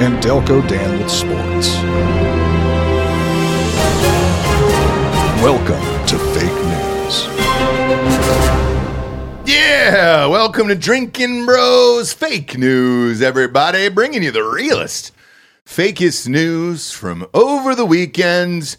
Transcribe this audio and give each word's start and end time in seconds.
and 0.00 0.22
Delco 0.22 0.66
Dan 0.68 0.98
with 0.98 1.10
sports. 1.10 1.74
Welcome 5.42 6.06
to 6.06 6.18
Fake 6.38 6.64
News. 6.64 7.26
Yeah, 9.44 10.26
welcome 10.26 10.68
to 10.68 10.76
Drinkin 10.76 11.44
Bros 11.46 12.12
Fake 12.12 12.56
News, 12.56 13.20
everybody. 13.22 13.88
Bringing 13.88 14.22
you 14.22 14.30
the 14.30 14.44
realest, 14.44 15.12
fakest 15.66 16.28
news 16.28 16.92
from 16.92 17.26
over 17.34 17.74
the 17.74 17.84
weekend. 17.84 18.76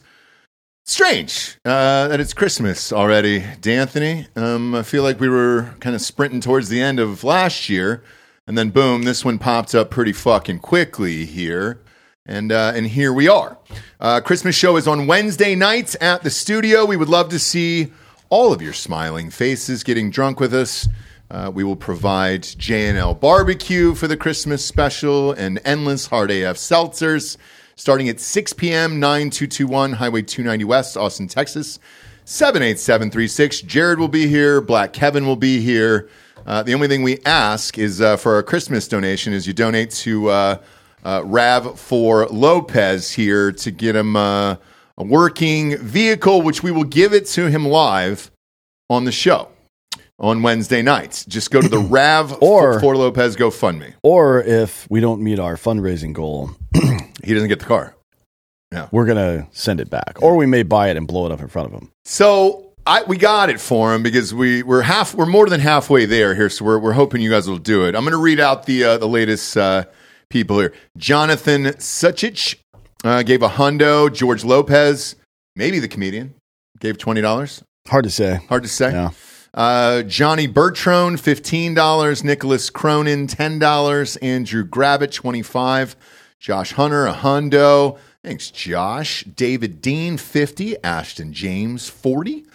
Strange 0.85 1.57
uh, 1.65 2.07
that 2.07 2.21
it's 2.21 2.33
Christmas 2.33 2.93
already, 2.93 3.43
D'Anthony. 3.59 4.27
Um, 4.37 4.73
I 4.73 4.83
feel 4.83 5.03
like 5.03 5.19
we 5.19 5.27
were 5.27 5.75
kind 5.81 5.95
of 5.95 6.01
sprinting 6.01 6.39
towards 6.39 6.69
the 6.69 6.81
end 6.81 6.97
of 6.97 7.25
last 7.25 7.67
year, 7.69 8.03
and 8.49 8.57
then 8.57 8.71
boom, 8.71 9.03
this 9.03 9.23
one 9.23 9.37
popped 9.37 9.75
up 9.75 9.91
pretty 9.91 10.11
fucking 10.11 10.57
quickly 10.57 11.23
here. 11.23 11.81
And, 12.25 12.51
uh, 12.51 12.71
and 12.73 12.87
here 12.87 13.13
we 13.13 13.27
are. 13.27 13.59
Uh, 13.99 14.21
Christmas 14.21 14.55
show 14.55 14.75
is 14.75 14.87
on 14.87 15.05
Wednesday 15.05 15.53
nights 15.53 15.95
at 16.01 16.23
the 16.23 16.31
studio. 16.31 16.83
We 16.83 16.97
would 16.97 17.09
love 17.09 17.29
to 17.29 17.37
see 17.37 17.93
all 18.31 18.51
of 18.51 18.59
your 18.59 18.73
smiling 18.73 19.29
faces 19.29 19.83
getting 19.83 20.09
drunk 20.09 20.39
with 20.39 20.51
us. 20.51 20.89
Uh, 21.29 21.51
we 21.53 21.63
will 21.63 21.75
provide 21.75 22.41
J&L 22.41 23.13
barbecue 23.13 23.93
for 23.93 24.07
the 24.07 24.17
Christmas 24.17 24.65
special 24.65 25.31
and 25.31 25.61
endless 25.63 26.07
hard 26.07 26.31
AF 26.31 26.57
seltzers 26.57 27.37
starting 27.75 28.09
at 28.09 28.19
6 28.19 28.53
p.m. 28.53 28.99
9221 28.99 29.93
Highway 29.93 30.23
290 30.23 30.65
West, 30.65 30.97
Austin, 30.97 31.27
Texas. 31.27 31.77
78736. 32.25 33.61
Jared 33.61 33.99
will 33.99 34.07
be 34.07 34.27
here. 34.27 34.59
Black 34.59 34.91
Kevin 34.91 35.27
will 35.27 35.35
be 35.35 35.61
here. 35.61 36.09
Uh, 36.49 36.63
the 36.63 36.73
only 36.73 36.87
thing 36.87 37.03
we 37.03 37.19
ask 37.25 37.77
is 37.77 38.01
uh, 38.01 38.17
for 38.17 38.33
our 38.33 38.41
Christmas 38.43 38.87
donation 38.87 39.33
is 39.33 39.45
you 39.45 39.53
donate 39.53 39.91
to 39.91 40.29
uh, 40.29 40.57
uh, 41.03 41.21
Rav 41.23 41.79
for 41.79 42.25
Lopez 42.27 43.11
here 43.11 43.51
to 43.51 43.69
get 43.71 43.95
him 43.95 44.15
uh, 44.15 44.55
a 44.97 45.03
working 45.03 45.77
vehicle, 45.77 46.41
which 46.41 46.63
we 46.63 46.71
will 46.71 46.83
give 46.83 47.13
it 47.13 47.27
to 47.27 47.51
him 47.51 47.65
live 47.67 48.31
on 48.89 49.05
the 49.05 49.11
show 49.11 49.49
on 50.17 50.41
Wednesday 50.41 50.81
nights. 50.81 51.23
Just 51.25 51.51
go 51.51 51.61
to 51.61 51.69
the 51.69 51.77
Rav 51.89 52.41
Or- 52.41 52.79
for 52.79 52.97
Lopez 52.97 53.35
GoFundMe. 53.37 53.93
Or 54.01 54.41
if 54.41 54.87
we 54.89 54.99
don't 55.01 55.21
meet 55.21 55.37
our 55.37 55.55
fundraising 55.55 56.13
goal, 56.13 56.49
He 57.23 57.33
doesn't 57.33 57.49
get 57.49 57.59
the 57.59 57.65
car. 57.65 57.95
Yeah. 58.71 58.87
we're 58.91 59.05
going 59.05 59.17
to 59.17 59.47
send 59.51 59.79
it 59.79 59.89
back. 59.89 60.17
Or 60.21 60.35
we 60.35 60.45
may 60.45 60.63
buy 60.63 60.89
it 60.89 60.97
and 60.97 61.07
blow 61.07 61.25
it 61.25 61.31
up 61.31 61.41
in 61.41 61.47
front 61.47 61.67
of 61.67 61.79
him. 61.79 61.91
So 62.05 62.68
I 62.89 63.03
we 63.03 63.17
got 63.17 63.51
it 63.51 63.59
for 63.59 63.93
him 63.93 64.01
because 64.01 64.33
we 64.33 64.63
we're 64.63 64.81
half 64.81 65.13
we're 65.13 65.27
more 65.27 65.47
than 65.47 65.59
halfway 65.59 66.05
there 66.07 66.33
here. 66.33 66.49
So 66.49 66.65
we're 66.65 66.79
we're 66.79 66.93
hoping 66.93 67.21
you 67.21 67.29
guys 67.29 67.47
will 67.47 67.59
do 67.59 67.85
it. 67.85 67.93
I'm 67.93 68.01
going 68.01 68.13
to 68.13 68.17
read 68.17 68.39
out 68.39 68.65
the 68.65 68.83
uh, 68.83 68.97
the 68.97 69.07
latest 69.07 69.55
uh, 69.55 69.85
people 70.31 70.57
here. 70.57 70.73
Jonathan 70.97 71.65
Suchich 71.65 72.55
uh, 73.03 73.21
gave 73.21 73.43
a 73.43 73.49
hundo. 73.49 74.11
George 74.11 74.43
Lopez, 74.43 75.15
maybe 75.55 75.77
the 75.77 75.87
comedian, 75.87 76.33
gave 76.79 76.97
twenty 76.97 77.21
dollars. 77.21 77.63
Hard 77.87 78.05
to 78.05 78.09
say. 78.09 78.39
Hard 78.49 78.63
to 78.63 78.69
say. 78.69 78.91
Yeah. 78.91 79.11
Uh, 79.53 80.01
Johnny 80.01 80.47
Bertrone, 80.47 81.17
fifteen 81.17 81.75
dollars. 81.75 82.23
Nicholas 82.23 82.71
Cronin, 82.71 83.27
ten 83.27 83.59
dollars. 83.59 84.15
Andrew 84.17 84.65
Gravitt, 84.65 85.13
twenty-five. 85.13 85.95
Josh 86.39 86.71
Hunter, 86.71 87.05
a 87.05 87.13
hundo. 87.13 87.99
Thanks, 88.23 88.49
Josh. 88.49 89.23
David 89.25 89.79
Dean, 89.79 90.17
fifty. 90.17 90.75
Ashton 90.83 91.33
James, 91.33 91.87
forty. 91.87 92.45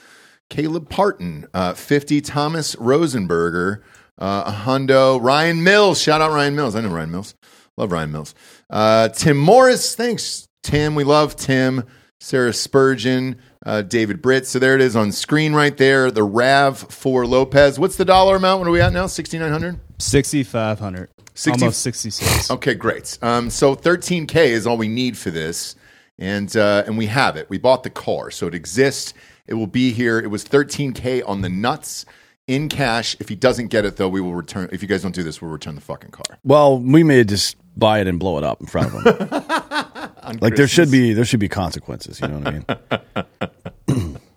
Caleb 0.54 0.88
Parton, 0.88 1.48
uh, 1.53 1.75
fifty. 1.75 2.20
Thomas 2.20 2.76
Rosenberger, 2.76 3.82
uh, 4.19 4.44
a 4.47 4.53
hundo. 4.53 5.20
Ryan 5.20 5.65
Mills, 5.65 6.00
shout 6.00 6.20
out 6.20 6.31
Ryan 6.31 6.54
Mills. 6.54 6.76
I 6.76 6.81
know 6.81 6.91
Ryan 6.91 7.10
Mills. 7.10 7.34
Love 7.76 7.91
Ryan 7.91 8.12
Mills. 8.12 8.37
Uh, 8.70 9.09
Tim 9.09 9.37
Morris, 9.37 9.97
thanks, 9.97 10.47
Tim. 10.62 10.94
We 10.94 11.03
love 11.03 11.34
Tim. 11.34 11.82
Sarah 12.20 12.53
Spurgeon, 12.53 13.37
uh, 13.66 13.82
David 13.82 14.22
Britt. 14.22 14.47
So 14.47 14.60
there 14.60 14.76
it 14.76 14.81
is 14.81 14.94
on 14.94 15.10
screen 15.10 15.54
right 15.54 15.76
there. 15.76 16.12
The 16.12 16.22
Rav 16.22 16.78
for 16.78 17.26
Lopez. 17.26 17.76
What's 17.76 17.97
the 17.97 18.04
dollar 18.04 18.36
amount? 18.36 18.60
What 18.60 18.69
are 18.69 18.71
we 18.71 18.81
at 18.81 18.92
now? 18.92 19.09
Sixty 19.09 19.41
nine 19.41 19.50
hundred. 19.50 19.81
6,500. 19.98 21.09
60 21.34 21.62
Almost 21.62 21.82
66. 21.82 22.50
Okay, 22.53 22.75
great. 22.75 23.19
Um, 23.22 23.50
so 23.50 23.75
13k 23.75 24.36
is 24.36 24.66
all 24.69 24.76
we 24.76 24.88
need 24.88 25.19
for 25.19 25.31
this, 25.32 25.75
and 26.16 26.56
uh, 26.56 26.84
and 26.86 26.97
we 26.97 27.06
have 27.06 27.36
it. 27.36 27.50
We 27.50 27.59
bought 27.59 27.82
the 27.82 27.91
car, 27.91 28.31
so 28.31 28.47
it 28.47 28.54
exists. 28.54 29.15
It 29.47 29.55
will 29.55 29.66
be 29.66 29.93
here. 29.93 30.19
It 30.19 30.28
was 30.28 30.44
13k 30.44 31.22
on 31.27 31.43
the 31.43 31.49
nuts 31.49 32.06
in 32.47 32.69
cash. 32.69 33.16
If 33.21 33.28
he 33.28 33.34
doesn't 33.37 33.69
get 33.69 33.84
it, 33.84 33.97
though, 33.97 34.09
we 34.09 34.21
will 34.21 34.34
return. 34.34 34.69
If 34.72 34.82
you 34.82 34.88
guys 34.88 35.03
don't 35.03 35.15
do 35.15 35.22
this, 35.22 35.43
we'll 35.43 35.50
return 35.50 35.75
the 35.75 35.81
fucking 35.81 36.10
car. 36.10 36.38
Well, 36.44 36.78
we 36.78 37.03
may 37.03 37.25
just 37.25 37.56
buy 37.77 38.00
it 38.00 38.06
and 38.06 38.19
blow 38.19 38.38
it 38.38 38.44
up 38.44 38.60
in 38.60 38.66
front 38.66 38.94
of 38.94 39.04
him. 39.04 40.38
like 40.41 40.56
there 40.56 40.69
should 40.69 40.91
be 40.91 41.12
there 41.12 41.25
should 41.25 41.41
be 41.41 41.49
consequences. 41.49 42.21
You 42.21 42.28
know 42.28 42.38
what 42.38 42.47
I 42.47 43.88
mean? 43.88 44.19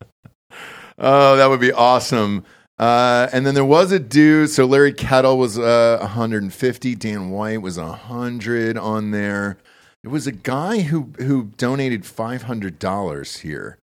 Oh, 1.00 1.36
that 1.36 1.48
would 1.48 1.60
be 1.60 1.72
awesome. 1.72 2.44
Uh, 2.80 3.28
and 3.32 3.46
then 3.46 3.54
there 3.54 3.66
was 3.66 3.92
a 3.92 4.00
dude. 4.00 4.50
So 4.50 4.66
Larry 4.66 4.94
Kettle 4.94 5.38
was 5.38 5.58
uh, 5.58 5.98
150. 6.02 6.96
Dan 6.96 7.30
White 7.30 7.62
was 7.62 7.78
100 7.78 8.78
on 8.78 9.12
there. 9.12 9.58
There 10.04 10.12
was 10.12 10.28
a 10.28 10.32
guy 10.32 10.82
who 10.82 11.12
who 11.20 11.52
donated 11.58 12.04
$500 12.04 13.40
here. 13.42 13.78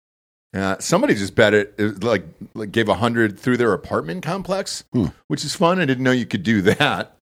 Uh, 0.53 0.77
somebody 0.81 1.15
just 1.15 1.35
bet 1.37 1.55
it, 1.55 1.75
it 1.79 2.03
like, 2.03 2.25
like 2.55 2.73
gave 2.73 2.89
a 2.89 2.93
100 2.93 3.39
through 3.39 3.57
their 3.57 3.73
apartment 3.73 4.23
complex, 4.25 4.83
which 5.29 5.45
is 5.45 5.55
fun. 5.55 5.79
I 5.81 5.85
didn't 5.85 6.03
know 6.03 6.11
you 6.11 6.27
could 6.27 6.43
do 6.43 6.61
that. 6.63 7.17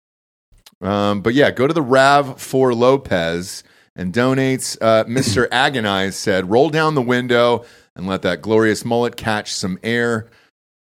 Um, 0.81 1.22
but 1.22 1.34
yeah, 1.34 1.52
go 1.52 1.66
to 1.66 1.74
the 1.74 1.81
Rav 1.81 2.40
for 2.40 2.74
Lopez 2.75 3.64
and 3.96 4.14
donates. 4.14 4.78
Uh, 4.80 5.06
Mr. 5.06 5.47
Agonize 5.52 6.16
said, 6.16 6.50
roll 6.52 6.69
down 6.69 6.94
the 6.96 7.02
window 7.02 7.66
and 7.96 8.08
let 8.08 8.22
that 8.24 8.41
glorious 8.41 8.85
mullet 8.85 9.16
catch 9.16 9.53
some 9.53 9.80
air. 9.84 10.28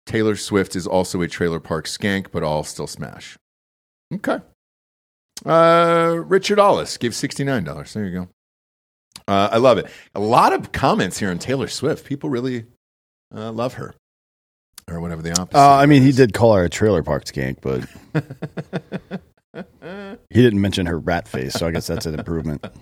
Taylor 0.06 0.34
Swift 0.34 0.75
is 0.75 0.86
also 0.86 1.20
a 1.22 1.28
trailer 1.28 1.60
park 1.60 1.86
skank, 1.86 2.28
but 2.32 2.42
all 2.42 2.64
still 2.64 2.88
smash. 2.88 3.38
Okay. 4.12 4.38
Uh, 5.44 6.16
Richard 6.26 6.58
Ollis 6.58 6.97
gave 6.97 7.12
$69. 7.12 7.92
There 7.92 8.04
you 8.04 8.12
go. 8.12 8.28
Uh, 9.28 9.50
I 9.52 9.58
love 9.58 9.78
it. 9.78 9.86
A 10.14 10.20
lot 10.20 10.52
of 10.52 10.72
comments 10.72 11.18
here 11.18 11.30
on 11.30 11.38
Taylor 11.38 11.68
Swift. 11.68 12.04
People 12.04 12.30
really 12.30 12.66
uh, 13.34 13.52
love 13.52 13.74
her. 13.74 13.94
Or 14.88 15.00
whatever 15.00 15.22
the 15.22 15.30
opposite. 15.30 15.56
Uh, 15.56 15.76
I 15.76 15.86
mean, 15.86 16.02
he 16.02 16.10
did 16.12 16.34
call 16.34 16.54
her 16.54 16.64
a 16.64 16.68
trailer 16.68 17.02
park 17.02 17.24
skank, 17.24 17.58
but 17.60 17.88
he 20.28 20.42
didn't 20.42 20.60
mention 20.60 20.86
her 20.86 20.98
rat 20.98 21.28
face, 21.28 21.54
so 21.54 21.68
I 21.68 21.70
guess 21.70 21.86
that's 21.86 22.06
an 22.06 22.18
improvement. 22.18 22.64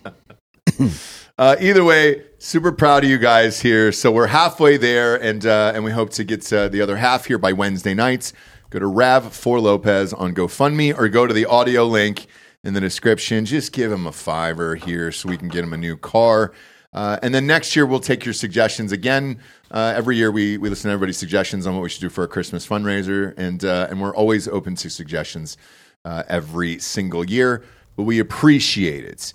Uh, 1.41 1.57
either 1.59 1.83
way, 1.83 2.23
super 2.37 2.71
proud 2.71 3.03
of 3.03 3.09
you 3.09 3.17
guys 3.17 3.61
here. 3.61 3.93
So 3.93 4.13
we're 4.13 4.27
halfway 4.27 4.77
there, 4.77 5.17
and 5.17 5.47
uh, 5.47 5.73
and 5.75 5.83
we 5.85 5.91
hope 5.91 6.11
to 6.11 6.25
get 6.25 6.53
uh, 6.53 6.69
the 6.69 6.83
other 6.83 6.99
half 6.99 7.25
here 7.25 7.39
by 7.39 7.55
Wednesday 7.55 7.95
nights. 7.95 8.35
Go 8.69 8.79
to 8.79 8.87
Rav 8.87 9.33
for 9.33 9.59
Lopez 9.59 10.13
on 10.13 10.35
GoFundMe, 10.35 10.95
or 10.97 11.09
go 11.09 11.27
to 11.27 11.33
the 11.33 11.47
audio 11.47 11.87
link 11.87 12.27
in 12.65 12.75
the 12.75 12.81
description. 12.81 13.45
Just 13.45 13.73
give 13.73 13.91
him 13.91 14.07
a 14.07 14.13
fiver 14.13 14.75
here, 14.75 15.13
so 15.13 15.29
we 15.29 15.37
can 15.37 15.49
get 15.49 15.65
him 15.65 15.73
a 15.73 15.77
new 15.77 15.97
car. 15.97 16.53
Uh, 16.93 17.19
and 17.23 17.33
then 17.35 17.47
next 17.47 17.77
year 17.77 17.87
we'll 17.87 18.01
take 18.01 18.25
your 18.25 18.35
suggestions 18.35 18.91
again. 18.91 19.39
Uh, 19.71 19.93
every 19.95 20.17
year 20.17 20.31
we, 20.31 20.59
we 20.59 20.69
listen 20.69 20.89
to 20.89 20.93
everybody's 20.93 21.19
suggestions 21.19 21.67
on 21.67 21.75
what 21.75 21.83
we 21.83 21.89
should 21.89 22.01
do 22.01 22.09
for 22.09 22.25
a 22.25 22.29
Christmas 22.29 22.67
fundraiser, 22.67 23.33
and 23.37 23.65
uh, 23.65 23.87
and 23.91 24.01
we're 24.01 24.15
always 24.15 24.49
open 24.49 24.75
to 24.77 24.91
suggestions 24.91 25.57
uh, 26.05 26.25
every 26.29 26.79
single 26.79 27.25
year. 27.25 27.65
But 27.97 28.05
we 28.05 28.19
appreciate 28.19 29.05
it. 29.05 29.33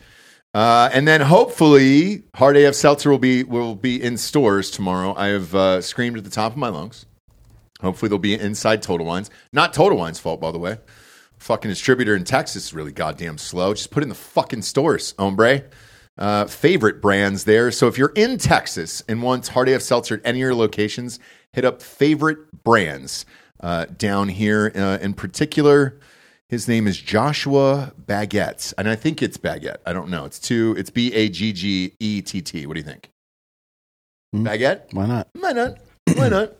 Uh, 0.53 0.89
and 0.93 1.07
then 1.07 1.21
hopefully, 1.21 2.23
Hard 2.35 2.57
AF 2.57 2.75
Seltzer 2.75 3.09
will 3.09 3.19
be 3.19 3.43
will 3.43 3.75
be 3.75 4.01
in 4.01 4.17
stores 4.17 4.69
tomorrow. 4.69 5.13
I 5.15 5.27
have 5.27 5.55
uh, 5.55 5.81
screamed 5.81 6.17
at 6.17 6.23
the 6.23 6.29
top 6.29 6.53
of 6.53 6.57
my 6.57 6.69
lungs. 6.69 7.05
Hopefully, 7.81 8.09
they'll 8.09 8.19
be 8.19 8.33
inside 8.35 8.81
Total 8.81 9.05
Wines. 9.05 9.29
Not 9.53 9.73
Total 9.73 9.97
Wines' 9.97 10.19
fault, 10.19 10.41
by 10.41 10.51
the 10.51 10.59
way. 10.59 10.77
Fucking 11.45 11.69
distributor 11.69 12.15
in 12.15 12.23
Texas 12.23 12.65
is 12.65 12.73
really 12.73 12.91
goddamn 12.91 13.37
slow. 13.37 13.75
Just 13.75 13.91
put 13.91 14.01
it 14.01 14.05
in 14.05 14.09
the 14.09 14.15
fucking 14.15 14.63
stores, 14.63 15.13
hombre. 15.19 15.61
Uh, 16.17 16.45
favorite 16.45 17.03
brands 17.03 17.43
there. 17.43 17.69
So 17.69 17.87
if 17.87 17.99
you're 17.99 18.13
in 18.15 18.39
Texas 18.39 19.03
and 19.07 19.21
want 19.21 19.45
Hard 19.49 19.69
AF 19.69 19.83
Seltzer 19.83 20.15
at 20.15 20.21
any 20.25 20.39
of 20.39 20.41
your 20.41 20.55
locations, 20.55 21.19
hit 21.53 21.63
up 21.63 21.83
favorite 21.83 22.63
brands 22.63 23.27
uh, 23.59 23.85
down 23.85 24.29
here. 24.29 24.71
Uh, 24.73 24.97
in 24.99 25.13
particular, 25.13 25.99
His 26.49 26.67
name 26.67 26.87
is 26.87 26.99
Joshua 26.99 27.91
Baguette, 27.99 28.73
and 28.77 28.87
I 28.87 28.95
think 28.95 29.21
it's 29.23 29.37
Baguette. 29.37 29.77
I 29.85 29.93
don't 29.93 30.09
know. 30.09 30.25
It's 30.25 30.39
two. 30.39 30.75
It's 30.77 30.89
B 30.89 31.11
A 31.13 31.27
G 31.29 31.53
G 31.53 31.93
E 31.99 32.21
T 32.21 32.41
T. 32.41 32.65
What 32.65 32.73
do 32.73 32.79
you 32.79 32.85
think? 32.85 33.11
Hmm. 34.31 34.47
Baguette? 34.47 34.93
Why 34.93 35.05
not? 35.05 35.27
Why 35.33 35.53
not? 35.53 35.77
Why 36.15 36.29
not? 36.29 36.53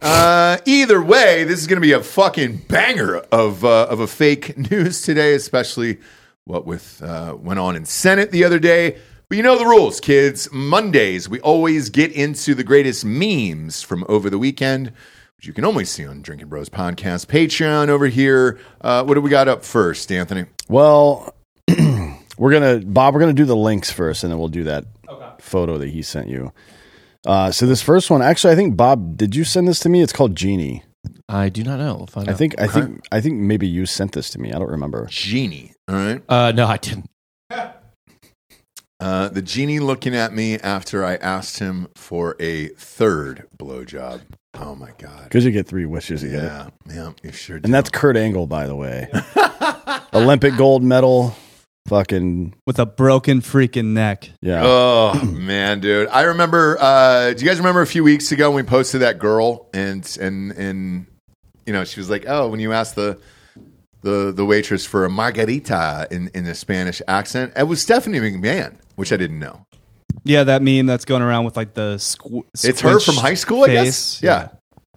Uh, 0.00 0.58
either 0.64 1.02
way, 1.02 1.44
this 1.44 1.58
is 1.58 1.66
going 1.66 1.76
to 1.76 1.86
be 1.86 1.92
a 1.92 2.02
fucking 2.02 2.56
banger 2.68 3.16
of 3.32 3.64
uh, 3.64 3.86
of 3.90 4.00
a 4.00 4.06
fake 4.06 4.56
news 4.70 5.02
today, 5.02 5.34
especially 5.34 5.98
what 6.44 6.64
with 6.66 7.02
uh, 7.02 7.36
went 7.38 7.58
on 7.58 7.74
in 7.74 7.84
Senate 7.84 8.30
the 8.30 8.44
other 8.44 8.58
day. 8.58 8.98
But 9.28 9.36
you 9.36 9.42
know 9.42 9.58
the 9.58 9.66
rules, 9.66 10.00
kids. 10.00 10.48
Mondays 10.52 11.28
we 11.28 11.40
always 11.40 11.90
get 11.90 12.12
into 12.12 12.54
the 12.54 12.64
greatest 12.64 13.04
memes 13.04 13.82
from 13.82 14.04
over 14.08 14.30
the 14.30 14.38
weekend, 14.38 14.92
which 15.36 15.46
you 15.46 15.52
can 15.52 15.64
only 15.64 15.84
see 15.84 16.06
on 16.06 16.22
Drinkin 16.22 16.48
Bros 16.48 16.68
podcast 16.68 17.26
Patreon 17.26 17.88
over 17.88 18.06
here. 18.06 18.60
Uh, 18.80 19.02
what 19.02 19.14
do 19.14 19.20
we 19.20 19.30
got 19.30 19.48
up 19.48 19.64
first, 19.64 20.12
Anthony? 20.12 20.46
Well, 20.68 21.34
we're 22.38 22.52
gonna 22.52 22.78
Bob. 22.78 23.14
We're 23.14 23.20
gonna 23.20 23.32
do 23.32 23.44
the 23.44 23.56
links 23.56 23.90
first, 23.90 24.22
and 24.22 24.30
then 24.30 24.38
we'll 24.38 24.48
do 24.48 24.64
that 24.64 24.84
photo 25.40 25.76
that 25.78 25.88
he 25.88 26.02
sent 26.02 26.28
you. 26.28 26.52
Uh, 27.26 27.50
so 27.50 27.66
this 27.66 27.82
first 27.82 28.10
one, 28.10 28.22
actually, 28.22 28.52
I 28.52 28.56
think 28.56 28.76
Bob, 28.76 29.16
did 29.16 29.34
you 29.34 29.44
send 29.44 29.68
this 29.68 29.80
to 29.80 29.88
me? 29.88 30.02
It's 30.02 30.12
called 30.12 30.36
Genie. 30.36 30.84
I 31.28 31.48
do 31.48 31.62
not 31.62 31.78
know. 31.78 31.96
We'll 31.96 32.06
find 32.06 32.28
I 32.28 32.32
out. 32.32 32.38
think 32.38 32.60
I 32.60 32.66
think 32.66 33.00
I 33.12 33.20
think 33.20 33.34
maybe 33.38 33.66
you 33.66 33.86
sent 33.86 34.12
this 34.12 34.30
to 34.30 34.38
me. 34.40 34.52
I 34.52 34.58
don't 34.58 34.70
remember. 34.70 35.06
Genie. 35.10 35.74
All 35.88 35.94
right. 35.94 36.22
Uh, 36.28 36.52
no, 36.52 36.66
I 36.66 36.76
didn't. 36.78 37.06
Uh, 39.00 39.28
the 39.28 39.42
genie 39.42 39.78
looking 39.78 40.16
at 40.16 40.32
me 40.32 40.58
after 40.58 41.04
I 41.04 41.14
asked 41.16 41.60
him 41.60 41.86
for 41.94 42.34
a 42.40 42.68
third 42.68 43.46
blowjob. 43.56 44.22
Oh 44.54 44.74
my 44.74 44.90
god. 44.98 45.24
Because 45.24 45.44
you 45.44 45.52
get 45.52 45.68
three 45.68 45.86
wishes, 45.86 46.22
you. 46.24 46.30
Yeah, 46.30 46.70
yeah, 46.88 47.12
you 47.22 47.30
sure 47.30 47.60
do. 47.60 47.64
And 47.66 47.72
that's 47.72 47.90
Kurt 47.90 48.16
Angle, 48.16 48.48
by 48.48 48.66
the 48.66 48.74
way. 48.74 49.08
Olympic 50.12 50.56
gold 50.56 50.82
medal. 50.82 51.36
Fucking 51.88 52.54
with 52.66 52.78
a 52.78 52.86
broken 52.86 53.40
freaking 53.40 53.86
neck. 53.92 54.30
yeah. 54.40 54.62
Oh 54.64 55.20
man, 55.32 55.80
dude! 55.80 56.08
I 56.08 56.22
remember. 56.22 56.76
Uh, 56.80 57.32
do 57.32 57.42
you 57.44 57.48
guys 57.48 57.58
remember 57.58 57.80
a 57.80 57.86
few 57.86 58.04
weeks 58.04 58.30
ago 58.32 58.50
when 58.50 58.64
we 58.64 58.68
posted 58.68 59.00
that 59.00 59.18
girl 59.18 59.68
and 59.72 60.04
and 60.20 60.52
and 60.52 61.06
you 61.66 61.72
know 61.72 61.84
she 61.84 61.98
was 62.00 62.10
like, 62.10 62.24
"Oh, 62.28 62.48
when 62.48 62.60
you 62.60 62.72
asked 62.72 62.94
the 62.94 63.18
the 64.02 64.32
the 64.32 64.44
waitress 64.44 64.84
for 64.86 65.04
a 65.04 65.10
margarita 65.10 66.06
in 66.10 66.30
in 66.34 66.46
a 66.46 66.54
Spanish 66.54 67.00
accent, 67.08 67.52
it 67.56 67.64
was 67.64 67.80
Stephanie 67.80 68.18
McMahon, 68.20 68.76
which 68.96 69.12
I 69.12 69.16
didn't 69.16 69.38
know. 69.38 69.64
Yeah, 70.24 70.44
that 70.44 70.60
meme 70.62 70.84
that's 70.86 71.04
going 71.06 71.22
around 71.22 71.46
with 71.46 71.56
like 71.56 71.72
the 71.74 71.94
squ- 71.96 72.44
It's 72.64 72.80
her 72.82 73.00
from 73.00 73.14
high 73.14 73.34
school, 73.34 73.64
I 73.64 73.68
guess. 73.68 73.86
face. 73.86 74.22
Yeah. 74.22 74.48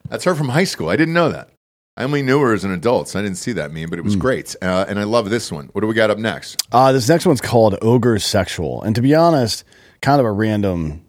that's 0.10 0.26
her 0.26 0.36
from 0.36 0.50
high 0.50 0.66
school. 0.66 0.90
I 0.90 0.98
didn't 0.98 1.14
know 1.14 1.30
that. 1.30 1.51
I 1.98 2.04
only 2.04 2.22
knew 2.22 2.40
her 2.40 2.54
as 2.54 2.64
an 2.64 2.72
adult, 2.72 3.10
so 3.10 3.20
I 3.20 3.22
didn't 3.22 3.38
see 3.38 3.52
that 3.54 3.72
meme, 3.74 3.90
but 3.90 4.00
it 4.00 4.04
was 4.06 4.16
great. 4.16 4.56
Uh, 4.62 4.86
and 4.88 4.98
I 4.98 5.04
love 5.04 5.30
this 5.30 5.52
one. 5.52 5.68
What 5.74 5.82
do 5.82 5.88
we 5.88 5.94
got 5.94 6.10
up 6.10 6.18
next? 6.18 6.66
Uh, 6.72 6.94
this 6.94 7.08
next 7.10 7.26
one's 7.26 7.42
called 7.42 7.78
Ogre 7.82 8.18
Sexual. 8.18 8.82
And 8.84 8.96
to 8.96 9.02
be 9.02 9.14
honest, 9.14 9.66
kind 10.02 10.20
of 10.20 10.26
a 10.26 10.32
random 10.32 11.06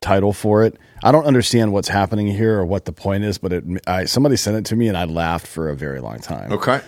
title 0.00 0.32
for 0.32 0.64
it. 0.64 0.78
I 1.04 1.12
don't 1.12 1.26
understand 1.26 1.72
what's 1.72 1.88
happening 1.88 2.26
here 2.26 2.58
or 2.58 2.64
what 2.64 2.86
the 2.86 2.92
point 2.92 3.24
is, 3.24 3.38
but 3.38 3.52
it, 3.52 3.64
I, 3.86 4.06
somebody 4.06 4.36
sent 4.36 4.56
it 4.56 4.64
to 4.66 4.76
me 4.76 4.88
and 4.88 4.96
I 4.96 5.04
laughed 5.04 5.46
for 5.46 5.68
a 5.68 5.76
very 5.76 6.00
long 6.00 6.18
time. 6.18 6.50
Okay. 6.52 6.80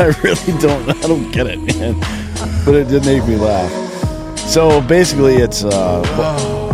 I 0.00 0.06
really 0.22 0.58
don't. 0.58 0.88
I 0.88 1.06
don't 1.06 1.30
get 1.30 1.46
it, 1.46 1.58
man. 1.58 1.98
But 2.64 2.74
it 2.74 2.88
did 2.88 3.04
make 3.04 3.26
me 3.26 3.36
laugh. 3.36 4.38
So 4.38 4.80
basically, 4.80 5.36
it's 5.36 5.62
uh, 5.62 6.02
Oh 6.06 6.70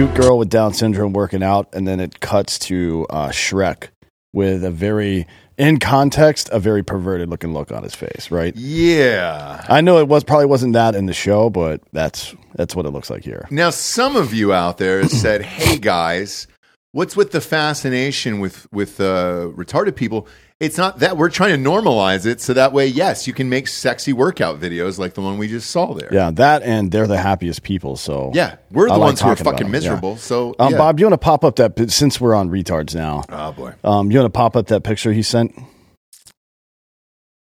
cute 0.00 0.14
girl 0.14 0.38
with 0.38 0.48
Down 0.48 0.72
syndrome 0.72 1.12
working 1.12 1.42
out, 1.42 1.68
and 1.74 1.86
then 1.86 2.00
it 2.00 2.20
cuts 2.20 2.58
to 2.60 3.06
uh, 3.10 3.28
Shrek 3.28 3.88
with 4.32 4.64
a 4.64 4.70
very, 4.70 5.26
in 5.58 5.78
context, 5.78 6.48
a 6.52 6.58
very 6.58 6.82
perverted 6.82 7.28
looking 7.28 7.52
look 7.52 7.70
on 7.70 7.82
his 7.82 7.94
face. 7.94 8.30
Right? 8.30 8.56
Yeah. 8.56 9.64
I 9.68 9.80
know 9.80 9.98
it 9.98 10.08
was 10.08 10.24
probably 10.24 10.46
wasn't 10.46 10.72
that 10.72 10.94
in 10.94 11.06
the 11.06 11.12
show, 11.12 11.50
but 11.50 11.82
that's 11.92 12.34
that's 12.54 12.74
what 12.74 12.86
it 12.86 12.90
looks 12.90 13.10
like 13.10 13.24
here. 13.24 13.46
Now, 13.50 13.70
some 13.70 14.16
of 14.16 14.32
you 14.32 14.52
out 14.52 14.78
there 14.78 15.02
have 15.02 15.10
said, 15.10 15.42
"Hey 15.42 15.76
guys, 15.76 16.46
what's 16.92 17.14
with 17.14 17.32
the 17.32 17.40
fascination 17.40 18.40
with 18.40 18.66
with 18.72 19.00
uh, 19.00 19.50
retarded 19.54 19.96
people?" 19.96 20.26
It's 20.60 20.76
not 20.76 20.98
that 20.98 21.16
we're 21.16 21.30
trying 21.30 21.62
to 21.62 21.70
normalize 21.70 22.26
it, 22.26 22.38
so 22.42 22.52
that 22.52 22.74
way, 22.74 22.86
yes, 22.86 23.26
you 23.26 23.32
can 23.32 23.48
make 23.48 23.66
sexy 23.66 24.12
workout 24.12 24.60
videos 24.60 24.98
like 24.98 25.14
the 25.14 25.22
one 25.22 25.38
we 25.38 25.48
just 25.48 25.70
saw 25.70 25.94
there. 25.94 26.10
Yeah, 26.12 26.30
that 26.32 26.62
and 26.62 26.92
they're 26.92 27.06
the 27.06 27.16
happiest 27.16 27.62
people. 27.62 27.96
So 27.96 28.30
yeah, 28.34 28.56
we're 28.70 28.88
the 28.88 28.92
like 28.92 29.00
ones 29.00 29.20
who 29.22 29.30
are 29.30 29.36
fucking 29.36 29.70
miserable. 29.70 30.12
yeah. 30.12 30.16
So, 30.18 30.54
Um, 30.58 30.72
yeah. 30.72 30.78
Bob, 30.78 30.98
do 30.98 31.00
you 31.00 31.06
want 31.06 31.14
to 31.14 31.24
pop 31.24 31.44
up 31.44 31.56
that 31.56 31.90
since 31.90 32.20
we're 32.20 32.34
on 32.34 32.50
retards 32.50 32.94
now? 32.94 33.24
oh 33.30 33.52
boy. 33.52 33.72
Um, 33.82 34.10
you 34.10 34.18
want 34.18 34.32
to 34.32 34.36
pop 34.36 34.54
up 34.54 34.66
that 34.66 34.84
picture 34.84 35.12
he 35.14 35.22
sent? 35.22 35.56
All 35.56 35.64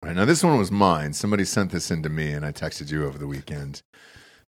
right, 0.04 0.16
now 0.16 0.26
this 0.26 0.44
one 0.44 0.58
was 0.58 0.70
mine. 0.70 1.14
Somebody 1.14 1.46
sent 1.46 1.72
this 1.72 1.90
in 1.90 2.04
to 2.04 2.10
me, 2.10 2.34
and 2.34 2.46
I 2.46 2.52
texted 2.52 2.92
you 2.92 3.06
over 3.06 3.18
the 3.18 3.28
weekend. 3.28 3.82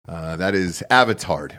Uh, 0.07 0.35
that 0.35 0.53
is 0.55 0.83
Avatar. 0.89 1.49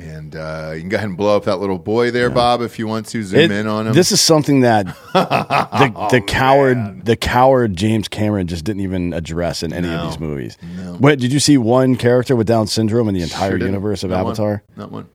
And 0.00 0.36
uh, 0.36 0.70
you 0.74 0.80
can 0.80 0.88
go 0.90 0.96
ahead 0.96 1.08
and 1.08 1.16
blow 1.18 1.36
up 1.36 1.44
that 1.46 1.56
little 1.56 1.78
boy 1.78 2.12
there, 2.12 2.30
Bob, 2.30 2.60
if 2.62 2.78
you 2.78 2.86
want 2.86 3.06
to 3.06 3.22
zoom 3.24 3.40
It- 3.40 3.50
in 3.50 3.66
on 3.66 3.88
him. 3.88 3.94
This 3.94 4.12
is 4.12 4.20
something 4.20 4.60
that 4.60 4.86
the 5.12 5.92
Oh, 5.96 6.08
the 6.10 6.20
coward 6.20 6.76
man. 6.76 7.02
the 7.04 7.16
coward 7.16 7.76
James 7.76 8.06
Cameron 8.06 8.46
just 8.46 8.62
didn't 8.64 8.82
even 8.82 9.12
address 9.12 9.64
in 9.64 9.72
any 9.72 9.88
No. 9.88 9.96
of 10.02 10.10
these 10.10 10.20
movies. 10.20 10.56
No. 10.76 10.94
What 10.94 11.18
did 11.18 11.32
you 11.32 11.40
see 11.40 11.58
one 11.58 11.96
character 11.96 12.36
with 12.36 12.46
Down 12.46 12.68
syndrome 12.68 13.08
in 13.08 13.14
the 13.14 13.22
entire 13.22 13.58
Sure 13.58 13.66
universe 13.66 14.04
of 14.04 14.10
Not 14.10 14.18
one. 14.24 14.26
Avatar? 14.32 14.62
Not 14.76 14.92
one. 14.92 15.08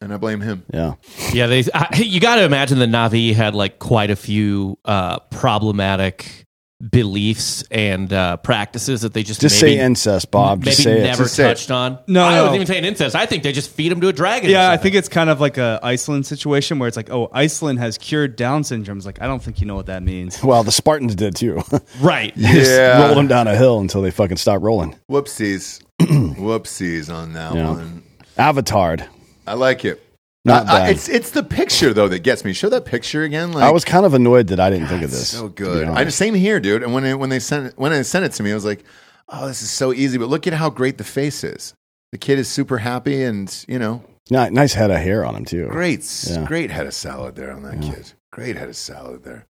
And 0.00 0.12
I 0.12 0.16
blame 0.16 0.40
him. 0.40 0.64
Yeah. 0.74 0.94
Yeah, 1.32 1.46
they. 1.46 1.62
I, 1.72 1.88
you 1.96 2.18
got 2.20 2.36
to 2.36 2.44
imagine 2.44 2.78
the 2.80 2.86
Na'vi 2.86 3.32
had 3.32 3.54
like 3.54 3.78
quite 3.78 4.10
a 4.10 4.16
few 4.16 4.76
uh, 4.84 5.20
problematic 5.30 6.45
beliefs 6.90 7.64
and 7.70 8.12
uh, 8.12 8.36
practices 8.38 9.00
that 9.00 9.14
they 9.14 9.22
just 9.22 9.40
Just 9.40 9.62
maybe, 9.62 9.76
say 9.76 9.82
incest, 9.84 10.30
Bob. 10.30 10.58
maybe 10.58 10.70
Just 10.70 10.82
say 10.82 11.02
never 11.02 11.22
it. 11.22 11.24
Just 11.24 11.34
say 11.36 11.44
touched 11.44 11.70
on. 11.70 11.98
No, 12.06 12.22
I 12.24 12.34
no. 12.34 12.42
wasn't 12.42 12.54
even 12.56 12.66
saying 12.66 12.84
incest. 12.84 13.16
I 13.16 13.24
think 13.26 13.42
they 13.42 13.52
just 13.52 13.70
feed 13.70 13.90
them 13.90 14.00
to 14.02 14.08
a 14.08 14.12
dragon. 14.12 14.50
Yeah, 14.50 14.70
I 14.70 14.76
think 14.76 14.94
it's 14.94 15.08
kind 15.08 15.30
of 15.30 15.40
like 15.40 15.56
a 15.56 15.80
Iceland 15.82 16.26
situation 16.26 16.78
where 16.78 16.86
it's 16.88 16.96
like, 16.96 17.10
oh, 17.10 17.30
Iceland 17.32 17.78
has 17.78 17.96
cured 17.96 18.36
Down 18.36 18.62
syndrome. 18.62 18.98
It's 18.98 19.06
like, 19.06 19.22
I 19.22 19.26
don't 19.26 19.42
think 19.42 19.60
you 19.60 19.66
know 19.66 19.74
what 19.76 19.86
that 19.86 20.02
means. 20.02 20.42
Well, 20.44 20.62
the 20.64 20.72
Spartans 20.72 21.14
did 21.14 21.34
too. 21.34 21.62
right. 22.00 22.36
Just 22.36 22.70
Yeah. 22.70 23.04
rolled 23.04 23.16
them 23.16 23.26
down 23.28 23.48
a 23.48 23.56
hill 23.56 23.78
until 23.80 24.02
they 24.02 24.10
fucking 24.10 24.36
stopped 24.36 24.62
rolling. 24.62 24.94
Whoopsies. 25.10 25.82
Whoopsies 26.00 27.12
on 27.12 27.32
that 27.32 27.54
Yeah. 27.54 27.70
one. 27.70 28.02
Avatar. 28.36 28.98
I 29.46 29.54
like 29.54 29.84
it. 29.84 30.02
Not 30.46 30.66
I- 30.66 30.70
I- 30.76 30.78
bad. 30.80 30.90
it's 30.90 31.08
it's 31.08 31.30
the 31.30 31.42
picture 31.42 31.92
though 31.92 32.08
that 32.08 32.20
gets 32.20 32.44
me. 32.44 32.52
Show 32.52 32.68
that 32.70 32.84
picture 32.84 33.22
again. 33.24 33.52
Like, 33.52 33.64
I 33.64 33.70
was 33.70 33.84
kind 33.84 34.06
of 34.06 34.14
annoyed 34.14 34.46
that 34.48 34.60
I 34.60 34.70
didn't 34.70 34.86
think 34.88 35.02
of 35.02 35.10
this. 35.10 35.28
so 35.28 35.48
good. 35.48 35.88
I 35.88 36.08
same 36.08 36.34
here, 36.34 36.60
dude. 36.60 36.82
And 36.82 36.92
when 36.94 37.02
they, 37.02 37.14
when 37.14 37.28
they 37.30 37.38
sent 37.40 37.66
it, 37.66 37.74
when 37.76 37.92
they 37.92 38.02
sent 38.02 38.24
it 38.24 38.32
to 38.32 38.42
me, 38.42 38.52
I 38.52 38.54
was 38.54 38.64
like, 38.64 38.84
oh, 39.28 39.46
this 39.46 39.60
is 39.62 39.70
so 39.70 39.92
easy. 39.92 40.16
But 40.18 40.28
look 40.28 40.46
at 40.46 40.52
how 40.54 40.70
great 40.70 40.98
the 40.98 41.04
face 41.04 41.44
is. 41.44 41.74
The 42.12 42.18
kid 42.18 42.38
is 42.38 42.48
super 42.48 42.78
happy, 42.78 43.22
and 43.24 43.52
you 43.68 43.78
know, 43.78 44.02
Ni- 44.30 44.50
nice 44.50 44.72
head 44.74 44.90
of 44.90 44.98
hair 44.98 45.24
on 45.24 45.34
him 45.34 45.44
too. 45.44 45.66
great, 45.68 46.00
s- 46.00 46.30
Yeah. 46.30 46.44
great 46.46 46.70
head 46.70 46.86
of 46.86 46.94
salad 46.94 47.34
there 47.36 47.52
on 47.52 47.62
that 47.64 47.80
kid. 47.82 48.12
Great 48.32 48.56
head 48.56 48.68
of 48.68 48.76
salad 48.76 49.24
there. 49.24 49.46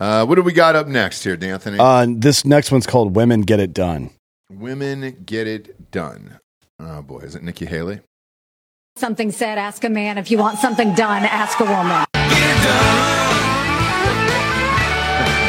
Uh, 0.00 0.24
what 0.26 0.34
do 0.36 0.42
we 0.42 0.52
got 0.52 0.76
up 0.76 0.86
next 0.86 1.24
here, 1.24 1.36
D'Anthony? 1.36 1.78
Uh, 1.78 2.06
this 2.08 2.44
next 2.44 2.70
one's 2.72 2.86
called 2.86 3.14
"Women 3.16 3.42
Get 3.42 3.60
It 3.60 3.72
Done." 3.72 4.10
Women 4.50 5.22
get 5.26 5.46
it 5.46 5.90
done. 5.90 6.38
Oh 6.80 7.02
boy, 7.02 7.18
is 7.18 7.34
it 7.34 7.42
Nikki 7.42 7.66
Haley? 7.66 8.00
Something 8.98 9.30
said, 9.30 9.58
ask 9.58 9.84
a 9.84 9.88
man. 9.88 10.18
If 10.18 10.28
you 10.28 10.38
want 10.38 10.58
something 10.58 10.92
done, 10.94 11.22
ask 11.22 11.60
a 11.60 11.64
woman. 11.64 12.04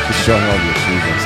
Just 0.05 0.23
showing 0.23 0.45
your 0.45 0.75
shoes. 0.75 1.01
That's 1.07 1.25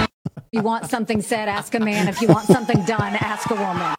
it. 0.00 0.08
If 0.38 0.44
you 0.52 0.62
want 0.62 0.86
something 0.86 1.20
said, 1.20 1.48
ask 1.50 1.74
a 1.74 1.80
man. 1.80 2.08
If 2.08 2.22
you 2.22 2.28
want 2.28 2.46
something 2.46 2.82
done, 2.86 3.16
ask 3.20 3.50
a 3.50 3.54
woman. 3.54 3.94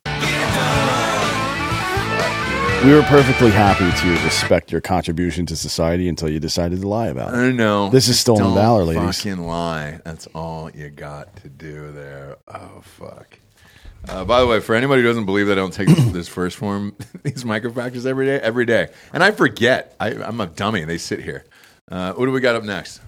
We 2.85 2.93
were 2.93 3.01
perfectly 3.01 3.49
happy 3.49 3.91
to 3.99 4.23
respect 4.23 4.71
your 4.71 4.79
contribution 4.79 5.47
to 5.47 5.55
society 5.55 6.07
until 6.07 6.29
you 6.29 6.39
decided 6.39 6.81
to 6.81 6.87
lie 6.87 7.07
about 7.07 7.33
it. 7.33 7.37
I 7.37 7.51
know. 7.51 7.89
This 7.89 8.07
is 8.07 8.19
stolen 8.19 8.43
Don't 8.43 8.53
valor, 8.53 8.83
ladies. 8.83 9.23
Fucking 9.23 9.39
lie. 9.39 9.99
That's 10.05 10.27
all 10.35 10.69
you 10.69 10.91
got 10.91 11.35
to 11.37 11.49
do 11.49 11.91
there. 11.93 12.37
Oh 12.47 12.81
fuck. 12.83 13.39
Uh, 14.07 14.23
by 14.23 14.39
the 14.39 14.45
way, 14.45 14.59
for 14.59 14.75
anybody 14.75 15.01
who 15.01 15.07
doesn't 15.07 15.25
believe 15.25 15.47
that 15.47 15.53
I 15.53 15.61
don't 15.61 15.73
take 15.73 15.87
this, 16.13 16.29
1st 16.29 16.53
Phorm, 16.53 16.95
these 17.23 17.43
Micro-Factors 17.43 18.05
every 18.05 18.27
day, 18.27 18.39
every 18.39 18.67
day, 18.67 18.89
and 19.11 19.23
I 19.23 19.31
forget. 19.31 19.95
I, 19.99 20.09
I'm 20.09 20.39
a 20.39 20.45
dummy. 20.45 20.85
They 20.85 20.99
sit 20.99 21.21
here. 21.21 21.43
Uh, 21.89 22.13
what 22.13 22.27
do 22.27 22.31
we 22.31 22.39
got 22.39 22.55
up 22.55 22.63
next? 22.63 23.01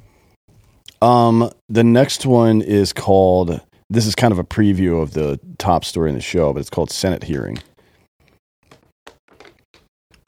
Um, 1.03 1.51
the 1.69 1.83
next 1.83 2.25
one 2.25 2.63
is 2.63 2.93
called. 2.93 3.61
This 3.91 4.07
is 4.07 4.15
kind 4.15 4.31
of 4.31 4.39
a 4.39 4.43
preview 4.43 4.99
of 4.99 5.13
the 5.13 5.39
top 5.59 5.85
story 5.85 6.09
in 6.09 6.15
the 6.15 6.21
show, 6.21 6.51
but 6.51 6.61
it's 6.61 6.71
called 6.71 6.89
Senate 6.89 7.25
hearing. 7.25 7.59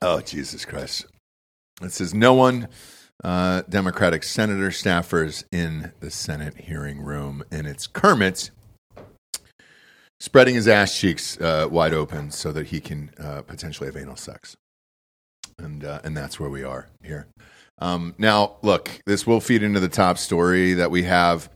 Oh 0.01 0.21
Jesus 0.21 0.63
Christ! 0.63 1.07
It 1.81 1.91
says 1.91 2.13
no 2.13 2.33
one 2.33 2.69
uh, 3.21 3.63
Democratic 3.67 4.23
senator 4.23 4.69
staffers 4.69 5.43
in 5.51 5.91
the 5.99 6.09
Senate 6.09 6.55
hearing 6.55 7.01
room, 7.01 7.43
and 7.51 7.67
it's 7.67 7.85
Kermit 7.85 8.51
spreading 10.21 10.55
his 10.55 10.67
ass 10.69 10.97
cheeks 10.97 11.39
uh, 11.41 11.67
wide 11.69 11.93
open 11.93 12.31
so 12.31 12.53
that 12.53 12.67
he 12.67 12.79
can 12.79 13.11
uh, 13.19 13.41
potentially 13.41 13.87
have 13.87 13.97
anal 13.97 14.15
sex, 14.15 14.55
and 15.57 15.83
uh, 15.83 15.99
and 16.05 16.15
that's 16.15 16.39
where 16.39 16.49
we 16.49 16.63
are 16.63 16.87
here. 17.03 17.27
Um, 17.79 18.15
now, 18.17 18.55
look, 18.61 19.01
this 19.05 19.27
will 19.27 19.41
feed 19.41 19.63
into 19.63 19.81
the 19.81 19.89
top 19.89 20.17
story 20.17 20.73
that 20.75 20.91
we 20.91 21.03
have. 21.03 21.49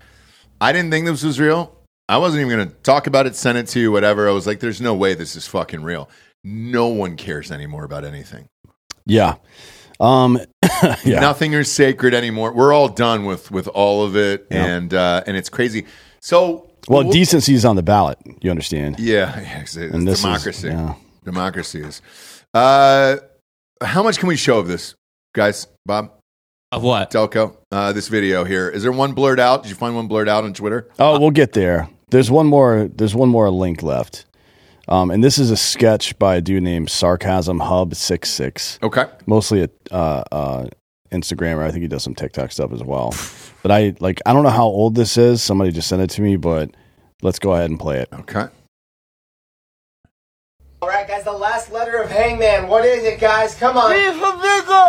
I 0.59 0.73
didn't 0.73 0.91
think 0.91 1.05
this 1.05 1.23
was 1.23 1.39
real. 1.39 1.77
I 2.09 2.17
wasn't 2.17 2.41
even 2.41 2.57
going 2.57 2.69
to 2.69 2.75
talk 2.83 3.07
about 3.07 3.25
it, 3.25 3.35
send 3.35 3.57
it 3.57 3.67
to 3.67 3.79
you, 3.79 3.91
whatever. 3.91 4.27
I 4.27 4.33
was 4.33 4.45
like, 4.45 4.59
there's 4.59 4.81
no 4.81 4.93
way 4.93 5.13
this 5.13 5.37
is 5.37 5.47
fucking 5.47 5.83
real. 5.83 6.09
No 6.43 6.87
one 6.87 7.15
cares 7.15 7.51
anymore 7.51 7.83
about 7.85 8.03
anything. 8.05 8.47
Yeah. 9.05 9.35
Um, 9.99 10.39
yeah. 11.05 11.19
Nothing 11.19 11.53
is 11.53 11.71
sacred 11.71 12.13
anymore. 12.13 12.51
We're 12.53 12.73
all 12.73 12.89
done 12.89 13.25
with 13.25 13.51
with 13.51 13.67
all 13.69 14.03
of 14.03 14.15
it, 14.15 14.47
Yeah. 14.51 14.65
and 14.65 14.93
uh, 14.93 15.23
and 15.27 15.37
it's 15.37 15.49
crazy. 15.49 15.85
So, 16.21 16.69
well, 16.87 17.03
wh- 17.07 17.11
decency 17.11 17.53
is 17.53 17.63
on 17.65 17.75
the 17.75 17.83
ballot. 17.83 18.17
You 18.41 18.49
understand? 18.51 18.99
yeah, 18.99 19.39
yeah, 19.41 19.61
it's, 19.61 19.75
it's 19.77 19.93
And 19.93 20.07
this 20.07 20.19
is- 20.19 20.23
democracy. 20.23 20.67
yeah. 20.67 20.95
Democracy 21.23 21.81
is. 21.81 22.01
Uh, 22.53 23.17
how 23.81 24.03
much 24.03 24.19
can 24.19 24.27
we 24.27 24.35
show 24.35 24.59
of 24.59 24.67
this, 24.67 24.95
guys? 25.33 25.67
Bob 25.85 26.11
Of 26.71 26.83
what? 26.83 27.11
Delco, 27.11 27.55
uh, 27.71 27.93
this 27.93 28.07
video 28.09 28.43
here. 28.43 28.69
Is 28.69 28.83
there 28.83 28.91
one 28.91 29.13
blurred 29.13 29.39
out? 29.39 29.63
Did 29.63 29.69
you 29.69 29.75
find 29.75 29.95
one 29.95 30.07
blurred 30.07 30.27
out 30.29 30.43
on 30.43 30.53
Twitter? 30.53 30.89
Oh, 30.99 31.19
we'll 31.19 31.31
get 31.31 31.53
there. 31.53 31.87
There's 32.09 32.29
one 32.29 32.47
more. 32.47 32.89
There's 32.93 33.15
one 33.15 33.29
more 33.29 33.49
link 33.49 33.81
left. 33.83 34.25
Um, 34.87 35.11
and 35.11 35.23
this 35.23 35.37
is 35.37 35.49
a 35.49 35.57
sketch 35.57 36.17
by 36.19 36.35
a 36.35 36.41
dude 36.41 36.63
named 36.63 36.89
Sarcasm 36.89 37.59
Hub 37.59 37.95
Six 37.95 38.29
Six. 38.29 38.79
Okay. 38.83 39.05
Mostly 39.25 39.63
a 39.63 39.69
uh, 39.91 40.23
uh, 40.31 40.67
Instagrammer. 41.11 41.63
I 41.63 41.71
think 41.71 41.83
he 41.83 41.87
does 41.87 42.03
some 42.03 42.15
TikTok 42.15 42.51
stuff 42.51 42.73
as 42.73 42.83
well. 42.83 43.13
But 43.61 43.71
I 43.71 43.95
like. 43.99 44.19
I 44.25 44.33
don't 44.33 44.43
know 44.43 44.49
how 44.49 44.65
old 44.65 44.95
this 44.95 45.17
is. 45.17 45.41
Somebody 45.41 45.71
just 45.71 45.87
sent 45.87 46.01
it 46.01 46.09
to 46.11 46.21
me. 46.21 46.35
But 46.35 46.71
let's 47.21 47.39
go 47.39 47.53
ahead 47.53 47.69
and 47.69 47.79
play 47.79 47.99
it. 47.99 48.09
Okay. 48.11 48.47
All 50.81 50.89
right, 50.89 51.07
guys, 51.07 51.23
the 51.23 51.31
last 51.31 51.71
letter 51.71 52.01
of 52.01 52.11
Hangman. 52.11 52.67
What 52.67 52.83
is 52.83 53.05
it, 53.05 53.17
guys? 53.17 53.55
Come 53.55 53.77
on. 53.77 53.89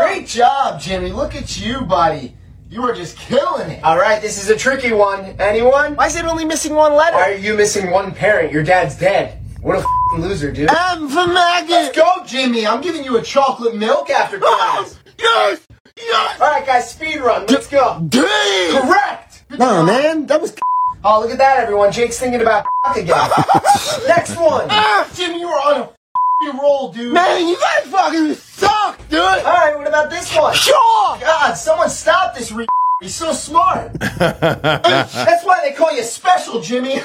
Great 0.00 0.26
job, 0.26 0.80
Jimmy. 0.80 1.12
Look 1.12 1.36
at 1.36 1.56
you, 1.56 1.82
buddy. 1.82 2.34
You 2.68 2.82
are 2.82 2.92
just 2.92 3.16
killing 3.16 3.70
it. 3.70 3.84
All 3.84 3.96
right, 3.96 4.20
this 4.20 4.42
is 4.42 4.50
a 4.50 4.56
tricky 4.56 4.92
one. 4.92 5.36
Anyone? 5.38 5.94
Why 5.94 6.06
is 6.06 6.16
it 6.16 6.24
only 6.24 6.44
missing 6.44 6.74
one 6.74 6.94
letter? 6.94 7.16
Why 7.16 7.30
are 7.30 7.36
you 7.36 7.54
missing 7.54 7.92
one 7.92 8.12
parent? 8.12 8.50
Your 8.50 8.64
dad's 8.64 8.98
dead. 8.98 9.43
What 9.64 9.76
a 9.76 9.78
f***ing 9.78 10.20
loser, 10.20 10.52
dude. 10.52 10.68
I'm 10.70 11.08
for 11.08 11.26
Maggie. 11.26 11.72
Let's 11.72 11.96
go, 11.96 12.22
Jimmy. 12.26 12.66
I'm 12.66 12.82
giving 12.82 13.02
you 13.02 13.16
a 13.16 13.22
chocolate 13.22 13.74
milk 13.74 14.10
after 14.10 14.38
ah, 14.42 14.82
class. 14.82 14.98
yes! 15.18 15.66
Yes! 15.96 16.38
All 16.38 16.48
right, 16.48 16.66
guys, 16.66 16.90
speed 16.90 17.20
run. 17.20 17.46
Let's 17.46 17.66
go. 17.66 17.98
Dang. 18.06 18.82
Correct! 18.82 19.44
No, 19.58 19.82
man. 19.82 20.26
That 20.26 20.42
was 20.42 20.54
Oh, 21.02 21.22
look 21.22 21.30
at 21.30 21.38
that, 21.38 21.60
everyone. 21.60 21.92
Jake's 21.92 22.18
thinking 22.18 22.42
about 22.42 22.66
again. 22.94 23.16
Next 24.06 24.36
one. 24.36 24.66
Ah. 24.68 25.10
Jimmy, 25.14 25.40
you 25.40 25.46
were 25.46 25.54
on 25.54 25.80
a 25.80 25.84
f***ing 25.84 26.58
roll, 26.60 26.92
dude. 26.92 27.14
Man, 27.14 27.48
you 27.48 27.56
guys 27.58 27.90
fucking 27.90 28.34
suck, 28.34 28.98
dude. 29.08 29.20
All 29.20 29.44
right, 29.44 29.74
what 29.78 29.88
about 29.88 30.10
this 30.10 30.36
one? 30.36 30.52
Sure. 30.54 30.74
God, 31.20 31.54
someone 31.54 31.88
stop 31.88 32.34
this 32.34 32.52
re- 32.52 32.66
He's 33.00 33.14
so 33.14 33.32
smart. 33.32 33.92
That's 34.18 35.44
why 35.44 35.60
they 35.62 35.72
call 35.72 35.92
you 35.92 36.02
special, 36.02 36.60
Jimmy. 36.60 36.96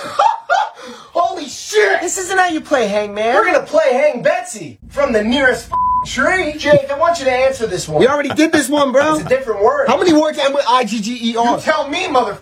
Holy 1.12 1.48
shit. 1.48 2.00
This 2.01 2.17
isn't 2.17 2.38
how 2.38 2.48
you 2.48 2.62
play 2.62 2.88
Hangman. 2.88 3.36
We're 3.36 3.43
going 3.43 3.60
to 3.60 3.65
play 3.65 3.91
Hang 3.91 4.22
Betsy 4.22 4.79
from 4.89 5.13
the 5.13 5.24
nearest 5.24 5.72
tree. 6.05 6.53
Jake, 6.58 6.89
I 6.89 6.98
want 6.98 7.19
you 7.19 7.25
to 7.25 7.31
answer 7.31 7.65
this 7.67 7.88
one. 7.89 8.00
We 8.00 8.08
already 8.08 8.29
did 8.29 8.51
this 8.51 8.69
one, 8.69 8.91
bro. 8.91 9.15
It's 9.15 9.25
a 9.25 9.29
different 9.29 9.63
word. 9.63 9.88
How 9.88 9.98
many 9.98 10.13
words 10.13 10.38
end 10.38 10.53
with 10.53 10.65
I 10.67 10.86
G 10.86 11.01
G 11.01 11.15
E 11.15 11.31
You 11.34 11.58
tell 11.60 11.89
me, 11.89 12.08
mother. 12.08 12.38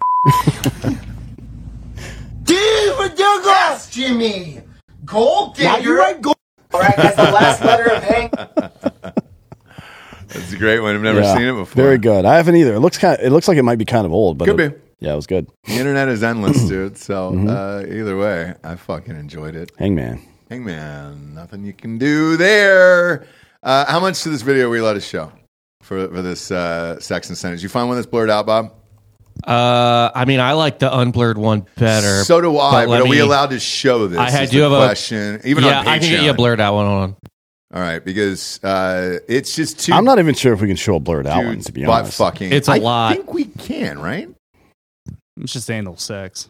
D 2.44 2.56
for 2.96 3.08
Douglas. 3.08 3.46
Yes, 3.46 3.89
Jimmy. 3.89 4.62
Gold 5.06 5.56
digger. 5.56 5.70
Yeah, 5.70 5.77
you 5.77 5.98
right. 5.98 6.22
Go. 6.22 6.34
All 6.74 6.82
right, 6.82 6.96
guys, 6.96 7.16
the 7.16 7.24
last 7.24 7.63
letter 7.63 7.92
of 7.92 8.04
Hang. 8.04 9.13
That's 10.38 10.53
a 10.53 10.58
great 10.58 10.79
one. 10.79 10.96
I've 10.96 11.01
never 11.01 11.22
Yeah. 11.22 11.36
seen 11.36 11.48
it 11.48 11.53
before. 11.53 11.84
Very 11.84 11.98
good. 11.98 12.25
I 12.25 12.36
haven't 12.38 12.56
either. 12.56 12.75
It 12.75 12.79
looks 12.79 12.98
kind. 12.98 13.20
Of, 13.20 13.25
it 13.25 13.32
looks 13.32 13.48
like 13.48 13.58
it 13.58 13.63
might 13.63 13.77
be 13.77 13.86
kind 13.86 14.06
of 14.06 14.12
old, 14.13 14.38
but 14.38 14.46
Could 14.46 14.60
it- 14.60 14.72
be. 14.75 14.77
Yeah, 15.00 15.13
it 15.13 15.15
was 15.15 15.27
good. 15.27 15.48
The 15.65 15.74
internet 15.74 16.08
is 16.10 16.24
endless, 16.24 16.63
dude. 16.70 16.98
So 16.98 17.32
Mm-hmm. 17.32 17.50
uh, 17.50 17.96
either 17.96 18.17
way, 18.17 18.53
I 18.63 18.75
fucking 18.75 19.15
enjoyed 19.15 19.56
it. 19.56 19.72
Hangman. 19.77 20.22
Hangman, 20.50 21.34
nothing 21.36 21.63
you 21.65 21.74
can 21.74 21.98
do 21.98 22.36
there. 22.38 23.25
Uh, 23.62 23.86
how 23.86 24.00
much 24.00 24.24
to 24.24 24.29
this 24.29 24.41
video 24.44 24.70
were 24.70 24.77
you 24.77 24.84
allowed 24.84 24.94
to 24.94 25.01
show 25.01 25.32
for 25.84 26.08
for 26.08 26.22
this 26.22 26.50
uh, 26.51 27.00
sex 27.00 27.29
and 27.29 27.38
sentence? 27.38 27.62
You 27.62 27.70
find 27.70 27.88
one 27.89 27.98
that's 27.98 28.08
blurred 28.08 28.29
out, 28.29 28.46
Bob? 28.46 28.72
Uh, 29.46 30.10
I 30.15 30.25
mean, 30.25 30.39
I 30.39 30.53
like 30.53 30.79
the 30.79 30.89
unblurred 30.89 31.38
one 31.38 31.65
better. 31.77 32.24
So 32.24 32.41
do 32.41 32.58
I. 32.58 32.86
But, 32.86 32.89
let 32.89 33.01
are 33.01 33.08
we 33.08 33.20
allowed 33.20 33.51
to 33.51 33.60
show 33.60 34.08
this? 34.08 34.17
I 34.17 34.32
had 34.32 34.46
is 34.46 34.50
do 34.50 34.58
the 34.60 34.63
have 34.63 34.72
a- 34.74 34.86
question. 34.86 35.41
Even 35.44 35.63
yeah, 35.63 35.79
on 35.79 35.86
Patreon. 35.86 35.88
I 35.89 36.00
can 36.00 36.10
get 36.10 36.24
you 36.24 36.29
a 36.32 36.34
blurred 36.34 36.60
out 36.60 36.74
one 36.74 36.86
on. 36.88 37.15
All 37.74 37.82
right, 37.82 38.04
because 38.04 38.64
uh, 38.64 39.20
it's 39.28 39.54
just 39.56 39.80
too. 39.80 39.92
I'm 39.94 40.06
not 40.06 40.20
even 40.20 40.34
sure 40.36 40.54
if 40.54 40.62
we 40.62 40.68
can 40.68 40.78
show 40.78 40.96
a 40.96 41.00
blurred 41.02 41.28
out 41.28 41.44
one. 41.44 41.60
To 41.62 41.72
be 41.74 41.84
butt 41.86 42.04
honest, 42.04 42.18
fucking. 42.18 42.54
It's 42.54 42.70
a 42.70 42.74
I 42.74 42.78
lot. 42.78 43.12
I 43.12 43.16
think 43.16 43.34
we 43.34 43.44
can, 43.46 44.00
right? 44.00 44.30
It's 45.42 45.52
just 45.54 45.70
anal 45.70 45.98
sex. 45.98 46.48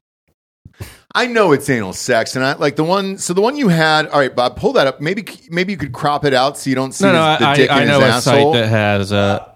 I 1.16 1.26
know 1.26 1.54
it's 1.54 1.68
anal 1.72 1.94
sex, 1.94 2.36
and 2.36 2.46
I 2.46 2.54
like 2.54 2.76
the 2.76 2.84
one. 2.84 3.18
So 3.18 3.34
the 3.34 3.42
one 3.42 3.56
you 3.58 3.68
had. 3.70 4.06
All 4.10 4.20
right, 4.20 4.36
Bob, 4.36 4.58
pull 4.58 4.74
that 4.74 4.86
up. 4.86 5.02
Maybe 5.02 5.26
maybe 5.50 5.72
you 5.74 5.78
could 5.78 5.92
crop 5.92 6.24
it 6.24 6.36
out 6.36 6.56
so 6.58 6.70
you 6.70 6.76
don't 6.76 6.92
see 6.92 7.06
No, 7.06 7.14
no, 7.14 7.30
his- 7.32 7.40
the 7.40 7.46
I, 7.48 7.56
dick 7.56 7.72
I, 7.72 7.80
I 7.80 7.82
in 7.82 7.88
know 7.88 8.00
his 8.00 8.10
a 8.10 8.14
asshole. 8.18 8.54
site 8.54 8.62
that 8.62 8.70
has. 8.70 9.12
Uh, 9.12 9.54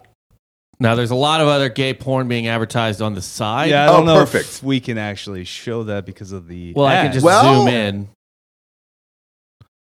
now, 0.79 0.95
there's 0.95 1.11
a 1.11 1.15
lot 1.15 1.41
of 1.41 1.47
other 1.47 1.69
gay 1.69 1.93
porn 1.93 2.27
being 2.27 2.47
advertised 2.47 3.03
on 3.03 3.13
the 3.13 3.21
side. 3.21 3.69
Yeah, 3.69 3.85
I 3.85 3.89
Oh, 3.89 3.97
don't 3.97 4.07
know 4.07 4.15
perfect. 4.15 4.45
if 4.45 4.63
we 4.63 4.79
can 4.79 4.97
actually 4.97 5.43
show 5.43 5.83
that 5.83 6.07
because 6.07 6.31
of 6.31 6.47
the. 6.47 6.73
Well, 6.73 6.87
I 6.87 7.03
can 7.03 7.13
just 7.13 7.23
Well- 7.23 7.59
zoom 7.59 7.67
in. 7.67 8.09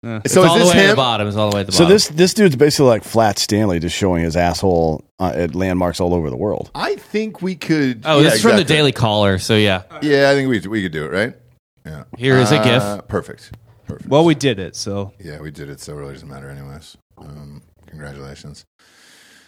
Uh, 0.06 0.22
It's 0.24 0.34
So 0.34 0.44
is 0.44 0.50
all 0.50 0.58
this 0.58 0.70
the 0.70 0.74
way 0.76 0.80
at 0.80 0.84
him? 0.86 0.90
the 0.92 0.96
bottom. 0.96 1.28
It's 1.28 1.36
all 1.38 1.50
the 1.50 1.56
way 1.56 1.62
at 1.62 1.66
the 1.68 1.74
so 1.74 1.80
bottom. 1.84 1.94
this 1.96 2.08
this 2.10 2.34
dude's 2.34 2.56
basically 2.56 2.88
like 2.88 3.04
Flat 3.04 3.38
Stanley, 3.38 3.80
just 3.80 3.96
showing 3.96 4.24
his 4.24 4.36
asshole 4.38 5.04
uh, 5.20 5.34
at 5.36 5.56
landmarks 5.56 6.00
all 6.00 6.14
over 6.14 6.30
the 6.30 6.38
world. 6.38 6.72
I 6.74 6.96
think 6.96 7.42
we 7.42 7.56
could. 7.56 8.04
Oh, 8.06 8.18
yeah, 8.18 8.24
this 8.24 8.36
is 8.36 8.42
from 8.42 8.52
the 8.52 8.62
exactly. 8.62 8.76
Daily 8.76 8.92
Caller. 8.94 9.40
So 9.40 9.56
yeah, 9.56 9.84
Yeah, 10.02 10.30
I 10.30 10.36
think 10.36 10.50
we 10.50 10.60
we 10.70 10.82
could 10.84 10.92
do 10.94 11.06
it, 11.06 11.12
right? 11.12 11.34
Yeah. 11.86 12.04
Here 12.18 12.38
is 12.38 12.52
a 12.52 12.64
GIF. 12.64 12.82
Uh, 12.84 13.02
Perfect. 13.02 13.52
Perfect. 13.88 14.10
well, 14.10 14.24
we 14.24 14.36
did 14.36 14.60
it, 14.60 14.76
so 14.76 15.14
Yeah, 15.20 15.40
we 15.42 15.50
did 15.52 15.70
it, 15.70 15.80
so 15.80 15.94
it 15.94 15.96
really 15.96 16.14
doesn't 16.14 16.30
matter, 16.30 16.50
anyways. 16.50 16.96
Um, 17.18 17.64
congratulations. 17.88 18.66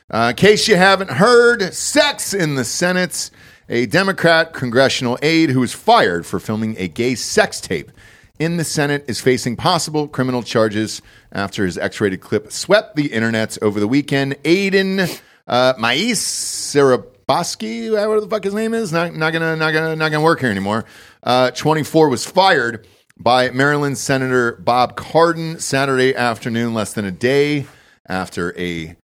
Uh, 0.09 0.27
in 0.31 0.35
case 0.35 0.67
you 0.67 0.75
haven't 0.75 1.11
heard, 1.11 1.73
sex 1.73 2.33
in 2.33 2.55
the 2.55 2.65
Senate. 2.65 3.29
A 3.69 3.85
Democrat 3.85 4.51
congressional 4.51 5.17
aide 5.21 5.51
who 5.51 5.61
was 5.61 5.71
fired 5.73 6.25
for 6.25 6.39
filming 6.41 6.75
a 6.77 6.89
gay 6.89 7.15
sex 7.15 7.61
tape 7.61 7.89
in 8.41 8.57
the 8.57 8.63
Senate 8.63 9.05
is 9.07 9.21
facing 9.21 9.55
possible 9.55 10.07
criminal 10.07 10.41
charges 10.41 11.03
after 11.31 11.63
his 11.63 11.77
X 11.77 12.01
rated 12.01 12.21
clip 12.21 12.51
swept 12.51 12.95
the 12.95 13.13
internet 13.13 13.55
over 13.61 13.79
the 13.79 13.87
weekend. 13.87 14.35
Aidan 14.43 15.01
uh, 15.47 15.73
Mais 15.77 16.19
Saraboski, 16.19 17.91
whatever 17.91 18.19
the 18.19 18.27
fuck 18.27 18.43
his 18.43 18.55
name 18.55 18.73
is, 18.73 18.91
not, 18.91 19.13
not 19.13 19.31
gonna 19.31 19.55
not 19.55 19.71
gonna 19.73 19.95
not 19.95 20.09
gonna 20.09 20.23
work 20.23 20.39
here 20.39 20.49
anymore. 20.49 20.85
Uh, 21.21 21.51
24 21.51 22.09
was 22.09 22.25
fired 22.25 22.87
by 23.15 23.51
Maryland 23.51 23.99
Senator 23.99 24.53
Bob 24.53 24.97
Cardin 24.97 25.61
Saturday 25.61 26.15
afternoon, 26.15 26.73
less 26.73 26.93
than 26.93 27.05
a 27.05 27.11
day 27.11 27.67
after 28.07 28.57
a 28.59 28.95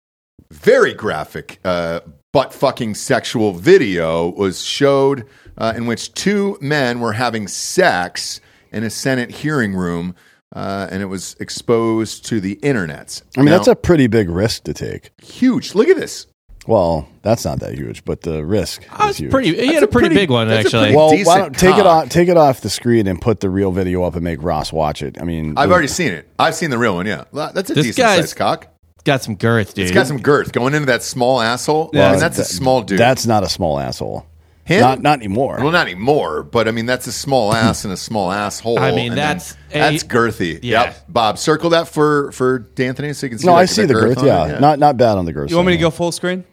very 0.49 0.95
graphic 0.95 1.59
uh, 1.63 1.99
butt 2.33 2.55
fucking 2.55 2.95
sexual 2.95 3.53
video 3.53 4.29
was 4.29 4.63
showed 4.63 5.27
uh, 5.59 5.73
in 5.77 5.85
which 5.85 6.11
two 6.15 6.57
men 6.59 6.99
were 6.99 7.13
having 7.13 7.47
sex 7.47 8.41
in 8.77 8.83
a 8.83 8.89
Senate 8.89 9.31
hearing 9.31 9.73
room. 9.75 10.15
Uh, 10.55 10.87
and 10.89 11.01
it 11.03 11.07
was 11.07 11.35
exposed 11.41 12.25
to 12.27 12.39
the 12.39 12.53
internet. 12.63 13.21
I 13.35 13.41
mean, 13.41 13.47
Now, 13.47 13.57
that's 13.57 13.67
a 13.67 13.75
pretty 13.75 14.07
big 14.07 14.29
risk 14.29 14.63
to 14.63 14.73
take. 14.73 15.11
huge. 15.21 15.75
Look 15.75 15.89
at 15.89 15.97
this. 15.97 16.25
Well, 16.65 17.05
that's 17.21 17.43
not 17.43 17.59
that 17.59 17.73
huge, 17.75 18.05
but 18.05 18.21
the 18.21 18.45
risk 18.45 18.81
Oh, 18.97 19.09
is 19.09 19.17
huge. 19.17 19.29
pretty. 19.29 19.49
He 19.49 19.55
That's 19.55 19.73
had 19.73 19.83
a 19.83 19.85
a 19.85 19.89
pretty, 19.89 20.07
pretty- 20.07 20.21
big 20.21 20.29
one 20.29 20.49
actually. 20.49 20.95
well, 20.95 21.09
why 21.25 21.39
don't 21.39 21.53
take 21.57 21.75
it 21.77 21.85
off 21.85 22.07
take 22.07 22.29
it 22.29 22.37
off 22.37 22.61
the 22.61 22.69
screen 22.69 23.07
and 23.07 23.19
put 23.21 23.41
the 23.41 23.49
real 23.49 23.71
video 23.71 24.03
up 24.03 24.15
and 24.15 24.23
make 24.23 24.41
Ross 24.41 24.71
watch 24.71 25.01
it. 25.01 25.17
I 25.19 25.25
mean, 25.25 25.53
I've 25.57 25.67
the- 25.67 25.73
already 25.73 25.87
seen 25.89 26.13
it. 26.13 26.29
I've 26.39 26.55
seen 26.55 26.69
the 26.69 26.77
real 26.77 26.95
one. 26.95 27.05
Yeah, 27.07 27.25
that's 27.33 27.69
a 27.69 27.73
This 27.73 27.87
decent 27.87 27.97
guy's- 27.97 28.19
sized 28.19 28.35
cock. 28.37 28.67
got 29.03 29.21
some 29.23 29.35
girth, 29.35 29.73
dude. 29.73 29.83
It's 29.85 29.93
got 29.93 30.07
some 30.07 30.19
girth 30.21 30.53
going 30.53 30.73
into 30.73 30.85
that 30.87 31.03
small 31.03 31.41
asshole. 31.41 31.89
Yeah. 31.93 32.07
I 32.07 32.11
mean, 32.11 32.19
that's 32.21 32.39
a 32.39 32.45
small 32.45 32.81
dude. 32.83 32.99
That's 32.99 33.25
not 33.25 33.43
a 33.43 33.49
small 33.49 33.79
asshole. 33.79 34.25
Him? 34.67 34.81
Not 34.81 35.01
not 35.01 35.19
anymore. 35.19 35.57
Well, 35.61 35.71
not 35.71 35.87
anymore, 35.87 36.43
but 36.43 36.67
I 36.67 36.71
mean 36.71 36.85
that's 36.85 37.07
a 37.07 37.11
small 37.13 37.53
ass 37.53 37.85
and 37.85 37.93
a 37.93 37.97
small 37.97 38.31
asshole. 38.31 38.79
I 38.79 38.91
mean, 38.91 39.11
and 39.13 39.17
then 39.17 39.37
that's 39.37 39.53
a- 39.71 39.79
that's 39.79 40.03
girthy. 40.03 40.59
Yeah. 40.61 40.83
Yep. 40.83 41.05
Bob, 41.07 41.37
circle 41.37 41.69
that 41.69 41.87
for 41.87 42.31
for 42.33 42.59
D'Anthony 42.59 43.13
so 43.13 43.25
you 43.25 43.29
can 43.29 43.39
see. 43.39 43.47
no, 43.47 43.53
like, 43.53 43.63
I 43.63 43.65
see 43.65 43.85
the 43.85 43.93
girth. 43.93 44.17
on 44.17 44.25
Yeah. 44.25 44.55
it. 44.57 44.61
not 44.61 44.77
not 44.77 44.97
bad 44.97 45.17
on 45.17 45.25
the 45.25 45.31
girth. 45.33 45.49
you 45.49 45.55
want 45.55 45.67
me 45.67 45.73
to 45.73 45.79
go 45.79 45.89
full 45.89 46.11
screen? 46.11 46.43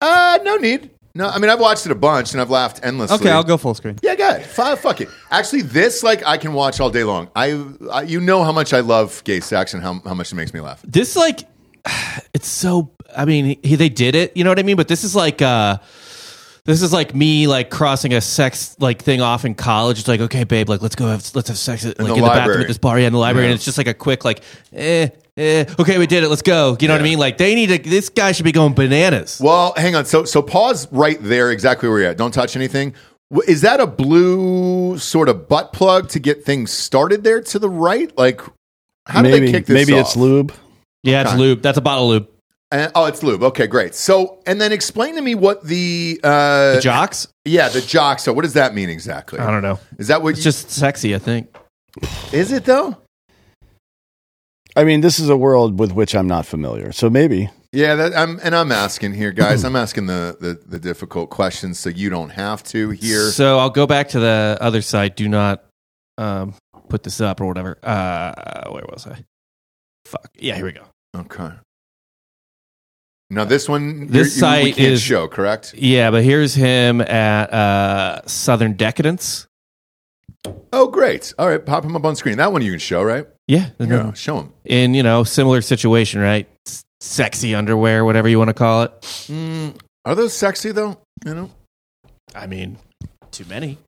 Uh, 0.00 0.38
no 0.44 0.56
need. 0.56 0.90
No, 1.14 1.28
I 1.28 1.38
mean 1.38 1.50
I've 1.50 1.60
watched 1.60 1.84
it 1.84 1.92
a 1.92 1.96
bunch 1.96 2.32
and 2.32 2.40
I've 2.40 2.50
laughed 2.50 2.80
endlessly. 2.82 3.16
Okay, 3.16 3.30
I'll 3.30 3.42
go 3.44 3.56
full 3.56 3.74
screen. 3.74 3.98
Yeah, 4.02 4.14
go 4.14 4.28
ahead. 4.28 4.42
F- 4.42 4.78
fuck 4.80 5.00
it. 5.00 5.08
Actually, 5.30 5.62
this 5.62 6.02
like 6.02 6.24
I 6.24 6.38
can 6.38 6.52
watch 6.54 6.80
all 6.80 6.90
day 6.90 7.04
long. 7.04 7.28
I, 7.36 7.60
I 7.92 8.02
you 8.02 8.20
know 8.20 8.44
how 8.44 8.52
much 8.52 8.72
I 8.72 8.80
love 8.80 9.22
gay 9.24 9.40
sex 9.40 9.74
and 9.74 9.82
how 9.82 10.00
how 10.06 10.14
much 10.14 10.32
it 10.32 10.36
makes 10.36 10.54
me 10.54 10.60
laugh. 10.60 10.80
this 10.86 11.16
like 11.16 11.40
it's 12.34 12.48
so. 12.48 12.92
I 13.16 13.24
mean, 13.24 13.58
he, 13.62 13.76
they 13.76 13.88
did 13.88 14.14
it. 14.14 14.36
You 14.36 14.44
know 14.44 14.50
what 14.50 14.58
I 14.58 14.62
mean? 14.62 14.76
But 14.76 14.88
this 14.88 15.02
is 15.04 15.14
like. 15.16 15.42
uh 15.42 15.78
this 16.68 16.82
is 16.82 16.92
like 16.92 17.14
me 17.14 17.46
like 17.46 17.70
crossing 17.70 18.12
a 18.12 18.20
sex 18.20 18.76
like 18.78 19.00
thing 19.00 19.22
off 19.22 19.46
in 19.46 19.54
college. 19.54 20.00
It's 20.00 20.06
like, 20.06 20.20
okay, 20.20 20.44
babe, 20.44 20.68
like 20.68 20.82
let's 20.82 20.96
go 20.96 21.06
have 21.06 21.28
let's 21.34 21.48
have 21.48 21.56
sex 21.56 21.82
like 21.82 21.98
in 21.98 22.04
the 22.04 22.14
the, 22.14 22.20
bathroom 22.20 22.36
library. 22.36 22.60
at 22.60 22.68
this 22.68 22.76
bar, 22.76 23.00
yeah, 23.00 23.06
in 23.06 23.14
the 23.14 23.18
library, 23.18 23.46
Yeah. 23.46 23.52
and 23.52 23.56
it's 23.56 23.64
just 23.64 23.78
like 23.78 23.86
a 23.86 23.94
quick 23.94 24.22
like, 24.22 24.42
eh, 24.74 25.08
eh, 25.38 25.64
okay, 25.80 25.96
we 25.96 26.06
did 26.06 26.24
it, 26.24 26.28
let's 26.28 26.42
go. 26.42 26.76
You 26.78 26.88
know 26.88 26.92
what 26.92 27.00
I 27.00 27.04
mean? 27.04 27.18
Like 27.18 27.38
they 27.38 27.54
need 27.54 27.68
to. 27.68 27.78
This 27.78 28.10
guy 28.10 28.32
should 28.32 28.44
be 28.44 28.52
going 28.52 28.74
bananas. 28.74 29.40
Well, 29.42 29.72
hang 29.78 29.94
on. 29.94 30.04
So 30.04 30.24
so 30.24 30.42
pause 30.42 30.86
right 30.92 31.16
there, 31.22 31.50
exactly 31.50 31.88
where 31.88 32.00
you're 32.00 32.10
at. 32.10 32.18
Don't 32.18 32.34
touch 32.34 32.54
anything. 32.54 32.92
Is 33.46 33.62
that 33.62 33.80
a 33.80 33.86
blue 33.86 34.98
sort 34.98 35.30
of 35.30 35.48
butt 35.48 35.72
plug 35.72 36.10
to 36.10 36.18
get 36.18 36.44
things 36.44 36.70
started 36.70 37.24
there 37.24 37.40
to 37.40 37.58
the 37.58 37.70
right? 37.70 38.14
Like, 38.18 38.42
how 39.06 39.22
do 39.22 39.30
they 39.30 39.50
kick 39.50 39.64
this 39.64 39.74
maybe 39.74 39.98
off? 39.98 40.08
it's 40.08 40.16
lube. 40.16 40.52
Yeah, 41.02 41.22
it's 41.22 41.34
lube. 41.34 41.62
That's 41.62 41.78
a 41.78 41.82
bottle 41.82 42.08
lube. 42.08 42.28
Uh, 42.70 42.90
oh, 42.94 43.06
it's 43.06 43.22
lube. 43.22 43.42
Okay, 43.42 43.66
great. 43.66 43.94
So, 43.94 44.40
and 44.46 44.60
then 44.60 44.72
explain 44.72 45.14
to 45.14 45.22
me 45.22 45.34
what 45.34 45.64
the, 45.64 46.20
uh, 46.22 46.74
The 46.74 46.80
jocks? 46.82 47.28
yeah, 47.46 47.68
the 47.70 47.80
jock. 47.80 48.18
So, 48.18 48.32
what 48.32 48.42
does 48.42 48.52
that 48.54 48.74
mean 48.74 48.90
exactly? 48.90 49.38
I 49.38 49.50
don't 49.50 49.62
know. 49.62 49.78
Is 49.98 50.08
that 50.08 50.22
what? 50.22 50.30
It's 50.30 50.40
you, 50.40 50.44
just 50.44 50.70
sexy, 50.70 51.14
I 51.14 51.18
think. 51.18 51.54
is 52.32 52.52
it 52.52 52.64
though? 52.66 52.96
I 54.76 54.84
mean, 54.84 55.00
this 55.00 55.18
is 55.18 55.28
a 55.28 55.36
world 55.36 55.78
with 55.78 55.92
which 55.92 56.14
I'm 56.14 56.28
not 56.28 56.46
familiar, 56.46 56.92
so 56.92 57.08
maybe. 57.10 57.50
Yeah, 57.72 57.96
that, 57.96 58.16
I'm, 58.16 58.38
and 58.42 58.54
I'm 58.54 58.70
asking 58.70 59.14
here, 59.14 59.32
guys. 59.32 59.64
I'm 59.64 59.74
asking 59.76 60.06
the, 60.06 60.36
the 60.40 60.60
the 60.66 60.78
difficult 60.78 61.30
questions 61.30 61.78
so 61.78 61.88
you 61.90 62.08
don't 62.10 62.30
have 62.30 62.62
to 62.64 62.90
here. 62.90 63.30
So 63.30 63.58
I'll 63.58 63.70
go 63.70 63.86
back 63.86 64.10
to 64.10 64.20
the 64.20 64.56
other 64.60 64.80
side. 64.82 65.16
Do 65.16 65.28
not 65.28 65.64
um, 66.16 66.54
put 66.88 67.02
this 67.02 67.20
up 67.20 67.40
or 67.40 67.46
whatever. 67.46 67.78
Uh, 67.82 68.70
where 68.70 68.84
was 68.88 69.06
I? 69.06 69.24
Fuck. 70.06 70.30
Yeah, 70.38 70.56
here 70.56 70.64
we 70.66 70.72
go. 70.72 70.84
Okay. 71.16 71.50
Now 73.30 73.44
this 73.44 73.68
one, 73.68 74.06
This 74.06 74.36
you're- 74.40 74.56
you- 74.58 74.64
we 74.64 74.70
site 74.70 74.76
can't 74.76 74.92
is- 74.94 75.02
show, 75.02 75.28
correct? 75.28 75.74
Yeah, 75.76 76.10
but 76.10 76.24
here's 76.24 76.54
him 76.54 77.00
at 77.02 77.52
uh, 77.52 78.26
Southern 78.26 78.72
Decadence. 78.74 79.46
Oh, 80.72 80.86
great. 80.88 81.34
All 81.38 81.48
right, 81.48 81.64
pop 81.64 81.84
him 81.84 81.94
up 81.96 82.04
on 82.04 82.16
screen. 82.16 82.38
That 82.38 82.52
one 82.52 82.62
you 82.62 82.70
can 82.70 82.78
show, 82.78 83.02
right? 83.02 83.26
Yeah, 83.46 83.70
Yeah, 83.78 84.12
show 84.14 84.40
him. 84.40 84.52
in 84.64 84.94
you 84.94 85.02
know 85.02 85.24
similar 85.24 85.60
situation, 85.62 86.20
right? 86.20 86.46
S- 86.66 86.84
sexy 87.00 87.54
underwear, 87.54 88.04
whatever 88.04 88.28
you 88.28 88.38
want 88.38 88.48
to 88.48 88.54
call 88.54 88.82
it. 88.84 89.00
Mm, 89.02 89.74
are 90.04 90.14
those 90.14 90.32
sexy 90.34 90.70
though? 90.72 90.98
You 91.24 91.34
know, 91.34 91.50
I 92.34 92.46
mean, 92.46 92.78
too 93.30 93.44
many. 93.46 93.78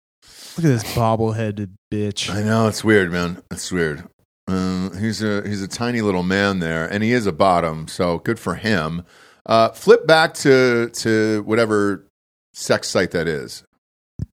Look 0.56 0.64
at 0.66 0.82
this 0.82 0.84
bobbleheaded 0.94 1.70
bitch. 1.92 2.30
I 2.30 2.42
know 2.42 2.66
it's 2.68 2.82
weird, 2.82 3.12
man. 3.12 3.42
It's 3.50 3.70
weird. 3.70 4.04
Uh, 4.48 4.90
he's 4.98 5.22
a 5.22 5.46
he's 5.46 5.62
a 5.62 5.68
tiny 5.68 6.00
little 6.00 6.22
man 6.24 6.58
there, 6.58 6.86
and 6.86 7.02
he 7.04 7.12
is 7.12 7.26
a 7.26 7.32
bottom, 7.32 7.86
so 7.86 8.18
good 8.18 8.38
for 8.38 8.54
him. 8.56 9.02
Uh, 9.50 9.68
flip 9.70 10.06
back 10.06 10.32
to 10.34 10.88
to 10.90 11.42
whatever 11.42 12.06
sex 12.54 12.88
site 12.88 13.10
that 13.10 13.26
is. 13.28 13.64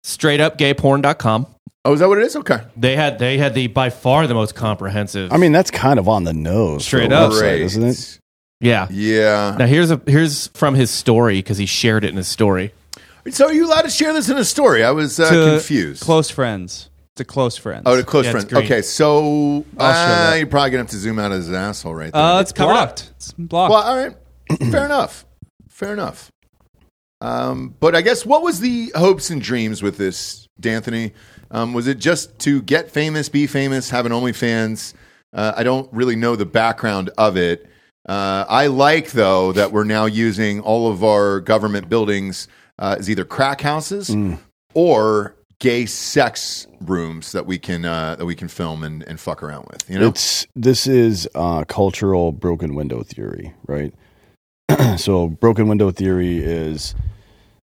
Straight 0.04 0.40
up 0.40 0.58
gayporn.com. 0.58 1.48
Oh, 1.86 1.94
is 1.94 2.00
that 2.02 2.08
what 2.10 2.18
it 2.20 2.26
is? 2.26 2.36
Okay, 2.36 2.60
They 2.76 2.96
had 2.96 3.18
they 3.18 3.38
had 3.38 3.54
the 3.54 3.68
by 3.68 3.90
far 3.90 4.28
the 4.28 4.34
most 4.34 4.56
comprehensive. 4.56 5.32
I 5.34 5.38
mean, 5.38 5.52
that's 5.54 5.72
kind 5.72 5.98
of 6.00 6.08
on 6.08 6.24
the 6.24 6.34
nose, 6.34 6.86
Straight 6.86 7.12
up. 7.12 7.32
website, 7.32 7.40
great, 7.40 7.62
isn't 7.64 7.84
it? 7.84 8.20
yeah. 8.60 8.88
Yeah. 8.92 9.56
Now 9.58 9.66
here's 9.66 9.90
a 9.92 10.02
here's 10.06 10.48
from 10.50 10.76
his 10.76 10.92
story 10.92 11.40
because 11.40 11.58
he 11.58 11.66
shared 11.66 12.04
it 12.04 12.10
in 12.10 12.18
his 12.18 12.28
story. 12.28 12.74
So 13.30 13.48
are 13.48 13.54
you 13.54 13.66
allowed 13.68 13.82
to 13.82 13.90
share 13.90 14.14
this 14.14 14.30
in 14.30 14.38
a 14.38 14.46
story? 14.46 14.84
I 14.84 14.92
was 14.92 15.20
uh, 15.20 15.30
To 15.30 15.52
confused. 15.58 16.02
Close 16.04 16.30
friends. 16.30 16.90
To 17.16 17.26
close 17.26 17.58
friends. 17.58 17.84
Oh, 17.86 17.96
to 17.98 18.04
close 18.04 18.26
Yeah, 18.26 18.32
friends. 18.32 18.54
Okay, 18.54 18.82
so 18.84 19.66
I'll 19.80 20.32
uh, 20.32 20.36
you're 20.36 20.46
probably 20.48 20.70
gonna 20.72 20.84
have 20.84 20.92
to 20.92 20.98
zoom 20.98 21.18
out 21.20 21.32
of 21.32 21.38
his 21.38 21.52
asshole 21.52 21.96
right 21.96 22.12
there. 22.14 22.22
uh, 22.22 22.42
it's 22.42 22.52
covered 22.52 22.74
up. 22.74 22.78
blocked. 22.90 23.12
It's 23.16 23.32
blocked. 23.34 23.72
Well, 23.72 23.82
all 23.82 23.98
right. 23.98 24.16
Fair 24.72 24.86
enough. 24.86 25.26
Fair 25.70 25.94
enough. 25.94 26.32
Um, 27.20 27.76
but 27.80 27.96
I 27.96 28.02
guess 28.02 28.26
what 28.26 28.42
was 28.44 28.60
the 28.60 28.92
hopes 28.96 29.30
and 29.30 29.42
dreams 29.42 29.82
with 29.82 29.98
this, 29.98 30.48
D'Anthony? 30.60 31.14
Um, 31.50 31.74
was 31.74 31.88
it 31.88 31.98
just 31.98 32.38
to 32.40 32.62
get 32.62 32.92
famous, 32.92 33.30
be 33.30 33.48
famous, 33.48 33.90
have 33.90 34.06
an 34.06 34.12
OnlyFans? 34.12 34.94
Uh, 35.34 35.54
I 35.56 35.64
don't 35.64 35.92
really 35.92 36.16
know 36.16 36.36
the 36.36 36.46
background 36.46 37.10
of 37.18 37.38
it. 37.38 37.70
Uh, 38.08 38.46
I 38.48 38.68
like 38.68 39.12
though 39.12 39.52
that 39.52 39.72
we're 39.72 39.84
now 39.84 40.06
using 40.06 40.62
all 40.62 40.90
of 40.90 41.04
our 41.04 41.42
government 41.42 41.90
buildings 41.90 42.48
uh, 42.80 42.96
as 43.00 43.10
either 43.10 43.26
crack 43.26 43.62
houses 43.62 44.16
or 44.74 45.36
gay 45.60 45.86
sex 45.86 46.68
rooms 46.82 47.32
that 47.32 47.46
we 47.46 47.58
can 47.58 47.84
uh, 47.84 48.16
that 48.16 48.26
we 48.26 48.36
can 48.36 48.48
film 48.48 48.84
and, 48.84 49.04
and 49.04 49.20
fuck 49.20 49.44
around 49.44 49.68
with. 49.72 49.90
You 49.90 50.00
know, 50.00 50.08
It's 50.08 50.48
this 50.56 50.88
is 50.88 51.28
uh, 51.36 51.66
cultural 51.66 52.32
broken 52.32 52.76
window 52.76 53.04
theory, 53.04 53.54
right? 53.68 53.94
so, 54.98 55.28
broken 55.28 55.68
window 55.68 55.92
theory 55.92 56.38
is 56.38 56.96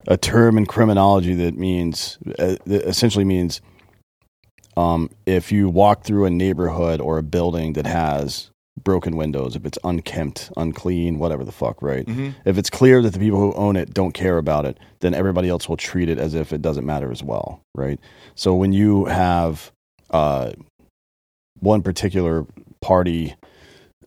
a 0.08 0.18
term 0.18 0.58
in 0.58 0.66
criminology 0.66 1.34
that 1.36 1.58
means 1.58 2.18
uh, 2.40 2.56
that 2.66 2.84
essentially 2.84 3.26
means 3.26 3.62
um, 4.78 5.10
if 5.26 5.52
you 5.52 5.70
walk 5.70 6.04
through 6.04 6.26
a 6.26 6.30
neighborhood 6.30 7.02
or 7.02 7.18
a 7.18 7.24
building 7.24 7.74
that 7.74 7.86
has 7.86 8.52
broken 8.82 9.16
windows, 9.16 9.56
if 9.56 9.66
it's 9.66 9.78
unkempt, 9.84 10.52
unclean, 10.58 11.20
whatever 11.20 11.44
the 11.44 11.52
fuck, 11.52 11.82
right? 11.82 12.08
If 12.46 12.58
it's 12.58 12.70
clear 12.70 13.02
that 13.02 13.14
the 13.14 13.20
people 13.20 13.40
who 13.40 13.54
own 13.54 13.76
it 13.76 13.94
don't 13.94 14.14
care 14.14 14.38
about 14.38 14.66
it, 14.66 14.80
then 15.02 15.14
everybody 15.14 15.50
else 15.50 15.68
will 15.68 15.78
treat 15.78 16.10
it 16.10 16.18
as 16.18 16.34
if 16.34 16.54
it 16.54 16.62
doesn't 16.62 16.86
matter 16.86 17.12
as 17.12 17.22
well, 17.22 17.62
right? 17.76 18.00
So 18.36 18.56
when 18.56 18.74
you 18.74 19.06
have 19.06 19.72
uh, 20.10 20.52
one 21.60 21.82
particular 21.82 22.46
party 22.82 23.36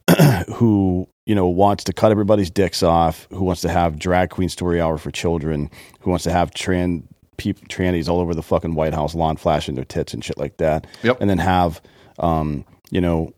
who 0.55 1.09
you 1.27 1.35
know 1.35 1.47
wants 1.47 1.85
to 1.85 1.93
cut 1.93 2.11
everybody's 2.11 2.51
dicks 2.51 2.83
off, 2.83 3.27
who 3.31 3.45
wants 3.45 3.63
to 3.63 3.69
have 3.69 3.99
drag 3.99 4.31
queen 4.31 4.49
story 4.49 4.81
hour 4.81 4.99
for 4.99 5.11
children, 5.11 5.71
who 6.01 6.11
wants 6.11 6.25
to 6.25 6.31
have 6.33 6.53
trans 6.53 7.03
peop, 7.37 7.67
trannies 7.69 8.09
all 8.09 8.21
over 8.21 8.35
the 8.35 8.43
fucking 8.43 8.75
White 8.75 8.95
House 8.95 9.15
lawn 9.15 9.37
flashing 9.37 9.75
their 9.75 9.85
tits 9.85 10.15
and 10.15 10.25
shit 10.25 10.39
like 10.39 10.57
that, 10.59 10.87
Yep. 11.03 11.21
and 11.21 11.29
then 11.31 11.39
have 11.39 11.81
um, 12.19 12.65
you 12.91 13.01
know 13.01 13.33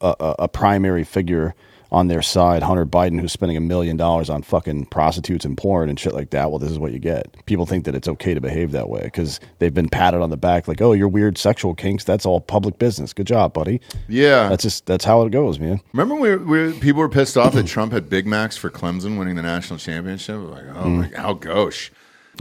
a, 0.00 0.14
a, 0.20 0.34
a 0.40 0.48
primary 0.48 1.04
figure 1.04 1.54
on 1.92 2.08
their 2.08 2.22
side, 2.22 2.62
Hunter 2.62 2.86
Biden, 2.86 3.20
who's 3.20 3.32
spending 3.32 3.56
a 3.56 3.60
million 3.60 3.98
dollars 3.98 4.30
on 4.30 4.42
fucking 4.42 4.86
prostitutes 4.86 5.44
and 5.44 5.56
porn 5.58 5.90
and 5.90 6.00
shit 6.00 6.14
like 6.14 6.30
that. 6.30 6.50
Well, 6.50 6.58
this 6.58 6.70
is 6.70 6.78
what 6.78 6.90
you 6.92 6.98
get. 6.98 7.36
People 7.44 7.66
think 7.66 7.84
that 7.84 7.94
it's 7.94 8.08
okay 8.08 8.32
to 8.32 8.40
behave 8.40 8.72
that 8.72 8.88
way 8.88 9.02
because 9.02 9.38
they've 9.58 9.74
been 9.74 9.90
patted 9.90 10.22
on 10.22 10.30
the 10.30 10.38
back, 10.38 10.66
like, 10.66 10.80
"Oh, 10.80 10.92
your 10.92 11.08
weird 11.08 11.36
sexual 11.36 11.74
kinks. 11.74 12.02
That's 12.02 12.24
all 12.24 12.40
public 12.40 12.78
business. 12.78 13.12
Good 13.12 13.26
job, 13.26 13.52
buddy." 13.52 13.80
yeah. 14.08 14.48
That's 14.48 14.62
just 14.62 14.86
that's 14.86 15.04
how 15.04 15.22
it 15.22 15.30
goes, 15.30 15.60
man. 15.60 15.80
Remember 15.92 16.14
when 16.14 16.46
we 16.46 16.70
we 16.70 16.78
people 16.78 17.00
were 17.00 17.08
pissed 17.10 17.36
off 17.36 17.52
that 17.52 17.66
Trump 17.66 17.92
had 17.92 18.08
Big 18.08 18.26
Macs 18.26 18.56
for 18.56 18.70
Clemson 18.70 19.18
winning 19.18 19.36
the 19.36 19.42
national 19.42 19.78
championship? 19.78 20.40
Like, 20.40 20.64
oh, 20.74 20.88
my, 20.88 21.10
how 21.14 21.34
gauche. 21.34 21.90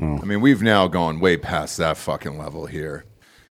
I 0.01 0.23
mean, 0.23 0.39
we've 0.39 0.61
now 0.61 0.87
gone 0.87 1.19
way 1.19 1.35
past 1.35 1.77
that 1.77 1.97
fucking 1.97 2.37
level 2.37 2.65
here, 2.65 3.03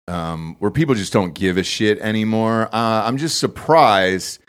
um, 0.09 0.57
where 0.59 0.71
people 0.71 0.97
just 0.97 1.13
don't 1.13 1.33
give 1.33 1.57
a 1.57 1.63
shit 1.63 2.01
anymore. 2.01 2.69
Uh, 2.73 3.05
I'm 3.07 3.17
just 3.17 3.39
surprised, 3.39 4.41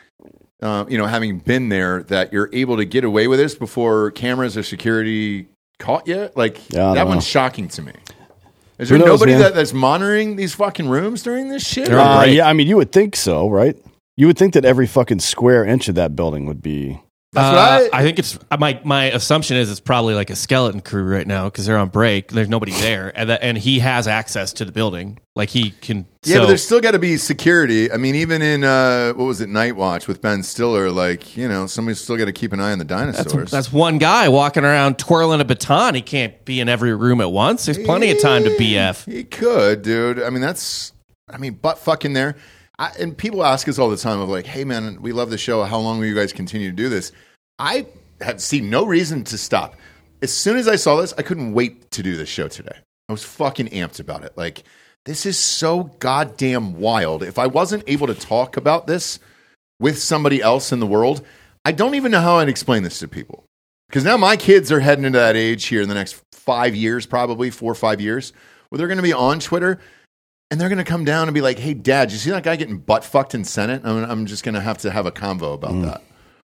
uh, 0.62 0.84
you 0.88 0.98
know, 0.98 1.06
having 1.06 1.38
been 1.38 1.68
there, 1.68 2.02
that 2.04 2.32
you're 2.32 2.50
able 2.52 2.76
to 2.76 2.84
get 2.84 3.04
away 3.04 3.28
with 3.28 3.38
this 3.38 3.54
before 3.54 4.10
cameras 4.12 4.56
or 4.56 4.62
security 4.62 5.48
caught 5.78 6.06
you. 6.08 6.30
Like, 6.34 6.70
Yeah, 6.70 6.94
that 6.94 7.06
one's 7.06 7.24
know. 7.24 7.28
shocking 7.28 7.68
to 7.68 7.82
me. 7.82 7.92
Is 8.78 8.90
there 8.90 8.98
knows, 8.98 9.06
nobody 9.06 9.32
that, 9.34 9.54
that's 9.54 9.72
monitoring 9.72 10.36
these 10.36 10.54
fucking 10.54 10.88
rooms 10.88 11.22
during 11.22 11.48
this 11.48 11.66
shit? 11.66 11.90
Uh, 11.90 12.24
yeah, 12.26 12.46
I 12.46 12.52
mean, 12.52 12.66
you 12.68 12.76
would 12.76 12.92
think 12.92 13.16
so, 13.16 13.48
right? 13.48 13.76
You 14.16 14.26
would 14.26 14.36
think 14.38 14.54
that 14.54 14.64
every 14.64 14.86
fucking 14.86 15.20
square 15.20 15.64
inch 15.64 15.88
of 15.88 15.94
that 15.94 16.14
building 16.14 16.46
would 16.46 16.62
be. 16.62 17.00
That's 17.32 17.52
what 17.52 17.58
Uh, 17.58 17.96
I- 17.96 18.00
I 18.00 18.02
think 18.02 18.18
it's 18.18 18.38
my 18.58 18.80
my 18.84 19.06
assumption 19.10 19.56
is 19.58 19.70
it's 19.70 19.80
probably 19.80 20.14
like 20.14 20.30
a 20.30 20.36
skeleton 20.36 20.80
crew 20.80 21.02
right 21.02 21.26
now 21.26 21.46
because 21.46 21.66
they're 21.66 21.76
on 21.76 21.88
break. 21.88 22.28
There's 22.32 22.48
nobody 22.48 22.72
there, 22.72 23.12
and 23.14 23.28
that, 23.28 23.40
and 23.42 23.58
he 23.58 23.80
has 23.80 24.06
access 24.08 24.52
to 24.54 24.64
the 24.64 24.72
building. 24.72 25.18
Like 25.34 25.50
he 25.50 25.72
can. 25.72 26.06
Yeah, 26.24 26.36
so- 26.36 26.40
but 26.42 26.46
there's 26.46 26.64
still 26.64 26.80
got 26.80 26.92
to 26.92 26.98
be 26.98 27.16
security. 27.18 27.92
I 27.92 27.96
mean, 27.98 28.14
even 28.14 28.40
in 28.42 28.64
uh, 28.64 29.12
what 29.14 29.24
was 29.24 29.40
it, 29.42 29.48
Night 29.50 29.76
Watch 29.76 30.06
with 30.08 30.22
Ben 30.22 30.42
Stiller, 30.44 30.90
like 30.90 31.36
you 31.36 31.46
know, 31.48 31.66
somebody's 31.66 32.00
still 32.00 32.16
got 32.16 32.24
to 32.26 32.32
keep 32.32 32.52
an 32.54 32.60
eye 32.60 32.72
on 32.72 32.78
the 32.78 32.84
dinosaurs. 32.84 33.50
that's 33.50 33.70
one 33.72 33.98
guy 33.98 34.28
walking 34.28 34.64
around 34.64 34.98
twirling 34.98 35.40
a 35.40 35.44
baton. 35.44 35.94
He 35.94 36.02
can't 36.02 36.42
be 36.46 36.60
in 36.60 36.68
every 36.70 36.94
room 36.94 37.20
at 37.20 37.30
once. 37.32 37.66
There's 37.66 37.78
plenty 37.78 38.10
of 38.12 38.20
time 38.20 38.44
to 38.44 38.50
BF. 38.50 39.04
He 39.12 39.24
could, 39.24 39.82
dude. 39.82 40.22
I 40.22 40.30
mean, 40.30 40.40
that's, 40.40 40.92
I 41.28 41.36
mean, 41.38 41.54
butt 41.54 41.78
fucking 41.78 42.12
there. 42.14 42.36
I, 42.78 42.90
and 42.98 43.16
people 43.16 43.44
ask 43.44 43.68
us 43.68 43.78
all 43.78 43.88
the 43.88 43.96
time 43.96 44.20
of 44.20 44.28
like, 44.28 44.46
hey 44.46 44.64
man, 44.64 45.00
we 45.00 45.12
love 45.12 45.30
the 45.30 45.38
show. 45.38 45.64
How 45.64 45.78
long 45.78 45.98
will 45.98 46.06
you 46.06 46.14
guys 46.14 46.32
continue 46.32 46.70
to 46.70 46.76
do 46.76 46.88
this? 46.88 47.12
I 47.58 47.86
have 48.20 48.40
seen 48.40 48.70
no 48.70 48.84
reason 48.84 49.24
to 49.24 49.38
stop. 49.38 49.76
As 50.22 50.32
soon 50.32 50.56
as 50.56 50.68
I 50.68 50.76
saw 50.76 50.96
this, 50.96 51.14
I 51.16 51.22
couldn't 51.22 51.52
wait 51.52 51.90
to 51.92 52.02
do 52.02 52.16
this 52.16 52.28
show 52.28 52.48
today. 52.48 52.76
I 53.08 53.12
was 53.12 53.24
fucking 53.24 53.68
amped 53.68 54.00
about 54.00 54.24
it. 54.24 54.32
Like, 54.36 54.64
this 55.04 55.24
is 55.24 55.38
so 55.38 55.84
goddamn 56.00 56.78
wild. 56.78 57.22
If 57.22 57.38
I 57.38 57.46
wasn't 57.46 57.84
able 57.86 58.08
to 58.08 58.14
talk 58.14 58.56
about 58.56 58.86
this 58.86 59.20
with 59.78 59.98
somebody 59.98 60.42
else 60.42 60.72
in 60.72 60.80
the 60.80 60.86
world, 60.86 61.24
I 61.64 61.72
don't 61.72 61.94
even 61.94 62.10
know 62.10 62.20
how 62.20 62.38
I'd 62.38 62.48
explain 62.48 62.82
this 62.82 62.98
to 62.98 63.08
people. 63.08 63.44
Because 63.88 64.04
now 64.04 64.16
my 64.16 64.36
kids 64.36 64.72
are 64.72 64.80
heading 64.80 65.04
into 65.04 65.18
that 65.18 65.36
age 65.36 65.66
here 65.66 65.80
in 65.80 65.88
the 65.88 65.94
next 65.94 66.20
five 66.32 66.74
years, 66.74 67.06
probably 67.06 67.50
four 67.50 67.70
or 67.70 67.76
five 67.76 68.00
years, 68.00 68.32
where 68.68 68.78
they're 68.78 68.88
going 68.88 68.96
to 68.96 69.02
be 69.02 69.12
on 69.12 69.38
Twitter 69.38 69.78
and 70.50 70.60
they're 70.60 70.68
going 70.68 70.78
to 70.78 70.84
come 70.84 71.04
down 71.04 71.28
and 71.28 71.34
be 71.34 71.40
like, 71.40 71.58
hey, 71.58 71.74
dad, 71.74 72.12
you 72.12 72.18
see 72.18 72.30
that 72.30 72.42
guy 72.42 72.56
getting 72.56 72.78
butt 72.78 73.04
fucked 73.04 73.34
in 73.34 73.44
Senate? 73.44 73.82
I'm, 73.84 74.04
I'm 74.04 74.26
just 74.26 74.44
going 74.44 74.54
to 74.54 74.60
have 74.60 74.78
to 74.78 74.90
have 74.90 75.06
a 75.06 75.12
convo 75.12 75.54
about 75.54 75.80
that 75.82 76.02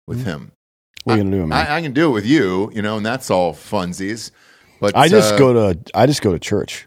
with 0.07 0.25
him. 0.25 0.53
What 1.05 1.15
are 1.15 1.17
you 1.17 1.25
gonna 1.25 1.37
do, 1.37 1.47
man? 1.47 1.67
I, 1.67 1.77
I 1.79 1.83
can 1.83 1.93
do 1.93 2.11
it 2.11 2.13
with 2.13 2.27
you, 2.27 2.71
you 2.73 2.81
know, 2.81 2.97
and 2.97 3.05
that's 3.05 3.31
all 3.31 3.53
funsies. 3.53 4.31
But 4.81 4.97
I 4.97 5.09
just 5.09 5.35
uh, 5.35 5.39
go 5.39 5.53
to 5.53 5.81
I 5.95 6.07
just 6.07 6.23
go 6.23 6.33
to 6.33 6.39
church 6.39 6.87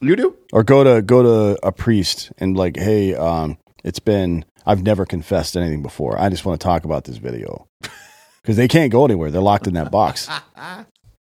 You 0.00 0.16
do? 0.16 0.36
or 0.52 0.62
go 0.62 0.84
to 0.84 1.00
go 1.00 1.22
to 1.22 1.66
a 1.66 1.72
priest 1.72 2.30
and 2.38 2.56
like, 2.56 2.76
hey, 2.76 3.14
um, 3.14 3.56
it's 3.84 4.00
been 4.00 4.44
I've 4.66 4.82
never 4.82 5.06
confessed 5.06 5.56
anything 5.56 5.82
before. 5.82 6.20
I 6.20 6.28
just 6.28 6.44
want 6.44 6.60
to 6.60 6.64
talk 6.64 6.84
about 6.84 7.04
this 7.04 7.16
video 7.16 7.66
because 8.42 8.56
they 8.56 8.68
can't 8.68 8.92
go 8.92 9.04
anywhere. 9.06 9.30
They're 9.30 9.40
locked 9.40 9.66
in 9.66 9.74
that 9.74 9.90
box. 9.90 10.28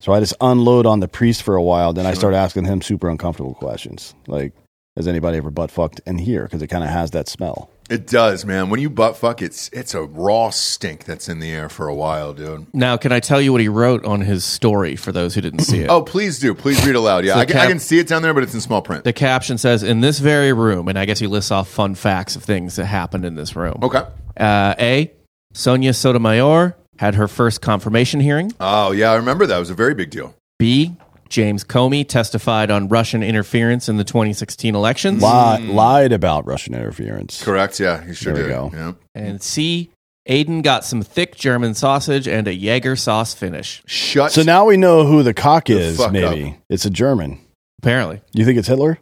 So 0.01 0.13
I 0.13 0.21
just 0.21 0.35
unload 0.39 0.85
on 0.85 1.01
the 1.01 1.09
priest 1.09 1.43
for 1.43 1.57
a 1.57 1.63
while. 1.63 1.95
Then 1.95 2.05
I 2.05 2.13
start 2.13 2.35
asking 2.35 2.67
him 2.67 2.83
super 2.83 3.09
uncomfortable 3.09 3.55
questions, 3.55 4.15
like, 4.27 4.53
has 4.97 5.09
anybody 5.09 5.39
ever 5.39 5.51
butt 5.51 5.71
fucked 5.71 6.01
in 6.07 6.19
here? 6.19 6.45
Because 6.45 6.63
it 6.63 6.69
kind 6.69 6.85
of 6.85 6.91
has 6.91 7.11
that 7.13 7.29
smell. 7.29 7.71
It 7.91 8.07
does, 8.07 8.47
man. 8.47 8.71
When 8.71 8.81
you 8.81 8.89
butt 8.89 9.17
fuck, 9.17 9.43
it's 9.43 9.69
it's 9.71 9.93
a 9.95 10.03
raw 10.03 10.49
stink 10.51 11.05
that's 11.05 11.29
in 11.29 11.41
the 11.41 11.51
air 11.51 11.69
for 11.69 11.87
a 11.87 11.95
while, 11.95 12.33
dude. 12.33 12.67
Now, 12.73 12.97
can 12.97 13.13
I 13.13 13.21
tell 13.21 13.43
you 13.43 13.53
what 13.53 13.61
he 13.61 13.69
wrote 13.69 14.05
on 14.07 14.23
his 14.23 14.43
story 14.45 14.97
for 14.97 15.13
those 15.13 15.35
who 15.35 15.43
didn't 15.43 15.61
see 15.61 15.81
it? 15.81 15.91
Oh, 15.91 16.01
please 16.01 16.39
do. 16.39 16.55
Please 16.55 16.85
read 16.87 16.95
aloud. 16.95 17.27
Yeah, 17.27 17.35
So 17.35 17.41
I, 17.41 17.45
can, 17.45 17.57
I 17.59 17.67
can 17.67 17.79
see 17.79 17.99
it 17.99 18.07
down 18.09 18.23
there, 18.23 18.33
but 18.33 18.43
it's 18.43 18.55
in 18.55 18.63
small 18.63 18.81
print. 18.81 19.05
The 19.05 19.13
caption 19.13 19.59
says, 19.59 19.83
"In 19.83 20.01
this 20.01 20.19
very 20.19 20.55
room," 20.55 20.89
and 20.89 20.99
I 20.99 21.05
guess 21.05 21.19
he 21.19 21.27
lists 21.27 21.51
off 21.51 21.69
fun 21.69 21.95
facts 21.95 22.37
of 22.37 22.43
things 22.43 22.77
that 22.77 22.87
happened 22.87 23.27
in 23.27 23.35
this 23.35 23.55
room. 23.55 23.81
Okay. 23.83 24.03
Uh, 24.37 24.75
a. 24.79 25.13
Sonia 25.53 25.93
Sotomayor 25.93 26.77
had 26.99 27.15
her 27.15 27.29
first 27.29 27.61
confirmation 27.61 28.19
hearing. 28.21 28.51
Oh, 28.59 28.91
yeah, 28.93 29.13
I 29.13 29.17
remember 29.17 29.47
that. 29.47 29.57
It 29.57 29.61
was 29.61 29.71
a 29.71 29.75
very 29.75 29.95
big 29.95 30.11
deal. 30.11 30.35
B. 30.59 30.97
James 31.29 31.65
Comey 31.65 32.07
testified 32.09 32.71
on 32.71 32.89
Russian 32.89 33.23
interference 33.23 33.89
in 33.89 33.97
the 33.97 34.05
2016 34.05 34.75
elections. 34.75 35.23
Li- 35.23 35.67
lied 35.67 36.13
about 36.13 36.47
Russian 36.47 36.75
interference. 36.75 37.43
Correct. 37.43 37.81
Yeah, 37.81 38.05
he 38.05 38.15
sure 38.15 38.33
There 38.35 38.43
we 38.45 38.49
did. 38.49 38.55
go. 38.55 38.71
Yeah. 38.73 38.93
And 39.15 39.43
C. 39.43 39.91
Aidan 40.27 40.63
got 40.63 40.85
some 40.87 41.03
thick 41.03 41.35
German 41.37 41.75
sausage 41.75 42.27
and 42.27 42.49
a 42.49 42.55
Jaeger 42.55 42.97
sauce 42.97 43.35
finish. 43.35 43.83
Shut. 43.87 44.33
So 44.33 44.43
now 44.43 44.65
we 44.65 44.77
know 44.79 45.05
who 45.05 45.23
the 45.23 45.35
cock 45.35 45.67
The 45.67 45.79
is. 45.79 45.97
fuck 45.99 46.13
Maybe 46.13 46.57
it's 46.71 46.87
a 46.87 46.91
German. 46.91 47.39
Apparently, 47.83 48.23
You 48.33 48.45
think 48.47 48.59
it's 48.59 48.69
Hitler? 48.69 48.99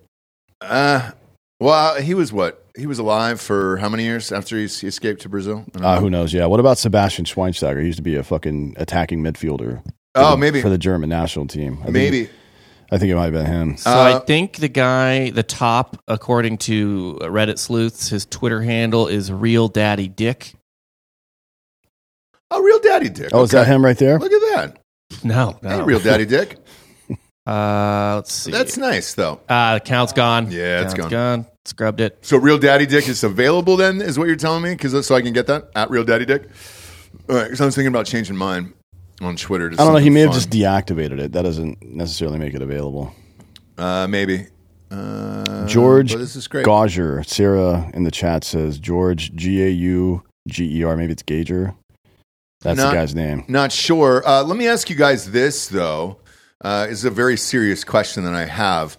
Uh, 0.61 1.13
well, 1.61 2.01
he 2.01 2.15
was 2.15 2.33
what? 2.33 2.59
He 2.77 2.87
was 2.87 2.99
alive 2.99 3.41
for 3.41 3.77
how 3.77 3.89
many 3.89 4.03
years 4.05 4.33
after 4.33 4.57
he, 4.57 4.67
he 4.67 4.87
escaped 4.89 5.21
to 5.23 5.29
Brazil? 5.29 5.65
I 5.75 5.79
Uh, 5.79 5.95
know. 5.95 6.01
who 6.01 6.11
knows? 6.11 6.33
Yeah. 6.33 6.47
What 6.47 6.59
about 6.59 6.79
Sebastian 6.79 7.25
Schweinsteiger? 7.27 7.81
He 7.81 7.87
used 7.87 7.99
to 7.99 8.03
be 8.03 8.17
a 8.17 8.23
fucking 8.25 8.75
attacking 8.79 9.23
midfielder. 9.23 9.83
For 10.15 10.21
Oh, 10.23 10.31
the- 10.33 10.37
maybe. 10.39 10.61
for 10.63 10.69
the 10.69 10.79
German 10.79 11.09
national 11.09 11.47
team. 11.47 11.79
I 11.81 11.85
think- 11.85 11.95
Maybe. 11.95 12.29
I 12.91 12.99
think 12.99 13.11
it 13.11 13.15
might 13.17 13.25
have 13.25 13.33
been 13.33 13.47
him. 13.47 13.77
so 13.79 13.89
Uh, 13.91 13.95
I 14.03 14.19
think 14.27 14.57
the 14.57 14.69
guy, 14.69 15.31
the 15.31 15.43
top, 15.43 15.97
according 16.09 16.59
to 16.59 17.19
Reddit 17.23 17.59
sleuths, 17.59 18.09
his 18.11 18.27
Twitter 18.27 18.61
handle 18.63 19.07
is 19.09 19.33
Real 19.33 19.69
Daddy 19.69 20.09
Dick. 20.09 20.53
Oh, 22.51 22.61
real 22.63 22.79
daddy 22.81 23.09
dick. 23.09 23.31
Oh, 23.33 23.45
is 23.45 23.51
that 23.53 23.67
him 23.67 23.83
right 23.83 23.97
there? 23.97 24.19
Look 24.19 24.31
at 24.31 24.41
that. 24.55 25.25
No, 25.25 25.59
no. 25.63 25.69
Hey, 25.71 25.83
real 25.85 26.01
daddy 26.01 26.27
dick. 26.27 26.59
Uh, 27.47 28.13
let's 28.17 28.33
see. 28.33 28.53
That's 28.53 28.77
nice, 28.77 29.15
though. 29.15 29.41
uh, 29.49 29.75
the 29.75 29.81
count's 29.81 30.13
gone. 30.13 30.49
Yeah, 30.53 30.83
it's 30.83 30.95
Count's 30.95 31.11
gone. 31.11 31.47
Scrubbed 31.65 32.01
it. 32.01 32.19
So, 32.23 32.37
real 32.37 32.57
daddy 32.57 32.87
dick 32.87 33.09
is 33.09 33.25
available 33.25 33.77
then, 33.77 34.01
is 34.01 34.17
what 34.17 34.29
you're 34.29 34.37
telling 34.37 34.63
me? 34.63 34.71
Because 34.75 35.05
so 35.05 35.15
I 35.17 35.23
can 35.23 35.33
get 35.33 35.49
that 35.49 35.69
at 35.75 35.91
real 35.91 36.05
daddy 36.05 36.25
dick. 36.25 36.49
All 37.29 37.35
right, 37.35 37.45
because 37.45 37.61
I 37.61 37.65
was 37.65 37.75
thinking 37.75 37.89
about 37.89 38.07
changing 38.07 38.37
mine 38.37 38.75
on 39.25 39.37
Twitter. 39.37 39.71
To 39.71 39.75
I 39.81 39.85
don't 39.85 39.93
know. 39.95 39.99
He 39.99 40.11
may 40.11 40.21
have 40.21 40.31
fun. 40.31 40.39
just 40.39 40.51
deactivated 40.51 41.21
it. 41.21 41.33
That 41.33 41.43
doesn't 41.43 41.83
necessarily 41.83 42.39
make 42.39 42.55
it 42.55 42.63
available. 42.63 43.15
uh, 43.79 44.07
maybe. 44.09 44.47
Uh, 44.91 45.67
George 45.67 46.15
this 46.15 46.37
is 46.37 46.47
great. 46.49 46.67
Gauger. 46.67 47.23
Sarah 47.25 47.91
in 47.95 48.05
the 48.05 48.11
chat 48.11 48.45
says 48.45 48.79
George 48.79 49.35
G 49.35 49.63
A 49.65 49.69
U 49.69 50.23
G 50.49 50.81
E 50.81 50.85
R. 50.85 50.97
Maybe 50.97 51.13
it's 51.13 51.23
Gager. 51.23 51.75
That's 52.61 52.77
Not- 52.77 52.91
the 52.91 52.97
guy's 52.97 53.15
name. 53.15 53.45
Not 53.49 53.73
sure. 53.73 54.23
Uh, 54.27 54.43
let 54.45 54.57
me 54.59 54.69
ask 54.69 54.91
you 54.91 54.97
guys 54.97 55.31
this 55.31 55.69
though. 55.69 56.19
Uh, 56.61 56.87
is 56.89 57.05
a 57.05 57.11
very 57.11 57.37
serious 57.37 57.83
question 57.85 58.23
that 58.25 58.35
I 58.35 58.45
have. 58.45 58.97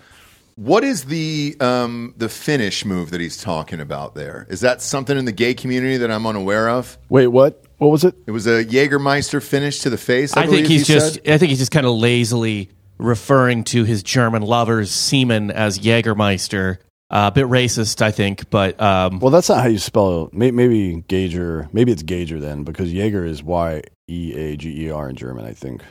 What 0.55 0.83
is 0.83 1.05
the 1.05 1.55
um, 1.59 2.13
the 2.17 2.27
finish 2.29 2.83
move 2.85 3.11
that 3.11 3.21
he's 3.21 3.37
talking 3.41 3.79
about 3.79 4.15
there? 4.15 4.45
Is 4.49 4.61
that 4.61 4.81
something 4.81 5.17
in 5.17 5.25
the 5.25 5.31
gay 5.31 5.53
community 5.53 5.97
that 5.97 6.11
I'm 6.11 6.25
unaware 6.27 6.69
of? 6.69 6.97
Wait, 7.09 7.27
what? 7.27 7.63
What 7.83 7.91
was 7.91 8.05
it? 8.05 8.15
It 8.25 8.31
was 8.31 8.47
a 8.47 8.63
Jägermeister 8.63 9.43
finish 9.43 9.79
to 9.79 9.89
the 9.89 9.97
face. 9.97 10.37
I, 10.37 10.43
I, 10.43 10.47
think 10.47 10.67
he's 10.67 10.87
he 10.87 10.93
just. 10.93 11.15
said. 11.15 11.29
I 11.29 11.37
think 11.37 11.49
he's 11.49 11.59
just 11.59 11.71
kind 11.71 11.85
of 11.85 11.95
lazily 11.97 12.69
referring 12.97 13.65
to 13.65 13.83
his 13.83 14.03
German 14.03 14.41
lovers 14.41 14.89
semen 14.89 15.51
as 15.51 15.79
Jägermeister. 15.79 16.77
Uh, 17.09 17.29
a 17.29 17.31
bit 17.31 17.45
racist, 17.45 18.01
I 18.01 18.11
think, 18.11 18.49
but 18.49 18.81
um, 18.81 19.19
Well, 19.19 19.31
that's 19.31 19.49
not 19.49 19.61
how 19.61 19.67
you 19.67 19.79
spell. 19.79 20.29
Maybe, 20.31 20.55
maybe 20.55 21.03
Gager. 21.07 21.67
Maybe 21.73 21.91
it's 21.91 22.03
Gager 22.03 22.39
then, 22.39 22.63
because 22.63 22.91
Jaeger 22.91 23.25
is 23.25 23.43
Y 23.43 23.81
E 24.07 24.33
A 24.33 24.55
G 24.55 24.85
E 24.85 24.89
R 24.89 25.09
in 25.09 25.17
German. 25.17 25.43
I 25.43 25.51
think. 25.51 25.83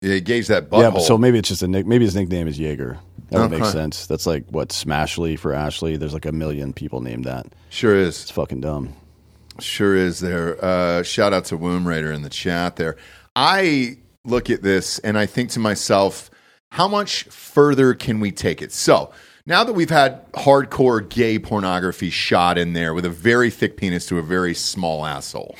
Yeah, 0.00 0.14
he 0.14 0.20
gauge 0.22 0.46
that 0.46 0.70
butthole. 0.70 0.94
Yeah, 0.94 0.98
so 1.00 1.18
maybe 1.18 1.38
it's 1.38 1.50
just 1.50 1.62
a 1.62 1.68
nick. 1.68 1.86
Maybe 1.86 2.06
his 2.06 2.16
nickname 2.16 2.48
is 2.48 2.58
Jaeger. 2.58 2.98
That 3.28 3.50
would 3.50 3.60
make 3.60 3.64
sense. 3.66 4.06
That's 4.06 4.26
like 4.26 4.46
what 4.48 4.70
Smashley 4.70 5.38
for 5.38 5.52
Ashley. 5.52 5.96
There's 5.96 6.14
like 6.14 6.26
a 6.26 6.32
million 6.32 6.72
people 6.72 7.02
named 7.02 7.24
that. 7.26 7.46
sure 7.68 7.94
is. 7.94 8.22
It's 8.22 8.30
fucking 8.30 8.62
dumb. 8.62 8.94
Sure 9.60 9.94
is 9.94 10.20
there. 10.20 10.62
Uh, 10.64 11.02
shout 11.02 11.32
out 11.32 11.44
to 11.46 11.56
Womb 11.56 11.86
Raider 11.86 12.12
in 12.12 12.22
the 12.22 12.30
chat 12.30 12.76
there. 12.76 12.96
I 13.36 13.98
look 14.24 14.50
at 14.50 14.62
this 14.62 14.98
and 15.00 15.18
I 15.18 15.26
think 15.26 15.50
to 15.50 15.60
myself, 15.60 16.30
how 16.70 16.88
much 16.88 17.24
further 17.24 17.94
can 17.94 18.20
we 18.20 18.32
take 18.32 18.62
it? 18.62 18.72
So 18.72 19.12
now 19.44 19.64
that 19.64 19.74
we've 19.74 19.90
had 19.90 20.30
hardcore 20.32 21.06
gay 21.06 21.38
pornography 21.38 22.10
shot 22.10 22.56
in 22.56 22.72
there 22.72 22.94
with 22.94 23.04
a 23.04 23.10
very 23.10 23.50
thick 23.50 23.76
penis 23.76 24.06
to 24.06 24.18
a 24.18 24.22
very 24.22 24.54
small 24.54 25.04
asshole, 25.04 25.56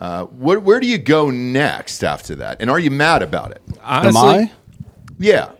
uh, 0.00 0.24
where, 0.24 0.58
where 0.58 0.80
do 0.80 0.86
you 0.86 0.98
go 0.98 1.30
next 1.30 2.02
after 2.02 2.34
that? 2.36 2.60
And 2.60 2.70
are 2.70 2.78
you 2.78 2.90
mad 2.90 3.22
about 3.22 3.52
it? 3.52 3.62
honestly, 3.82 4.20
Am 4.20 4.26
I? 4.26 4.52
Yeah. 5.18 5.50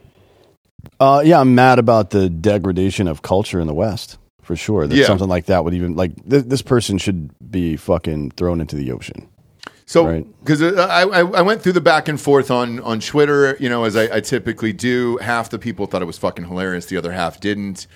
Uh, 0.99 1.23
yeah, 1.25 1.41
I'm 1.41 1.55
mad 1.55 1.79
about 1.79 2.11
the 2.11 2.29
degradation 2.29 3.07
of 3.07 3.23
culture 3.23 3.61
in 3.61 3.67
the 3.67 3.75
West 3.75 4.19
for 4.51 4.57
sure. 4.57 4.87
That 4.89 4.97
Yeah. 4.97 5.07
something 5.07 5.29
like 5.29 5.47
that 5.47 5.65
would 5.65 5.75
even 5.75 5.95
like 5.95 6.13
th- 6.29 6.47
this 6.47 6.61
person 6.61 6.99
should 6.99 7.31
be 7.53 7.77
fucking 7.77 8.33
thrown 8.33 8.61
into 8.61 8.75
the 8.75 8.91
ocean. 8.91 9.29
So, 9.87 10.07
Right. 10.07 10.27
because 10.41 10.61
I, 10.61 11.03
I, 11.03 11.21
I 11.21 11.43
went 11.43 11.63
through 11.63 11.75
the 11.75 11.81
back 11.81 12.09
and 12.09 12.21
forth 12.21 12.51
on, 12.51 12.81
on 12.81 12.99
Twitter, 12.99 13.57
you 13.61 13.69
know, 13.69 13.85
as 13.85 13.95
I, 13.97 14.17
I 14.17 14.21
typically 14.21 14.73
do. 14.73 15.19
Half 15.19 15.51
the 15.51 15.59
people 15.59 15.87
thought 15.87 16.03
it 16.03 16.07
was 16.07 16.19
fucking 16.19 16.47
hilarious, 16.47 16.87
the 16.87 16.97
other 16.97 17.13
half 17.13 17.39
didn't. 17.39 17.87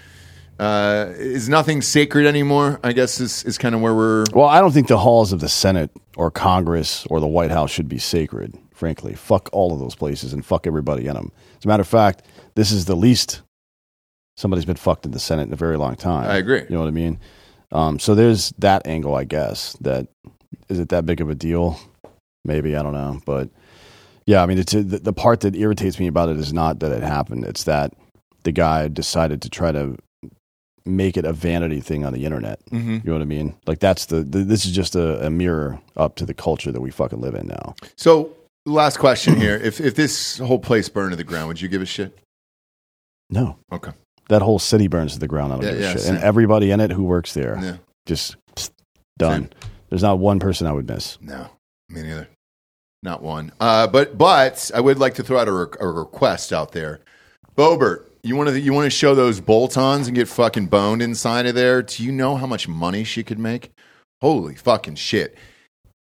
Uh, 0.60 1.06
is 1.16 1.48
nothing 1.48 1.82
sacred 1.82 2.24
anymore? 2.26 2.78
I 2.84 2.92
guess 2.92 3.20
is, 3.20 3.42
is 3.44 3.58
kind 3.58 3.74
of 3.74 3.80
where 3.80 3.94
we're. 3.94 4.24
Well, 4.32 4.46
I 4.46 4.60
don't 4.60 4.70
think 4.70 4.86
the 4.86 4.98
halls 4.98 5.32
of 5.32 5.40
the 5.40 5.48
Senate 5.48 5.90
or 6.16 6.30
Congress 6.30 7.04
or 7.10 7.18
the 7.18 7.26
White 7.26 7.50
House 7.50 7.72
should 7.72 7.88
be 7.88 7.98
sacred. 7.98 8.56
Frankly, 8.72 9.14
fuck 9.14 9.48
all 9.52 9.72
of 9.72 9.80
those 9.80 9.96
places 9.96 10.32
and 10.32 10.44
fuck 10.46 10.68
everybody 10.68 11.06
in 11.08 11.14
them. 11.14 11.32
As 11.58 11.64
a 11.64 11.68
matter 11.68 11.80
of 11.80 11.88
fact, 11.88 12.22
this 12.54 12.70
is 12.70 12.84
the 12.84 12.94
least 12.94 13.42
somebody's 14.36 14.64
been 14.64 14.76
fucked 14.76 15.06
in 15.06 15.12
the 15.12 15.18
Senate 15.18 15.46
in 15.46 15.52
a 15.52 15.56
very 15.56 15.76
long 15.76 15.96
time. 15.96 16.28
I 16.30 16.36
agree. 16.36 16.60
You 16.60 16.70
know 16.70 16.80
what 16.80 16.88
I 16.88 16.92
mean? 16.92 17.18
Um, 17.72 17.98
so 17.98 18.14
there's 18.14 18.52
that 18.58 18.86
angle, 18.86 19.14
I 19.14 19.24
guess. 19.24 19.74
That 19.80 20.06
is 20.68 20.78
it 20.78 20.88
that 20.90 21.06
big 21.06 21.20
of 21.20 21.28
a 21.30 21.34
deal? 21.34 21.78
Maybe 22.44 22.76
I 22.76 22.82
don't 22.82 22.92
know, 22.92 23.20
but 23.24 23.48
yeah, 24.26 24.42
I 24.42 24.46
mean, 24.46 24.58
it's 24.58 24.72
the, 24.72 24.82
the 24.82 25.12
part 25.12 25.40
that 25.40 25.54
irritates 25.56 25.98
me 25.98 26.06
about 26.06 26.28
it 26.28 26.36
is 26.38 26.52
not 26.52 26.80
that 26.80 26.92
it 26.92 27.02
happened; 27.02 27.44
it's 27.44 27.64
that 27.64 27.92
the 28.44 28.52
guy 28.52 28.88
decided 28.88 29.42
to 29.42 29.50
try 29.50 29.72
to 29.72 29.96
make 30.86 31.16
it 31.16 31.24
a 31.24 31.32
vanity 31.32 31.80
thing 31.80 32.04
on 32.04 32.12
the 32.12 32.24
internet. 32.26 32.60
Mhm. 32.66 33.02
You 33.02 33.10
know 33.10 33.12
what 33.14 33.22
I 33.22 33.26
mean? 33.26 33.54
Like 33.66 33.78
that's 33.80 34.06
the, 34.06 34.22
the 34.22 34.40
this 34.44 34.66
is 34.66 34.72
just 34.72 34.94
a, 34.94 35.26
a 35.26 35.30
mirror 35.30 35.80
up 35.96 36.16
to 36.16 36.26
the 36.26 36.34
culture 36.34 36.70
that 36.72 36.80
we 36.80 36.90
fucking 36.90 37.20
live 37.20 37.34
in 37.34 37.46
now. 37.48 37.74
So, 37.96 38.30
last 38.66 38.98
question 38.98 39.36
here: 39.36 39.56
if 39.56 39.80
if 39.80 39.94
this 39.94 40.38
whole 40.38 40.58
place 40.58 40.88
burned 40.88 41.12
to 41.12 41.16
the 41.16 41.24
ground, 41.24 41.48
would 41.48 41.60
you 41.60 41.68
give 41.68 41.82
a 41.82 41.86
shit? 41.86 42.18
No, 43.30 43.56
Okay. 43.72 43.92
That 44.28 44.42
whole 44.42 44.58
city 44.58 44.88
burns 44.88 45.14
to 45.14 45.18
the 45.18 45.28
ground. 45.28 45.52
I 45.52 45.56
don't 45.56 45.64
Yeah, 45.64 45.70
give 45.72 45.78
a 45.80 45.82
yeah, 45.82 45.92
shit, 45.92 46.00
same. 46.02 46.14
and 46.16 46.24
everybody 46.24 46.70
in 46.70 46.80
it 46.80 46.90
who 46.90 47.04
works 47.04 47.34
there 47.34 47.58
Yeah. 47.62 47.76
just 48.06 48.36
psst, 48.56 48.70
done. 49.18 49.50
There's 49.90 50.02
not 50.02 50.18
one 50.18 50.40
person 50.40 50.66
I 50.66 50.72
would 50.72 50.88
miss. 50.88 51.18
No, 51.20 51.48
me 51.88 52.02
neither. 52.02 52.28
Not 53.02 53.22
one. 53.22 53.52
Uh, 53.60 53.86
but 53.86 54.16
but 54.16 54.70
I 54.74 54.80
would 54.80 54.98
like 54.98 55.14
to 55.16 55.22
throw 55.22 55.38
out 55.38 55.46
a, 55.48 55.52
re- 55.52 55.66
a 55.78 55.86
request 55.86 56.52
out 56.52 56.72
there. 56.72 57.00
Bobert, 57.56 58.04
you 58.22 58.34
want 58.34 58.48
to 58.48 58.58
you 58.58 58.72
want 58.72 58.86
to 58.86 58.90
show 58.90 59.14
those 59.14 59.40
bolt-ons 59.40 60.06
and 60.08 60.14
get 60.16 60.26
fucking 60.26 60.66
boned 60.66 61.02
inside 61.02 61.44
of 61.46 61.54
there? 61.54 61.82
Do 61.82 62.02
you 62.02 62.10
know 62.10 62.36
how 62.36 62.46
much 62.46 62.66
money 62.66 63.04
she 63.04 63.22
could 63.22 63.38
make? 63.38 63.70
Holy 64.22 64.54
fucking 64.54 64.94
shit! 64.94 65.36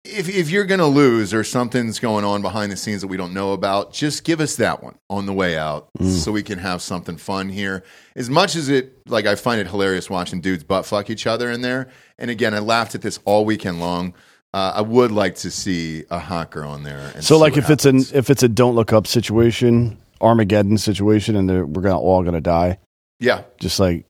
If 0.07 0.29
if 0.29 0.51
you're 0.51 0.65
gonna 0.65 0.87
lose 0.87 1.33
or 1.33 1.43
something's 1.43 1.99
going 1.99 2.23
on 2.23 2.41
behind 2.41 2.71
the 2.71 2.77
scenes 2.77 3.01
that 3.01 3.07
we 3.07 3.17
don't 3.17 3.33
know 3.33 3.53
about, 3.53 3.91
just 3.91 4.23
give 4.23 4.39
us 4.39 4.55
that 4.57 4.83
one 4.83 4.95
on 5.09 5.25
the 5.25 5.33
way 5.33 5.57
out 5.57 5.89
so 6.01 6.31
we 6.31 6.43
can 6.43 6.59
have 6.59 6.81
something 6.81 7.17
fun 7.17 7.49
here. 7.49 7.83
As 8.15 8.29
much 8.29 8.55
as 8.55 8.69
it 8.69 8.93
like 9.07 9.25
I 9.25 9.35
find 9.35 9.59
it 9.59 9.67
hilarious 9.67 10.09
watching 10.09 10.41
dudes 10.41 10.63
butt 10.63 10.85
fuck 10.85 11.09
each 11.09 11.25
other 11.25 11.49
in 11.49 11.61
there. 11.61 11.89
And 12.19 12.29
again, 12.29 12.53
I 12.53 12.59
laughed 12.59 12.93
at 12.93 13.01
this 13.01 13.19
all 13.25 13.45
weekend 13.45 13.79
long. 13.79 14.13
Uh, 14.53 14.73
I 14.75 14.81
would 14.81 15.11
like 15.11 15.35
to 15.37 15.51
see 15.51 16.03
a 16.09 16.19
hot 16.19 16.51
girl 16.51 16.69
on 16.69 16.83
there. 16.83 17.11
And 17.13 17.23
So 17.23 17.37
like 17.37 17.57
if 17.57 17.69
it's 17.69 17.85
an 17.85 18.01
if 18.13 18.29
it's 18.29 18.43
a 18.43 18.47
don't 18.47 18.75
look 18.75 18.93
up 18.93 19.07
situation, 19.07 19.97
Armageddon 20.21 20.77
situation, 20.77 21.35
and 21.35 21.75
we're 21.75 21.81
gonna 21.81 21.99
all 21.99 22.23
gonna 22.23 22.41
die, 22.41 22.77
yeah, 23.19 23.41
just 23.59 23.79
like 23.79 24.05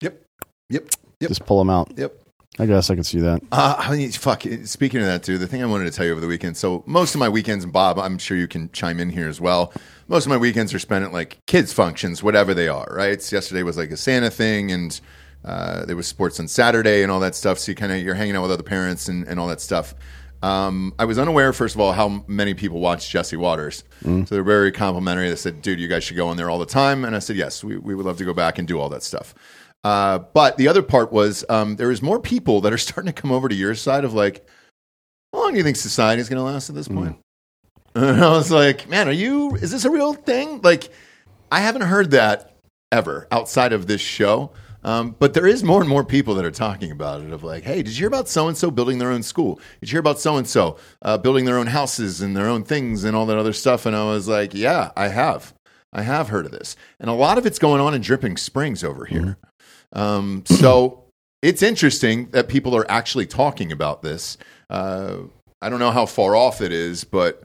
yep, 0.00 0.20
yep, 0.68 0.84
yep, 1.20 1.28
just 1.28 1.46
pull 1.46 1.58
them 1.58 1.70
out. 1.70 1.92
yep. 1.96 2.12
I 2.58 2.66
guess 2.66 2.88
I 2.88 2.94
can 2.94 3.02
see 3.02 3.18
that. 3.18 3.42
Uh, 3.50 3.74
I 3.78 3.96
mean, 3.96 4.10
fuck. 4.12 4.44
Speaking 4.64 5.00
of 5.00 5.06
that, 5.06 5.24
too, 5.24 5.38
the 5.38 5.46
thing 5.48 5.62
I 5.62 5.66
wanted 5.66 5.84
to 5.84 5.90
tell 5.90 6.06
you 6.06 6.12
over 6.12 6.20
the 6.20 6.28
weekend. 6.28 6.56
So 6.56 6.84
most 6.86 7.14
of 7.14 7.18
my 7.18 7.28
weekends, 7.28 7.64
and 7.64 7.72
Bob, 7.72 7.98
I'm 7.98 8.16
sure 8.16 8.36
you 8.36 8.46
can 8.46 8.70
chime 8.70 9.00
in 9.00 9.10
here 9.10 9.28
as 9.28 9.40
well. 9.40 9.72
Most 10.06 10.26
of 10.26 10.30
my 10.30 10.36
weekends 10.36 10.72
are 10.72 10.78
spent 10.78 11.04
at 11.04 11.12
like 11.12 11.44
kids 11.46 11.72
functions, 11.72 12.22
whatever 12.22 12.54
they 12.54 12.68
are. 12.68 12.86
Right. 12.90 13.20
So 13.20 13.36
yesterday 13.36 13.64
was 13.64 13.76
like 13.76 13.90
a 13.90 13.96
Santa 13.96 14.30
thing, 14.30 14.70
and 14.70 15.00
uh, 15.44 15.84
there 15.84 15.96
was 15.96 16.06
sports 16.06 16.38
on 16.38 16.46
Saturday 16.46 17.02
and 17.02 17.10
all 17.10 17.20
that 17.20 17.34
stuff. 17.34 17.58
So 17.58 17.72
you 17.72 17.76
kind 17.76 17.90
of 17.90 17.98
you're 17.98 18.14
hanging 18.14 18.36
out 18.36 18.42
with 18.42 18.52
other 18.52 18.62
parents 18.62 19.08
and, 19.08 19.26
and 19.26 19.40
all 19.40 19.48
that 19.48 19.60
stuff. 19.60 19.94
Um, 20.42 20.92
I 20.98 21.06
was 21.06 21.18
unaware, 21.18 21.54
first 21.54 21.74
of 21.74 21.80
all, 21.80 21.92
how 21.92 22.22
many 22.26 22.52
people 22.52 22.78
watch 22.78 23.08
Jesse 23.08 23.36
Watters. 23.36 23.82
So 24.26 24.34
they're 24.34 24.44
very 24.44 24.70
complimentary. 24.72 25.30
They 25.30 25.36
said, 25.36 25.62
"Dude, 25.62 25.80
you 25.80 25.88
guys 25.88 26.04
should 26.04 26.18
go 26.18 26.28
on 26.28 26.36
there 26.36 26.50
all 26.50 26.58
the 26.58 26.66
time." 26.66 27.06
And 27.06 27.16
I 27.16 27.18
said, 27.18 27.36
"Yes, 27.36 27.64
we, 27.64 27.78
we 27.78 27.94
would 27.94 28.04
love 28.04 28.18
to 28.18 28.24
go 28.24 28.34
back 28.34 28.58
and 28.58 28.68
do 28.68 28.78
all 28.78 28.90
that 28.90 29.02
stuff." 29.02 29.34
Uh, 29.84 30.18
but 30.18 30.56
the 30.56 30.66
other 30.66 30.82
part 30.82 31.12
was 31.12 31.44
um, 31.48 31.76
there 31.76 31.90
is 31.90 32.02
more 32.02 32.18
people 32.18 32.62
that 32.62 32.72
are 32.72 32.78
starting 32.78 33.12
to 33.12 33.20
come 33.20 33.30
over 33.30 33.48
to 33.48 33.54
your 33.54 33.74
side 33.74 34.04
of 34.04 34.14
like, 34.14 34.46
how 35.32 35.40
long 35.40 35.52
do 35.52 35.58
you 35.58 35.64
think 35.64 35.76
society 35.76 36.20
is 36.20 36.28
going 36.28 36.38
to 36.38 36.42
last 36.42 36.68
at 36.68 36.74
this 36.74 36.88
point? 36.88 37.18
And 37.96 38.24
I 38.24 38.30
was 38.30 38.50
like, 38.50 38.88
man, 38.88 39.06
are 39.06 39.12
you? 39.12 39.54
Is 39.54 39.70
this 39.70 39.84
a 39.84 39.90
real 39.90 40.14
thing? 40.14 40.60
Like, 40.62 40.90
I 41.52 41.60
haven't 41.60 41.82
heard 41.82 42.10
that 42.10 42.56
ever 42.90 43.28
outside 43.30 43.72
of 43.72 43.86
this 43.86 44.00
show. 44.00 44.50
Um, 44.82 45.14
but 45.20 45.32
there 45.32 45.46
is 45.46 45.62
more 45.62 45.80
and 45.80 45.88
more 45.88 46.04
people 46.04 46.34
that 46.34 46.44
are 46.44 46.50
talking 46.50 46.90
about 46.90 47.22
it. 47.22 47.30
Of 47.30 47.44
like, 47.44 47.62
hey, 47.62 47.84
did 47.84 47.90
you 47.90 48.00
hear 48.00 48.08
about 48.08 48.28
so 48.28 48.48
and 48.48 48.56
so 48.56 48.72
building 48.72 48.98
their 48.98 49.12
own 49.12 49.22
school? 49.22 49.60
Did 49.78 49.90
you 49.90 49.92
hear 49.92 50.00
about 50.00 50.18
so 50.18 50.36
and 50.36 50.48
so 50.48 50.76
building 51.22 51.44
their 51.44 51.56
own 51.56 51.68
houses 51.68 52.20
and 52.20 52.36
their 52.36 52.48
own 52.48 52.64
things 52.64 53.04
and 53.04 53.14
all 53.14 53.26
that 53.26 53.38
other 53.38 53.52
stuff? 53.52 53.86
And 53.86 53.94
I 53.94 54.04
was 54.06 54.26
like, 54.26 54.54
yeah, 54.54 54.90
I 54.96 55.06
have. 55.06 55.54
I 55.92 56.02
have 56.02 56.30
heard 56.30 56.46
of 56.46 56.50
this, 56.50 56.74
and 56.98 57.08
a 57.08 57.12
lot 57.12 57.38
of 57.38 57.46
it's 57.46 57.60
going 57.60 57.80
on 57.80 57.94
in 57.94 58.02
Dripping 58.02 58.36
Springs 58.36 58.82
over 58.82 59.04
here. 59.04 59.38
Um, 59.94 60.44
so 60.46 61.04
it's 61.42 61.62
interesting 61.62 62.30
that 62.30 62.48
people 62.48 62.76
are 62.76 62.90
actually 62.90 63.26
talking 63.26 63.72
about 63.72 64.02
this. 64.02 64.36
Uh, 64.68 65.18
I 65.62 65.70
don't 65.70 65.78
know 65.78 65.90
how 65.90 66.06
far 66.06 66.36
off 66.36 66.60
it 66.60 66.72
is, 66.72 67.04
but 67.04 67.44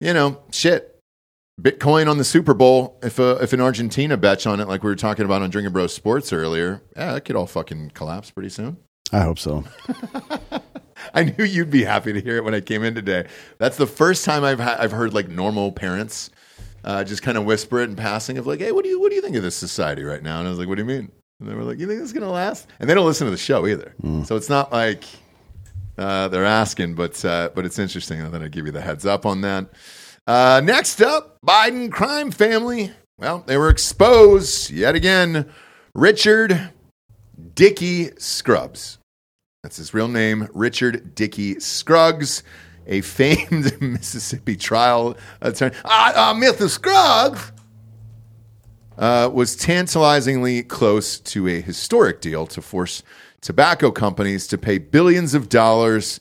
you 0.00 0.12
know, 0.12 0.40
shit. 0.50 0.94
Bitcoin 1.60 2.08
on 2.08 2.18
the 2.18 2.24
Super 2.24 2.54
Bowl. 2.54 3.00
If 3.02 3.18
uh, 3.18 3.38
if 3.40 3.52
an 3.52 3.60
Argentina 3.60 4.16
bets 4.16 4.46
on 4.46 4.60
it, 4.60 4.68
like 4.68 4.84
we 4.84 4.90
were 4.90 4.94
talking 4.94 5.24
about 5.24 5.42
on 5.42 5.50
Drinkin 5.50 5.72
Bros 5.72 5.92
Sports 5.92 6.32
earlier, 6.32 6.82
yeah, 6.96 7.14
that 7.14 7.24
could 7.24 7.34
all 7.34 7.48
fucking 7.48 7.90
collapse 7.94 8.30
pretty 8.30 8.48
soon. 8.48 8.76
I 9.12 9.22
hope 9.22 9.40
so. 9.40 9.64
I 11.14 11.24
knew 11.24 11.44
you'd 11.44 11.70
be 11.70 11.82
happy 11.82 12.12
to 12.12 12.20
hear 12.20 12.36
it 12.36 12.44
when 12.44 12.54
I 12.54 12.60
came 12.60 12.84
in 12.84 12.94
today. 12.94 13.26
That's 13.58 13.76
the 13.76 13.86
first 13.86 14.24
time 14.24 14.44
I've 14.44 14.60
ha- 14.60 14.76
I've 14.78 14.92
heard 14.92 15.14
like 15.14 15.28
normal 15.28 15.72
parents 15.72 16.30
uh, 16.84 17.02
just 17.02 17.22
kind 17.22 17.36
of 17.36 17.44
whisper 17.44 17.80
it 17.80 17.90
in 17.90 17.96
passing 17.96 18.38
of 18.38 18.46
like, 18.46 18.60
"Hey, 18.60 18.70
what 18.70 18.84
do 18.84 18.90
you 18.90 19.00
what 19.00 19.10
do 19.10 19.16
you 19.16 19.22
think 19.22 19.34
of 19.34 19.42
this 19.42 19.56
society 19.56 20.04
right 20.04 20.22
now?" 20.22 20.38
And 20.38 20.46
I 20.46 20.50
was 20.50 20.60
like, 20.60 20.68
"What 20.68 20.76
do 20.76 20.82
you 20.82 20.88
mean?" 20.88 21.10
And 21.40 21.48
they 21.48 21.54
were 21.54 21.62
like, 21.62 21.78
"You 21.78 21.86
think 21.86 22.00
this 22.00 22.08
is 22.08 22.12
gonna 22.12 22.30
last?" 22.30 22.66
And 22.80 22.90
they 22.90 22.94
don't 22.94 23.06
listen 23.06 23.26
to 23.26 23.30
the 23.30 23.36
show 23.36 23.66
either, 23.66 23.94
so 24.24 24.36
it's 24.36 24.48
not 24.48 24.72
like 24.72 25.04
uh, 25.96 26.28
they're 26.28 26.44
asking, 26.44 26.94
but 26.94 27.24
uh, 27.24 27.50
but 27.54 27.64
it's 27.64 27.78
interesting. 27.78 28.20
I 28.22 28.28
thought 28.28 28.42
I'd 28.42 28.52
give 28.52 28.66
you 28.66 28.72
the 28.72 28.80
heads 28.80 29.06
up 29.06 29.24
on 29.24 29.40
that. 29.42 29.66
Uh, 30.26 30.60
next 30.64 31.00
up, 31.00 31.38
Biden 31.46 31.90
crime 31.90 32.30
family. 32.30 32.92
Well, 33.18 33.42
they 33.46 33.56
were 33.56 33.70
exposed 33.70 34.70
yet 34.70 34.94
again. 34.94 35.48
Richard 35.94 36.70
Dickey 37.54 38.10
Scruggs. 38.18 38.98
That's 39.62 39.76
his 39.76 39.92
real 39.92 40.06
name, 40.08 40.48
Richard 40.54 41.14
Dickey 41.16 41.58
Scruggs, 41.58 42.42
a 42.86 43.00
famed 43.02 43.80
Mississippi 43.80 44.56
trial 44.56 45.16
attorney. 45.40 45.74
Ah, 45.84 46.30
uh, 46.30 46.34
Mr. 46.34 46.68
Scruggs 46.68 47.52
uh, 48.98 49.30
was 49.32 49.56
tantalizingly 49.56 50.62
close 50.62 51.20
to 51.20 51.48
a 51.48 51.60
historic 51.60 52.20
deal 52.20 52.46
to 52.48 52.60
force 52.60 53.02
tobacco 53.40 53.90
companies 53.90 54.46
to 54.48 54.58
pay 54.58 54.78
billions 54.78 55.34
of 55.34 55.48
dollars, 55.48 56.20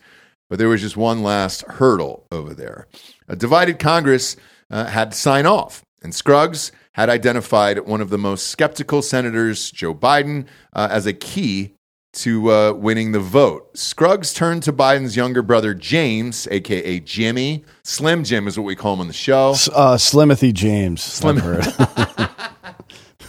but 0.49 0.59
there 0.59 0.69
was 0.69 0.81
just 0.81 0.95
one 0.95 1.23
last 1.23 1.63
hurdle 1.63 2.25
over 2.31 2.53
there. 2.53 2.87
A 3.27 3.35
divided 3.35 3.79
Congress 3.79 4.37
uh, 4.69 4.85
had 4.85 5.11
to 5.11 5.17
sign 5.17 5.45
off, 5.45 5.83
and 6.03 6.13
Scruggs 6.13 6.71
had 6.93 7.09
identified 7.09 7.79
one 7.79 8.01
of 8.01 8.09
the 8.09 8.17
most 8.17 8.47
skeptical 8.47 9.01
senators, 9.01 9.71
Joe 9.71 9.93
Biden, 9.93 10.45
uh, 10.73 10.87
as 10.91 11.05
a 11.05 11.13
key 11.13 11.73
to 12.13 12.51
uh, 12.51 12.73
winning 12.73 13.11
the 13.11 13.19
vote. 13.19 13.77
Scruggs 13.77 14.33
turned 14.33 14.63
to 14.63 14.73
Biden's 14.73 15.15
younger 15.15 15.41
brother, 15.41 15.73
James, 15.73 16.47
aka 16.49 16.99
Jimmy. 16.99 17.63
Slim 17.83 18.23
Jim 18.23 18.47
is 18.47 18.57
what 18.57 18.65
we 18.65 18.75
call 18.75 18.93
him 18.93 19.01
on 19.01 19.07
the 19.07 19.13
show. 19.13 19.51
Uh, 19.73 19.97
Slimothy 19.97 20.53
James. 20.53 21.03
Slim. 21.03 21.37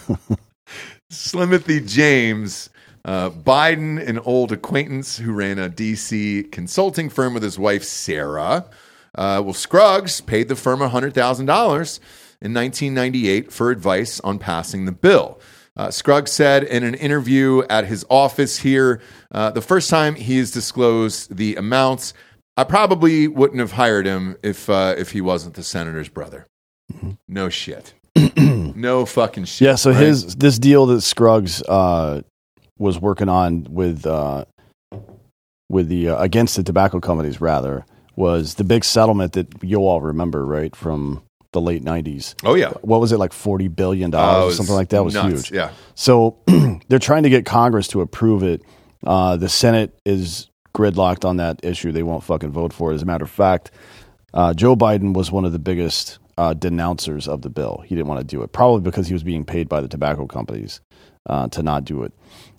Slimothy 1.10 1.86
James, 1.86 2.70
uh, 3.04 3.30
Biden, 3.30 4.06
an 4.06 4.18
old 4.20 4.52
acquaintance 4.52 5.18
who 5.18 5.32
ran 5.32 5.58
a 5.58 5.68
DC 5.68 6.50
consulting 6.52 7.08
firm 7.08 7.34
with 7.34 7.42
his 7.42 7.58
wife, 7.58 7.84
Sarah. 7.84 8.68
Uh, 9.14 9.42
well, 9.44 9.54
Scruggs 9.54 10.20
paid 10.20 10.48
the 10.48 10.56
firm 10.56 10.80
$100,000 10.80 12.00
in 12.40 12.54
1998 12.54 13.52
for 13.52 13.70
advice 13.70 14.20
on 14.20 14.38
passing 14.38 14.84
the 14.84 14.92
bill. 14.92 15.40
Uh, 15.76 15.90
Scruggs 15.90 16.32
said 16.32 16.64
in 16.64 16.82
an 16.82 16.94
interview 16.94 17.62
at 17.70 17.86
his 17.86 18.04
office 18.10 18.58
here 18.58 19.00
uh, 19.30 19.50
the 19.50 19.62
first 19.62 19.88
time 19.88 20.16
he 20.16 20.38
has 20.38 20.50
disclosed 20.50 21.36
the 21.36 21.54
amounts, 21.56 22.14
I 22.56 22.64
probably 22.64 23.28
wouldn't 23.28 23.60
have 23.60 23.72
hired 23.72 24.04
him 24.04 24.36
if, 24.42 24.68
uh, 24.68 24.94
if 24.98 25.12
he 25.12 25.20
wasn't 25.20 25.54
the 25.54 25.62
senator's 25.62 26.08
brother. 26.08 26.46
No 27.28 27.48
shit. 27.48 27.94
no 28.74 29.06
fucking 29.06 29.44
shit. 29.44 29.66
Yeah, 29.66 29.74
so 29.74 29.90
right? 29.90 30.00
his 30.00 30.36
this 30.36 30.58
deal 30.58 30.86
that 30.86 31.02
Scruggs 31.02 31.62
uh, 31.62 32.22
was 32.78 32.98
working 32.98 33.28
on 33.28 33.66
with 33.70 34.06
uh, 34.06 34.44
with 35.68 35.88
the 35.88 36.10
uh, 36.10 36.22
against 36.22 36.56
the 36.56 36.62
tobacco 36.62 37.00
companies 37.00 37.40
rather 37.40 37.84
was 38.16 38.54
the 38.54 38.64
big 38.64 38.84
settlement 38.84 39.32
that 39.34 39.46
you 39.62 39.78
all 39.78 40.00
remember, 40.00 40.44
right, 40.44 40.74
from 40.74 41.22
the 41.52 41.60
late 41.60 41.84
'90s. 41.84 42.34
Oh 42.44 42.54
yeah. 42.54 42.70
What 42.82 43.00
was 43.00 43.12
it 43.12 43.18
like 43.18 43.32
40 43.32 43.68
billion 43.68 44.10
dollars 44.10 44.44
it 44.44 44.54
or 44.54 44.56
something 44.56 44.74
like 44.74 44.88
that? 44.90 44.98
It 44.98 45.04
was 45.04 45.14
nuts, 45.14 45.48
huge. 45.48 45.52
yeah. 45.52 45.70
So 45.94 46.36
they're 46.88 46.98
trying 46.98 47.22
to 47.22 47.30
get 47.30 47.46
Congress 47.46 47.88
to 47.88 48.00
approve 48.00 48.42
it. 48.42 48.62
Uh, 49.06 49.36
the 49.36 49.48
Senate 49.48 49.96
is 50.04 50.48
gridlocked 50.74 51.24
on 51.24 51.36
that 51.36 51.60
issue. 51.64 51.92
They 51.92 52.02
won't 52.02 52.24
fucking 52.24 52.50
vote 52.50 52.72
for 52.72 52.92
it. 52.92 52.96
As 52.96 53.02
a 53.02 53.06
matter 53.06 53.24
of 53.24 53.30
fact, 53.30 53.70
uh, 54.34 54.52
Joe 54.54 54.76
Biden 54.76 55.14
was 55.14 55.32
one 55.32 55.44
of 55.44 55.52
the 55.52 55.58
biggest 55.58 56.17
uh, 56.38 56.54
denouncers 56.54 57.28
of 57.28 57.42
the 57.42 57.50
bill. 57.50 57.82
He 57.86 57.94
didn't 57.94 58.06
want 58.08 58.20
to 58.20 58.24
do 58.36 58.42
it, 58.42 58.52
probably 58.52 58.80
because 58.80 59.06
he 59.08 59.12
was 59.12 59.22
being 59.22 59.44
paid 59.44 59.68
by 59.68 59.80
the 59.82 59.88
tobacco 59.88 60.26
companies 60.26 60.80
uh, 61.28 61.48
to 61.48 61.62
not 61.62 61.84
do 61.84 62.02
it. 62.04 62.12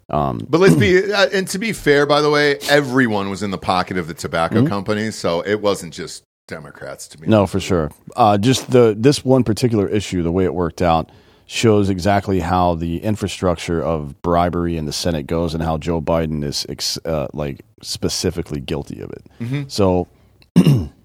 Um, 0.10 0.46
But 0.50 0.60
let's 0.60 0.76
be, 0.76 1.12
uh, 1.13 1.28
and 1.34 1.48
to 1.48 1.58
be 1.60 1.72
fair, 1.74 2.06
by 2.06 2.22
the 2.22 2.30
way, 2.30 2.58
everyone 2.70 3.30
was 3.30 3.42
in 3.42 3.52
the 3.52 3.58
pocket 3.58 3.98
of 3.98 4.08
the 4.08 4.13
tobacco 4.13 4.58
Mm-hmm. 4.58 4.68
companies, 4.68 5.15
so 5.15 5.42
it 5.42 5.62
wasn't 5.62 5.94
just 5.94 6.24
Democrats. 6.48 7.08
To 7.10 7.18
be 7.18 7.28
No, 7.28 7.46
for 7.48 7.60
sure. 7.60 7.92
Uh, 8.15 8.38
just 8.38 8.72
the 8.72 8.96
this 8.98 9.24
one 9.26 9.44
particular 9.44 9.88
issue, 9.88 10.22
the 10.24 10.32
way 10.32 10.46
it 10.46 10.54
worked 10.54 10.82
out, 10.82 11.12
shows 11.46 11.89
exactly 11.89 12.39
how 12.39 12.76
the 12.76 13.04
infrastructure 13.04 13.82
of 13.84 14.20
bribery 14.24 14.76
in 14.78 14.86
the 14.86 14.92
Senate 14.94 15.28
goes, 15.28 15.54
and 15.54 15.63
how 15.63 15.78
Joe 15.78 16.02
Biden 16.02 16.44
is 16.44 16.65
ex- 16.68 16.98
uh, 17.06 17.28
like 17.34 17.62
specifically 17.82 18.60
guilty 18.60 19.00
of 19.02 19.12
it. 19.12 19.72
So, 19.72 20.08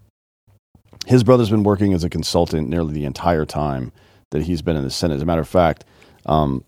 his 1.06 1.24
brother's 1.24 1.50
been 1.50 1.62
working 1.62 1.92
as 1.92 2.04
a 2.04 2.10
consultant 2.10 2.68
nearly 2.68 2.92
the 2.94 3.04
entire 3.04 3.44
time 3.44 3.92
that 4.30 4.42
he's 4.42 4.62
been 4.62 4.76
in 4.76 4.84
the 4.84 4.90
Senate. 4.90 5.16
As 5.16 5.22
a 5.22 5.26
matter 5.26 5.40
of 5.40 5.48
fact, 5.48 5.84
um, 6.26 6.64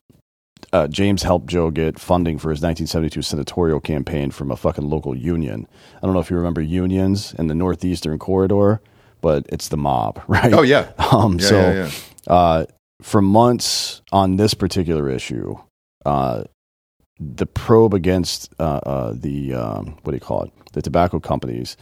uh, 0.73 0.89
James 0.89 1.23
helped 1.23 1.47
Joe 1.47 1.71
get 1.71 1.99
funding 1.99 2.39
for 2.39 2.51
his 2.51 2.59
1972 2.61 3.23
senatorial 3.23 3.81
campaign 3.81 4.31
from 4.31 4.51
a 4.51 4.57
fucking 4.57 4.89
local 4.89 5.17
union. 5.17 5.67
I 5.97 6.01
don't 6.07 6.13
know 6.13 6.21
if 6.21 6.31
you 6.31 6.37
remember 6.37 6.61
unions 6.61 7.35
in 7.39 7.47
the 7.47 7.55
northeastern 7.55 8.19
corridor, 8.19 8.81
but 9.21 9.47
it's 9.49 9.69
the 9.69 9.77
mob, 9.77 10.23
right? 10.29 10.53
Oh, 10.53 10.63
yeah. 10.63 10.91
Um, 11.13 11.39
Yeah, 11.39 11.47
so, 11.49 11.57
yeah, 11.57 11.91
Uh, 12.27 12.65
for 13.03 13.21
months 13.23 14.03
on 14.13 14.37
this 14.37 14.55
particular 14.55 15.09
issue, 15.09 15.57
uh, 16.05 16.45
the 17.19 17.47
probe 17.47 17.95
against 17.95 18.53
uh, 18.59 18.81
uh, 18.85 19.13
the 19.15 19.55
um, 19.55 19.97
what 20.03 20.13
do 20.13 20.17
you 20.17 20.21
call 20.21 20.43
it? 20.43 20.53
The 20.73 20.83
tobacco 20.83 21.19
companies 21.21 21.77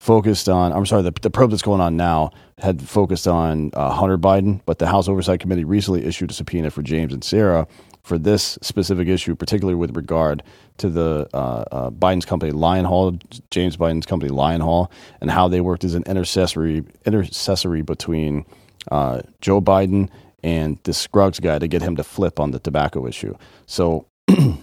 focused 0.00 0.48
on. 0.48 0.72
I'm 0.72 0.86
sorry, 0.86 1.02
the, 1.02 1.12
the 1.22 1.30
probe 1.30 1.50
that's 1.50 1.62
going 1.62 1.80
on 1.80 1.96
now 1.96 2.30
had 2.58 2.82
focused 2.82 3.26
on 3.26 3.70
uh, 3.74 3.90
Hunter 3.90 4.18
Biden, 4.18 4.60
but 4.66 4.78
the 4.78 4.86
House 4.86 5.08
Oversight 5.08 5.40
Committee 5.40 5.64
recently 5.64 6.04
issued 6.04 6.30
a 6.30 6.34
subpoena 6.34 6.70
for 6.70 6.82
James 6.82 7.12
and 7.12 7.22
Sarah 7.22 7.66
for 8.02 8.18
this 8.18 8.56
specific 8.62 9.08
issue, 9.08 9.34
particularly 9.34 9.74
with 9.74 9.96
regard 9.96 10.42
to 10.78 10.88
the 10.88 11.28
uh, 11.34 11.64
uh, 11.72 11.90
Biden's 11.90 12.24
company 12.24 12.52
Lion 12.52 12.84
Hall, 12.84 13.18
James 13.50 13.76
Biden's 13.76 14.06
company 14.06 14.30
Lion 14.30 14.60
Hall, 14.60 14.92
and 15.20 15.30
how 15.30 15.48
they 15.48 15.60
worked 15.60 15.82
as 15.82 15.94
an 15.94 16.04
intercessory 16.06 16.84
intercessory 17.04 17.82
between 17.82 18.44
uh, 18.90 19.22
Joe 19.40 19.60
Biden 19.60 20.08
and 20.42 20.78
this 20.84 20.98
Scruggs 20.98 21.40
guy 21.40 21.58
to 21.58 21.66
get 21.66 21.82
him 21.82 21.96
to 21.96 22.04
flip 22.04 22.38
on 22.38 22.52
the 22.52 22.60
tobacco 22.60 23.06
issue. 23.06 23.34
So 23.66 24.06
in 24.28 24.62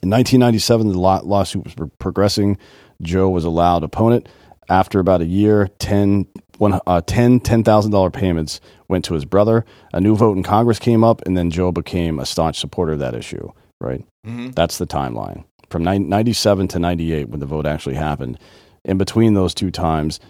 1997, 0.00 0.88
the 0.88 0.98
law- 0.98 1.22
lawsuit 1.24 1.64
was 1.64 1.74
progressing. 1.98 2.58
Joe 3.02 3.28
was 3.28 3.44
allowed 3.44 3.82
opponent. 3.82 4.28
After 4.68 5.00
about 5.00 5.20
a 5.20 5.26
year, 5.26 5.68
10, 5.78 6.26
one, 6.58 6.80
uh, 6.86 7.00
10 7.06 7.40
$10,000 7.40 8.12
payments 8.12 8.60
went 8.88 9.04
to 9.06 9.14
his 9.14 9.24
brother. 9.24 9.64
A 9.92 10.00
new 10.00 10.14
vote 10.16 10.36
in 10.36 10.42
Congress 10.42 10.78
came 10.78 11.02
up, 11.04 11.20
and 11.26 11.36
then 11.36 11.50
Joe 11.50 11.72
became 11.72 12.18
a 12.18 12.26
staunch 12.26 12.58
supporter 12.58 12.92
of 12.92 12.98
that 13.00 13.14
issue, 13.14 13.50
right? 13.80 14.04
That's 14.24 14.78
the 14.78 14.86
timeline. 14.86 15.44
from 15.70 15.84
nine- 15.84 16.06
97 16.08 16.68
to 16.68 16.78
98 16.78 17.30
when 17.30 17.40
the 17.40 17.46
vote 17.46 17.64
actually 17.66 17.94
happened. 17.94 18.38
In 18.84 18.98
between 18.98 19.32
those 19.32 19.54
two 19.54 19.70
times, 19.70 20.20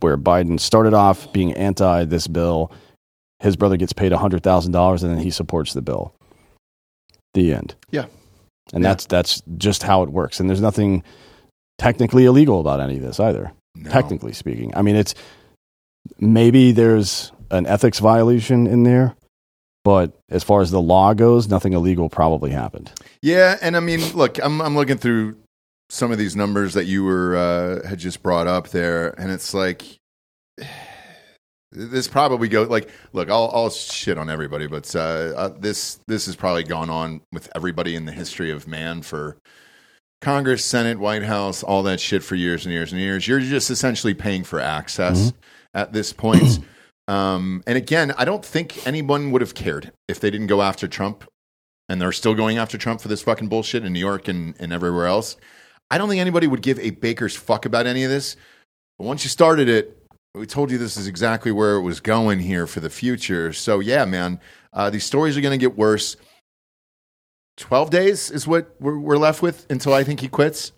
where 0.00 0.18
Biden 0.18 0.60
started 0.60 0.92
off 0.92 1.32
being 1.32 1.54
anti 1.54 2.04
this 2.04 2.26
bill, 2.26 2.70
his 3.40 3.56
brother 3.56 3.78
gets 3.78 3.94
paid 3.94 4.12
$100,000 4.12 5.02
and 5.02 5.10
then 5.10 5.20
he 5.22 5.30
supports 5.30 5.72
the 5.72 5.80
bill. 5.80 6.12
The 7.32 7.54
end. 7.54 7.74
Yeah. 7.90 8.06
And 8.74 8.82
Yeah. 8.82 8.90
that's 8.90 9.06
that's 9.06 9.42
just 9.56 9.82
how 9.84 10.02
it 10.02 10.10
works. 10.10 10.38
And 10.38 10.50
there's 10.50 10.60
nothing 10.60 11.02
technically 11.78 12.26
illegal 12.26 12.60
about 12.60 12.80
any 12.80 12.96
of 12.98 13.02
this 13.02 13.18
either. 13.18 13.52
No. 13.74 13.90
Technically 13.90 14.32
speaking. 14.32 14.74
I 14.76 14.82
mean 14.82 14.96
it's 14.96 15.14
maybe 16.18 16.72
there's 16.72 17.32
an 17.50 17.66
ethics 17.66 17.98
violation 17.98 18.66
in 18.66 18.82
there, 18.82 19.16
but 19.84 20.18
as 20.30 20.42
far 20.42 20.60
as 20.60 20.70
the 20.70 20.80
law 20.80 21.14
goes, 21.14 21.48
nothing 21.48 21.72
illegal 21.72 22.08
probably 22.08 22.50
happened. 22.50 22.90
Yeah, 23.22 23.58
and 23.60 23.76
I 23.76 23.80
mean, 23.80 24.00
look, 24.14 24.38
I'm 24.42 24.60
I'm 24.60 24.74
looking 24.76 24.98
through 24.98 25.36
some 25.90 26.10
of 26.10 26.18
these 26.18 26.34
numbers 26.34 26.74
that 26.74 26.84
you 26.84 27.04
were 27.04 27.36
uh, 27.36 27.86
had 27.86 27.98
just 27.98 28.22
brought 28.22 28.46
up 28.46 28.68
there, 28.68 29.18
and 29.20 29.30
it's 29.30 29.54
like 29.54 29.84
this 31.72 32.08
probably 32.08 32.48
go 32.48 32.62
like 32.62 32.90
look, 33.12 33.30
I'll 33.30 33.50
I'll 33.52 33.70
shit 33.70 34.18
on 34.18 34.30
everybody, 34.30 34.66
but 34.66 34.94
uh, 34.96 34.98
uh, 34.98 35.48
this 35.58 36.00
this 36.08 36.26
has 36.26 36.36
probably 36.36 36.64
gone 36.64 36.90
on 36.90 37.20
with 37.32 37.50
everybody 37.54 37.94
in 37.94 38.06
the 38.06 38.12
history 38.12 38.50
of 38.50 38.66
man 38.66 39.02
for 39.02 39.36
Congress, 40.24 40.64
Senate, 40.64 40.98
White 40.98 41.22
House, 41.22 41.62
all 41.62 41.82
that 41.82 42.00
shit 42.00 42.24
for 42.24 42.34
years 42.34 42.64
and 42.64 42.72
years 42.72 42.92
and 42.92 43.00
years. 43.00 43.28
You're 43.28 43.40
just 43.40 43.70
essentially 43.70 44.14
paying 44.14 44.42
for 44.42 44.58
access 44.58 45.34
at 45.74 45.92
this 45.92 46.12
point. 46.12 46.60
Um, 47.06 47.62
and 47.66 47.76
again, 47.76 48.14
I 48.16 48.24
don't 48.24 48.42
think 48.42 48.86
anyone 48.86 49.30
would 49.30 49.42
have 49.42 49.54
cared 49.54 49.92
if 50.08 50.20
they 50.20 50.30
didn't 50.30 50.46
go 50.46 50.62
after 50.62 50.88
Trump 50.88 51.24
and 51.86 52.00
they're 52.00 52.12
still 52.12 52.34
going 52.34 52.56
after 52.56 52.78
Trump 52.78 53.02
for 53.02 53.08
this 53.08 53.20
fucking 53.20 53.48
bullshit 53.48 53.84
in 53.84 53.92
New 53.92 54.00
York 54.00 54.26
and, 54.26 54.54
and 54.58 54.72
everywhere 54.72 55.04
else. 55.04 55.36
I 55.90 55.98
don't 55.98 56.08
think 56.08 56.22
anybody 56.22 56.46
would 56.46 56.62
give 56.62 56.78
a 56.78 56.90
baker's 56.90 57.36
fuck 57.36 57.66
about 57.66 57.86
any 57.86 58.04
of 58.04 58.10
this. 58.10 58.36
But 58.98 59.04
once 59.04 59.22
you 59.22 59.28
started 59.28 59.68
it, 59.68 59.98
we 60.34 60.46
told 60.46 60.70
you 60.70 60.78
this 60.78 60.96
is 60.96 61.06
exactly 61.06 61.52
where 61.52 61.74
it 61.76 61.82
was 61.82 62.00
going 62.00 62.40
here 62.40 62.66
for 62.66 62.80
the 62.80 62.88
future. 62.88 63.52
So, 63.52 63.80
yeah, 63.80 64.06
man, 64.06 64.40
uh, 64.72 64.88
these 64.88 65.04
stories 65.04 65.36
are 65.36 65.42
going 65.42 65.58
to 65.58 65.62
get 65.62 65.76
worse. 65.76 66.16
12 67.56 67.90
days 67.90 68.30
is 68.30 68.46
what 68.46 68.74
we're, 68.80 68.98
we're 68.98 69.16
left 69.16 69.42
with 69.42 69.66
until 69.70 69.94
I 69.94 70.04
think 70.04 70.20
he 70.20 70.28
quits. 70.28 70.72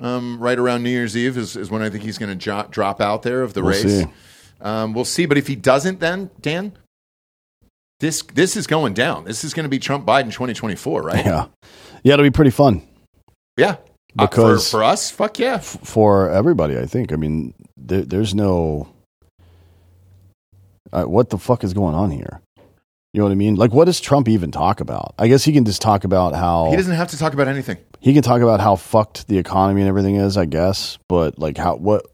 Um, 0.00 0.38
right 0.40 0.58
around 0.58 0.82
New 0.82 0.90
Year's 0.90 1.16
Eve 1.16 1.36
is, 1.38 1.56
is 1.56 1.70
when 1.70 1.80
I 1.82 1.88
think 1.90 2.02
he's 2.02 2.18
going 2.18 2.30
to 2.30 2.36
jo- 2.36 2.66
drop 2.70 3.00
out 3.00 3.22
there 3.22 3.42
of 3.42 3.54
the 3.54 3.62
We'll 3.62 3.70
race. 3.72 3.82
see. 4.02 4.06
Um, 4.60 4.92
we'll 4.92 5.04
see. 5.04 5.26
But 5.26 5.38
if 5.38 5.46
he 5.46 5.54
doesn't, 5.54 6.00
then, 6.00 6.30
Dan, 6.40 6.72
this, 8.00 8.22
this 8.22 8.56
is 8.56 8.66
going 8.66 8.94
down. 8.94 9.24
This 9.24 9.44
is 9.44 9.54
going 9.54 9.64
to 9.64 9.68
be 9.70 9.78
Trump 9.78 10.04
Biden 10.06 10.32
2024, 10.32 11.02
right? 11.02 11.24
Yeah. 11.24 11.46
Yeah, 12.02 12.14
it'll 12.14 12.24
be 12.24 12.30
pretty 12.30 12.50
fun 12.50 12.82
Yeah. 13.56 13.76
Uh, 14.18 14.26
Because- 14.26 14.68
for, 14.70 14.78
for 14.78 14.84
us, 14.84 15.10
fuck 15.10 15.38
yeah. 15.38 15.58
for 15.58 16.28
everybody, 16.30 16.76
I 16.78 16.86
think. 16.86 17.12
I 17.12 17.16
mean, 17.16 17.54
there, 17.76 18.02
there's 18.02 18.34
no. 18.34 18.88
Uh, 20.92 21.04
what 21.04 21.30
the 21.30 21.38
fuck 21.38 21.64
is 21.64 21.72
going 21.74 21.94
on 21.94 22.10
here? 22.10 22.40
You 23.14 23.20
know 23.20 23.26
what 23.26 23.32
I 23.32 23.36
mean? 23.36 23.54
Like, 23.54 23.72
what 23.72 23.84
does 23.84 24.00
Trump 24.00 24.28
even 24.28 24.50
talk 24.50 24.80
about? 24.80 25.14
I 25.20 25.28
guess 25.28 25.44
he 25.44 25.52
can 25.52 25.64
just 25.64 25.80
talk 25.80 26.02
about 26.02 26.34
how 26.34 26.68
He 26.70 26.76
doesn't 26.76 26.94
have 26.96 27.08
to 27.10 27.16
talk 27.16 27.32
about 27.32 27.46
anything. 27.46 27.78
he 28.00 28.12
can 28.12 28.22
talk 28.24 28.42
about 28.42 28.58
how 28.60 28.74
fucked 28.74 29.28
the 29.28 29.38
economy 29.38 29.82
and 29.82 29.88
everything 29.88 30.16
is. 30.16 30.36
I 30.36 30.46
guess, 30.46 30.98
but 31.08 31.38
like, 31.38 31.56
how 31.56 31.76
what 31.76 32.04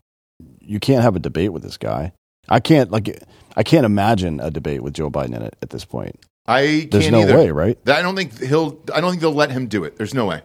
you 0.60 0.78
can't 0.78 1.02
have 1.02 1.16
a 1.16 1.18
debate 1.18 1.52
with 1.54 1.62
this 1.62 1.78
guy. 1.78 2.12
I 2.50 2.60
can't 2.60 2.90
like 2.90 3.18
I 3.56 3.62
can't 3.62 3.86
imagine 3.86 4.40
a 4.40 4.50
debate 4.50 4.82
with 4.82 4.92
Joe 4.92 5.10
Biden 5.10 5.34
in 5.34 5.40
it 5.42 5.56
at 5.62 5.70
this 5.70 5.86
point. 5.86 6.20
I 6.46 6.86
There's 6.90 7.04
can't 7.04 7.12
no 7.12 7.22
either. 7.22 7.36
way, 7.38 7.50
right? 7.50 7.78
I 7.88 8.02
don't 8.02 8.14
think 8.14 8.38
he'll. 8.38 8.78
I 8.94 9.00
don't 9.00 9.10
think 9.10 9.22
they'll 9.22 9.32
let 9.32 9.50
him 9.50 9.68
do 9.68 9.84
it. 9.84 9.96
There's 9.96 10.12
no 10.12 10.26
way. 10.26 10.42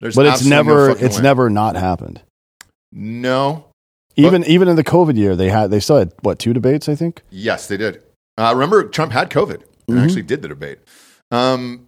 There's 0.00 0.16
But 0.16 0.24
it's 0.24 0.34
absolutely 0.36 0.56
no 0.56 0.62
never 0.88 1.04
it's 1.04 1.16
way. 1.18 1.22
never 1.22 1.50
not 1.50 1.76
happened. 1.76 2.22
No. 2.92 3.66
Even 4.16 4.42
even 4.44 4.68
in 4.68 4.76
the 4.76 4.84
COVID 4.84 5.16
year, 5.16 5.36
they 5.36 5.50
had 5.50 5.70
they 5.70 5.80
still 5.80 5.98
had 5.98 6.12
what 6.22 6.38
two 6.38 6.54
debates? 6.54 6.88
I 6.88 6.94
think. 6.94 7.22
Yes, 7.30 7.66
they 7.68 7.76
did. 7.76 8.02
Uh, 8.38 8.52
remember, 8.54 8.84
Trump 8.84 9.12
had 9.12 9.30
COVID 9.30 9.62
and 9.88 9.98
Mhm. 9.98 10.04
actually 10.04 10.22
did 10.22 10.42
the 10.42 10.48
debate. 10.48 10.78
Um, 11.30 11.86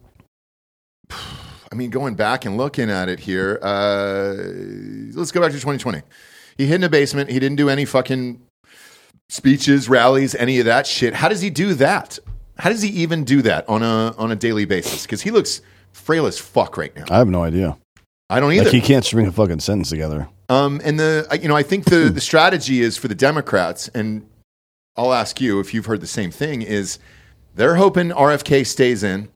I 1.11 1.75
mean, 1.75 1.91
going 1.91 2.15
back 2.17 2.45
and 2.45 2.57
looking 2.59 2.91
at 2.91 3.09
it 3.09 3.21
here, 3.21 3.59
uh, 3.63 4.35
let's 5.15 5.33
go 5.33 5.41
back 5.41 5.53
to 5.53 5.59
2020. 5.61 6.03
He 6.59 6.67
hid 6.67 6.77
in 6.77 6.85
a 6.85 6.89
basement. 6.91 7.31
He 7.31 7.39
didn't 7.39 7.57
do 7.57 7.71
any 7.71 7.87
fucking 7.87 8.43
speeches, 9.31 9.89
rallies, 9.89 10.35
any 10.35 10.59
of 10.59 10.67
that 10.67 10.87
shit. 10.87 11.15
How 11.15 11.29
does 11.31 11.41
he 11.41 11.49
do 11.49 11.73
that? 11.75 12.19
How 12.59 12.69
does 12.69 12.83
he 12.83 12.91
even 12.91 13.25
do 13.25 13.41
that 13.43 13.67
on 13.71 13.83
a 13.83 14.15
on 14.19 14.31
a 14.31 14.37
daily 14.37 14.67
basis? 14.67 15.03
Because 15.03 15.23
he 15.23 15.31
looks 15.31 15.63
frail 15.93 16.27
as 16.27 16.39
fuck 16.39 16.77
right 16.77 16.95
now. 16.95 17.05
I 17.11 17.17
have 17.17 17.29
no 17.29 17.43
idea. 17.43 17.79
I 18.29 18.39
don't 18.41 18.53
either. 18.53 18.65
Like 18.65 18.73
he 18.75 18.81
can't 18.83 19.05
string 19.05 19.27
a 19.27 19.33
fucking 19.33 19.61
sentence 19.61 19.89
together. 19.89 20.29
Um, 20.51 20.81
and 20.85 21.01
the 21.01 21.27
you 21.41 21.49
know 21.49 21.57
I 21.57 21.63
think 21.63 21.87
the 21.87 22.11
the 22.11 22.21
strategy 22.21 22.83
is 22.83 22.99
for 22.99 23.09
the 23.09 23.15
Democrats, 23.15 23.89
and 23.95 24.27
I'll 24.97 25.13
ask 25.15 25.41
you 25.41 25.61
if 25.61 25.73
you've 25.73 25.87
heard 25.87 26.01
the 26.01 26.07
same 26.07 26.31
thing. 26.31 26.63
Is 26.63 26.99
they're 27.55 27.77
hoping 27.77 28.11
RFK 28.11 28.67
stays 28.67 29.03
in. 29.03 29.29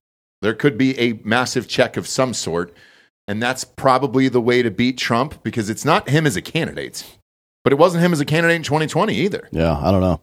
There 0.42 0.54
could 0.54 0.76
be 0.76 0.98
a 0.98 1.14
massive 1.24 1.66
check 1.66 1.96
of 1.96 2.06
some 2.06 2.34
sort, 2.34 2.74
and 3.26 3.42
that's 3.42 3.64
probably 3.64 4.28
the 4.28 4.40
way 4.40 4.62
to 4.62 4.70
beat 4.70 4.98
Trump 4.98 5.42
because 5.42 5.70
it's 5.70 5.84
not 5.84 6.08
him 6.10 6.26
as 6.26 6.36
a 6.36 6.42
candidate, 6.42 7.04
but 7.64 7.72
it 7.72 7.76
wasn't 7.76 8.04
him 8.04 8.12
as 8.12 8.20
a 8.20 8.24
candidate 8.26 8.56
in 8.56 8.62
2020 8.62 9.14
either. 9.14 9.48
Yeah, 9.50 9.78
I 9.78 9.90
don't 9.90 10.02
know. 10.02 10.20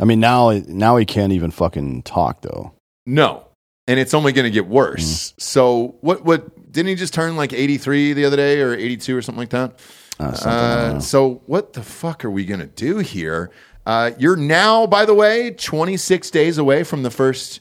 I 0.00 0.04
mean, 0.06 0.20
now 0.20 0.50
now 0.66 0.96
he 0.96 1.04
can't 1.04 1.32
even 1.32 1.50
fucking 1.50 2.02
talk 2.04 2.40
though. 2.40 2.72
No, 3.04 3.46
and 3.86 4.00
it's 4.00 4.14
only 4.14 4.32
going 4.32 4.44
to 4.46 4.50
get 4.50 4.66
worse. 4.66 5.34
So 5.38 5.96
what? 6.00 6.24
What 6.24 6.72
didn't 6.72 6.88
he 6.88 6.94
just 6.94 7.12
turn 7.12 7.36
like 7.36 7.52
83 7.52 8.14
the 8.14 8.24
other 8.24 8.38
day 8.38 8.62
or 8.62 8.72
82 8.74 9.14
or 9.14 9.20
something 9.20 9.38
like 9.40 9.50
that? 9.50 9.78
Uh, 10.18 10.32
something, 10.32 10.96
Uh, 10.96 11.00
so 11.00 11.42
what 11.46 11.74
the 11.74 11.82
fuck 11.82 12.24
are 12.24 12.30
we 12.30 12.46
gonna 12.46 12.66
do 12.66 12.98
here? 12.98 13.50
Uh, 13.84 14.12
you're 14.18 14.36
now, 14.36 14.86
by 14.86 15.04
the 15.04 15.14
way, 15.14 15.50
26 15.50 16.30
days 16.30 16.58
away 16.58 16.84
from 16.84 17.02
the 17.02 17.10
first 17.10 17.60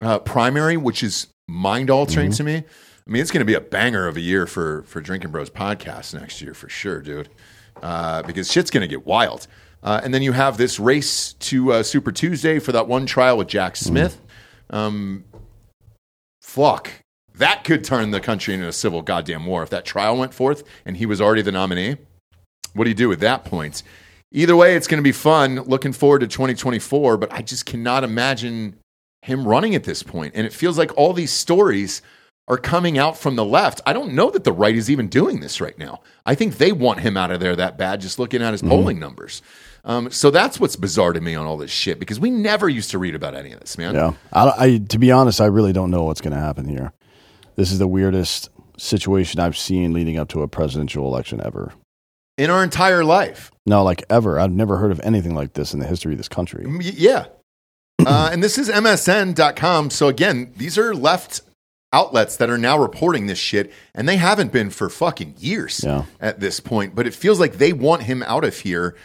uh, 0.00 0.18
primary, 0.20 0.76
which 0.76 1.02
is 1.02 1.26
mind 1.48 1.90
altering 1.90 2.30
Mm-hmm. 2.30 2.36
to 2.36 2.44
me. 2.44 2.56
I 2.56 3.10
mean, 3.10 3.20
it's 3.22 3.32
gonna 3.32 3.44
be 3.44 3.54
a 3.54 3.60
banger 3.60 4.06
of 4.06 4.16
a 4.16 4.20
year 4.20 4.46
for 4.46 4.82
for 4.84 5.00
Drinkin 5.02 5.32
Bros 5.32 5.50
podcast 5.50 6.14
next 6.14 6.40
year 6.40 6.54
for 6.54 6.68
sure, 6.68 7.00
dude. 7.00 7.28
Uh, 7.82 8.22
because 8.22 8.50
shit's 8.52 8.70
gonna 8.70 8.86
get 8.86 9.04
wild. 9.04 9.48
Uh, 9.82 10.00
and 10.04 10.12
then 10.14 10.22
you 10.22 10.30
have 10.32 10.58
this 10.58 10.78
race 10.78 11.32
to 11.34 11.72
uh, 11.72 11.82
Super 11.82 12.12
Tuesday 12.12 12.58
for 12.60 12.70
that 12.72 12.86
one 12.86 13.06
trial 13.06 13.36
with 13.36 13.48
Jack 13.48 13.74
Mm-hmm. 13.74 13.86
Smith. 13.88 14.20
Um, 14.68 15.24
fuck. 16.40 16.90
That 17.34 17.64
could 17.64 17.82
turn 17.84 18.10
the 18.10 18.20
country 18.20 18.54
into 18.54 18.68
a 18.68 18.72
civil 18.72 19.02
goddamn 19.02 19.46
war 19.46 19.62
if 19.62 19.70
that 19.70 19.84
trial 19.84 20.16
went 20.16 20.34
forth 20.34 20.62
and 20.84 20.96
he 20.98 21.06
was 21.06 21.20
already 21.20 21.42
the 21.42 21.52
nominee. 21.52 21.96
What 22.74 22.84
do 22.84 22.90
you 22.90 22.94
do 22.96 23.10
at 23.12 23.20
that 23.20 23.44
point? 23.44 23.82
Either 24.32 24.54
way, 24.54 24.76
it's 24.76 24.86
going 24.86 24.98
to 24.98 25.06
be 25.06 25.12
fun. 25.12 25.56
Looking 25.62 25.92
forward 25.92 26.20
to 26.20 26.28
2024, 26.28 27.16
but 27.16 27.32
I 27.32 27.42
just 27.42 27.66
cannot 27.66 28.04
imagine 28.04 28.76
him 29.22 29.46
running 29.46 29.74
at 29.74 29.84
this 29.84 30.02
point. 30.02 30.34
And 30.36 30.46
it 30.46 30.52
feels 30.52 30.78
like 30.78 30.96
all 30.96 31.12
these 31.12 31.32
stories 31.32 32.00
are 32.48 32.56
coming 32.56 32.98
out 32.98 33.16
from 33.16 33.36
the 33.36 33.44
left. 33.44 33.80
I 33.86 33.92
don't 33.92 34.12
know 34.12 34.30
that 34.30 34.44
the 34.44 34.52
right 34.52 34.74
is 34.74 34.90
even 34.90 35.08
doing 35.08 35.40
this 35.40 35.60
right 35.60 35.78
now. 35.78 36.00
I 36.26 36.34
think 36.34 36.58
they 36.58 36.72
want 36.72 37.00
him 37.00 37.16
out 37.16 37.30
of 37.30 37.38
there 37.38 37.54
that 37.54 37.78
bad 37.78 38.00
just 38.00 38.18
looking 38.18 38.42
at 38.42 38.52
his 38.52 38.62
polling 38.62 38.98
numbers. 38.98 39.40
Um, 39.84 40.10
so 40.10 40.30
that's 40.30 40.58
what's 40.58 40.76
bizarre 40.76 41.12
to 41.12 41.20
me 41.20 41.34
on 41.34 41.46
all 41.46 41.56
this 41.56 41.70
shit 41.70 41.98
because 41.98 42.18
we 42.18 42.30
never 42.30 42.68
used 42.68 42.90
to 42.90 42.98
read 42.98 43.14
about 43.14 43.34
any 43.34 43.52
of 43.52 43.60
this, 43.60 43.78
man. 43.78 43.94
Yeah, 43.94 44.12
I, 44.32 44.52
I 44.58 44.78
to 44.88 44.98
be 44.98 45.12
honest, 45.12 45.40
I 45.40 45.46
really 45.46 45.72
don't 45.72 45.90
know 45.90 46.04
what's 46.04 46.20
going 46.20 46.34
to 46.34 46.40
happen 46.40 46.68
here. 46.68 46.92
This 47.54 47.72
is 47.72 47.78
the 47.78 47.88
weirdest 47.88 48.48
situation 48.76 49.40
I've 49.40 49.56
seen 49.56 49.92
leading 49.92 50.18
up 50.18 50.28
to 50.30 50.42
a 50.42 50.48
presidential 50.48 51.06
election 51.06 51.40
ever. 51.44 51.72
In 52.40 52.48
our 52.50 52.64
entire 52.64 53.04
life. 53.04 53.50
No, 53.66 53.82
like 53.84 54.02
ever. 54.08 54.40
I've 54.40 54.50
never 54.50 54.78
heard 54.78 54.90
of 54.92 55.00
anything 55.04 55.34
like 55.34 55.52
this 55.52 55.74
in 55.74 55.80
the 55.80 55.86
history 55.86 56.12
of 56.12 56.18
this 56.18 56.28
country. 56.28 56.64
Y- 56.66 56.92
Yeah. 56.96 57.26
Uh, 58.04 58.30
and 58.32 58.42
this 58.42 58.56
is 58.56 58.70
MSN.com. 58.70 59.90
So 59.90 60.08
again, 60.08 60.52
these 60.56 60.78
are 60.78 60.94
left 60.94 61.42
outlets 61.92 62.36
that 62.36 62.48
are 62.48 62.56
now 62.56 62.78
reporting 62.78 63.26
this 63.26 63.38
shit, 63.38 63.70
and 63.94 64.08
they 64.08 64.16
haven't 64.16 64.52
been 64.52 64.70
for 64.70 64.88
fucking 64.88 65.34
years 65.38 65.82
Yeah. 65.84 66.04
at 66.18 66.40
this 66.40 66.60
point. 66.60 66.94
But 66.94 67.06
it 67.06 67.14
feels 67.14 67.38
like 67.38 67.58
they 67.58 67.74
want 67.74 68.04
him 68.04 68.22
out 68.22 68.44
of 68.44 68.56
here, 68.60 68.96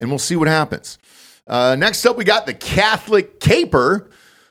and 0.00 0.10
we'll 0.10 0.18
see 0.18 0.36
what 0.36 0.48
happens. 0.48 0.98
Uh, 1.46 1.76
next 1.78 2.04
up, 2.04 2.18
we 2.18 2.24
got 2.24 2.44
the 2.44 2.52
Catholic 2.52 3.40
Caper, 3.40 4.10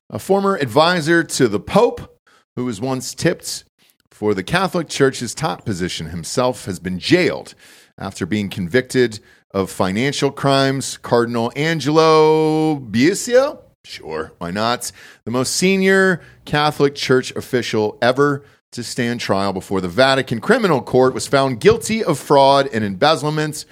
a 0.10 0.18
former 0.18 0.56
advisor 0.56 1.24
to 1.24 1.48
the 1.48 1.60
Pope, 1.60 2.18
who 2.56 2.66
was 2.66 2.82
once 2.82 3.14
tipped 3.14 3.66
for 4.10 4.34
the 4.34 4.44
Catholic 4.44 4.89
Church's 4.89 5.36
top 5.36 5.64
position 5.64 6.08
himself, 6.08 6.66
has 6.66 6.80
been 6.80 6.98
jailed 6.98 7.54
after 7.98 8.26
being 8.26 8.50
convicted 8.50 9.20
of 9.52 9.70
financial 9.70 10.32
crimes. 10.32 10.98
Cardinal 10.98 11.52
Angelo 11.56 12.80
Biasio, 12.80 13.60
sure, 13.84 14.32
why 14.38 14.52
not? 14.52 14.92
The 15.26 15.32
most 15.32 15.56
senior 15.56 16.22
Catholic 16.46 16.96
Church 16.96 17.32
official 17.36 17.98
ever 18.02 18.44
to 18.72 18.84
stand 18.84 19.20
trial 19.20 19.52
before 19.52 19.82
the 19.82 19.89
Vatican 19.89 20.39
Criminal 20.39 20.82
Court, 20.82 21.14
was 21.14 21.28
found 21.28 21.60
guilty 21.60 22.02
of 22.04 22.18
fraud 22.18 22.70
and 22.72 22.86
embezzlement. 22.86 23.66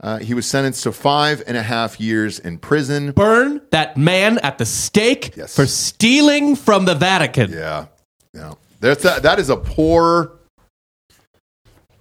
Uh, 0.00 0.18
he 0.18 0.32
was 0.32 0.46
sentenced 0.46 0.84
to 0.84 0.92
five 0.92 1.42
and 1.46 1.54
a 1.56 1.62
half 1.62 2.00
years 2.00 2.38
in 2.38 2.56
prison. 2.56 3.10
Burn 3.12 3.60
that 3.72 3.98
man 3.98 4.38
at 4.38 4.56
the 4.56 4.64
stake 4.64 5.36
Yes. 5.36 5.54
for 5.54 5.66
stealing 5.66 6.56
from 6.56 6.86
the 6.86 6.94
Vatican. 6.94 7.50
Yeah, 7.52 7.86
yeah. 8.32 8.54
That's 8.80 9.04
a, 9.04 9.20
that 9.22 9.38
is 9.38 9.50
a 9.50 9.56
poor, 9.56 10.37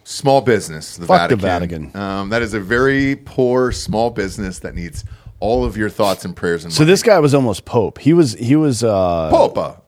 small 0.08 0.40
business, 0.42 0.96
the 0.96 1.06
Fuck 1.06 1.30
the 1.30 1.36
Vatican. 1.36 1.92
Vatican. 1.92 2.02
Um, 2.02 2.30
that 2.30 2.42
is 2.42 2.54
a 2.54 2.60
very 2.60 3.18
poor 3.18 3.72
small 3.74 4.10
business 4.10 4.60
that 4.60 4.74
needs 4.74 5.04
all 5.40 5.66
of 5.66 5.76
your 5.76 5.90
thoughts 5.90 6.24
and 6.26 6.36
prayers 6.36 6.64
and 6.64 6.74
So 6.74 6.86
this 6.86 7.04
guy 7.04 7.20
was 7.20 7.34
almost 7.34 7.66
pope. 7.66 8.00
He 8.00 8.14
was 8.14 8.34
he 8.34 8.56
was 8.56 8.84
uh 8.84 9.30
Popa. 9.30 9.82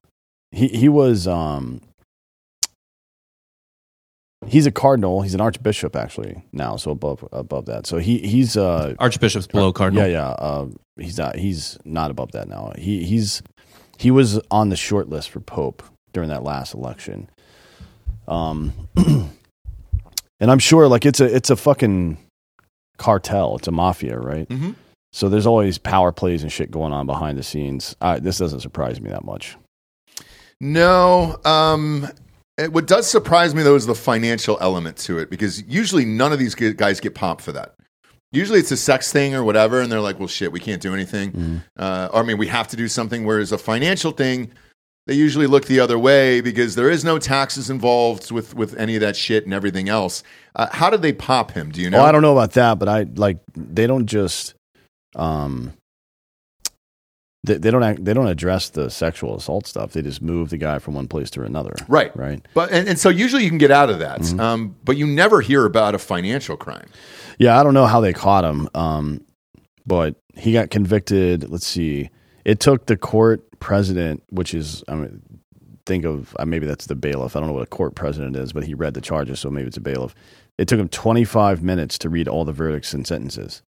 he 0.51 0.67
he 0.67 0.89
was 0.89 1.25
um 1.27 1.81
he's 4.45 4.65
a 4.65 4.71
cardinal. 4.71 5.21
He's 5.21 5.33
an 5.33 5.41
archbishop 5.41 5.95
actually 5.95 6.43
now, 6.51 6.75
so 6.75 6.91
above 6.91 7.27
above 7.31 7.65
that. 7.67 7.87
So 7.87 7.97
he 7.97 8.19
he's 8.19 8.57
uh 8.57 8.95
Archbishop's 8.99 9.47
below 9.47 9.71
cardinal. 9.71 10.05
yeah 10.05 10.11
yeah 10.11 10.29
uh, 10.29 10.67
he's 10.97 11.17
not 11.17 11.37
he's 11.37 11.77
not 11.85 12.11
above 12.11 12.33
that 12.33 12.47
now. 12.47 12.73
He 12.77 13.05
he's 13.05 13.41
he 13.97 14.11
was 14.11 14.39
on 14.51 14.69
the 14.69 14.75
short 14.75 15.09
list 15.09 15.29
for 15.29 15.39
pope 15.39 15.81
during 16.13 16.29
that 16.29 16.43
last 16.43 16.73
election. 16.73 17.29
Um, 18.27 18.73
and 20.39 20.49
I'm 20.51 20.59
sure 20.59 20.87
like 20.87 21.05
it's 21.05 21.19
a 21.19 21.25
it's 21.35 21.49
a 21.49 21.55
fucking 21.55 22.17
cartel. 22.97 23.55
It's 23.57 23.67
a 23.67 23.71
mafia, 23.71 24.17
right? 24.19 24.47
Mhm. 24.49 24.75
So 25.11 25.27
there's 25.29 25.47
always 25.47 25.77
power 25.77 26.11
plays 26.11 26.43
and 26.43 26.51
shit 26.51 26.69
going 26.69 26.93
on 26.93 27.05
behind 27.07 27.37
the 27.37 27.43
scenes. 27.43 27.95
Uh, 28.01 28.19
this 28.19 28.37
doesn't 28.37 28.59
surprise 28.59 29.01
me 29.01 29.09
that 29.09 29.23
much. 29.25 29.57
No. 30.61 31.39
Um, 31.45 32.07
it- 32.57 32.73
what 32.73 32.87
does 32.87 33.09
surprise 33.09 33.55
me 33.55 33.63
though 33.63 33.75
is 33.75 33.85
the 33.85 33.95
financial 33.95 34.57
element 34.61 34.97
to 34.97 35.17
it 35.17 35.29
because 35.29 35.63
usually 35.63 36.05
none 36.05 36.33
of 36.33 36.39
these 36.39 36.55
guys 36.55 36.99
get 36.99 37.15
popped 37.15 37.41
for 37.41 37.51
that. 37.53 37.73
Usually 38.31 38.59
it's 38.59 38.71
a 38.71 38.77
sex 38.77 39.11
thing 39.11 39.33
or 39.33 39.43
whatever, 39.43 39.81
and 39.81 39.91
they're 39.91 40.01
like, 40.01 40.19
"Well, 40.19 40.27
shit, 40.27 40.51
we 40.51 40.59
can't 40.59 40.81
do 40.81 40.93
anything." 40.93 41.63
Uh, 41.79 42.09
or 42.13 42.19
I 42.21 42.23
mean, 42.23 42.37
we 42.37 42.45
have 42.47 42.67
to 42.67 42.75
do 42.77 42.87
something. 42.87 43.25
Whereas 43.25 43.51
a 43.51 43.57
financial 43.57 44.11
thing, 44.11 44.51
they 45.09 45.15
usually 45.15 45.47
look 45.47 45.65
the 45.65 45.79
other 45.79 45.97
way 45.97 46.39
because 46.39 46.75
there 46.75 46.87
is 46.87 47.03
no 47.03 47.17
taxes 47.17 47.71
involved 47.71 48.31
with 48.31 48.53
with 48.53 48.77
any 48.77 48.93
of 48.93 49.01
that 49.01 49.15
shit 49.15 49.43
and 49.45 49.53
everything 49.55 49.89
else. 49.89 50.21
Uh, 50.55 50.67
how 50.71 50.91
did 50.91 51.01
they 51.01 51.11
pop 51.11 51.49
him? 51.51 51.71
Do 51.71 51.81
you 51.81 51.89
know? 51.89 51.97
Well, 51.97 52.05
I 52.05 52.11
don't 52.11 52.21
know 52.21 52.31
about 52.33 52.51
that, 52.51 52.77
but 52.77 52.87
I 52.87 53.07
like 53.15 53.39
they 53.55 53.87
don't 53.87 54.05
just 54.05 54.53
um 55.15 55.73
they, 57.43 57.55
they 57.57 57.71
don't 57.71 57.81
act, 57.81 58.05
they 58.05 58.13
don't 58.13 58.27
address 58.27 58.69
the 58.69 58.89
sexual 58.91 59.35
assault 59.35 59.65
stuff. 59.65 59.93
They 59.93 60.03
just 60.03 60.21
move 60.21 60.51
the 60.51 60.57
guy 60.57 60.77
from 60.77 60.93
one 60.93 61.07
place 61.07 61.31
to 61.31 61.41
another. 61.41 61.73
Right. 61.87 62.15
Right. 62.15 62.45
But 62.53 62.71
and, 62.71 62.87
and 62.87 62.99
so 62.99 63.09
usually 63.09 63.43
you 63.43 63.49
can 63.49 63.57
get 63.57 63.71
out 63.71 63.89
of 63.89 63.97
that, 63.99 64.19
Mm-hmm. 64.21 64.39
um, 64.39 64.75
but 64.83 64.95
you 64.95 65.07
never 65.07 65.41
hear 65.41 65.65
about 65.65 65.95
a 65.95 65.99
financial 65.99 66.55
crime. 66.55 66.89
Yeah, 67.39 67.59
I 67.59 67.63
don't 67.63 67.73
know 67.73 67.87
how 67.87 68.01
they 68.01 68.13
caught 68.13 68.43
him, 68.43 68.67
um, 68.75 69.25
but 69.87 70.15
he 70.35 70.53
got 70.53 70.69
convicted. 70.69 71.49
Let's 71.49 71.65
see. 71.65 72.09
It 72.45 72.59
took 72.59 72.85
the 72.85 72.97
court 72.97 73.43
president, 73.59 74.23
which 74.29 74.53
is 74.53 74.83
I 74.87 74.95
mean, 74.95 75.21
think 75.85 76.05
of 76.05 76.35
uh, 76.39 76.45
maybe 76.45 76.65
that's 76.65 76.85
the 76.87 76.95
bailiff. 76.95 77.35
I 77.35 77.39
don't 77.39 77.47
know 77.49 77.53
what 77.55 77.63
a 77.63 77.67
court 77.67 77.95
president 77.95 78.35
is, 78.35 78.53
but 78.53 78.63
he 78.63 78.73
read 78.73 78.93
the 78.93 79.01
charges, 79.01 79.39
so 79.39 79.49
maybe 79.49 79.67
it's 79.67 79.77
a 79.77 79.81
bailiff. 79.81 80.15
It 80.57 80.67
took 80.67 80.79
him 80.79 80.89
25 80.89 81.63
minutes 81.63 81.97
to 81.99 82.09
read 82.09 82.27
all 82.27 82.43
the 82.45 82.51
verdicts 82.51 82.93
and 82.93 83.05
sentences. 83.07 83.61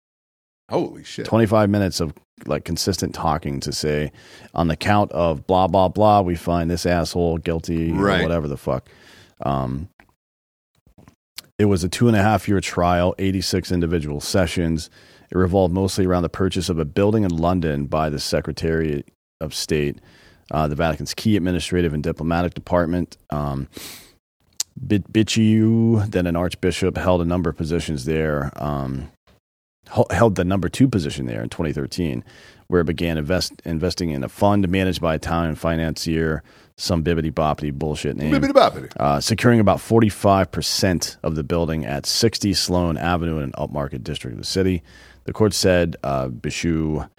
Holy 0.69 1.03
shit! 1.03 1.25
25 1.25 1.69
minutes 1.69 1.99
of 1.99 2.13
like 2.45 2.63
consistent 2.63 3.13
talking 3.15 3.59
to 3.61 3.71
say 3.71 4.11
on 4.53 4.67
the 4.67 4.75
count 4.75 5.11
of 5.11 5.45
blah 5.47 5.67
blah 5.67 5.87
blah 5.89 6.21
we 6.21 6.35
find 6.35 6.69
this 6.71 6.85
asshole 6.85 7.37
guilty 7.39 7.91
Right. 7.91 8.19
or 8.19 8.23
whatever 8.23 8.47
the 8.47 8.55
fuck 8.55 8.87
um 9.43 9.89
it 11.57 11.65
was 11.65 11.83
a 11.83 11.89
two 11.89 12.07
and 12.07 12.15
a 12.15 12.21
half 12.21 12.47
year 12.47 12.61
trial 12.61 13.13
86 13.19 13.71
individual 13.71 14.21
sessions 14.21 14.89
it 15.31 15.37
revolved 15.37 15.73
mostly 15.73 16.05
around 16.05 16.23
the 16.23 16.29
purchase 16.29 16.69
of 16.69 16.79
a 16.79 16.85
building 16.85 17.23
in 17.23 17.31
london 17.31 17.85
by 17.85 18.09
the 18.09 18.19
secretary 18.19 19.03
of 19.41 19.53
state 19.53 19.99
uh, 20.51 20.67
the 20.67 20.75
vatican's 20.75 21.13
key 21.13 21.35
administrative 21.35 21.93
and 21.93 22.03
diplomatic 22.03 22.53
department 22.53 23.17
um, 23.29 23.67
then 26.07 26.25
an 26.25 26.35
archbishop, 26.35 26.97
held 26.97 27.21
a 27.21 27.25
number 27.25 27.49
of 27.49 27.57
positions 27.57 28.05
there. 28.05 28.51
Um, 28.55 29.11
held 30.11 30.35
the 30.35 30.45
number 30.45 30.69
two 30.69 30.87
position 30.87 31.25
there 31.25 31.41
in 31.41 31.49
2013, 31.49 32.23
where 32.67 32.81
it 32.81 32.85
began 32.85 33.17
invest, 33.17 33.53
investing 33.65 34.11
in 34.11 34.23
a 34.23 34.29
fund 34.29 34.69
managed 34.69 35.01
by 35.01 35.13
a 35.13 35.15
Italian 35.15 35.55
financier, 35.55 36.43
some 36.79 37.03
bibbity 37.03 37.31
boppity 37.31 37.73
bullshit 37.73 38.15
name, 38.15 38.33
Bibbidi-bobbidi. 38.33 38.91
uh, 38.97 39.19
securing 39.19 39.59
about 39.59 39.77
45% 39.79 41.17
of 41.23 41.35
the 41.35 41.43
building 41.43 41.85
at 41.85 42.05
60 42.05 42.53
Sloane 42.53 42.97
Avenue 42.97 43.37
in 43.37 43.43
an 43.43 43.51
upmarket 43.53 44.03
district 44.03 44.33
of 44.33 44.39
the 44.39 44.47
city. 44.47 44.81
The 45.25 45.33
court 45.33 45.53
said 45.53 45.95
uh, 46.03 46.29
Bishu 46.29 47.09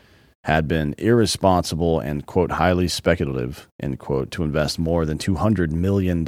had 0.45 0.67
been 0.67 0.95
irresponsible 0.97 2.01
and, 2.01 2.25
quote, 2.25 2.53
highly 2.53 2.89
speculative, 2.89 3.69
end 3.81 3.99
quote, 3.99 4.31
to 4.33 4.43
invest 4.43 4.79
more 4.79 5.05
than 5.05 5.19
$200 5.19 5.71
million 5.71 6.25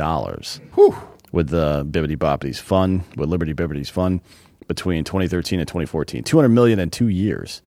with 1.33 1.49
the 1.49 1.87
Bibbity 1.91 2.17
Boppity's 2.17 2.61
fund, 2.61 3.05
with 3.17 3.31
Liberty 3.31 3.55
Bibbity's 3.55 3.89
fund 3.89 4.21
between 4.69 5.05
2013 5.05 5.59
and 5.61 5.67
2014. 5.67 6.23
200 6.25 6.49
million 6.51 6.79
in 6.79 6.91
two 6.91 7.09
years. 7.09 7.63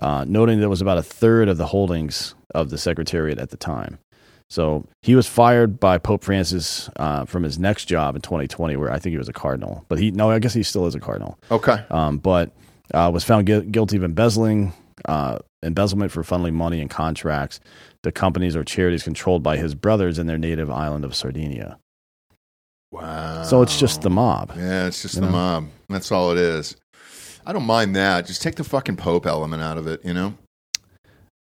Uh, 0.00 0.24
noting 0.28 0.58
that 0.58 0.66
it 0.66 0.68
was 0.68 0.82
about 0.82 0.98
a 0.98 1.02
third 1.02 1.48
of 1.48 1.56
the 1.56 1.66
holdings 1.66 2.34
of 2.54 2.68
the 2.70 2.76
Secretariat 2.76 3.38
at 3.38 3.50
the 3.50 3.56
time. 3.56 3.98
So 4.48 4.86
he 5.02 5.14
was 5.14 5.26
fired 5.26 5.80
by 5.80 5.98
Pope 5.98 6.22
Francis 6.22 6.88
uh, 6.96 7.24
from 7.24 7.42
his 7.42 7.58
next 7.58 7.86
job 7.86 8.14
in 8.14 8.22
2020, 8.22 8.76
where 8.76 8.92
I 8.92 8.98
think 8.98 9.12
he 9.12 9.18
was 9.18 9.28
a 9.28 9.32
cardinal. 9.32 9.84
But 9.88 9.98
he, 9.98 10.10
no, 10.12 10.30
I 10.30 10.38
guess 10.38 10.54
he 10.54 10.62
still 10.62 10.86
is 10.86 10.94
a 10.94 11.00
cardinal. 11.00 11.38
Okay. 11.50 11.84
Um, 11.90 12.18
but 12.18 12.52
uh, 12.94 13.10
was 13.12 13.24
found 13.24 13.46
gui- 13.46 13.66
guilty 13.66 13.96
of 13.96 14.04
embezzling, 14.04 14.72
uh, 15.06 15.38
embezzlement 15.62 16.12
for 16.12 16.22
funneling 16.22 16.54
money 16.54 16.80
and 16.80 16.88
contracts 16.88 17.58
to 18.04 18.12
companies 18.12 18.54
or 18.54 18.62
charities 18.62 19.02
controlled 19.02 19.42
by 19.42 19.56
his 19.56 19.74
brothers 19.74 20.18
in 20.18 20.26
their 20.26 20.38
native 20.38 20.70
island 20.70 21.04
of 21.04 21.14
Sardinia. 21.14 21.78
Wow. 22.92 23.42
So 23.42 23.62
it's 23.62 23.78
just 23.78 24.02
the 24.02 24.10
mob. 24.10 24.52
Yeah, 24.56 24.86
it's 24.86 25.02
just 25.02 25.16
the 25.16 25.22
know? 25.22 25.30
mob. 25.30 25.68
That's 25.88 26.12
all 26.12 26.30
it 26.30 26.38
is. 26.38 26.76
I 27.44 27.52
don't 27.52 27.66
mind 27.66 27.96
that. 27.96 28.26
Just 28.26 28.42
take 28.42 28.54
the 28.54 28.64
fucking 28.64 28.96
Pope 28.96 29.26
element 29.26 29.62
out 29.62 29.76
of 29.76 29.86
it, 29.86 30.04
you 30.04 30.14
know? 30.14 30.34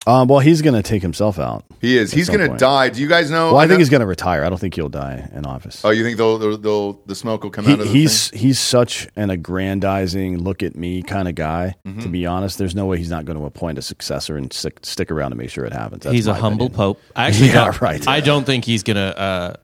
Um, 0.07 0.29
well, 0.29 0.41
he's 0.41 0.61
going 0.63 0.75
to 0.75 0.83
take 0.83 1.01
himself 1.03 1.39
out. 1.39 1.65
He 1.81 1.97
is. 1.97 2.13
He's 2.13 2.29
going 2.29 2.51
to 2.51 2.57
die. 2.59 2.91
Do 2.91 3.01
you 3.01 3.09
guys 3.09 3.31
know? 3.31 3.47
Well, 3.53 3.57
I 3.59 3.63
think 3.63 3.73
know- 3.73 3.79
he's 3.79 3.89
going 3.91 4.01
to 4.03 4.07
retire. 4.07 4.45
I 4.45 4.49
don't 4.51 4.59
think 4.59 4.75
he'll 4.75 4.89
die 4.91 5.29
in 5.35 5.47
office. 5.47 5.83
Oh, 5.85 5.91
you 5.91 6.05
think 6.05 6.19
they'll, 6.19 6.39
they'll, 6.39 6.57
they'll 6.59 6.93
the 7.07 7.15
smoke 7.15 7.43
will 7.43 7.51
come 7.51 7.65
He- 7.65 7.73
out 7.73 7.81
of 7.81 7.87
the 7.87 7.93
he's 7.93 8.29
thing? 8.29 8.39
he's 8.41 8.59
such 8.59 9.09
an 9.17 9.31
aggrandizing, 9.31 10.39
look 10.43 10.63
at 10.63 10.77
me 10.77 11.03
kind 11.03 11.29
of 11.29 11.35
guy. 11.35 11.75
Mm-hmm. 11.87 12.01
To 12.01 12.09
be 12.09 12.27
honest, 12.27 12.59
there's 12.59 12.75
no 12.75 12.87
way 12.87 12.99
he's 12.99 13.11
not 13.11 13.25
going 13.25 13.39
to 13.39 13.45
appoint 13.45 13.79
a 13.79 13.83
successor 13.83 14.37
and 14.37 14.53
stick, 14.53 14.81
stick 14.83 15.11
around 15.11 15.31
to 15.31 15.37
make 15.37 15.51
sure 15.51 15.65
it 15.65 15.73
happens. 15.73 16.03
That's 16.05 16.15
he's 16.15 16.27
a 16.27 16.35
humble 16.35 16.67
opinion. 16.67 16.77
pope. 16.77 17.01
I 17.17 17.27
actually 17.29 17.47
Yeah, 17.55 17.65
don't, 17.67 17.81
right. 17.81 18.07
I 18.09 18.21
don't 18.21 18.45
think 18.45 18.65
he's 18.65 18.83
gonna. 18.83 19.01
Uh, 19.01 19.55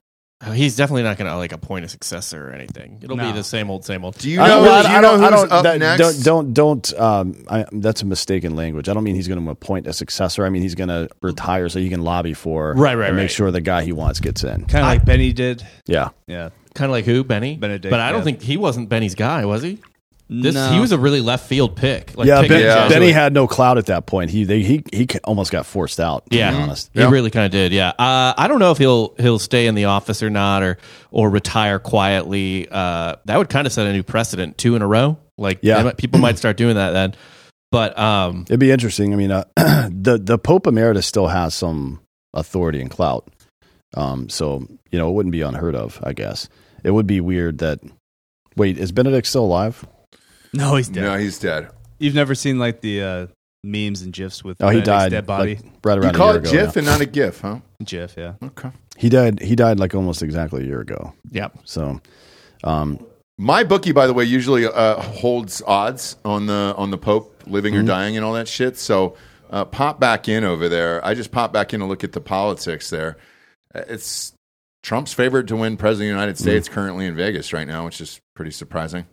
he's 0.53 0.75
definitely 0.75 1.03
not 1.03 1.17
gonna 1.17 1.37
like 1.37 1.51
appoint 1.51 1.85
a 1.85 1.87
successor 1.87 2.49
or 2.49 2.51
anything. 2.51 2.99
It'll 3.01 3.17
be 3.17 3.31
the 3.31 3.43
same 3.43 3.69
old, 3.69 3.85
same 3.85 4.03
old. 4.03 4.17
Do 4.17 4.29
you 4.29 4.41
I 4.41 4.47
know, 4.47 4.63
don't- 4.63 4.83
do 4.83 4.87
I 4.89 4.95
you 4.95 5.01
know 5.01 5.01
don't- 5.01 5.23
I 5.23 5.29
who's 5.31 5.39
don't- 5.41 5.51
up 5.51 5.63
that- 5.63 5.79
next? 5.79 6.17
Don't 6.23 6.53
don't 6.53 6.53
don't. 6.53 6.99
Um, 6.99 7.43
I, 7.49 7.65
that's 7.71 8.01
a 8.01 8.05
mistaken 8.05 8.55
language. 8.55 8.89
I 8.89 8.93
don't 8.93 9.03
mean 9.03 9.15
he's 9.15 9.27
going 9.27 9.43
to 9.43 9.49
appoint 9.51 9.87
a 9.87 9.93
successor. 9.93 10.45
I 10.45 10.49
mean 10.49 10.61
he's 10.61 10.75
going 10.75 10.89
to 10.89 11.09
retire 11.21 11.69
so 11.69 11.79
he 11.79 11.89
can 11.89 12.01
lobby 12.01 12.33
for 12.33 12.73
Right, 12.73 12.95
right, 12.95 13.09
and 13.09 13.17
make 13.17 13.29
sure 13.29 13.51
the 13.51 13.61
guy 13.61 13.83
he 13.83 13.91
wants 13.91 14.19
gets 14.19 14.43
in. 14.43 14.65
Kind 14.65 14.77
of 14.83 14.87
like 14.87 15.05
Benny 15.05 15.33
did. 15.33 15.63
Yeah, 15.85 16.09
Yeah. 16.27 16.49
Kind 16.73 16.85
of 16.89 16.91
like 16.93 17.03
who 17.05 17.23
Benny 17.25 17.57
Benedict, 17.57 17.91
But 17.91 17.99
I 17.99 18.11
don't 18.11 18.19
yeah. 18.21 18.23
think 18.25 18.41
he 18.41 18.55
wasn't 18.55 18.87
Benny's 18.87 19.13
guy, 19.13 19.43
was 19.45 19.61
he? 19.61 19.79
This 20.33 20.55
No. 20.55 20.71
he 20.71 20.79
was 20.79 20.93
a 20.93 20.97
really 20.97 21.19
left 21.19 21.45
field 21.47 21.75
pick. 21.75 22.15
Like 22.15 22.25
yeah. 22.25 22.35
picking 22.39 22.55
Ben, 22.57 22.61
Yeah. 22.61 22.87
Benny 22.87 23.11
had 23.11 23.33
no 23.33 23.47
clout 23.47 23.77
at 23.77 23.87
that 23.87 24.05
point. 24.05 24.31
He 24.31 24.45
they, 24.45 24.61
he 24.63 24.81
he 24.93 25.05
almost 25.25 25.51
got 25.51 25.65
forced 25.65 25.99
out. 25.99 26.29
To 26.31 26.37
Yeah, 26.37 26.51
be 26.51 26.57
honest. 26.57 26.89
he 26.93 27.03
really 27.03 27.29
kind 27.31 27.45
of 27.45 27.51
did. 27.51 27.73
Yeah, 27.73 27.89
uh, 27.89 28.33
I 28.37 28.47
don't 28.47 28.59
know 28.59 28.71
if 28.71 28.77
he'll 28.77 29.13
he'll 29.17 29.39
stay 29.39 29.67
in 29.67 29.75
the 29.75 29.85
office 29.85 30.23
or 30.23 30.29
not, 30.29 30.63
or 30.63 30.77
or 31.11 31.29
retire 31.29 31.79
quietly. 31.79 32.65
Uh, 32.71 33.17
that 33.25 33.37
would 33.37 33.49
kind 33.49 33.67
of 33.67 33.73
set 33.73 33.85
a 33.87 33.91
new 33.91 34.03
precedent, 34.03 34.57
two 34.57 34.75
in 34.77 34.81
a 34.81 34.87
row. 34.87 35.17
Like, 35.37 35.59
Yeah. 35.61 35.83
might- 35.83 35.97
people 35.97 36.19
might 36.21 36.37
start 36.37 36.55
doing 36.55 36.75
that 36.75 36.91
then. 36.91 37.13
But 37.71 37.97
um, 37.99 38.43
It'd 38.47 38.59
be 38.59 38.71
interesting. 38.71 39.11
I 39.13 39.17
mean, 39.17 39.31
uh, 39.31 39.43
the 39.55 40.17
the 40.21 40.37
Pope 40.37 40.65
Emeritus 40.65 41.05
still 41.05 41.27
has 41.27 41.53
some 41.53 41.99
authority 42.33 42.79
and 42.79 42.89
clout. 42.89 43.27
Um, 43.95 44.29
so 44.29 44.65
you 44.91 44.97
know, 44.97 45.09
it 45.09 45.13
wouldn't 45.13 45.33
be 45.33 45.41
unheard 45.41 45.75
of. 45.75 45.99
I 46.03 46.13
guess 46.13 46.47
it 46.85 46.91
would 46.91 47.07
be 47.07 47.19
weird 47.19 47.57
that. 47.57 47.79
Wait, 48.55 48.77
is 48.77 48.91
Benedict 48.93 49.27
still 49.27 49.43
alive? 49.45 49.85
No, 50.53 50.75
he's 50.75 50.89
dead. 50.89 51.01
No, 51.03 51.17
he's 51.17 51.39
dead. 51.39 51.69
You've 51.99 52.15
never 52.15 52.35
seen 52.35 52.59
like 52.59 52.81
the 52.81 53.01
uh, 53.03 53.27
memes 53.63 54.01
and 54.01 54.11
gifs 54.11 54.43
with 54.43 54.57
Oh, 54.59 54.67
he 54.69 54.79
Benedict's 54.81 54.87
died 54.87 55.09
dead 55.11 55.25
body. 55.25 55.55
like, 55.55 55.65
right 55.83 55.95
You 55.95 56.01
around 56.01 56.13
call 56.15 56.29
a 56.29 56.33
year 56.33 56.41
it 56.41 56.47
ago. 56.47 56.51
GIF 56.51 56.75
yeah. 56.75 56.79
and 56.79 56.85
not 56.87 57.01
a 57.01 57.05
GIF, 57.05 57.41
huh? 57.41 57.59
GIF, 57.83 58.15
yeah. 58.17 58.33
Okay. 58.43 58.69
He 58.97 59.09
died. 59.09 59.39
He 59.41 59.55
died 59.55 59.79
like 59.79 59.95
almost 59.95 60.21
exactly 60.23 60.63
a 60.63 60.65
year 60.65 60.81
ago. 60.81 61.13
yeah, 61.31 61.49
So, 61.63 62.01
um, 62.63 62.99
MyBookie, 63.39 63.93
by 63.93 64.05
the 64.07 64.13
way, 64.13 64.23
usually 64.23 64.65
uh, 64.67 64.99
holds 65.01 65.61
odds 65.65 66.15
on 66.25 66.45
the 66.45 66.73
on 66.77 66.91
the 66.91 66.97
Pope 66.97 67.41
living 67.47 67.73
Mm-hmm. 67.73 67.83
or 67.83 67.87
dying 67.87 68.15
and 68.17 68.25
all 68.25 68.33
that 68.33 68.47
shit. 68.47 68.77
So 68.77 69.15
uh, 69.49 69.65
pop 69.65 69.99
back 69.99 70.27
in 70.29 70.43
over 70.43 70.69
there. 70.69 71.03
I 71.05 71.13
just 71.15 71.31
pop 71.31 71.51
back 71.53 71.73
in 71.73 71.79
to 71.79 71.85
look 71.85 72.03
at 72.03 72.11
the 72.11 72.21
politics 72.21 72.89
there. 72.91 73.17
Uh, 73.73 73.81
It's 73.87 74.33
Trump's 74.83 75.13
favored 75.13 75.47
to 75.47 75.55
win 75.55 75.77
president 75.77 76.09
of 76.11 76.15
the 76.15 76.19
United 76.21 76.35
Mm-hmm. 76.35 76.43
States 76.43 76.69
currently 76.69 77.05
in 77.07 77.15
Vegas 77.15 77.53
right 77.53 77.67
now, 77.67 77.85
which 77.85 77.99
is 78.01 78.19
pretty 78.35 78.51
surprising. 78.51 79.05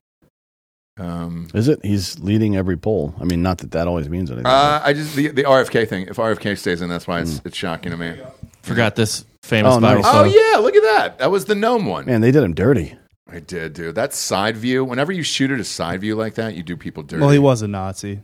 Um, 0.98 1.48
is 1.54 1.68
it? 1.68 1.78
He's 1.84 2.18
leading 2.18 2.56
every 2.56 2.76
poll. 2.76 3.14
I 3.20 3.24
mean, 3.24 3.42
not 3.42 3.58
that 3.58 3.70
that 3.72 3.86
always 3.88 4.08
means 4.08 4.30
anything. 4.30 4.46
uh, 4.46 4.80
I 4.84 4.92
just 4.92 5.14
the, 5.14 5.28
the 5.28 5.44
RFK 5.44 5.88
thing. 5.88 6.08
If 6.08 6.16
RFK 6.16 6.58
stays 6.58 6.80
in, 6.82 6.88
that's 6.88 7.06
why 7.06 7.20
it's, 7.20 7.40
it's 7.44 7.56
shocking 7.56 7.90
to 7.92 7.96
me. 7.96 8.14
forgot 8.62 8.96
this 8.96 9.24
famous 9.42 9.74
Oh, 9.74 9.78
viral 9.78 9.80
nice. 9.80 10.04
Oh 10.06 10.12
photo. 10.24 10.30
yeah, 10.30 10.56
look 10.58 10.74
at 10.74 10.82
that. 10.82 11.18
That 11.18 11.30
was 11.30 11.44
the 11.44 11.54
gnome 11.54 11.86
one. 11.86 12.06
Man, 12.06 12.20
they 12.20 12.30
did 12.32 12.42
him 12.42 12.54
dirty. 12.54 12.96
I 13.30 13.40
did, 13.40 13.74
dude. 13.74 13.94
That 13.94 14.14
side 14.14 14.56
view. 14.56 14.84
Whenever 14.84 15.12
you 15.12 15.22
shoot 15.22 15.50
at 15.50 15.60
a 15.60 15.64
side 15.64 16.00
view 16.00 16.16
like 16.16 16.34
that, 16.34 16.54
you 16.54 16.62
do 16.62 16.76
people 16.76 17.02
dirty. 17.02 17.20
Well, 17.20 17.30
he 17.30 17.38
was 17.38 17.62
a 17.62 17.68
Nazi. 17.68 18.20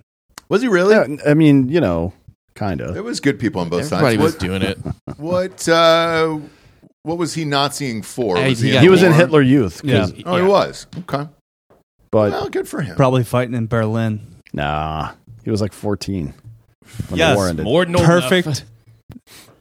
Was 0.49 0.63
he 0.63 0.69
really? 0.69 0.95
Yeah, 0.95 1.31
I 1.31 1.35
mean, 1.35 1.69
you 1.69 1.81
know, 1.81 2.13
kind 2.55 2.81
There 2.81 2.97
of. 2.99 3.05
was 3.05 3.21
good 3.21 3.39
people 3.39 3.61
on 3.61 3.69
both 3.69 3.85
Everybody 3.93 4.17
sides. 4.17 4.23
was 4.23 4.33
What, 4.35 4.41
doing 4.41 4.63
it. 4.63 4.79
what, 5.19 5.69
uh, 5.69 6.39
what 7.03 7.19
was 7.19 7.35
he 7.35 7.45
Naziing 7.45 8.05
for? 8.05 8.37
Hey, 8.37 8.49
Was 8.51 8.61
he 8.61 8.69
he, 8.69 8.73
got- 8.75 8.83
He 8.83 8.89
was 8.89 9.03
in 9.03 9.11
war? 9.11 9.19
Hitler 9.19 9.43
Youth. 9.43 9.83
'cause- 9.83 10.13
Yeah. 10.15 10.23
Oh, 10.27 10.37
he 10.37 10.43
was. 10.43 10.87
Okay. 11.01 11.29
But 12.15 12.31
Well, 12.31 12.49
good 12.49 12.69
for 12.69 12.81
him. 12.81 12.95
Probably 12.95 13.25
fighting 13.25 13.55
in 13.57 13.67
Berlin. 13.67 14.21
nah, 14.53 15.15
he 15.43 15.51
was 15.51 15.61
like 15.61 15.73
14 15.73 16.27
when 16.27 16.35
the 17.09 17.11
war 17.11 17.17
Yes, 17.19 17.49
ended. 17.51 17.65
More 17.65 17.85
than 17.85 17.97
old 17.97 18.05
Perfect. 18.07 18.47
enough. 18.47 18.63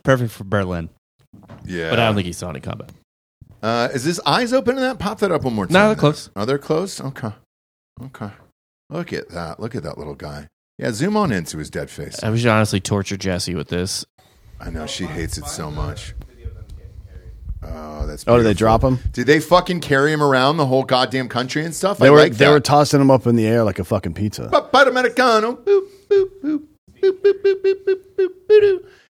Perfect 0.04 0.32
for 0.32 0.44
Berlin. 0.44 0.90
yeah. 1.66 1.90
But 1.90 2.00
I 2.00 2.06
don't 2.06 2.14
think 2.14 2.28
he 2.28 2.32
saw 2.34 2.52
any 2.52 2.60
combat. 2.60 2.92
Uh, 3.64 3.90
is 3.92 4.04
his 4.04 4.22
eyes 4.24 4.54
open 4.54 4.76
in 4.76 4.82
that? 4.84 5.00
Pop 5.00 5.18
that 5.22 5.32
up 5.32 5.44
one 5.44 5.56
more 5.56 5.66
time. 5.66 5.74
No, 5.74 5.88
they're 5.88 5.96
closed. 5.96 6.30
Oh, 6.36 6.46
they're 6.46 6.60
closed? 6.60 7.02
Okay. 7.02 7.32
Okay. 8.04 8.30
Look 8.92 9.12
at 9.14 9.30
that. 9.30 9.60
Look 9.60 9.74
at 9.74 9.82
that 9.82 9.98
little 9.98 10.14
guy. 10.14 10.48
Yeah, 10.78 10.92
zoom 10.92 11.18
on 11.18 11.32
into 11.32 11.58
his 11.58 11.72
dead 11.72 11.90
face. 11.90 12.22
I 12.22 12.36
should 12.36 12.46
honestly 12.52 12.80
torture 12.82 13.18
Jesse 13.18 13.56
with 13.56 13.70
this. 13.70 14.06
I 14.60 14.70
know 14.70 14.86
she 14.86 15.06
hates 15.06 15.40
it 15.40 15.48
so 15.48 15.72
much. 15.72 16.14
Oh, 17.66 18.06
that's. 18.06 18.24
Beautiful. 18.24 18.34
Oh, 18.34 18.38
did 18.38 18.44
they 18.44 18.54
drop 18.54 18.84
him? 18.84 19.00
Did 19.12 19.28
they 19.28 19.40
fucking 19.40 19.82
carry 19.82 20.12
him 20.12 20.22
around 20.22 20.58
the 20.58 20.66
whole 20.66 20.84
goddamn 20.84 21.30
country 21.30 21.64
and 21.66 21.74
stuff? 21.74 21.98
They 21.98 22.08
I 22.08 22.10
were 22.10 22.18
like 22.18 22.34
they 22.34 22.46
that. 22.46 22.52
were 22.52 22.60
tossing 22.60 23.02
him 23.02 23.12
up 23.12 23.28
in 23.28 23.36
the 23.36 23.46
air 23.46 23.64
like 23.64 23.80
a 23.80 23.84
fucking 23.84 24.14
pizza. 24.14 24.50
Americano. 24.74 25.60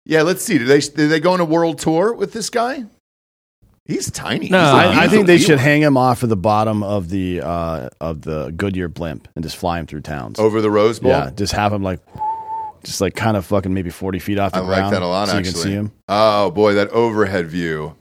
Yeah, 0.04 0.22
let's 0.22 0.42
see. 0.42 0.58
Did 0.58 0.68
they 0.68 0.80
did 0.80 1.08
they 1.08 1.20
go 1.20 1.32
on 1.32 1.40
a 1.40 1.44
world 1.44 1.78
tour 1.78 2.14
with 2.14 2.32
this 2.32 2.48
guy? 2.48 2.84
He's 3.84 4.10
tiny. 4.10 4.48
No, 4.48 4.58
He's 4.58 4.98
I, 4.98 5.04
I, 5.04 5.08
think 5.08 5.26
they 5.26 5.38
should 5.38 5.58
hang 5.58 5.80
him 5.80 5.96
off 5.96 6.22
of 6.22 6.28
the 6.28 6.36
bottom 6.36 6.82
of 6.82 7.08
the 7.08 7.40
uh, 7.40 7.88
of 8.00 8.20
the 8.22 8.52
Goodyear 8.54 8.88
blimp 8.88 9.28
and 9.34 9.42
just 9.42 9.56
fly 9.56 9.78
him 9.78 9.86
through 9.86 10.02
towns 10.02 10.38
over 10.38 10.60
the 10.60 10.70
Rose 10.70 10.98
Bowl. 10.98 11.10
Yeah, 11.10 11.30
just 11.30 11.54
have 11.54 11.72
him 11.72 11.82
like 11.82 12.00
just 12.84 13.00
like 13.00 13.14
kind 13.14 13.36
of 13.36 13.46
fucking 13.46 13.72
maybe 13.72 13.90
40 13.90 14.18
feet 14.18 14.38
off 14.38 14.52
the 14.52 14.58
I 14.58 14.64
ground. 14.64 14.80
I 14.80 14.84
like 14.84 14.92
that 14.92 15.02
a 15.02 15.06
lot, 15.06 15.28
so 15.28 15.36
actually. 15.36 15.48
you 15.48 15.52
can 15.52 15.62
see 15.62 15.72
him. 15.72 15.92
Oh, 16.08 16.50
boy, 16.50 16.74
that 16.74 16.88
overhead 16.90 17.46
view. 17.46 17.94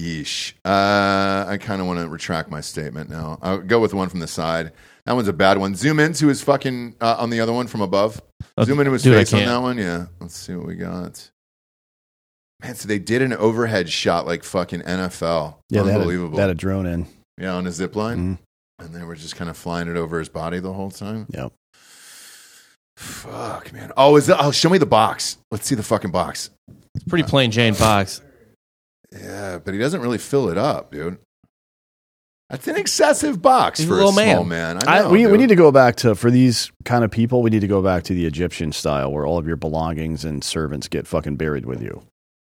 Yeesh. 0.00 0.52
Uh, 0.64 1.44
I 1.48 1.58
kind 1.60 1.80
of 1.80 1.86
want 1.86 1.98
to 2.00 2.08
retract 2.08 2.50
my 2.50 2.60
statement 2.60 3.10
now. 3.10 3.38
I'll 3.42 3.58
go 3.58 3.80
with 3.80 3.90
the 3.90 3.96
one 3.96 4.08
from 4.08 4.20
the 4.20 4.28
side. 4.28 4.72
That 5.06 5.14
one's 5.14 5.28
a 5.28 5.32
bad 5.32 5.58
one. 5.58 5.74
Zoom 5.74 5.98
into 5.98 6.28
his 6.28 6.42
fucking 6.42 6.96
uh, 7.00 7.16
on 7.18 7.30
the 7.30 7.40
other 7.40 7.52
one 7.52 7.66
from 7.66 7.80
above. 7.80 8.22
Oh, 8.56 8.64
Zoom 8.64 8.78
into 8.80 8.92
his 8.92 9.02
dude, 9.02 9.14
face 9.14 9.32
on 9.32 9.40
that 9.40 9.58
one. 9.62 9.78
Yeah. 9.78 10.06
Let's 10.20 10.36
see 10.36 10.54
what 10.54 10.66
we 10.66 10.74
got. 10.76 11.30
Man, 12.62 12.74
so 12.74 12.86
they 12.88 12.98
did 12.98 13.22
an 13.22 13.32
overhead 13.32 13.88
shot 13.88 14.26
like 14.26 14.44
fucking 14.44 14.82
NFL. 14.82 15.56
Yeah, 15.70 15.82
they 15.82 15.90
had, 15.92 15.98
a, 15.98 16.00
Unbelievable. 16.02 16.36
they 16.36 16.42
had 16.42 16.50
a 16.50 16.54
drone 16.54 16.86
in. 16.86 17.06
yeah, 17.40 17.54
on 17.54 17.66
a 17.66 17.72
zip 17.72 17.96
line. 17.96 18.36
Mhm. 18.36 18.38
And 18.84 18.94
they 18.94 19.02
were 19.02 19.16
just 19.16 19.34
kind 19.34 19.50
of 19.50 19.56
flying 19.56 19.88
it 19.88 19.96
over 19.96 20.18
his 20.20 20.28
body 20.28 20.60
the 20.60 20.72
whole 20.72 20.90
time. 20.90 21.26
Yep. 21.30 21.52
Fuck, 22.96 23.72
man. 23.72 23.92
Oh, 23.96 24.16
is 24.16 24.26
that? 24.26 24.38
Oh, 24.40 24.50
show 24.50 24.68
me 24.68 24.78
the 24.78 24.86
box. 24.86 25.38
Let's 25.50 25.66
see 25.66 25.74
the 25.74 25.82
fucking 25.82 26.10
box. 26.10 26.50
It's 26.94 27.04
pretty 27.04 27.24
plain 27.28 27.50
Jane 27.50 27.74
box. 27.74 28.20
Yeah, 29.12 29.58
but 29.64 29.72
he 29.74 29.80
doesn't 29.80 30.00
really 30.00 30.18
fill 30.18 30.48
it 30.50 30.58
up, 30.58 30.92
dude. 30.92 31.18
That's 32.50 32.66
an 32.66 32.76
excessive 32.76 33.42
box 33.42 33.78
He's 33.78 33.86
for 33.88 33.94
a, 33.94 33.96
little 33.96 34.12
small 34.12 34.44
man. 34.44 34.76
man. 34.78 34.88
I 34.88 34.98
I, 34.98 35.02
know, 35.02 35.10
we, 35.10 35.26
we 35.26 35.32
dude. 35.32 35.40
need 35.40 35.48
to 35.50 35.54
go 35.56 35.70
back 35.70 35.96
to 35.96 36.14
for 36.14 36.30
these 36.30 36.72
kind 36.84 37.04
of 37.04 37.10
people. 37.10 37.42
We 37.42 37.50
need 37.50 37.60
to 37.60 37.66
go 37.68 37.82
back 37.82 38.04
to 38.04 38.14
the 38.14 38.24
Egyptian 38.24 38.72
style, 38.72 39.12
where 39.12 39.26
all 39.26 39.36
of 39.38 39.46
your 39.46 39.56
belongings 39.56 40.24
and 40.24 40.42
servants 40.42 40.88
get 40.88 41.06
fucking 41.06 41.36
buried 41.36 41.66
with 41.66 41.82
you. 41.82 42.02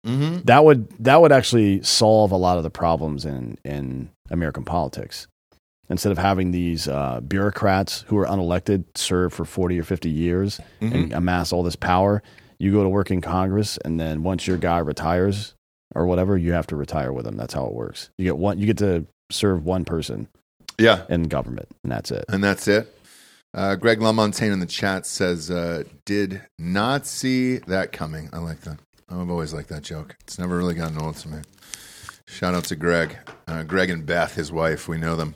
Mhm. 0.06 0.44
That 0.46 0.66
would 0.66 0.88
that 1.04 1.22
would 1.22 1.32
actually 1.32 1.84
solve 1.84 2.32
a 2.32 2.36
lot 2.38 2.58
of 2.58 2.64
the 2.64 2.72
problems 2.72 3.26
in 3.26 3.60
in 3.64 4.10
American 4.32 4.64
politics. 4.64 5.28
Instead 5.88 6.12
of 6.12 6.18
having 6.18 6.50
these 6.52 6.88
uh, 6.88 7.20
bureaucrats 7.22 8.06
who 8.08 8.18
are 8.18 8.26
unelected 8.26 8.86
serve 8.96 9.34
for 9.34 9.46
forty 9.46 9.78
or 9.80 9.84
fifty 9.84 10.10
years 10.10 10.60
Mm-hmm. 10.82 10.96
and 10.96 11.14
amass 11.14 11.54
all 11.54 11.62
this 11.62 11.76
power, 11.76 12.24
you 12.58 12.72
go 12.72 12.82
to 12.82 12.90
work 12.90 13.12
in 13.12 13.22
Congress, 13.22 13.78
and 13.86 14.00
then 14.00 14.24
once 14.24 14.48
your 14.48 14.58
guy 14.58 14.80
retires 14.80 15.54
or 15.96 16.06
whatever, 16.06 16.38
you 16.38 16.54
have 16.54 16.68
to 16.68 16.76
retire 16.76 17.12
with 17.14 17.26
them. 17.26 17.38
That's 17.38 17.54
how 17.54 17.66
it 17.66 17.74
works. 17.74 18.10
You 18.18 18.26
get 18.26 18.38
one. 18.38 18.60
You 18.60 18.66
get 18.68 18.78
to 18.80 19.06
serve 19.32 19.64
one 19.66 19.86
person 19.86 20.28
Yeah, 20.78 21.04
in 21.10 21.24
government, 21.24 21.70
and 21.84 21.92
that's 21.92 22.12
it. 22.12 22.26
and 22.30 22.44
that's 22.44 22.68
it. 22.68 22.96
Uh, 23.54 23.76
Greg 23.76 24.00
LaMontagne 24.00 24.54
in 24.54 24.60
the 24.60 24.66
chat 24.66 25.06
says, 25.06 25.52
uh, 25.52 25.84
"Did 26.06 26.42
not 26.58 27.06
see 27.06 27.58
that 27.58 27.92
coming." 27.92 28.30
I 28.32 28.38
like 28.40 28.62
that. 28.62 28.80
I've 29.10 29.30
always 29.30 29.54
liked 29.54 29.68
that 29.70 29.84
joke. 29.84 30.16
It's 30.22 30.40
never 30.40 30.58
really 30.58 30.74
gotten 30.74 30.98
old 30.98 31.18
to 31.18 31.28
me. 31.30 31.40
Shout 32.28 32.54
out 32.54 32.64
to 32.66 32.78
Greg, 32.78 33.18
uh, 33.50 33.64
Greg 33.64 33.90
and 33.90 34.06
Beth, 34.06 34.36
his 34.36 34.54
wife. 34.54 34.88
We 34.88 34.98
know 34.98 35.18
them. 35.18 35.36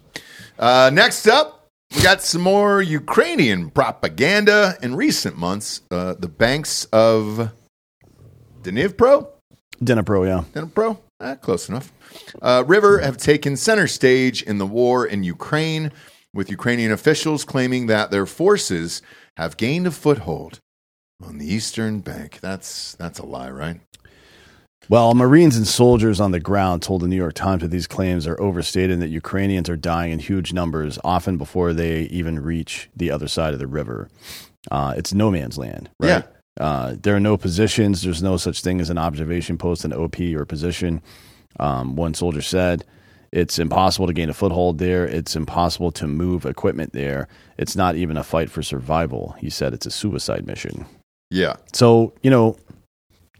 Uh, 0.57 0.89
next 0.93 1.27
up, 1.27 1.67
we 1.93 2.01
got 2.01 2.21
some 2.21 2.41
more 2.41 2.81
Ukrainian 2.81 3.69
propaganda 3.69 4.77
in 4.81 4.95
recent 4.95 5.37
months. 5.37 5.81
Uh, 5.91 6.13
the 6.17 6.29
banks 6.29 6.85
of 6.93 7.51
Dnipro. 8.63 9.27
Dnipro, 9.83 10.25
yeah. 10.25 10.43
Dnipro, 10.53 10.97
eh, 11.21 11.35
close 11.35 11.69
enough. 11.69 11.91
Uh, 12.41 12.63
River 12.65 12.99
have 12.99 13.17
taken 13.17 13.57
center 13.57 13.87
stage 13.87 14.41
in 14.41 14.57
the 14.57 14.65
war 14.65 15.05
in 15.05 15.23
Ukraine, 15.23 15.91
with 16.33 16.49
Ukrainian 16.49 16.91
officials 16.91 17.45
claiming 17.45 17.87
that 17.87 18.11
their 18.11 18.25
forces 18.25 19.01
have 19.37 19.57
gained 19.57 19.87
a 19.87 19.91
foothold 19.91 20.59
on 21.23 21.37
the 21.37 21.51
eastern 21.51 22.01
bank. 22.01 22.39
That's 22.41 22.95
that's 22.95 23.19
a 23.19 23.25
lie, 23.25 23.49
right? 23.49 23.79
Well, 24.87 25.15
Marines 25.15 25.57
and 25.57 25.67
soldiers 25.67 26.19
on 26.19 26.31
the 26.31 26.39
ground 26.39 26.83
told 26.83 27.01
the 27.01 27.07
New 27.07 27.15
York 27.15 27.33
Times 27.33 27.63
that 27.63 27.69
these 27.69 27.87
claims 27.87 28.27
are 28.27 28.39
overstated 28.39 28.91
and 28.91 29.01
that 29.01 29.07
Ukrainians 29.07 29.67
are 29.67 29.75
dying 29.75 30.11
in 30.11 30.19
huge 30.19 30.53
numbers, 30.53 30.99
often 31.03 31.37
before 31.37 31.73
they 31.73 32.01
even 32.03 32.39
reach 32.39 32.87
the 32.95 33.09
other 33.09 33.27
side 33.27 33.53
of 33.53 33.59
the 33.59 33.65
river. 33.65 34.09
Uh, 34.69 34.93
it's 34.95 35.11
no 35.11 35.31
man's 35.31 35.57
land, 35.57 35.89
right? 35.99 36.25
Uh, 36.59 36.95
there 37.01 37.15
are 37.15 37.19
no 37.19 37.37
positions. 37.37 38.01
There's 38.01 38.23
no 38.23 38.37
such 38.37 38.61
thing 38.61 38.79
as 38.79 38.89
an 38.89 38.97
observation 38.97 39.57
post, 39.57 39.83
an 39.85 39.93
OP, 39.93 40.19
or 40.19 40.45
position. 40.45 41.01
Um, 41.59 41.95
one 41.95 42.13
soldier 42.13 42.41
said, 42.41 42.85
It's 43.31 43.59
impossible 43.59 44.07
to 44.07 44.13
gain 44.13 44.29
a 44.29 44.33
foothold 44.33 44.77
there. 44.77 45.05
It's 45.05 45.35
impossible 45.35 45.91
to 45.93 46.07
move 46.07 46.45
equipment 46.45 46.93
there. 46.93 47.27
It's 47.57 47.75
not 47.75 47.95
even 47.95 48.17
a 48.17 48.23
fight 48.23 48.49
for 48.49 48.61
survival. 48.63 49.35
He 49.39 49.49
said 49.49 49.73
it's 49.73 49.85
a 49.85 49.91
suicide 49.91 50.47
mission. 50.47 50.85
Yeah, 51.31 51.55
So, 51.73 52.13
you 52.21 52.29
know, 52.29 52.55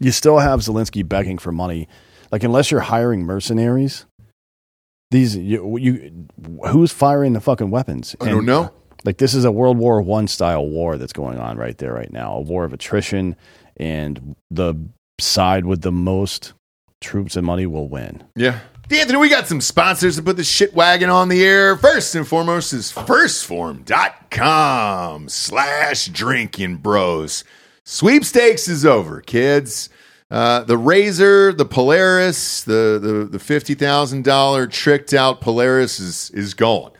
you 0.00 0.10
still 0.10 0.38
have 0.38 0.60
Zelensky 0.60 1.06
begging 1.08 1.38
for 1.38 1.52
money. 1.52 1.88
Like, 2.32 2.42
unless 2.42 2.70
you're 2.70 2.80
hiring 2.80 3.22
mercenaries, 3.22 4.04
these, 5.10 5.36
you, 5.36 5.78
you 5.78 6.26
who's 6.68 6.92
firing 6.92 7.32
the 7.32 7.40
fucking 7.40 7.70
weapons? 7.70 8.16
I 8.20 8.26
don't 8.28 8.44
know. 8.44 8.72
Like, 9.06 9.18
this 9.18 9.34
is 9.34 9.44
a 9.44 9.52
World 9.52 9.78
War 9.78 10.02
One 10.02 10.26
style 10.26 10.66
war 10.66 10.98
that's 10.98 11.12
going 11.12 11.38
on 11.38 11.56
right 11.56 11.78
there, 11.78 11.94
right 11.94 12.12
now. 12.12 12.34
A 12.34 12.40
war 12.40 12.64
of 12.64 12.72
attrition, 12.72 13.36
and 13.76 14.34
the 14.50 14.74
side 15.20 15.64
with 15.64 15.82
the 15.82 15.92
most 15.92 16.54
troops 17.00 17.36
and 17.36 17.46
money 17.46 17.66
will 17.66 17.88
win. 17.88 18.24
Yeah. 18.34 18.58
Anthony, 18.90 19.18
we 19.18 19.28
got 19.28 19.46
some 19.48 19.60
sponsors 19.60 20.16
to 20.16 20.22
put 20.22 20.36
the 20.36 20.44
shit 20.44 20.72
wagon 20.74 21.10
on 21.10 21.28
the 21.28 21.44
air. 21.44 21.76
First 21.76 22.14
and 22.14 22.24
foremost 22.26 22.72
is 22.72 22.90
1stphorm.com 22.92 25.28
slash 25.28 26.06
drinkin 26.06 26.76
bros. 26.76 27.44
Sweepstakes 27.84 28.68
is 28.68 28.86
over, 28.86 29.20
kids. 29.22 29.88
Uh, 30.30 30.62
the 30.62 30.76
RZR, 30.76 31.56
the 31.56 31.64
Polaris, 31.64 32.62
the, 32.62 33.00
the, 33.00 33.24
the 33.24 33.38
$50,000 33.38 34.70
tricked 34.70 35.14
out 35.14 35.40
Polaris 35.40 35.98
is, 35.98 36.30
is 36.30 36.54
gone. 36.54 36.92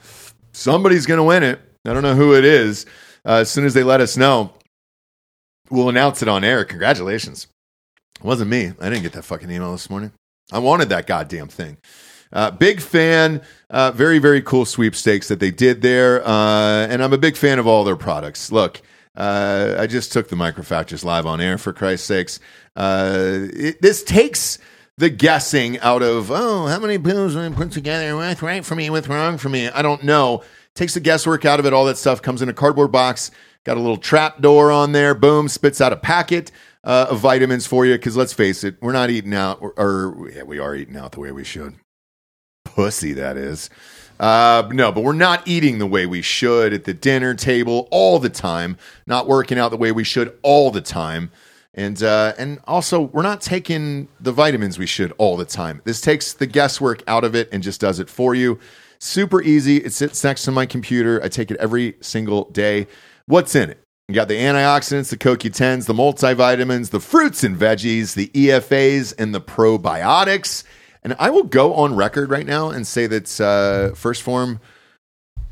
Somebody's 0.52 1.07
going 1.07 1.18
to 1.18 1.24
win 1.24 1.44
it. 1.44 1.61
I 1.87 1.93
don't 1.93 2.03
know 2.03 2.14
who 2.14 2.34
it 2.34 2.45
is. 2.45 2.87
Uh, 3.24 3.39
as 3.41 3.51
soon 3.51 3.64
as 3.64 3.74
they 3.74 3.82
let 3.82 4.01
us 4.01 4.16
know, 4.16 4.53
we'll 5.70 5.89
announce 5.89 6.22
it 6.22 6.28
on 6.28 6.45
air. 6.45 6.64
Congratulations. 6.64 7.47
It 8.18 8.24
wasn't 8.24 8.51
me. 8.51 8.72
I 8.80 8.89
didn't 8.89 9.03
get 9.03 9.12
that 9.12 9.24
fucking 9.24 9.51
email 9.51 9.72
this 9.72 9.91
morning. 9.91 10.12
I 10.53 10.59
wanted 10.59 10.89
that 10.91 11.07
goddamn 11.07 11.49
thing. 11.49 11.76
Uh, 12.32 12.51
big 12.51 12.80
fan. 12.80 13.43
Uh, 13.70 13.91
very, 13.93 14.18
very 14.18 14.43
cool 14.43 14.64
sweepstakes 14.64 15.28
that 15.28 15.41
they 15.41 15.51
did 15.51 15.82
there. 15.82 16.26
Uh, 16.26 16.87
and 16.87 17.03
I'm 17.03 17.12
a 17.12 17.18
big 17.18 17.37
fan 17.37 17.59
of 17.59 17.66
all 17.66 17.84
their 17.84 17.97
products. 17.97 18.51
Look, 18.53 18.80
uh, 19.16 19.76
I 19.78 19.87
just 19.87 20.12
took 20.12 20.28
the 20.28 20.37
Micro-Factors 20.37 21.05
live 21.05 21.26
on 21.26 21.41
air 21.41 21.59
for 21.59 21.72
Christ's 21.72 22.07
sakes. 22.07 22.41
Uh, 22.74 23.47
it, 23.53 23.80
this 23.80 24.03
takes 24.03 24.59
the 24.99 25.11
guessing 25.11 25.78
out 25.80 26.03
of, 26.03 26.30
oh, 26.30 26.66
how 26.66 26.78
many 26.78 26.99
pills 26.99 27.37
I 27.37 27.49
put 27.51 27.70
together? 27.70 28.16
What's 28.16 28.43
right 28.43 28.64
for 28.64 28.74
me? 28.74 28.91
What's 28.91 29.09
wrong 29.09 29.39
for 29.39 29.49
me? 29.49 29.68
I 29.68 29.82
don't 29.82 30.05
know. 30.05 30.43
Takes 30.77 30.95
the 30.95 31.01
guesswork 31.01 31.45
out 31.47 31.59
of 31.59 31.64
it. 31.64 31.72
All 31.72 31.87
that 31.87 31.97
stuff 31.97 32.20
comes 32.20 32.43
in 32.43 32.51
a 32.51 32.53
cardboard 32.53 32.93
box. 32.93 33.31
Got 33.64 33.79
a 33.79 33.81
little 33.81 33.97
trap 33.97 34.41
door 34.43 34.70
on 34.70 34.93
there. 34.93 35.14
Boom, 35.14 35.49
spits 35.49 35.81
out 35.81 35.93
a 35.93 35.97
packet 35.97 36.53
uh, 36.85 37.07
of 37.11 37.18
vitamins 37.18 37.66
for 37.66 37.87
you. 37.87 37.95
Because 37.95 38.14
let's 38.16 38.35
face 38.35 38.62
it, 38.62 38.77
we're 38.83 38.93
not 38.93 39.09
eating 39.11 39.35
out, 39.35 39.59
or, 39.62 39.72
or 39.79 40.31
yeah, 40.31 40.43
we 40.43 40.59
are 40.59 40.77
eating 40.77 40.97
out 40.97 41.12
the 41.12 41.20
way 41.20 41.33
we 41.33 41.45
should. 41.45 41.77
Pussy, 42.64 43.14
that 43.14 43.39
is. 43.39 43.70
Uh, 44.20 44.68
no, 44.70 44.93
but 44.93 45.03
we're 45.03 45.12
not 45.14 45.49
eating 45.49 45.79
the 45.79 45.87
way 45.87 46.05
we 46.05 46.20
should 46.22 46.72
at 46.72 46.85
the 46.85 46.95
dinner 46.95 47.35
table 47.35 47.89
all 47.91 48.18
the 48.18 48.31
time. 48.31 48.77
Not 49.07 49.27
working 49.27 49.59
out 49.59 49.70
the 49.70 49.77
way 49.79 49.93
we 49.93 50.05
should 50.05 50.39
all 50.43 50.70
the 50.70 50.83
time. 50.83 51.31
And 51.72 52.03
uh, 52.03 52.35
and 52.39 52.61
also, 52.66 53.01
we're 53.01 53.22
not 53.22 53.41
taking 53.41 54.09
the 54.20 54.33
vitamins 54.33 54.79
we 54.79 54.87
should 54.87 55.12
all 55.18 55.37
the 55.37 55.45
time. 55.47 55.81
This 55.85 56.01
takes 56.01 56.35
the 56.35 56.47
guesswork 56.47 57.03
out 57.07 57.24
of 57.24 57.35
it 57.35 57.49
and 57.51 57.62
just 57.62 57.81
does 57.81 57.99
it 57.99 58.09
for 58.11 58.35
you. 58.35 58.59
Super 58.99 59.42
easy. 59.42 59.78
It 59.78 59.92
sits 59.92 60.22
next 60.24 60.44
to 60.44 60.53
my 60.53 60.66
computer. 60.66 61.20
I 61.22 61.28
take 61.28 61.51
it 61.51 61.57
every 61.59 61.97
single 62.01 62.51
day. 62.51 62.86
What's 63.26 63.55
in 63.55 63.70
it? 63.70 63.78
You 64.09 64.14
got 64.14 64.28
the 64.28 64.36
antioxidants, 64.36 65.11
the 65.11 65.16
CoQ10s, 65.16 65.86
the 65.86 65.92
multivitamins, 65.94 66.90
the 66.90 67.01
fruits 67.01 67.42
and 67.42 67.57
veggies, 67.57 68.14
the 68.14 68.28
EFAs, 68.28 69.12
and 69.18 69.34
the 69.34 69.40
probiotics. 69.40 70.62
And 71.03 71.16
I 71.18 71.30
will 71.30 71.42
go 71.44 71.74
on 71.74 71.94
record 71.97 72.30
right 72.30 72.47
now 72.47 72.70
and 72.70 72.86
say 72.86 73.07
that 73.09 73.24
uh, 73.40 73.94
1st 73.94 74.22
Phorm 74.22 74.61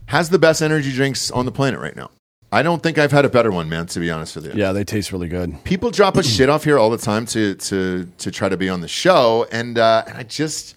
has 0.06 0.30
the 0.30 0.38
best 0.38 0.62
energy 0.62 0.92
drinks 0.92 1.30
on 1.30 1.46
the 1.46 1.52
planet 1.52 1.80
right 1.80 1.96
now. 1.96 2.10
I 2.52 2.62
don't 2.62 2.80
think 2.82 2.98
I've 2.98 3.10
had 3.10 3.24
a 3.24 3.28
better 3.28 3.50
one, 3.50 3.68
man. 3.68 3.86
To 3.86 3.98
be 4.00 4.10
honest 4.12 4.36
with 4.36 4.46
you, 4.46 4.52
Yeah, 4.54 4.70
they 4.72 4.84
taste 4.84 5.10
really 5.10 5.26
good. 5.28 5.64
people 5.64 5.90
drop 5.90 6.16
a 6.16 6.22
shit 6.22 6.48
off 6.48 6.62
here 6.62 6.78
all 6.78 6.90
the 6.90 6.98
time 6.98 7.26
to 7.26 7.56
to 7.56 8.08
to 8.18 8.30
try 8.30 8.48
to 8.48 8.56
be 8.56 8.68
on 8.68 8.80
the 8.80 8.86
show, 8.88 9.46
and 9.50 9.76
uh, 9.76 10.04
and 10.06 10.16
I 10.16 10.22
just 10.22 10.76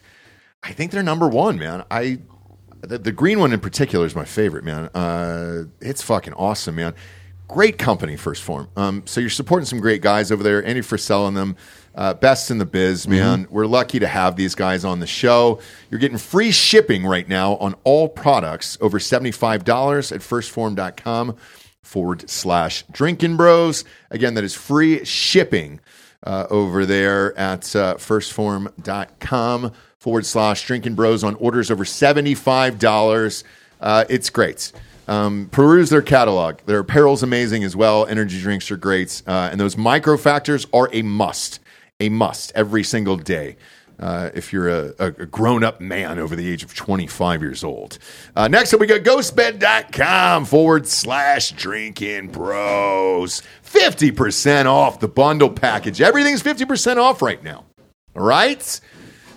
I 0.64 0.72
think 0.72 0.92
they're 0.92 1.04
number 1.04 1.28
one, 1.28 1.60
man. 1.60 1.84
I 1.92 2.20
the, 2.82 2.98
the 2.98 3.12
green 3.12 3.40
one 3.40 3.54
in 3.54 3.60
particular 3.60 4.06
is 4.06 4.16
my 4.16 4.26
favorite, 4.26 4.64
man. 4.64 4.86
Uh, 4.94 5.66
it's 5.82 6.02
fucking 6.02 6.34
awesome, 6.34 6.76
man. 6.76 6.94
Great 7.48 7.78
company, 7.78 8.16
1st 8.16 8.42
Phorm. 8.42 8.70
Um, 8.76 9.04
so 9.06 9.22
you're 9.22 9.30
supporting 9.30 9.66
some 9.66 9.80
great 9.80 10.02
guys 10.02 10.32
over 10.32 10.44
there. 10.44 10.64
Andy 10.66 10.82
for 10.82 10.98
selling 10.98 11.34
them. 11.34 11.56
Uh, 11.96 12.14
best 12.14 12.52
in 12.52 12.60
the 12.60 12.66
biz, 12.66 13.08
man. 13.08 13.48
We're 13.50 13.66
lucky 13.66 13.98
to 14.00 14.08
have 14.08 14.36
these 14.36 14.54
guys 14.54 14.86
on 14.86 15.00
the 15.00 15.08
show. 15.08 15.60
You're 15.90 16.00
getting 16.00 16.20
free 16.20 16.52
shipping 16.52 17.06
right 17.06 17.28
now 17.28 17.56
on 17.56 17.74
all 17.84 18.08
products 18.08 18.78
over 18.82 19.00
$75 19.00 20.12
at 20.12 20.22
1stphorm.com 20.22 21.36
forward 21.82 22.30
slash 22.30 22.84
drinkin 22.92 23.36
bros. 23.36 23.84
Again, 24.12 24.36
that 24.36 24.44
is 24.44 24.54
free 24.54 25.04
shipping 25.06 25.80
uh, 26.24 26.46
over 26.52 26.86
there 26.86 27.36
at 27.38 27.76
uh, 27.76 27.96
1stphorm.com 27.96 29.72
forward 30.00 30.26
slash 30.26 30.66
drinkin 30.66 30.96
bros 30.96 31.24
on 31.24 31.36
orders 31.36 31.72
over 31.72 31.84
$75. 31.84 33.44
Uh, 33.82 34.06
it's 34.10 34.30
great. 34.30 34.72
Um, 35.08 35.48
peruse 35.52 35.90
their 35.90 36.02
catalog. 36.02 36.58
Their 36.66 36.80
apparel's 36.80 37.24
amazing 37.24 37.64
as 37.64 37.76
well. 37.76 38.06
Energy 38.06 38.40
drinks 38.42 38.70
are 38.72 38.78
great. 38.78 39.22
Uh, 39.26 39.50
and 39.52 39.60
those 39.60 39.78
Micro-Factors 39.78 40.68
are 40.74 40.90
a 40.92 41.02
must, 41.02 41.60
a 42.00 42.10
must 42.10 42.52
every 42.56 42.84
single 42.84 43.18
day. 43.18 43.56
Uh, 44.00 44.30
if 44.36 44.54
you're 44.54 44.70
a, 44.70 44.94
a 45.00 45.10
grown 45.26 45.64
up 45.64 45.82
man 45.82 46.20
over 46.20 46.36
the 46.36 46.48
age 46.48 46.64
of 46.64 46.76
25 46.76 47.42
years 47.42 47.64
old. 47.64 47.98
Uh, 48.36 48.48
next 48.48 48.72
up, 48.72 48.80
we 48.80 48.86
got 48.86 49.02
ghostbed.com 49.02 50.46
forward 50.46 50.86
slash 50.86 51.50
drinkin 51.54 52.28
bros. 52.28 53.42
50% 53.66 54.68
off 54.68 55.00
the 55.00 55.08
bundle 55.08 55.50
package. 55.50 56.00
Everything's 56.00 56.44
50% 56.44 56.98
off 56.98 57.24
right 57.24 57.44
now. 57.44 57.66
All 58.16 58.24
right? 58.24 58.80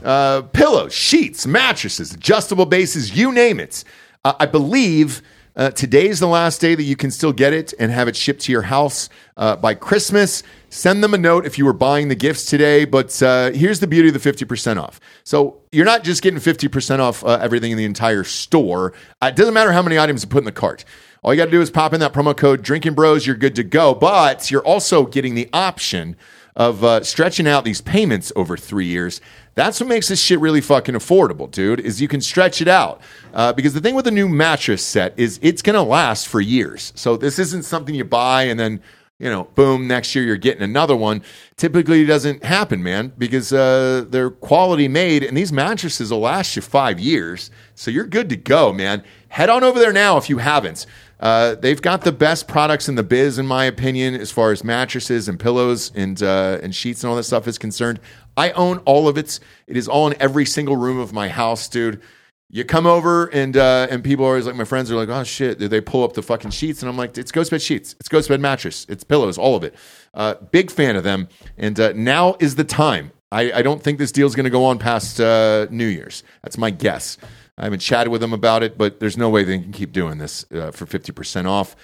Uh, 0.02 0.42
pillows, 0.42 0.94
sheets, 0.94 1.46
mattresses, 1.46 2.12
adjustable 2.14 2.66
bases, 2.66 3.16
you 3.16 3.32
name 3.32 3.60
it. 3.60 3.84
Uh, 4.24 4.34
I 4.38 4.46
believe 4.46 5.22
uh, 5.56 5.70
today's 5.70 6.20
the 6.20 6.26
last 6.26 6.60
day 6.60 6.74
that 6.74 6.84
you 6.84 6.96
can 6.96 7.10
still 7.10 7.32
get 7.32 7.52
it 7.52 7.74
and 7.78 7.90
have 7.90 8.08
it 8.08 8.16
shipped 8.16 8.40
to 8.42 8.52
your 8.52 8.62
house 8.62 9.08
uh, 9.36 9.56
by 9.56 9.74
Christmas. 9.74 10.42
Send 10.70 11.02
them 11.02 11.12
a 11.12 11.18
note 11.18 11.44
if 11.44 11.58
you 11.58 11.64
were 11.64 11.72
buying 11.72 12.08
the 12.08 12.14
gifts 12.14 12.46
today. 12.46 12.84
But 12.84 13.20
uh, 13.22 13.50
here's 13.50 13.80
the 13.80 13.86
beauty 13.86 14.08
of 14.08 14.14
the 14.14 14.32
50% 14.32 14.80
off. 14.80 15.00
So 15.24 15.60
you're 15.72 15.84
not 15.84 16.04
just 16.04 16.22
getting 16.22 16.40
50% 16.40 17.00
off 17.00 17.24
uh, 17.24 17.38
everything 17.42 17.72
in 17.72 17.78
the 17.78 17.84
entire 17.84 18.24
store. 18.24 18.94
Uh, 19.20 19.26
it 19.26 19.36
doesn't 19.36 19.54
matter 19.54 19.72
how 19.72 19.82
many 19.82 19.98
items 19.98 20.22
you 20.22 20.28
put 20.28 20.38
in 20.38 20.44
the 20.44 20.52
cart. 20.52 20.84
All 21.22 21.34
you 21.34 21.38
got 21.38 21.46
to 21.46 21.50
do 21.50 21.60
is 21.60 21.70
pop 21.70 21.92
in 21.92 22.00
that 22.00 22.14
promo 22.14 22.34
code 22.34 22.62
Drinkin 22.62 22.94
Bros. 22.94 23.26
You're 23.26 23.36
good 23.36 23.56
to 23.56 23.64
go. 23.64 23.94
But 23.94 24.50
you're 24.50 24.64
also 24.64 25.04
getting 25.04 25.34
the 25.34 25.50
option 25.52 26.16
of 26.56 26.84
uh, 26.84 27.02
stretching 27.02 27.46
out 27.46 27.64
these 27.64 27.80
payments 27.80 28.32
over 28.36 28.56
three 28.56 28.86
years. 28.86 29.20
That's 29.60 29.78
what 29.78 29.90
makes 29.90 30.08
this 30.08 30.22
shit 30.22 30.40
really 30.40 30.62
fucking 30.62 30.94
affordable, 30.94 31.50
dude. 31.50 31.80
Is 31.80 32.00
you 32.00 32.08
can 32.08 32.22
stretch 32.22 32.62
it 32.62 32.66
out 32.66 33.02
uh, 33.34 33.52
because 33.52 33.74
the 33.74 33.80
thing 33.82 33.94
with 33.94 34.06
a 34.06 34.10
new 34.10 34.26
mattress 34.26 34.82
set 34.82 35.12
is 35.18 35.38
it's 35.42 35.60
gonna 35.60 35.82
last 35.82 36.28
for 36.28 36.40
years. 36.40 36.94
So 36.96 37.18
this 37.18 37.38
isn't 37.38 37.66
something 37.66 37.94
you 37.94 38.04
buy 38.04 38.44
and 38.44 38.58
then 38.58 38.80
you 39.18 39.28
know, 39.28 39.44
boom, 39.54 39.86
next 39.86 40.14
year 40.14 40.24
you're 40.24 40.38
getting 40.38 40.62
another 40.62 40.96
one. 40.96 41.22
Typically, 41.58 42.06
doesn't 42.06 42.42
happen, 42.42 42.82
man, 42.82 43.12
because 43.18 43.52
uh, 43.52 44.06
they're 44.08 44.30
quality 44.30 44.88
made, 44.88 45.22
and 45.22 45.36
these 45.36 45.52
mattresses 45.52 46.10
will 46.10 46.20
last 46.20 46.56
you 46.56 46.62
five 46.62 46.98
years. 46.98 47.50
So 47.74 47.90
you're 47.90 48.06
good 48.06 48.30
to 48.30 48.36
go, 48.36 48.72
man. 48.72 49.04
Head 49.28 49.50
on 49.50 49.62
over 49.62 49.78
there 49.78 49.92
now 49.92 50.16
if 50.16 50.30
you 50.30 50.38
haven't. 50.38 50.86
Uh, 51.20 51.54
they've 51.54 51.82
got 51.82 52.00
the 52.00 52.12
best 52.12 52.48
products 52.48 52.88
in 52.88 52.94
the 52.94 53.02
biz, 53.02 53.38
in 53.38 53.46
my 53.46 53.66
opinion, 53.66 54.14
as 54.14 54.30
far 54.30 54.52
as 54.52 54.64
mattresses 54.64 55.28
and 55.28 55.38
pillows 55.38 55.92
and 55.94 56.22
uh, 56.22 56.58
and 56.62 56.74
sheets 56.74 57.04
and 57.04 57.10
all 57.10 57.16
that 57.16 57.24
stuff 57.24 57.46
is 57.46 57.58
concerned. 57.58 58.00
I 58.40 58.52
own 58.52 58.78
all 58.86 59.06
of 59.06 59.18
it. 59.18 59.38
It 59.66 59.76
is 59.76 59.86
all 59.86 60.06
in 60.08 60.16
every 60.18 60.46
single 60.46 60.74
room 60.74 60.98
of 60.98 61.12
my 61.12 61.28
house, 61.28 61.68
dude. 61.68 62.00
You 62.48 62.64
come 62.64 62.86
over 62.86 63.26
and 63.26 63.54
uh, 63.54 63.86
and 63.90 64.02
people 64.02 64.24
are 64.24 64.28
always 64.28 64.46
like, 64.46 64.56
my 64.56 64.64
friends 64.64 64.90
are 64.90 64.96
like, 64.96 65.10
oh 65.10 65.24
shit, 65.24 65.58
they 65.58 65.80
pull 65.82 66.02
up 66.04 66.14
the 66.14 66.22
fucking 66.22 66.50
sheets, 66.50 66.82
and 66.82 66.88
I'm 66.88 66.96
like, 66.96 67.18
it's 67.18 67.30
GhostBed 67.30 67.64
sheets, 67.64 67.94
it's 68.00 68.08
GhostBed 68.08 68.40
mattress, 68.40 68.86
it's 68.88 69.04
pillows, 69.04 69.36
all 69.36 69.56
of 69.56 69.62
it. 69.62 69.74
Uh, 70.14 70.34
big 70.50 70.70
fan 70.70 70.96
of 70.96 71.04
them, 71.04 71.28
and 71.58 71.78
uh, 71.78 71.92
now 71.94 72.36
is 72.40 72.54
the 72.54 72.64
time. 72.64 73.12
I, 73.30 73.52
I 73.52 73.62
don't 73.62 73.82
think 73.82 73.98
this 73.98 74.10
deal's 74.10 74.34
going 74.34 74.44
to 74.44 74.50
go 74.50 74.64
on 74.64 74.78
past 74.78 75.20
uh, 75.20 75.66
New 75.70 75.86
Year's. 75.86 76.24
That's 76.42 76.56
my 76.56 76.70
guess. 76.70 77.18
I 77.58 77.64
haven't 77.64 77.80
chatted 77.80 78.10
with 78.10 78.22
them 78.22 78.32
about 78.32 78.62
it, 78.62 78.78
but 78.78 79.00
there's 79.00 79.18
no 79.18 79.28
way 79.28 79.44
they 79.44 79.58
can 79.58 79.70
keep 79.70 79.92
doing 79.92 80.16
this 80.16 80.46
uh, 80.50 80.70
for 80.70 80.86
50% 80.86 81.46
off. 81.46 81.76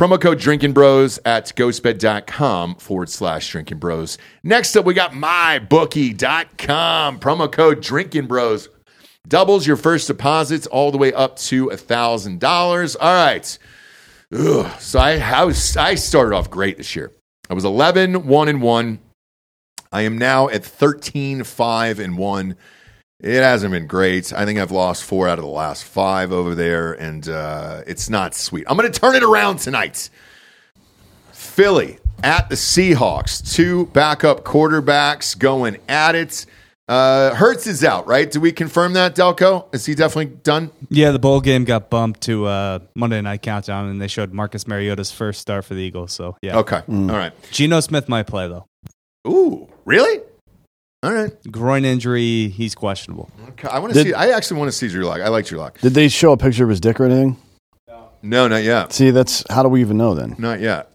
Promo 0.00 0.18
code 0.18 0.38
Drinkin 0.38 0.72
Bros 0.72 1.18
at 1.26 1.52
ghostbed.com 1.56 2.76
forward 2.76 3.10
slash 3.10 3.52
Drinkin 3.52 3.78
Bros. 3.78 4.16
Next 4.42 4.74
up, 4.74 4.86
we 4.86 4.94
got 4.94 5.12
mybookie.com. 5.12 7.20
Promo 7.20 7.52
code 7.52 7.82
Drinkin 7.82 8.26
Bros 8.26 8.70
doubles 9.28 9.66
your 9.66 9.76
first 9.76 10.06
deposits 10.06 10.66
all 10.66 10.90
the 10.90 10.96
way 10.96 11.12
up 11.12 11.36
to 11.40 11.66
$1,000. 11.66 12.96
All 12.98 13.12
right. 13.12 13.58
Ugh. 14.32 14.80
So 14.80 14.98
I, 14.98 15.18
I, 15.18 15.44
was, 15.44 15.76
I 15.76 15.96
started 15.96 16.34
off 16.34 16.48
great 16.48 16.78
this 16.78 16.96
year. 16.96 17.12
I 17.50 17.54
was 17.54 17.66
11, 17.66 18.26
1 18.26 18.48
and 18.48 18.62
1. 18.62 18.98
I 19.92 20.00
am 20.00 20.16
now 20.16 20.48
at 20.48 20.64
13, 20.64 21.44
5 21.44 21.98
and 21.98 22.16
1. 22.16 22.56
It 23.22 23.42
hasn't 23.42 23.72
been 23.72 23.86
great. 23.86 24.32
I 24.32 24.44
think 24.46 24.58
I've 24.58 24.70
lost 24.70 25.04
four 25.04 25.28
out 25.28 25.38
of 25.38 25.44
the 25.44 25.50
last 25.50 25.84
five 25.84 26.32
over 26.32 26.54
there, 26.54 26.92
and 26.94 27.28
uh, 27.28 27.82
it's 27.86 28.08
not 28.08 28.34
sweet. 28.34 28.64
I'm 28.68 28.76
going 28.78 28.90
to 28.90 28.98
turn 29.00 29.14
it 29.14 29.22
around 29.22 29.58
tonight. 29.58 30.08
Philly 31.32 31.98
at 32.22 32.48
the 32.48 32.54
Seahawks. 32.54 33.54
Two 33.54 33.86
backup 33.86 34.44
quarterbacks 34.44 35.38
going 35.38 35.78
at 35.88 36.14
it. 36.14 36.46
Uh, 36.88 37.34
Hurts 37.34 37.66
is 37.68 37.84
out, 37.84 38.06
right? 38.08 38.28
Do 38.28 38.40
we 38.40 38.50
confirm 38.50 38.94
that, 38.94 39.14
Delco? 39.14 39.72
Is 39.72 39.86
he 39.86 39.94
definitely 39.94 40.36
done? 40.42 40.70
Yeah, 40.88 41.12
the 41.12 41.20
bowl 41.20 41.40
game 41.40 41.64
got 41.64 41.88
bumped 41.88 42.22
to 42.22 42.46
uh, 42.46 42.78
Monday 42.96 43.20
Night 43.20 43.42
Countdown, 43.42 43.88
and 43.90 44.00
they 44.00 44.08
showed 44.08 44.32
Marcus 44.32 44.66
Mariota's 44.66 45.12
first 45.12 45.40
start 45.40 45.64
for 45.64 45.74
the 45.74 45.80
Eagles. 45.82 46.12
So 46.12 46.36
yeah, 46.42 46.58
Okay. 46.58 46.82
All 46.88 47.06
right. 47.06 47.32
Geno 47.52 47.78
Smith 47.80 48.08
might 48.08 48.26
play 48.26 48.48
though. 48.48 48.66
Ooh, 49.28 49.68
really? 49.84 50.20
All 51.02 51.12
right. 51.12 51.32
Groin 51.50 51.84
injury, 51.84 52.48
he's 52.48 52.74
questionable. 52.74 53.30
Okay. 53.50 53.68
I 53.68 53.78
want 53.78 53.94
to 53.94 54.02
Did- 54.04 54.08
see. 54.08 54.14
I 54.14 54.30
actually 54.30 54.58
want 54.58 54.70
to 54.70 54.76
see 54.76 54.88
Drew 54.88 55.04
Lock. 55.04 55.20
I 55.20 55.28
like 55.28 55.46
Drew 55.46 55.58
Lock. 55.58 55.78
Did 55.80 55.94
they 55.94 56.08
show 56.08 56.32
a 56.32 56.36
picture 56.36 56.64
of 56.64 56.70
his 56.70 56.80
dick 56.80 57.00
or 57.00 57.06
anything? 57.06 57.36
No, 58.22 58.48
not 58.48 58.62
yet. 58.64 58.92
See, 58.92 59.10
that's 59.12 59.44
how 59.48 59.62
do 59.62 59.70
we 59.70 59.80
even 59.80 59.96
know 59.96 60.14
then? 60.14 60.36
Not 60.38 60.60
yet. 60.60 60.90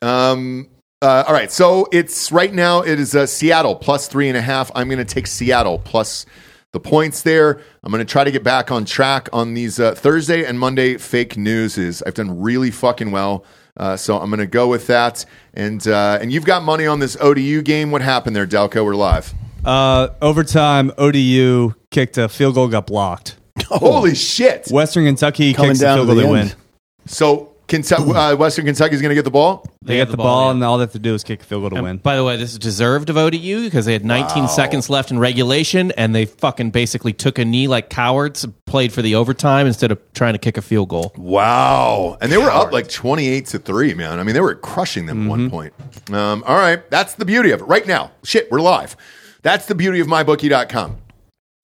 Um, 0.00 0.68
uh, 1.02 1.24
all 1.26 1.34
right. 1.34 1.52
So 1.52 1.86
it's 1.92 2.32
right 2.32 2.52
now. 2.52 2.80
It 2.80 2.98
is 2.98 3.14
uh, 3.14 3.26
Seattle 3.26 3.74
plus 3.76 4.08
three 4.08 4.28
and 4.28 4.36
a 4.36 4.40
half. 4.40 4.70
I'm 4.74 4.88
going 4.88 4.98
to 4.98 5.04
take 5.04 5.26
Seattle 5.26 5.78
plus 5.78 6.24
the 6.72 6.80
points 6.80 7.20
there. 7.20 7.60
I'm 7.82 7.92
going 7.92 8.04
to 8.04 8.10
try 8.10 8.24
to 8.24 8.30
get 8.30 8.42
back 8.42 8.70
on 8.70 8.86
track 8.86 9.28
on 9.30 9.52
these 9.52 9.78
uh, 9.78 9.94
Thursday 9.94 10.44
and 10.46 10.58
Monday 10.58 10.96
fake 10.96 11.36
news. 11.36 11.76
Is 11.76 12.02
I've 12.06 12.14
done 12.14 12.40
really 12.40 12.70
fucking 12.70 13.10
well. 13.10 13.44
Uh, 13.76 13.96
so 13.98 14.18
I'm 14.18 14.30
going 14.30 14.40
to 14.40 14.46
go 14.46 14.66
with 14.68 14.86
that. 14.86 15.26
And 15.52 15.86
uh, 15.86 16.18
and 16.22 16.32
you've 16.32 16.46
got 16.46 16.62
money 16.62 16.86
on 16.86 16.98
this 16.98 17.14
ODU 17.20 17.60
game. 17.60 17.90
What 17.90 18.00
happened 18.00 18.34
there, 18.34 18.46
Delco? 18.46 18.86
We're 18.86 18.94
live. 18.94 19.34
Uh, 19.64 20.08
overtime, 20.22 20.92
ODU 20.98 21.74
kicked 21.90 22.18
a 22.18 22.28
field 22.28 22.54
goal, 22.54 22.68
got 22.68 22.86
blocked. 22.86 23.36
Holy 23.66 24.14
shit! 24.14 24.68
Western 24.70 25.04
Kentucky 25.04 25.52
Coming 25.52 25.72
kicks 25.72 25.80
a 25.80 25.82
down 25.82 25.98
field 25.98 26.08
to 26.08 26.14
goal, 26.14 26.22
the 26.22 26.34
they 26.34 26.40
end. 26.40 26.48
win. 26.50 26.58
So 27.06 27.50
Kentucky, 27.70 28.10
uh, 28.10 28.34
Western 28.36 28.64
Kentucky 28.64 28.96
is 28.96 29.00
going 29.00 29.10
to 29.10 29.14
get 29.14 29.24
the 29.24 29.30
ball. 29.30 29.64
They, 29.80 29.98
have 29.98 30.08
get 30.08 30.10
the 30.10 30.16
ball, 30.16 30.46
yeah. 30.46 30.50
and 30.52 30.64
all 30.64 30.78
they 30.78 30.82
have 30.82 30.92
to 30.92 30.98
do 30.98 31.14
is 31.14 31.22
kick 31.22 31.40
a 31.42 31.44
field 31.44 31.62
goal 31.62 31.70
to 31.70 31.76
And 31.76 31.84
win. 31.84 31.96
By 31.98 32.16
the 32.16 32.24
way, 32.24 32.36
this 32.36 32.52
is 32.52 32.58
deserved 32.58 33.10
of 33.10 33.16
ODU 33.16 33.62
because 33.62 33.86
they 33.86 33.92
had 33.92 34.04
19 34.04 34.48
seconds 34.48 34.90
left 34.90 35.12
in 35.12 35.20
regulation, 35.20 35.92
and 35.92 36.12
they 36.12 36.24
fucking 36.24 36.72
basically 36.72 37.12
took 37.12 37.38
a 37.38 37.44
knee 37.44 37.68
like 37.68 37.88
cowards, 37.88 38.44
played 38.66 38.92
for 38.92 39.02
the 39.02 39.14
overtime 39.14 39.68
instead 39.68 39.92
of 39.92 40.00
trying 40.14 40.32
to 40.32 40.38
kick 40.38 40.56
a 40.56 40.62
field 40.62 40.88
goal. 40.88 41.12
Wow. 41.16 42.18
And 42.20 42.32
they 42.32 42.38
were 42.38 42.50
up 42.50 42.72
like 42.72 42.88
28 42.88 43.46
to 43.46 43.58
3, 43.60 43.94
man. 43.94 44.18
I 44.18 44.24
mean, 44.24 44.34
they 44.34 44.40
were 44.40 44.56
crushing 44.56 45.06
them 45.06 45.24
at 45.24 45.28
one 45.28 45.48
point. 45.48 45.72
Um, 46.12 46.42
all 46.46 46.56
right. 46.56 46.88
That's 46.90 47.14
the 47.14 47.24
beauty 47.24 47.52
of 47.52 47.60
it. 47.60 47.64
Right 47.64 47.86
now, 47.86 48.10
shit, 48.24 48.50
we're 48.50 48.60
live. 48.60 48.96
That's 49.42 49.66
the 49.66 49.74
beauty 49.74 50.00
of 50.00 50.06
mybookie.com. 50.06 50.96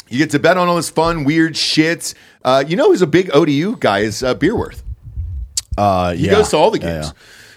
You 0.09 0.19
get 0.19 0.31
to 0.31 0.39
bet 0.39 0.57
on 0.57 0.69
all 0.69 0.77
this 0.77 0.89
fun, 0.91 1.25
weird 1.25 1.57
shit. 1.57 2.15
Uh, 2.45 2.63
you 2.67 2.77
know 2.77 2.91
who's 2.91 3.03
a 3.03 3.07
big 3.09 3.31
ODU 3.35 3.77
guy 3.79 4.01
is 4.01 4.23
uh, 4.23 4.35
Beerworth. 4.35 4.83
Uh, 5.77 6.15
He 6.15 6.27
yeah. 6.27 6.33
goes 6.33 6.51
to 6.51 6.57
all 6.57 6.71
the 6.71 6.79
Yeah, 6.81 7.01
games. 7.03 7.15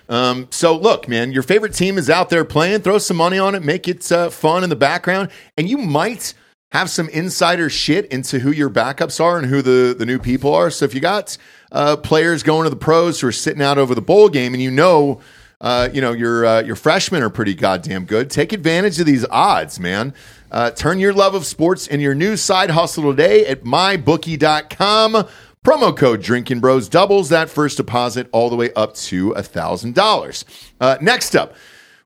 Um, 0.10 0.48
so 0.50 0.76
look, 0.76 1.08
man, 1.08 1.32
your 1.32 1.44
favorite 1.44 1.76
team 1.76 1.98
is 2.00 2.10
out 2.10 2.30
there 2.32 2.44
playing. 2.44 2.82
Throw 2.82 2.98
some 2.98 3.18
money 3.18 3.38
on 3.38 3.54
it, 3.54 3.64
make 3.64 3.88
it 3.88 4.12
uh, 4.12 4.32
fun 4.32 4.64
in 4.64 4.70
the 4.72 4.76
background, 4.76 5.30
and 5.58 5.70
you 5.70 5.78
might 5.78 6.34
have 6.72 6.90
some 6.90 7.08
insider 7.10 7.70
shit 7.70 8.06
into 8.08 8.40
who 8.40 8.50
your 8.52 8.70
backups 8.70 9.20
are 9.24 9.38
and 9.38 9.46
who 9.48 9.62
the 9.62 9.96
the 9.98 10.06
new 10.08 10.18
people 10.18 10.54
are. 10.56 10.72
So 10.72 10.86
if 10.86 10.96
you 10.96 11.00
got 11.00 11.38
uh, 11.72 11.98
players 11.98 12.42
going 12.42 12.64
to 12.64 12.72
the 12.72 12.76
pros 12.76 13.22
who 13.22 13.28
are 13.28 13.32
sitting 13.32 13.62
out 13.62 13.78
over 13.78 13.94
the 13.94 14.02
bowl 14.02 14.30
game, 14.30 14.54
and 14.56 14.62
you 14.64 14.72
know. 14.72 15.22
Uh, 15.62 15.90
you 15.92 16.00
know 16.00 16.14
your 16.14 16.46
uh, 16.46 16.62
your 16.62 16.76
freshmen 16.76 17.22
are 17.22 17.30
pretty 17.30 17.54
goddamn 17.54 18.06
good. 18.06 18.30
Take 18.30 18.54
advantage 18.54 19.00
of 19.00 19.06
these 19.06 19.26
odds, 19.30 19.80
man. 19.80 20.14
Uh, 20.52 20.72
turn 20.72 21.00
your 21.00 21.14
love 21.14 21.36
of 21.36 21.46
sports 21.46 21.86
in 21.86 22.00
your 22.00 22.16
new 22.16 22.38
side 22.38 22.72
hustle 22.72 23.12
today 23.12 23.46
at 23.46 23.64
mybookie.com. 23.64 25.28
Promo 25.64 25.96
code 25.96 26.22
Drinkin 26.22 26.62
Bros 26.62 26.88
doubles 26.88 27.30
that 27.30 27.50
first 27.50 27.76
deposit 27.78 28.30
all 28.32 28.50
the 28.50 28.56
way 28.56 28.72
up 28.74 28.94
to 28.96 29.32
a 29.34 29.42
$1,000. 29.42 30.44
Uh, 30.80 30.98
next 31.02 31.36
up, 31.36 31.54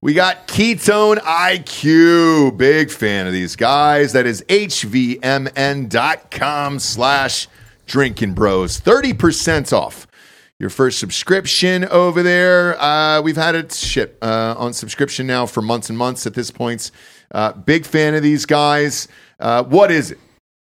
we 0.02 0.16
got 0.16 0.48
Ketone 0.48 1.18
IQ. 1.20 2.58
Big 2.58 2.90
fan 2.90 3.28
of 3.28 3.34
these 3.34 3.56
guys. 3.56 4.14
That 4.14 4.26
is 4.26 4.42
hvmn.com 4.50 5.20
slash 6.80 7.48
Drinkin 7.86 8.34
Bros. 8.34 8.82
30% 8.82 9.72
off 9.72 10.08
your 10.64 10.70
first 10.70 10.98
subscription 10.98 11.84
over 11.84 12.24
there. 12.24 12.82
Uh, 12.82 13.22
we've 13.22 13.36
had 13.36 13.54
it 13.54 13.74
shit 13.74 14.18
uh, 14.22 14.56
on 14.58 14.72
subscription 14.72 15.28
now 15.28 15.46
for 15.46 15.62
months 15.62 15.90
and 15.90 15.98
months 15.98 16.26
at 16.26 16.34
this 16.36 16.50
point. 16.52 16.90
Uh, 17.32 17.52
big 17.52 17.86
fan 17.86 18.16
of 18.16 18.24
these 18.24 18.46
guys. 18.46 19.10
Uh, 19.42 19.62
what 19.66 19.92
is 19.92 20.12
it? 20.12 20.20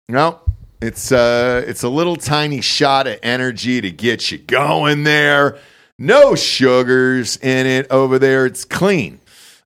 No, 0.09 0.41
it's 0.81 1.13
uh, 1.13 1.63
it's 1.65 1.81
a 1.81 1.87
little 1.87 2.17
tiny 2.17 2.59
shot 2.59 3.07
of 3.07 3.17
energy 3.23 3.79
to 3.79 3.89
get 3.89 4.31
you 4.31 4.37
going 4.37 5.05
there. 5.05 5.57
No 5.97 6.35
sugars 6.35 7.37
in 7.37 7.65
it 7.65 7.87
over 7.89 8.19
there. 8.19 8.45
It's 8.45 8.65
clean. 8.65 9.21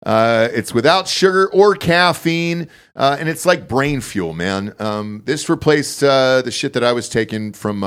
Uh, 0.05 0.47
it's 0.51 0.75
without 0.75 1.07
sugar 1.07 1.49
or 1.51 1.73
caffeine, 1.73 2.67
and 2.95 3.27
it's 3.27 3.47
like 3.47 3.67
brain 3.67 3.99
fuel, 3.99 4.33
man. 4.33 4.75
Um, 4.77 5.23
this 5.25 5.49
replaced 5.49 6.01
the 6.01 6.51
shit 6.51 6.73
that 6.73 6.83
I 6.83 6.93
was 6.93 7.09
taking 7.09 7.51
from 7.51 7.83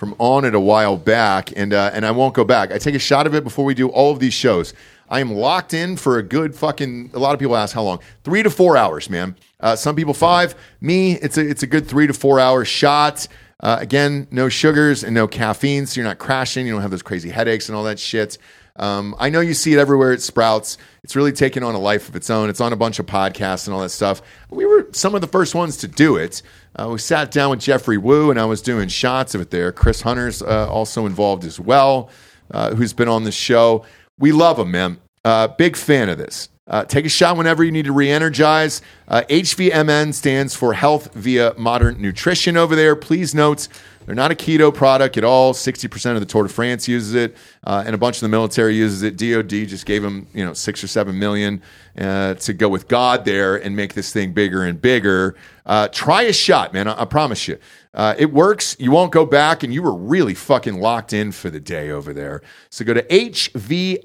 from 0.00 0.14
Onnit 0.14 0.54
a 0.54 0.60
while 0.60 0.96
back, 0.96 1.52
and 1.54 1.74
uh, 1.74 1.90
and 1.92 2.06
I 2.06 2.10
won't 2.10 2.32
go 2.32 2.42
back. 2.42 2.72
I 2.72 2.78
take 2.78 2.94
a 2.94 2.98
shot 2.98 3.26
of 3.26 3.34
it 3.34 3.44
before 3.44 3.66
we 3.66 3.74
do 3.74 3.90
all 3.90 4.10
of 4.10 4.18
these 4.18 4.32
shows. 4.32 4.72
I 5.10 5.20
am 5.20 5.30
locked 5.30 5.74
in 5.74 5.98
for 5.98 6.16
a 6.16 6.22
good 6.22 6.54
fucking. 6.54 7.10
A 7.12 7.18
lot 7.18 7.34
of 7.34 7.38
people 7.38 7.54
ask 7.54 7.74
how 7.74 7.82
long? 7.82 7.98
Three 8.24 8.42
to 8.42 8.48
four 8.48 8.78
hours, 8.78 9.10
man. 9.10 9.36
Uh, 9.60 9.76
some 9.76 9.94
people 9.94 10.14
five. 10.14 10.54
Me, 10.80 11.16
it's 11.16 11.36
a 11.36 11.46
it's 11.46 11.62
a 11.62 11.66
good 11.66 11.86
three 11.86 12.06
to 12.06 12.14
four 12.14 12.40
hour 12.40 12.64
shot. 12.64 13.28
Uh, 13.62 13.76
again, 13.78 14.26
no 14.30 14.48
sugars 14.48 15.04
and 15.04 15.14
no 15.14 15.28
caffeine, 15.28 15.84
so 15.84 16.00
you're 16.00 16.08
not 16.08 16.16
crashing. 16.16 16.66
You 16.66 16.72
don't 16.72 16.80
have 16.80 16.90
those 16.90 17.02
crazy 17.02 17.28
headaches 17.28 17.68
and 17.68 17.76
all 17.76 17.84
that 17.84 17.98
shit. 17.98 18.38
Um, 18.80 19.14
I 19.18 19.28
know 19.28 19.40
you 19.40 19.52
see 19.52 19.74
it 19.74 19.78
everywhere 19.78 20.10
at 20.12 20.22
Sprouts. 20.22 20.78
It's 21.04 21.14
really 21.14 21.32
taken 21.32 21.62
on 21.62 21.74
a 21.74 21.78
life 21.78 22.08
of 22.08 22.16
its 22.16 22.30
own. 22.30 22.48
It's 22.48 22.62
on 22.62 22.72
a 22.72 22.76
bunch 22.76 22.98
of 22.98 23.06
podcasts 23.06 23.66
and 23.66 23.74
all 23.74 23.82
that 23.82 23.90
stuff. 23.90 24.22
We 24.48 24.64
were 24.64 24.88
some 24.92 25.14
of 25.14 25.20
the 25.20 25.26
first 25.26 25.54
ones 25.54 25.76
to 25.78 25.88
do 25.88 26.16
it. 26.16 26.42
Uh, 26.74 26.88
we 26.92 26.98
sat 26.98 27.30
down 27.30 27.50
with 27.50 27.60
Geoffrey 27.60 27.98
Woo, 27.98 28.30
and 28.30 28.40
I 28.40 28.46
was 28.46 28.62
doing 28.62 28.88
shots 28.88 29.34
of 29.34 29.42
it 29.42 29.50
there. 29.50 29.70
Chris 29.70 30.00
Hunter's 30.00 30.42
uh, 30.42 30.66
also 30.70 31.04
involved 31.04 31.44
as 31.44 31.60
well, 31.60 32.08
uh, 32.52 32.74
who's 32.74 32.94
been 32.94 33.08
on 33.08 33.24
the 33.24 33.32
show. 33.32 33.84
We 34.18 34.32
love 34.32 34.58
him, 34.58 34.70
man. 34.70 34.98
Uh, 35.24 35.48
big 35.48 35.76
fan 35.76 36.08
of 36.08 36.16
this. 36.16 36.48
Uh, 36.66 36.84
take 36.84 37.04
a 37.04 37.08
shot 37.08 37.36
whenever 37.36 37.64
you 37.64 37.72
need 37.72 37.84
to 37.84 37.92
re-energize. 37.92 38.80
Uh, 39.08 39.22
HVMN 39.28 40.14
stands 40.14 40.54
for 40.54 40.72
Health 40.72 41.12
via 41.14 41.52
Modern 41.58 42.00
Nutrition 42.00 42.56
over 42.56 42.76
there. 42.76 42.94
Please 42.94 43.34
note 43.34 43.66
they're 44.06 44.14
not 44.14 44.30
a 44.32 44.34
keto 44.34 44.74
product 44.74 45.16
at 45.18 45.24
all. 45.24 45.52
60% 45.52 46.14
of 46.14 46.20
the 46.20 46.26
Tour 46.26 46.44
de 46.44 46.48
France 46.48 46.88
uses 46.88 47.14
it, 47.14 47.36
uh, 47.64 47.84
and 47.86 47.94
a 47.94 47.98
bunch 47.98 48.16
of 48.16 48.22
the 48.22 48.28
military 48.28 48.74
uses 48.74 49.02
it. 49.02 49.16
DOD 49.16 49.68
just 49.68 49.86
gave 49.86 50.02
them, 50.02 50.26
you 50.32 50.44
know, 50.44 50.52
six 50.52 50.82
or 50.82 50.88
seven 50.88 51.18
million 51.18 51.62
uh, 51.98 52.34
to 52.34 52.52
go 52.52 52.68
with 52.68 52.88
God 52.88 53.24
there 53.24 53.56
and 53.56 53.76
make 53.76 53.94
this 53.94 54.12
thing 54.12 54.32
bigger 54.32 54.64
and 54.64 54.80
bigger. 54.80 55.36
Uh, 55.66 55.88
try 55.88 56.22
a 56.22 56.32
shot, 56.32 56.72
man. 56.72 56.88
I, 56.88 57.02
I 57.02 57.04
promise 57.04 57.46
you. 57.46 57.58
Uh, 57.92 58.14
it 58.18 58.32
works. 58.32 58.76
You 58.78 58.90
won't 58.90 59.12
go 59.12 59.26
back, 59.26 59.62
and 59.62 59.74
you 59.74 59.82
were 59.82 59.94
really 59.94 60.34
fucking 60.34 60.80
locked 60.80 61.12
in 61.12 61.32
for 61.32 61.50
the 61.50 61.60
day 61.60 61.90
over 61.90 62.12
there. 62.12 62.40
So 62.70 62.84
go 62.84 62.94
to 62.94 63.02
hvmn.com 63.02 64.00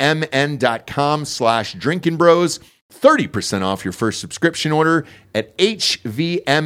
slash 1.25 1.73
drinkin 1.73 2.17
bros. 2.17 2.59
30% 2.91 3.61
off 3.61 3.83
your 3.83 3.91
first 3.91 4.19
subscription 4.21 4.71
order 4.71 5.05
at 5.33 5.57
hvmn.com 5.57 6.63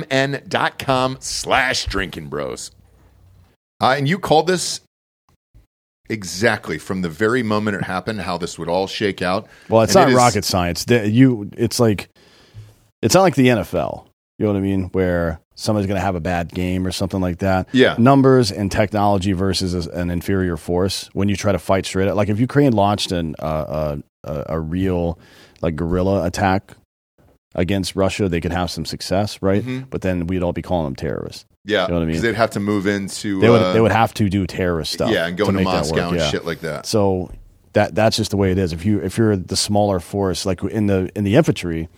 slash 1.20 1.86
drinkin 1.86 2.28
bros. 2.28 2.72
Uh, 3.82 3.96
and 3.98 4.08
you 4.08 4.20
called 4.20 4.48
this 4.48 4.82
exactly 6.10 6.78
from 6.78 7.02
the 7.02 7.10
very 7.10 7.44
moment 7.44 7.78
it 7.78 7.84
happened, 7.84 8.22
how 8.22 8.38
this 8.38 8.58
would 8.58 8.68
all 8.68 8.88
shake 8.88 9.22
out. 9.22 9.48
Well, 9.70 9.82
it's 9.84 9.96
And 9.96 10.02
not 10.04 10.10
it 10.10 10.12
is- 10.12 10.18
rocket 10.18 10.46
science. 10.46 10.86
The- 10.86 11.08
You, 11.10 11.50
it's 11.56 11.80
like, 11.80 12.10
it's 13.02 13.14
not 13.16 13.22
like 13.22 13.36
the 13.36 13.48
NFL. 13.48 14.06
You 14.38 14.46
know 14.46 14.54
what 14.54 14.58
I 14.60 14.62
mean? 14.62 14.84
Where 14.94 15.40
somebody's 15.56 15.88
going 15.88 16.00
to 16.00 16.06
have 16.06 16.16
a 16.16 16.20
bad 16.22 16.50
game 16.54 16.88
or 16.88 16.92
something 16.92 17.20
like 17.22 17.40
that. 17.40 17.68
Yeah. 17.74 17.96
Numbers 17.98 18.52
and 18.52 18.72
technology 18.72 19.34
versus 19.34 19.86
an 19.88 20.10
inferior 20.10 20.56
force. 20.58 21.10
When 21.14 21.28
you 21.30 21.36
try 21.36 21.52
to 21.52 21.60
fight 21.60 21.86
straight 21.86 22.08
up, 22.08 22.16
like 22.16 22.30
if 22.30 22.40
Ukraine 22.40 22.72
launched 22.72 23.12
an 23.12 23.36
uh, 23.40 23.98
a, 24.24 24.30
a 24.32 24.46
a 24.56 24.60
real 24.60 25.20
like 25.62 25.76
guerrilla 25.76 26.26
attack 26.26 26.74
against 27.56 27.96
Russia, 27.96 28.30
they 28.30 28.42
could 28.42 28.52
have 28.52 28.70
some 28.70 28.86
success, 28.86 29.42
right? 29.42 29.64
Mhm. 29.66 29.86
But 29.90 30.02
then 30.02 30.28
we'd 30.28 30.44
all 30.44 30.54
be 30.54 30.62
calling 30.62 30.86
them 30.86 30.96
terrorists. 30.96 31.46
Yeah, 31.66 31.84
You 31.84 31.88
know 31.90 31.94
what 31.96 32.00
I 32.02 32.06
mean? 32.06 32.08
because 32.08 32.22
they'd 32.24 32.36
have 32.36 32.52
to 32.52 32.60
move 32.60 32.88
into 32.88 33.40
They 33.42 33.50
would 33.50 33.62
uh, 33.62 33.74
they 33.74 33.82
would 33.82 33.92
have 33.92 34.14
to 34.16 34.30
do 34.30 34.46
terrorist 34.48 34.94
stuff. 34.94 35.12
yeah, 35.12 35.28
and 35.28 35.38
go 35.38 35.46
to 35.46 35.50
into 35.52 35.64
Moscow 35.64 36.10
and 36.10 36.18
yeah. 36.18 36.30
shit 36.30 36.46
like 36.46 36.62
that. 36.62 36.86
So 36.86 37.32
that 37.74 37.94
that's 37.96 38.18
just 38.18 38.32
the 38.32 38.38
way 38.38 38.52
it 38.52 38.58
is. 38.58 38.74
If 38.74 38.86
you 38.86 39.00
if 39.02 39.18
you're 39.18 39.36
the 39.36 39.56
smaller 39.58 40.00
force, 40.00 40.46
like 40.46 40.64
in 40.64 40.88
the 40.88 41.10
in 41.16 41.24
the 41.24 41.36
infantry, 41.36 41.90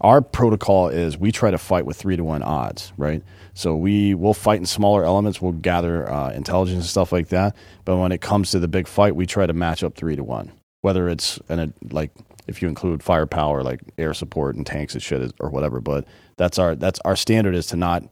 our 0.00 0.20
protocol 0.20 0.88
is 0.88 1.16
we 1.18 1.32
try 1.32 1.50
to 1.50 1.58
fight 1.58 1.86
with 1.86 1.96
three 1.96 2.16
to 2.16 2.22
one 2.24 2.42
odds, 2.42 2.92
right? 2.96 3.22
So 3.54 3.74
we 3.74 4.14
will 4.14 4.34
fight 4.34 4.60
in 4.60 4.66
smaller 4.66 5.02
elements. 5.04 5.40
We'll 5.40 5.52
gather 5.52 6.08
uh, 6.12 6.30
intelligence 6.32 6.76
and 6.80 6.86
stuff 6.86 7.10
like 7.10 7.28
that. 7.28 7.56
But 7.86 7.96
when 7.96 8.12
it 8.12 8.20
comes 8.20 8.50
to 8.50 8.58
the 8.58 8.68
big 8.68 8.86
fight, 8.86 9.16
we 9.16 9.24
try 9.24 9.46
to 9.46 9.54
match 9.54 9.82
up 9.82 9.94
three 9.94 10.14
to 10.14 10.22
one. 10.22 10.52
Whether 10.82 11.08
it's 11.08 11.38
in 11.48 11.58
a 11.58 11.72
like 11.90 12.10
if 12.46 12.62
you 12.62 12.68
include 12.68 13.02
firepower, 13.02 13.62
like 13.62 13.80
air 13.98 14.14
support 14.14 14.56
and 14.56 14.66
tanks 14.66 14.94
and 14.94 15.02
shit, 15.02 15.32
or 15.40 15.50
whatever. 15.50 15.80
But 15.80 16.06
that's 16.36 16.58
our 16.58 16.74
that's 16.74 17.00
our 17.00 17.16
standard 17.16 17.54
is 17.54 17.66
to 17.68 17.76
not 17.76 18.04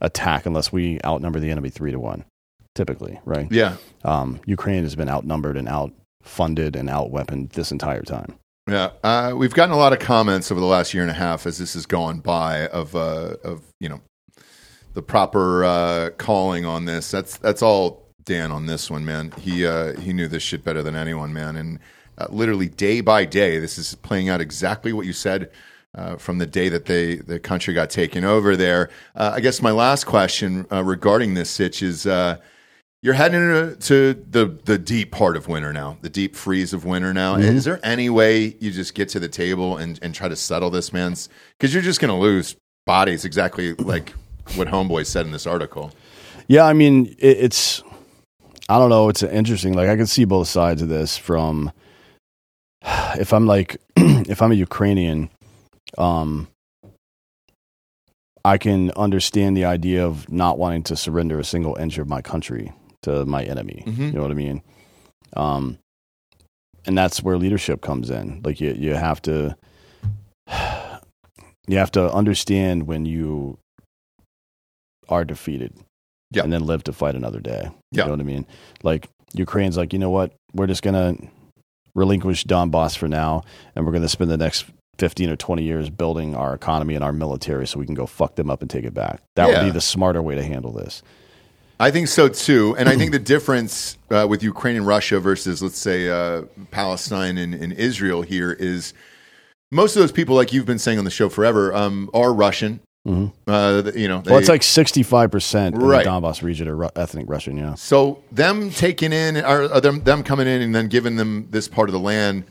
attack 0.00 0.46
unless 0.46 0.72
we 0.72 0.98
outnumber 1.04 1.40
the 1.40 1.50
enemy 1.50 1.70
three 1.70 1.90
to 1.92 1.98
one, 2.00 2.24
typically, 2.74 3.20
right? 3.24 3.50
Yeah, 3.50 3.76
Um, 4.04 4.40
Ukraine 4.46 4.82
has 4.82 4.94
been 4.96 5.08
outnumbered 5.08 5.56
and 5.56 5.68
outfunded 5.68 6.76
and 6.76 6.88
outweaponed 6.88 7.50
this 7.50 7.70
entire 7.72 8.02
time. 8.02 8.34
yeah. 8.68 8.90
Uh, 9.02 9.32
we've 9.36 9.54
gotten 9.54 9.74
a 9.74 9.78
lot 9.78 9.92
of 9.92 9.98
comments 10.00 10.50
over 10.50 10.60
the 10.60 10.66
last 10.66 10.94
year 10.94 11.02
and 11.02 11.10
a 11.10 11.14
half 11.14 11.46
as 11.46 11.58
this 11.58 11.74
has 11.74 11.86
gone 11.86 12.20
by 12.20 12.66
of 12.68 12.94
uh, 12.96 13.36
of 13.44 13.62
you 13.80 13.88
know 13.88 14.00
the 14.94 15.02
proper 15.02 15.64
uh, 15.64 16.10
calling 16.18 16.64
on 16.64 16.84
this. 16.84 17.10
That's 17.10 17.36
that's 17.38 17.62
all 17.62 18.02
Dan 18.24 18.50
on 18.52 18.66
this 18.66 18.90
one, 18.90 19.04
man. 19.04 19.32
He 19.38 19.66
uh, 19.66 19.98
he 20.00 20.12
knew 20.12 20.28
this 20.28 20.42
shit 20.42 20.64
better 20.64 20.82
than 20.82 20.94
anyone, 20.96 21.32
man. 21.32 21.56
And 21.56 21.78
uh, 22.18 22.26
literally 22.30 22.68
day 22.68 23.00
by 23.00 23.24
day, 23.24 23.58
this 23.58 23.78
is 23.78 23.94
playing 23.96 24.28
out 24.28 24.40
exactly 24.40 24.92
what 24.92 25.06
you 25.06 25.12
said. 25.12 25.50
Uh, 25.96 26.16
from 26.16 26.38
the 26.38 26.46
day 26.46 26.68
that 26.68 26.86
they 26.86 27.14
the 27.14 27.38
country 27.38 27.72
got 27.72 27.88
taken 27.88 28.24
over 28.24 28.56
there, 28.56 28.90
uh, 29.14 29.30
I 29.32 29.38
guess 29.38 29.62
my 29.62 29.70
last 29.70 30.06
question 30.06 30.66
uh, 30.72 30.82
regarding 30.82 31.34
this 31.34 31.48
sitch 31.48 31.84
is: 31.84 32.04
uh, 32.04 32.38
You're 33.00 33.14
heading 33.14 33.40
into 33.40 33.76
to 33.76 34.14
the 34.28 34.58
the 34.64 34.76
deep 34.76 35.12
part 35.12 35.36
of 35.36 35.46
winter 35.46 35.72
now, 35.72 35.96
the 36.00 36.08
deep 36.08 36.34
freeze 36.34 36.72
of 36.72 36.84
winter 36.84 37.14
now. 37.14 37.36
Is 37.36 37.62
there 37.62 37.78
any 37.84 38.10
way 38.10 38.56
you 38.58 38.72
just 38.72 38.96
get 38.96 39.08
to 39.10 39.20
the 39.20 39.28
table 39.28 39.76
and, 39.76 40.00
and 40.02 40.12
try 40.12 40.26
to 40.26 40.34
settle 40.34 40.68
this, 40.68 40.92
man? 40.92 41.14
Because 41.56 41.72
you're 41.72 41.80
just 41.80 42.00
going 42.00 42.12
to 42.12 42.20
lose 42.20 42.56
bodies, 42.86 43.24
exactly 43.24 43.74
like 43.74 44.14
what 44.56 44.66
Homeboy 44.66 45.06
said 45.06 45.26
in 45.26 45.32
this 45.32 45.46
article. 45.46 45.92
Yeah, 46.48 46.64
I 46.64 46.72
mean, 46.72 47.14
it, 47.20 47.38
it's 47.38 47.84
I 48.68 48.78
don't 48.78 48.90
know. 48.90 49.08
It's 49.08 49.22
interesting. 49.22 49.74
Like 49.74 49.88
I 49.88 49.96
can 49.96 50.06
see 50.06 50.24
both 50.24 50.48
sides 50.48 50.82
of 50.82 50.88
this. 50.88 51.16
From 51.16 51.70
if 53.18 53.32
I'm 53.32 53.46
like 53.46 53.76
if 53.96 54.42
I'm 54.42 54.52
a 54.52 54.56
Ukrainian, 54.56 55.30
um, 55.98 56.48
I 58.44 58.58
can 58.58 58.90
understand 58.92 59.56
the 59.56 59.64
idea 59.64 60.06
of 60.06 60.30
not 60.30 60.58
wanting 60.58 60.82
to 60.84 60.96
surrender 60.96 61.38
a 61.38 61.44
single 61.44 61.76
inch 61.76 61.98
of 61.98 62.08
my 62.08 62.20
country 62.20 62.72
to 63.02 63.24
my 63.24 63.42
enemy. 63.44 63.82
Mhm. 63.86 63.98
You 64.06 64.12
know 64.12 64.22
what 64.22 64.30
I 64.30 64.34
mean? 64.34 64.62
Um, 65.36 65.78
and 66.86 66.96
that's 66.96 67.22
where 67.22 67.38
leadership 67.38 67.80
comes 67.80 68.10
in. 68.10 68.42
Like 68.44 68.60
you, 68.60 68.72
you 68.78 68.94
have 68.94 69.22
to, 69.22 69.56
you 71.66 71.78
have 71.78 71.90
to 71.92 72.12
understand 72.12 72.86
when 72.86 73.06
you 73.06 73.58
are 75.08 75.24
defeated, 75.24 75.74
Yeah. 76.30 76.42
and 76.44 76.52
then 76.52 76.66
live 76.66 76.84
to 76.84 76.92
fight 76.92 77.14
another 77.14 77.40
day. 77.40 77.70
Yeah. 77.92 78.02
You 78.02 78.04
know 78.06 78.10
what 78.12 78.20
I 78.20 78.24
mean? 78.24 78.46
Like 78.82 79.08
Ukraine's 79.34 79.76
like, 79.78 79.92
you 79.94 79.98
know 79.98 80.10
what? 80.10 80.32
We're 80.54 80.66
just 80.66 80.82
gonna 80.82 81.16
relinquish 81.94 82.44
Donbass 82.44 82.96
for 82.96 83.08
now, 83.08 83.42
and 83.74 83.86
we're 83.86 83.92
gonna 83.92 84.08
spend 84.08 84.30
the 84.30 84.36
next. 84.36 84.66
15 84.98 85.28
or 85.28 85.34
20 85.34 85.64
years 85.64 85.90
building 85.90 86.36
our 86.36 86.54
economy 86.54 86.94
and 86.94 87.02
our 87.02 87.10
military 87.12 87.66
so 87.66 87.80
we 87.80 87.84
can 87.84 87.96
go 87.96 88.06
fuck 88.06 88.36
them 88.36 88.48
up 88.48 88.60
and 88.62 88.70
take 88.70 88.84
it 88.84 88.94
back. 88.94 89.20
That 89.34 89.48
Yeah. 89.48 89.58
would 89.58 89.66
be 89.66 89.72
the 89.72 89.80
smarter 89.80 90.22
way 90.22 90.36
to 90.36 90.42
handle 90.44 90.70
this. 90.70 91.02
I 91.80 91.90
think 91.90 92.06
so 92.06 92.28
too, 92.28 92.76
and 92.78 92.88
I 92.88 92.94
think 92.96 93.10
the 93.18 93.18
difference 93.18 93.98
uh, 94.12 94.24
with 94.30 94.44
Ukraine 94.44 94.76
and 94.76 94.86
Russia 94.86 95.18
versus, 95.18 95.60
let's 95.60 95.78
say, 95.78 96.08
uh, 96.08 96.42
Palestine 96.70 97.38
and, 97.38 97.54
and 97.56 97.72
Israel 97.72 98.22
here 98.22 98.52
is 98.52 98.94
most 99.72 99.96
of 99.96 100.00
those 100.00 100.12
people, 100.12 100.36
like 100.36 100.52
you've 100.52 100.64
been 100.64 100.78
saying 100.78 100.98
on 101.00 101.04
the 101.04 101.10
show 101.10 101.28
forever, 101.28 101.74
um, 101.74 102.08
are 102.14 102.32
Russian. 102.32 102.78
Mhm. 103.06 103.32
Uh, 103.46 103.90
you 103.94 104.08
know, 104.08 104.22
well, 104.24 104.38
it's 104.38 104.48
like 104.48 104.62
sixty-five 104.62 105.30
percent 105.30 105.76
Right. 105.76 106.06
in 106.06 106.12
the 106.12 106.20
Donbass 106.20 106.42
region 106.42 106.68
are 106.68 106.76
Ru- 106.76 106.88
ethnic 106.96 107.26
Russian. 107.28 107.56
Yeah. 107.58 107.74
So 107.74 108.22
them 108.32 108.70
taking 108.70 109.12
in 109.12 109.36
or, 109.36 109.64
or 109.64 109.80
them 109.80 110.02
them 110.04 110.22
coming 110.22 110.46
in 110.46 110.62
and 110.62 110.74
then 110.74 110.88
giving 110.88 111.16
them 111.16 111.48
this 111.50 111.68
part 111.68 111.88
of 111.88 111.92
the 111.92 111.98
land 112.00 112.44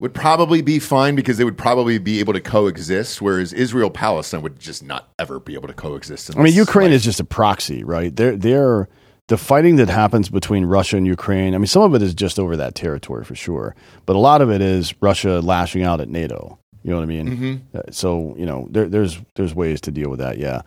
would 0.00 0.14
probably 0.14 0.62
be 0.62 0.78
fine 0.78 1.16
because 1.16 1.38
they 1.38 1.44
would 1.44 1.58
probably 1.58 1.98
be 1.98 2.20
able 2.20 2.32
to 2.32 2.40
coexist, 2.40 3.20
whereas 3.20 3.52
Israel 3.52 3.90
Palestine 3.90 4.42
would 4.42 4.60
just 4.60 4.84
not 4.84 5.08
ever 5.18 5.40
be 5.40 5.54
able 5.54 5.66
to 5.66 5.74
coexist. 5.74 6.30
in 6.30 6.38
I 6.38 6.42
mean, 6.44 6.54
Ukraine 6.54 6.90
life. 6.90 6.94
is 6.96 7.02
just 7.04 7.18
a 7.18 7.24
proxy, 7.24 7.82
right? 7.82 8.14
They're 8.14 8.36
they're 8.36 8.88
the 9.26 9.36
fighting 9.36 9.74
that 9.76 9.88
happens 9.88 10.28
between 10.28 10.66
Russia 10.66 10.96
and 10.96 11.04
Ukraine. 11.06 11.52
I 11.54 11.58
mean, 11.58 11.66
some 11.66 11.82
of 11.82 11.94
it 11.96 12.00
is 12.02 12.14
just 12.14 12.38
over 12.38 12.56
that 12.56 12.76
territory 12.76 13.24
for 13.24 13.34
sure, 13.34 13.74
but 14.06 14.14
a 14.14 14.20
lot 14.20 14.40
of 14.40 14.52
it 14.52 14.60
is 14.62 14.94
Russia 15.02 15.40
lashing 15.40 15.82
out 15.82 16.00
at 16.00 16.08
NATO. 16.08 16.60
You 16.88 16.94
know 16.94 17.00
what 17.00 17.02
I 17.02 17.06
mean? 17.06 17.28
Mm-hmm. 17.28 17.76
Uh, 17.76 17.82
So 17.90 18.34
you 18.38 18.46
know, 18.46 18.66
there, 18.70 18.88
there's 18.88 19.20
there's 19.34 19.54
ways 19.54 19.82
to 19.82 19.90
deal 19.90 20.08
with 20.08 20.20
that. 20.20 20.38
Yeah. 20.38 20.62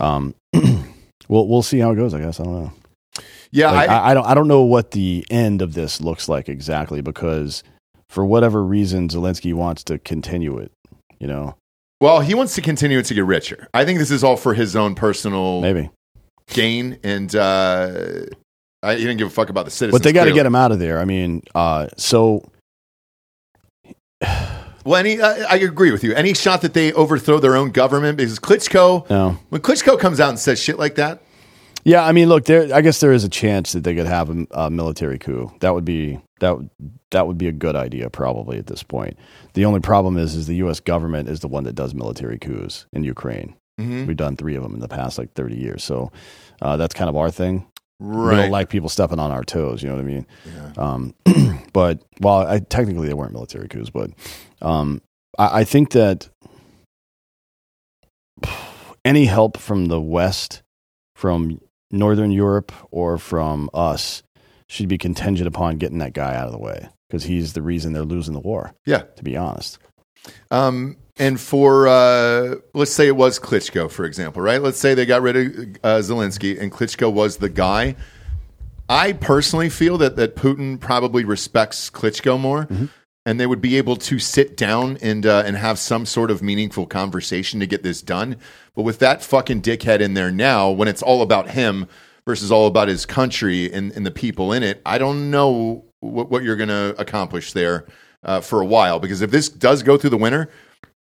Um, 0.00 0.34
we'll 1.28 1.46
we'll 1.46 1.60
see 1.60 1.78
how 1.78 1.90
it 1.90 1.96
goes. 1.96 2.14
I 2.14 2.20
guess 2.20 2.40
I 2.40 2.44
don't 2.44 2.62
know. 2.62 2.72
yeah. 3.50 3.72
Like, 3.72 3.90
I, 3.90 4.10
I, 4.10 4.14
don't 4.14 4.26
I 4.26 4.32
don't 4.32 4.48
know 4.48 4.62
what 4.62 4.92
the 4.92 5.26
end 5.28 5.60
of 5.60 5.74
this 5.74 6.00
looks 6.00 6.26
like 6.26 6.48
exactly 6.48 7.02
because 7.02 7.62
for 8.08 8.24
whatever 8.24 8.64
reason 8.64 9.08
Zelensky 9.08 9.52
wants 9.52 9.84
to 9.84 9.98
continue 9.98 10.56
it. 10.56 10.72
You 11.18 11.26
know, 11.26 11.54
well, 12.00 12.20
he 12.20 12.32
wants 12.32 12.54
to 12.54 12.62
continue 12.62 13.00
it 13.00 13.04
to 13.04 13.12
get 13.12 13.26
richer. 13.26 13.68
I 13.74 13.84
think 13.84 13.98
this 13.98 14.10
is 14.10 14.24
all 14.24 14.38
for 14.38 14.54
his 14.54 14.74
own 14.74 14.94
personal 14.94 15.60
maybe, 15.60 15.90
gain, 16.48 16.98
and 17.02 17.36
uh, 17.36 18.22
I, 18.82 18.94
he 18.94 19.02
didn't 19.02 19.18
give 19.18 19.26
a 19.26 19.30
fuck 19.30 19.50
about 19.50 19.66
the 19.66 19.70
citizens. 19.70 20.00
but 20.00 20.02
they 20.02 20.14
got 20.14 20.24
to 20.24 20.32
get 20.32 20.46
him 20.46 20.54
out 20.54 20.72
of 20.72 20.78
there. 20.78 20.98
I 20.98 21.04
mean, 21.04 21.42
uh, 21.54 21.88
so 21.98 22.50
Well, 24.88 24.98
any 24.98 25.20
I, 25.20 25.42
I 25.42 25.56
agree 25.56 25.90
with 25.92 26.02
you. 26.02 26.14
Any 26.14 26.34
shot 26.34 26.62
that 26.62 26.74
they 26.74 26.92
overthrow 26.92 27.38
their 27.38 27.56
own 27.56 27.70
government 27.70 28.16
because 28.16 28.38
Klitschko, 28.38 29.08
no. 29.10 29.38
when 29.50 29.60
Klitschko 29.60 29.98
comes 29.98 30.18
out 30.20 30.30
and 30.30 30.38
says 30.38 30.58
shit 30.60 30.78
like 30.78 30.94
that, 30.96 31.22
Yeah, 31.84 32.04
I 32.04 32.12
mean, 32.12 32.28
look, 32.28 32.44
there. 32.46 32.74
I 32.74 32.80
guess 32.80 33.00
there 33.00 33.12
is 33.12 33.24
a 33.24 33.28
chance 33.28 33.72
that 33.72 33.84
they 33.84 33.94
could 33.94 34.06
have 34.06 34.30
a, 34.30 34.46
a 34.50 34.70
military 34.70 35.18
coup. 35.18 35.52
That 35.60 35.74
would 35.74 35.84
be 35.84 36.20
that. 36.40 36.56
would- 36.56 36.70
That 37.10 37.26
would 37.26 37.38
be 37.38 37.48
a 37.48 37.52
good 37.52 37.74
idea, 37.74 38.10
probably 38.10 38.58
at 38.58 38.66
this 38.66 38.82
point. 38.82 39.16
The 39.54 39.64
only 39.64 39.80
problem 39.80 40.18
is, 40.18 40.34
is 40.34 40.46
the 40.46 40.56
U.S. 40.56 40.78
government 40.80 41.26
is 41.30 41.40
the 41.40 41.48
one 41.48 41.64
that 41.64 41.74
does 41.74 41.94
military 41.94 42.38
coups 42.38 42.84
in 42.92 43.02
Ukraine. 43.02 43.54
Mhm. 43.80 44.06
We've 44.06 44.16
done 44.16 44.36
three 44.36 44.56
of 44.56 44.62
them 44.62 44.74
in 44.74 44.80
the 44.80 44.88
past 44.88 45.16
like 45.18 45.32
thirty 45.32 45.56
years, 45.56 45.82
so 45.84 46.10
uh, 46.60 46.76
that's 46.76 46.92
kind 46.94 47.08
of 47.08 47.16
our 47.16 47.30
thing. 47.30 47.64
We 48.00 48.14
right? 48.14 48.36
don't 48.42 48.50
like 48.50 48.68
people 48.68 48.88
stepping 48.90 49.18
on 49.18 49.30
our 49.30 49.42
toes. 49.42 49.82
You 49.82 49.88
know 49.88 49.96
what 49.96 50.04
I 50.04 50.12
mean? 50.14 50.26
Um, 50.76 51.14
but 51.72 52.02
well, 52.20 52.46
I, 52.46 52.58
technically 52.60 53.06
they 53.08 53.14
weren't 53.14 53.32
military 53.32 53.68
coups, 53.68 53.88
but 53.90 54.10
um, 54.62 55.00
I, 55.38 55.60
I 55.60 55.64
think 55.64 55.90
that 55.92 56.28
any 59.04 59.26
help 59.26 59.56
from 59.56 59.86
the 59.86 60.00
West, 60.00 60.62
from 61.14 61.60
Northern 61.90 62.30
Europe, 62.30 62.72
or 62.90 63.18
from 63.18 63.70
us 63.72 64.22
should 64.68 64.88
be 64.88 64.98
contingent 64.98 65.48
upon 65.48 65.78
getting 65.78 65.98
that 65.98 66.12
guy 66.12 66.34
out 66.36 66.46
of 66.46 66.52
the 66.52 66.58
way 66.58 66.88
because 67.08 67.24
he's 67.24 67.54
the 67.54 67.62
reason 67.62 67.92
they're 67.92 68.02
losing 68.04 68.34
the 68.34 68.40
war. 68.40 68.74
Yeah. 68.84 69.02
to 69.16 69.24
be 69.24 69.36
honest. 69.36 69.78
Um, 70.50 70.96
and 71.18 71.40
for 71.40 71.88
uh, 71.88 72.56
let's 72.74 72.92
say 72.92 73.06
it 73.06 73.16
was 73.16 73.38
Klitschko, 73.40 73.90
for 73.90 74.04
example, 74.04 74.42
right? 74.42 74.60
Let's 74.60 74.78
say 74.78 74.94
they 74.94 75.06
got 75.06 75.22
rid 75.22 75.36
of 75.36 75.46
uh, 75.82 75.98
Zelensky 76.00 76.60
and 76.60 76.70
Klitschko 76.70 77.10
was 77.12 77.38
the 77.38 77.48
guy. 77.48 77.96
I 78.90 79.12
personally 79.12 79.68
feel 79.68 79.98
that 79.98 80.16
that 80.16 80.36
Putin 80.36 80.78
probably 80.78 81.24
respects 81.24 81.90
Klitschko 81.90 82.38
more, 82.38 82.64
Mm-hmm. 82.64 82.86
And 83.28 83.38
they 83.38 83.46
would 83.46 83.60
be 83.60 83.76
able 83.76 83.94
to 83.94 84.18
sit 84.18 84.56
down 84.56 84.96
and 85.02 85.26
uh, 85.26 85.42
and 85.44 85.54
have 85.54 85.78
some 85.78 86.06
sort 86.06 86.30
of 86.30 86.40
meaningful 86.42 86.86
conversation 86.86 87.60
to 87.60 87.66
get 87.66 87.82
this 87.82 88.00
done. 88.00 88.36
But 88.74 88.84
with 88.84 89.00
that 89.00 89.22
fucking 89.22 89.60
dickhead 89.60 90.00
in 90.00 90.14
there 90.14 90.30
now, 90.30 90.70
when 90.70 90.88
it's 90.88 91.02
all 91.02 91.20
about 91.20 91.50
him 91.50 91.86
versus 92.26 92.50
all 92.50 92.66
about 92.66 92.88
his 92.88 93.04
country 93.04 93.70
and, 93.70 93.92
and 93.92 94.06
the 94.06 94.10
people 94.10 94.50
in 94.54 94.62
it, 94.62 94.80
I 94.86 94.96
don't 94.96 95.30
know 95.30 95.84
what, 96.00 96.30
what 96.30 96.42
you're 96.42 96.56
going 96.56 96.70
to 96.70 96.94
accomplish 96.98 97.52
there 97.52 97.84
uh, 98.22 98.40
for 98.40 98.62
a 98.62 98.66
while. 98.66 98.98
Because 98.98 99.20
if 99.20 99.30
this 99.30 99.50
does 99.50 99.82
go 99.82 99.98
through 99.98 100.10
the 100.10 100.16
winter, 100.16 100.48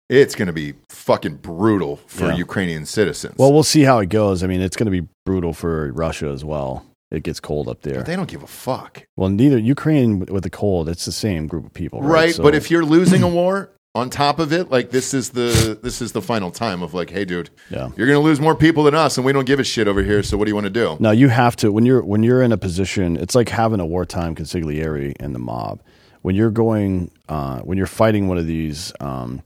it's 0.10 0.36
going 0.36 0.48
to 0.48 0.54
be 0.54 0.74
fucking 0.90 1.38
brutal 1.38 1.96
for 2.08 2.26
Yeah. 2.28 2.36
Ukrainian 2.36 2.86
citizens. 2.86 3.36
Well, 3.38 3.54
we'll 3.54 3.64
see 3.64 3.84
how 3.84 4.00
it 4.00 4.10
goes. 4.10 4.44
I 4.44 4.48
mean, 4.48 4.60
it's 4.60 4.76
going 4.76 4.92
to 4.92 5.02
be 5.02 5.08
brutal 5.26 5.54
for 5.54 5.94
Russia 5.94 6.28
as 6.28 6.44
well. 6.44 6.87
It 7.10 7.24
gets 7.24 7.40
cold 7.40 7.68
up 7.70 7.82
there. 7.84 8.04
they 8.04 8.16
don't 8.18 8.30
give 8.30 8.44
a 8.44 8.48
fuck. 8.48 9.08
Well, 9.16 9.30
neither 9.30 9.58
Ukraine 9.58 10.20
with 10.20 10.44
the 10.44 10.50
cold. 10.50 10.90
It's 10.90 11.06
the 11.06 11.12
same 11.14 11.48
group 11.48 11.66
of 11.66 11.74
people, 11.74 12.02
right? 12.02 12.10
right 12.12 12.36
So- 12.36 12.44
but 12.44 12.54
if 12.54 12.70
you're 12.70 12.84
losing 12.86 13.24
a 13.24 13.28
war 13.30 13.70
on 13.96 14.12
top 14.12 14.38
of 14.38 14.54
it 14.54 14.70
like 14.70 14.92
this 14.92 15.12
is 15.12 15.30
the 15.32 15.80
this 15.82 16.04
is 16.04 16.12
the 16.12 16.22
final 16.22 16.52
time 16.52 16.84
of 16.84 16.94
like 16.94 17.10
hey 17.10 17.26
dude 17.26 17.50
Yeah. 17.72 17.90
you're 17.96 18.06
gonna 18.06 18.20
lose 18.20 18.40
more 18.40 18.54
people 18.54 18.84
than 18.84 18.94
us 18.94 19.18
and 19.18 19.26
we 19.26 19.34
don't 19.34 19.46
give 19.46 19.60
a 19.60 19.64
shit 19.64 19.88
over 19.88 20.04
here 20.04 20.22
so 20.22 20.38
what 20.38 20.46
do 20.46 20.52
you 20.52 20.56
want 20.56 20.66
to 20.66 20.70
do 20.70 20.98
Now 21.00 21.10
you 21.10 21.30
have 21.30 21.56
to 21.56 21.72
when 21.72 21.84
you're 21.84 22.04
when 22.04 22.22
you're 22.22 22.44
in 22.44 22.52
a 22.52 22.58
position. 22.58 23.18
It's 23.18 23.34
like 23.34 23.50
having 23.50 23.80
a 23.80 23.86
wartime 23.88 24.36
consigliere 24.36 25.16
in 25.20 25.34
the 25.34 25.40
mob. 25.40 25.82
When 26.22 26.36
you're 26.36 26.52
going, 26.52 27.10
uh, 27.30 27.62
when 27.62 27.78
you're 27.80 27.88
fighting 27.88 28.28
one 28.28 28.38
of 28.38 28.46
these, 28.46 28.92
um, 29.00 29.42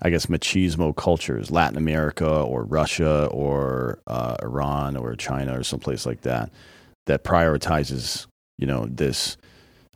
I 0.00 0.10
guess 0.10 0.26
machismo 0.26 0.94
cultures, 0.96 1.50
Latin 1.50 1.76
America 1.76 2.28
or 2.28 2.62
Russia 2.64 3.26
or 3.32 3.98
uh, 4.06 4.36
Iran 4.42 4.96
or 4.96 5.14
China 5.16 5.58
or 5.58 5.62
someplace 5.64 6.06
like 6.06 6.20
that, 6.22 6.50
that 7.06 7.24
prioritizes, 7.24 8.26
you 8.58 8.66
know, 8.66 8.86
this. 8.86 9.36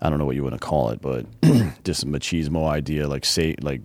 I 0.01 0.09
don't 0.11 0.19
know 0.19 0.27
what 0.27 0.37
you 0.37 0.45
want 0.45 0.55
to 0.55 0.61
call 0.65 0.91
it, 0.91 1.01
but 1.01 1.27
just 1.85 2.05
a 2.05 2.07
machismo 2.07 2.69
idea, 2.69 3.09
like 3.09 3.25
say, 3.25 3.57
like 3.61 3.83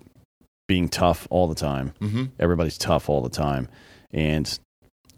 being 0.68 0.88
tough 0.88 1.28
all 1.30 1.48
the 1.48 1.56
time 1.56 1.94
mm-hmm. 2.00 2.24
everybody's 2.40 2.78
tough 2.78 3.10
all 3.10 3.22
the 3.22 3.30
time 3.30 3.68
and 4.12 4.60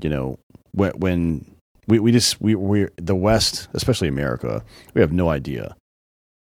you 0.01 0.09
know 0.09 0.39
when, 0.71 0.91
when 0.93 1.55
we, 1.87 1.99
we 1.99 2.11
just 2.11 2.41
we 2.41 2.55
we 2.55 2.87
the 2.95 3.15
west 3.15 3.67
especially 3.73 4.07
america 4.07 4.63
we 4.93 5.01
have 5.01 5.11
no 5.11 5.29
idea 5.29 5.75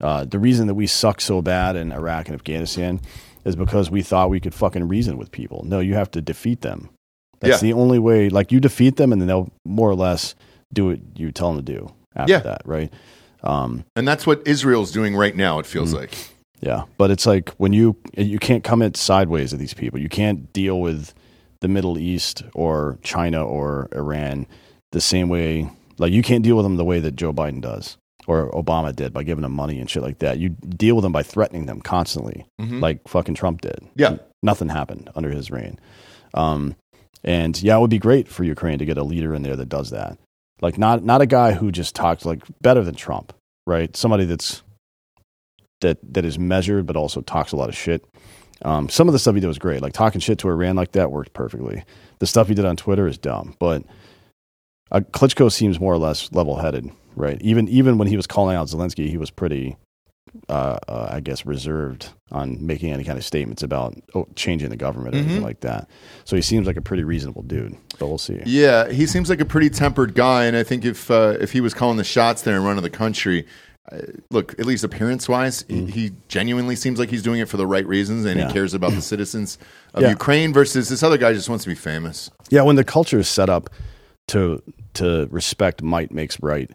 uh, 0.02 0.26
the 0.26 0.40
reason 0.40 0.68
that 0.68 0.74
we 0.74 0.88
suck 0.88 1.20
so 1.22 1.42
bad 1.42 1.76
in 1.76 1.92
iraq 1.92 2.28
and 2.28 2.36
afghanistan 2.36 3.00
is 3.46 3.56
because 3.56 3.92
we 3.92 4.02
thought 4.02 4.30
we 4.30 4.40
could 4.40 4.54
fucking 4.54 4.88
reason 4.88 5.18
with 5.18 5.32
people 5.32 5.64
no 5.68 5.80
you 5.80 5.94
have 5.96 6.10
to 6.10 6.22
defeat 6.22 6.62
them 6.62 6.90
that's 7.42 7.62
Yeah. 7.62 7.72
the 7.72 7.74
only 7.74 8.00
way 8.00 8.30
like 8.30 8.54
you 8.54 8.62
defeat 8.62 8.96
them 8.96 9.12
and 9.12 9.22
then 9.22 9.28
they'll 9.28 9.52
more 9.66 9.90
or 9.90 9.96
less 9.96 10.34
do 10.74 10.88
what 10.88 11.00
you 11.16 11.32
tell 11.32 11.54
them 11.54 11.64
to 11.66 11.74
do 11.74 11.94
after 12.16 12.34
Yeah. 12.34 12.40
that 12.40 12.62
right 12.66 12.92
um, 13.44 13.84
and 13.96 14.08
that's 14.08 14.26
what 14.26 14.42
israel's 14.48 14.92
doing 14.92 15.16
right 15.16 15.36
now 15.36 15.60
it 15.60 15.66
feels 15.66 15.94
like 15.94 16.12
yeah, 16.62 16.84
but 16.98 17.12
it's 17.12 17.26
like 17.26 17.50
when 17.58 17.74
you 17.74 17.98
you 18.18 18.40
can't 18.40 18.64
come 18.64 18.82
at 18.82 18.96
sideways 18.96 19.52
at 19.52 19.60
these 19.60 19.74
people. 19.74 20.00
You 20.00 20.08
can't 20.08 20.54
deal 20.54 20.80
with 20.80 21.14
the 21.60 21.68
Middle 21.68 21.98
East 21.98 22.42
or 22.54 22.98
China 23.04 23.46
or 23.46 23.90
Iran 23.94 24.48
the 24.94 25.02
same 25.02 25.28
way. 25.28 25.70
Like 25.98 26.14
you 26.14 26.22
can't 26.24 26.42
deal 26.42 26.56
with 26.56 26.64
them 26.64 26.78
the 26.78 26.86
way 26.86 27.02
that 27.02 27.18
Joe 27.18 27.34
Biden 27.34 27.60
does 27.60 27.98
or 28.28 28.50
Obama 28.52 28.96
did 28.96 29.12
by 29.12 29.24
giving 29.24 29.42
them 29.42 29.52
money 29.52 29.78
and 29.78 29.90
shit 29.90 30.04
like 30.04 30.20
that. 30.20 30.40
You 30.40 30.52
deal 30.52 30.96
with 30.96 31.04
them 31.04 31.12
by 31.12 31.22
threatening 31.22 31.66
them 31.66 31.82
constantly, 31.82 32.46
Mhm. 32.62 32.80
like 32.82 33.06
fucking 33.10 33.36
Trump 33.36 33.60
did. 33.60 33.80
Yeah. 33.98 34.20
nothing 34.42 34.70
happened 34.70 35.10
under 35.18 35.32
his 35.32 35.52
reign. 35.52 35.78
Um, 36.34 36.76
and 37.26 37.62
yeah, 37.62 37.76
it 37.76 37.82
would 37.82 37.90
be 37.90 38.00
great 38.00 38.30
for 38.30 38.46
Ukraine 38.46 38.80
to 38.80 38.86
get 38.86 38.98
a 38.98 39.04
leader 39.04 39.34
in 39.36 39.42
there 39.44 39.58
that 39.58 39.68
does 39.68 39.90
that. 39.90 40.18
Like 40.64 40.78
not 40.78 41.04
not 41.04 41.22
a 41.22 41.26
guy 41.26 41.52
who 41.52 41.74
just 41.74 41.94
talks 41.94 42.26
like 42.26 42.42
better 42.62 42.84
than 42.84 42.96
Trump, 42.96 43.34
right? 43.68 43.96
Somebody 43.98 44.24
that's 44.24 44.64
that 45.82 45.98
that 46.14 46.24
is 46.24 46.40
measured 46.40 46.86
but 46.86 46.96
also 46.96 47.20
talks 47.20 47.52
a 47.52 47.58
lot 47.58 47.68
of 47.68 47.76
shit. 47.76 48.06
Um, 48.64 48.88
some 48.88 49.10
of 49.10 49.12
the 49.12 49.20
stuff 49.20 49.36
he 49.36 49.42
did 49.42 49.48
was 49.48 49.60
great. 49.60 49.82
Like 49.82 49.92
talking 49.92 50.22
shit 50.22 50.40
to 50.40 50.48
Iran 50.48 50.78
like 50.78 50.94
that 50.94 51.12
worked 51.12 51.34
perfectly. 51.34 51.84
The 52.20 52.28
stuff 52.28 52.48
he 52.48 52.56
did 52.56 52.64
on 52.64 52.78
Twitter 52.78 53.08
is 53.08 53.18
dumb, 53.18 53.58
but 53.60 53.84
uh, 54.90 55.02
Klitschko 55.02 55.52
seems 55.52 55.82
more 55.82 55.92
or 55.92 55.98
less 55.98 56.32
level 56.32 56.56
headed, 56.56 56.90
right? 57.18 57.42
Even 57.42 57.68
even 57.68 57.98
when 57.98 58.08
he 58.08 58.16
was 58.16 58.26
calling 58.26 58.56
out 58.56 58.68
Zelensky, 58.68 59.10
he 59.10 59.18
was 59.18 59.32
pretty, 59.32 59.76
uh, 60.50 60.78
uh, 60.88 61.10
I 61.12 61.20
guess, 61.20 61.46
reserved 61.46 62.10
on 62.32 62.66
making 62.66 62.92
any 62.92 63.04
kind 63.04 63.18
of 63.18 63.24
statements 63.26 63.62
about 63.64 63.96
oh, 64.16 64.28
changing 64.36 64.70
the 64.70 64.76
government 64.78 65.16
or 65.16 65.20
anything 65.20 65.44
like 65.44 65.60
that. 65.62 65.88
So 66.26 66.36
he 66.36 66.42
seems 66.42 66.66
like 66.68 66.78
a 66.78 66.82
pretty 66.82 67.04
reasonable 67.04 67.44
dude. 67.44 67.78
But 68.00 68.08
we'll 68.08 68.18
see. 68.18 68.42
yeah 68.46 68.90
he 68.90 69.06
seems 69.06 69.30
like 69.30 69.40
a 69.40 69.46
pretty 69.46 69.70
tempered 69.70 70.16
guy 70.16 70.46
and 70.46 70.58
i 70.58 70.64
think 70.64 70.84
if 70.84 71.12
uh, 71.12 71.38
if 71.40 71.52
he 71.52 71.62
was 71.62 71.74
calling 71.76 71.98
the 71.98 72.04
shots 72.04 72.42
there 72.42 72.56
and 72.56 72.66
running 72.66 72.82
the 72.82 72.90
country 72.90 73.46
uh, 73.92 73.98
look 74.32 74.58
at 74.60 74.66
least 74.66 74.84
appearance 74.84 75.30
wise 75.30 75.64
he, 75.68 75.86
he 75.86 76.12
genuinely 76.28 76.76
seems 76.76 76.98
like 76.98 77.10
he's 77.10 77.22
doing 77.22 77.40
it 77.40 77.48
for 77.48 77.58
the 77.58 77.68
right 77.68 77.86
reasons 77.86 78.26
and 78.26 78.32
Mm-hmm. 78.32 78.40
Yeah. 78.40 78.48
he 78.48 78.54
cares 78.54 78.74
about 78.74 78.92
the 78.94 79.02
citizens 79.14 79.60
of 79.94 80.02
Yeah. 80.02 80.10
ukraine 80.10 80.52
versus 80.54 80.90
this 80.90 81.04
other 81.04 81.18
guy 81.20 81.34
just 81.34 81.50
wants 81.50 81.64
to 81.66 81.70
be 81.70 81.76
famous 81.76 82.32
Yeah, 82.50 82.64
when 82.64 82.76
the 82.78 82.84
culture 82.84 83.20
is 83.20 83.28
set 83.28 83.50
up 83.50 83.70
to 84.30 84.62
to 84.96 85.28
respect 85.30 85.84
might 85.84 86.12
makes 86.12 86.42
right, 86.42 86.72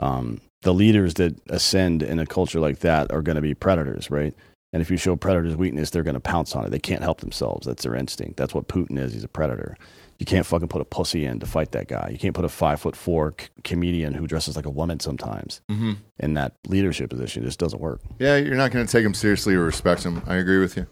um, 0.00 0.40
the 0.62 0.74
leaders 0.74 1.14
that 1.14 1.36
ascend 1.50 2.02
in 2.02 2.18
a 2.18 2.26
culture 2.26 2.60
like 2.60 2.80
that 2.80 3.10
are 3.12 3.22
going 3.22 3.36
to 3.36 3.42
be 3.42 3.54
predators, 3.54 4.10
right? 4.10 4.34
And 4.72 4.82
if 4.82 4.90
you 4.90 4.96
show 4.96 5.16
predators 5.16 5.56
weakness, 5.56 5.90
they're 5.90 6.02
going 6.02 6.14
to 6.14 6.20
pounce 6.20 6.54
on 6.54 6.66
it. 6.66 6.70
They 6.70 6.78
can't 6.78 7.02
help 7.02 7.20
themselves. 7.20 7.66
That's 7.66 7.84
their 7.84 7.94
instinct. 7.94 8.36
That's 8.36 8.52
what 8.54 8.68
Putin 8.68 8.98
is. 8.98 9.12
He's 9.14 9.24
a 9.24 9.28
predator. 9.28 9.76
You 10.18 10.26
can't 10.26 10.44
fucking 10.44 10.68
put 10.68 10.80
a 10.82 10.84
pussy 10.84 11.24
in 11.24 11.38
to 11.40 11.46
fight 11.46 11.70
that 11.72 11.86
guy. 11.86 12.08
You 12.12 12.18
can't 12.18 12.34
put 12.34 12.44
a 12.44 12.48
five 12.48 12.80
foot 12.80 12.96
four 12.96 13.34
c- 13.38 13.46
comedian 13.62 14.14
who 14.14 14.26
dresses 14.26 14.56
like 14.56 14.66
a 14.66 14.70
woman 14.70 14.98
sometimes 15.00 15.60
Mm-hmm. 15.70 15.92
in 16.18 16.34
that 16.34 16.54
leadership 16.66 17.08
position. 17.08 17.44
It 17.44 17.46
just 17.46 17.60
doesn't 17.60 17.80
work. 17.80 18.00
Yeah, 18.18 18.36
you're 18.36 18.56
not 18.56 18.72
going 18.72 18.84
to 18.84 18.90
take 18.90 19.04
him 19.04 19.14
seriously 19.14 19.54
or 19.54 19.62
respect 19.62 20.02
him. 20.02 20.22
I 20.26 20.34
agree 20.34 20.58
with 20.58 20.76
you. 20.76 20.86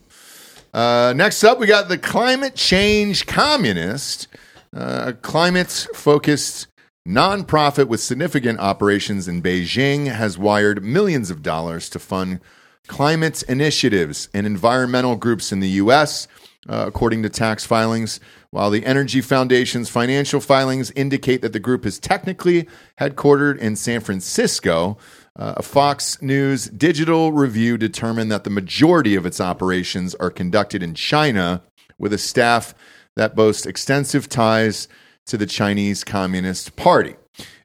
Uh, 0.72 1.12
next 1.16 1.42
up, 1.42 1.58
we 1.58 1.66
got 1.66 1.88
the 1.88 1.98
climate 1.98 2.54
change 2.54 3.26
communist, 3.26 4.28
uh, 4.74 5.06
a 5.08 5.12
climate 5.12 5.88
focused 5.94 6.68
nonprofit 7.06 7.88
with 7.88 8.00
significant 8.00 8.58
operations 8.58 9.28
in 9.28 9.40
Beijing, 9.40 10.06
has 10.06 10.36
wired 10.36 10.82
millions 10.82 11.30
of 11.30 11.42
dollars 11.42 11.88
to 11.90 11.98
fund 11.98 12.40
climate 12.86 13.42
initiatives 13.44 14.28
and 14.34 14.46
environmental 14.46 15.16
groups 15.16 15.52
in 15.52 15.60
the 15.60 15.68
U.S., 15.68 16.28
uh, 16.68 16.84
according 16.86 17.22
to 17.22 17.28
tax 17.28 17.64
filings. 17.64 18.18
While 18.50 18.70
the 18.70 18.84
Energy 18.84 19.20
Foundation's 19.20 19.88
financial 19.88 20.40
filings 20.40 20.90
indicate 20.92 21.42
that 21.42 21.52
the 21.52 21.60
group 21.60 21.86
is 21.86 21.98
technically 21.98 22.68
headquartered 22.98 23.58
in 23.58 23.76
San 23.76 24.00
Francisco, 24.00 24.98
uh, 25.36 25.54
a 25.58 25.62
Fox 25.62 26.20
News 26.22 26.66
digital 26.66 27.32
review 27.32 27.76
determined 27.76 28.32
that 28.32 28.44
the 28.44 28.50
majority 28.50 29.14
of 29.14 29.26
its 29.26 29.40
operations 29.40 30.14
are 30.16 30.30
conducted 30.30 30.82
in 30.82 30.94
China 30.94 31.62
with 31.98 32.12
a 32.12 32.18
staff 32.18 32.74
that 33.14 33.36
boasts 33.36 33.66
extensive 33.66 34.28
ties 34.28 34.88
to 35.26 35.36
the 35.36 35.46
Chinese 35.46 36.04
Communist 36.04 36.76
Party. 36.76 37.16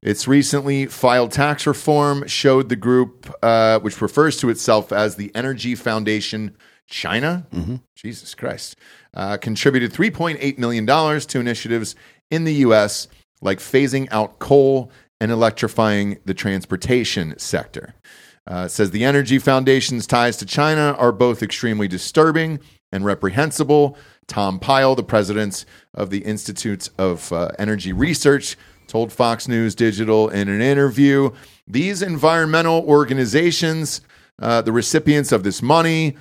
Its 0.02 0.28
recently 0.28 0.88
filed 0.88 1.32
tax 1.32 1.66
reform 1.66 2.28
showed 2.28 2.70
the 2.70 2.76
group, 2.76 3.34
uh, 3.44 3.80
which 3.80 4.02
refers 4.02 4.38
to 4.38 4.50
itself 4.50 4.92
as 4.92 5.16
the 5.16 5.32
Energy 5.36 5.76
Foundation 5.76 6.58
China, 6.88 7.48
Jesus 7.96 8.36
Christ, 8.36 8.76
uh, 9.14 9.38
contributed 9.38 9.94
$3.8 9.94 10.58
million 10.58 10.86
to 10.86 11.40
initiatives 11.40 11.96
in 12.30 12.44
the 12.44 12.54
U.S., 12.56 13.08
like 13.42 13.60
phasing 13.60 14.08
out 14.12 14.40
coal 14.40 14.92
and 15.22 15.32
electrifying 15.32 16.18
the 16.26 16.34
transportation 16.34 17.38
sector. 17.40 17.94
Uh, 18.50 18.64
it 18.66 18.70
says 18.70 18.92
the 18.92 19.06
Energy 19.06 19.40
Foundation's 19.40 20.06
ties 20.08 20.36
to 20.38 20.46
China 20.46 20.96
are 20.98 21.12
both 21.12 21.42
extremely 21.44 21.88
disturbing 21.88 22.60
and 22.92 23.06
reprehensible. 23.06 23.98
Tom 24.32 24.60
Pyle, 24.60 24.96
the 24.96 25.04
president 25.04 25.66
of 25.94 26.10
the 26.10 26.20
Institute 26.20 26.90
of 26.98 27.34
uh, 27.34 27.50
Energy 27.60 27.92
Research, 27.92 28.56
told 28.88 29.12
Fox 29.12 29.50
News 29.50 29.76
Digital 29.76 30.30
in 30.30 30.48
an 30.48 30.62
interview 30.62 31.32
these 31.68 32.02
environmental 32.02 32.82
organizations, 32.88 34.00
uh, 34.42 34.62
the 34.62 34.72
recipients 34.72 35.34
of 35.34 35.44
this 35.44 35.62
money, 35.62 36.16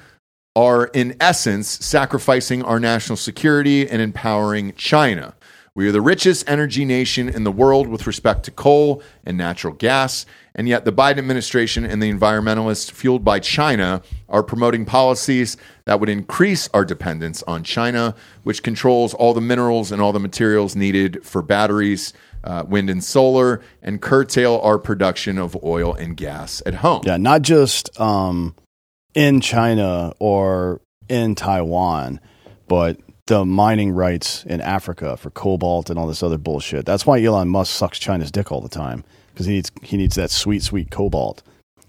are 0.56 0.86
in 0.86 1.16
essence 1.20 1.68
sacrificing 1.68 2.64
our 2.64 2.80
national 2.80 3.16
security 3.16 3.88
and 3.88 4.02
empowering 4.02 4.74
China. 4.74 5.36
We 5.80 5.88
are 5.88 5.92
the 5.92 6.02
richest 6.02 6.46
energy 6.46 6.84
nation 6.84 7.30
in 7.30 7.44
the 7.44 7.50
world 7.50 7.88
with 7.88 8.06
respect 8.06 8.44
to 8.44 8.50
coal 8.50 9.02
and 9.24 9.38
natural 9.38 9.72
gas, 9.72 10.26
and 10.54 10.68
yet 10.68 10.84
the 10.84 10.92
Biden 10.92 11.16
administration 11.16 11.86
and 11.86 12.02
the 12.02 12.12
environmentalists 12.12 12.90
fueled 12.90 13.24
by 13.24 13.38
China 13.40 14.02
are 14.28 14.42
promoting 14.42 14.84
policies 14.84 15.56
that 15.86 15.98
would 15.98 16.10
increase 16.10 16.68
our 16.74 16.84
dependence 16.84 17.42
on 17.44 17.64
China, 17.64 18.14
which 18.42 18.62
controls 18.62 19.14
all 19.14 19.32
the 19.32 19.40
minerals 19.40 19.90
and 19.90 20.02
all 20.02 20.12
the 20.12 20.20
materials 20.20 20.76
needed 20.76 21.24
for 21.24 21.40
batteries, 21.40 22.12
uh, 22.44 22.62
wind 22.68 22.90
and 22.90 23.02
solar, 23.02 23.62
and 23.80 24.02
curtail 24.02 24.60
our 24.62 24.78
production 24.78 25.38
of 25.38 25.56
oil 25.64 25.94
and 25.94 26.14
gas 26.14 26.62
at 26.66 26.74
home. 26.74 27.00
Yeah, 27.06 27.16
not 27.16 27.40
just 27.40 27.98
um, 27.98 28.54
in 29.14 29.40
China 29.40 30.12
or 30.18 30.82
in 31.08 31.34
Taiwan, 31.36 32.20
but 32.68 32.98
the 33.30 33.44
mining 33.44 33.92
rights 33.92 34.44
in 34.44 34.60
Africa 34.60 35.16
for 35.16 35.30
cobalt 35.30 35.88
and 35.88 35.96
all 35.96 36.08
this 36.08 36.20
other 36.20 36.36
bullshit. 36.36 36.84
That's 36.84 37.06
why 37.06 37.22
Elon 37.22 37.48
Musk 37.48 37.72
sucks 37.72 37.96
China's 37.96 38.32
dick 38.32 38.50
all 38.50 38.60
the 38.60 38.68
time 38.68 39.04
because 39.28 39.46
he 39.46 39.52
needs 39.52 39.70
he 39.84 39.96
needs 39.96 40.16
that 40.16 40.32
sweet 40.32 40.64
sweet 40.64 40.90
cobalt 40.90 41.44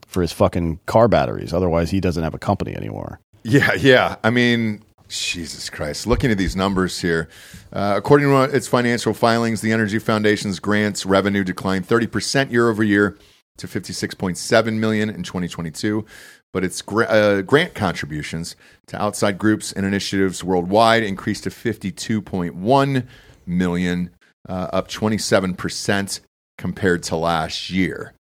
for 0.05 0.21
his 0.21 0.31
fucking 0.31 0.79
car 0.85 1.07
batteries. 1.07 1.51
Otherwise, 1.51 1.89
he 1.89 1.99
doesn't 1.99 2.23
have 2.23 2.35
a 2.35 2.39
company 2.39 2.75
anymore. 2.75 3.19
Yeah, 3.41 3.73
yeah. 3.73 4.17
I 4.23 4.29
mean, 4.29 4.83
Jesus 5.07 5.67
Christ. 5.71 6.05
Looking 6.05 6.29
at 6.29 6.37
these 6.37 6.55
numbers 6.55 7.01
here, 7.01 7.27
uh, 7.73 7.95
according 7.97 8.27
to 8.27 8.43
its 8.55 8.67
financial 8.67 9.15
filings, 9.15 9.61
the 9.61 9.71
Energy 9.71 9.97
Foundation's 9.97 10.59
grants 10.59 11.07
revenue 11.07 11.43
declined 11.43 11.87
30% 11.87 12.51
year 12.51 12.69
over 12.69 12.83
year 12.83 13.17
to 13.61 13.67
56.7 13.67 14.73
million 14.77 15.09
in 15.09 15.23
2022, 15.23 16.05
but 16.53 16.63
its 16.63 16.81
gra- 16.81 17.05
uh, 17.05 17.41
grant 17.41 17.73
contributions 17.73 18.55
to 18.87 19.01
outside 19.01 19.37
groups 19.37 19.71
and 19.71 19.85
initiatives 19.85 20.43
worldwide 20.43 21.03
increased 21.03 21.43
to 21.45 21.49
52.1 21.49 23.07
million, 23.45 24.09
uh, 24.49 24.67
up 24.73 24.87
27% 24.87 26.19
compared 26.57 27.03
to 27.03 27.15
last 27.15 27.69
year. 27.69 28.13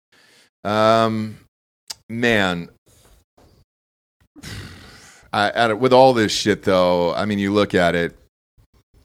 Um, 0.64 1.38
man, 2.08 2.68
I, 5.32 5.50
at, 5.50 5.78
with 5.78 5.92
all 5.92 6.12
this 6.12 6.32
shit, 6.32 6.62
though, 6.62 7.14
I 7.14 7.24
mean, 7.24 7.38
you 7.38 7.52
look 7.52 7.74
at 7.74 7.94
it. 7.94 8.16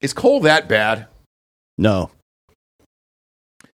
Is 0.02 0.14
coal 0.14 0.42
that 0.42 0.68
bad? 0.68 1.08
No, 1.78 2.12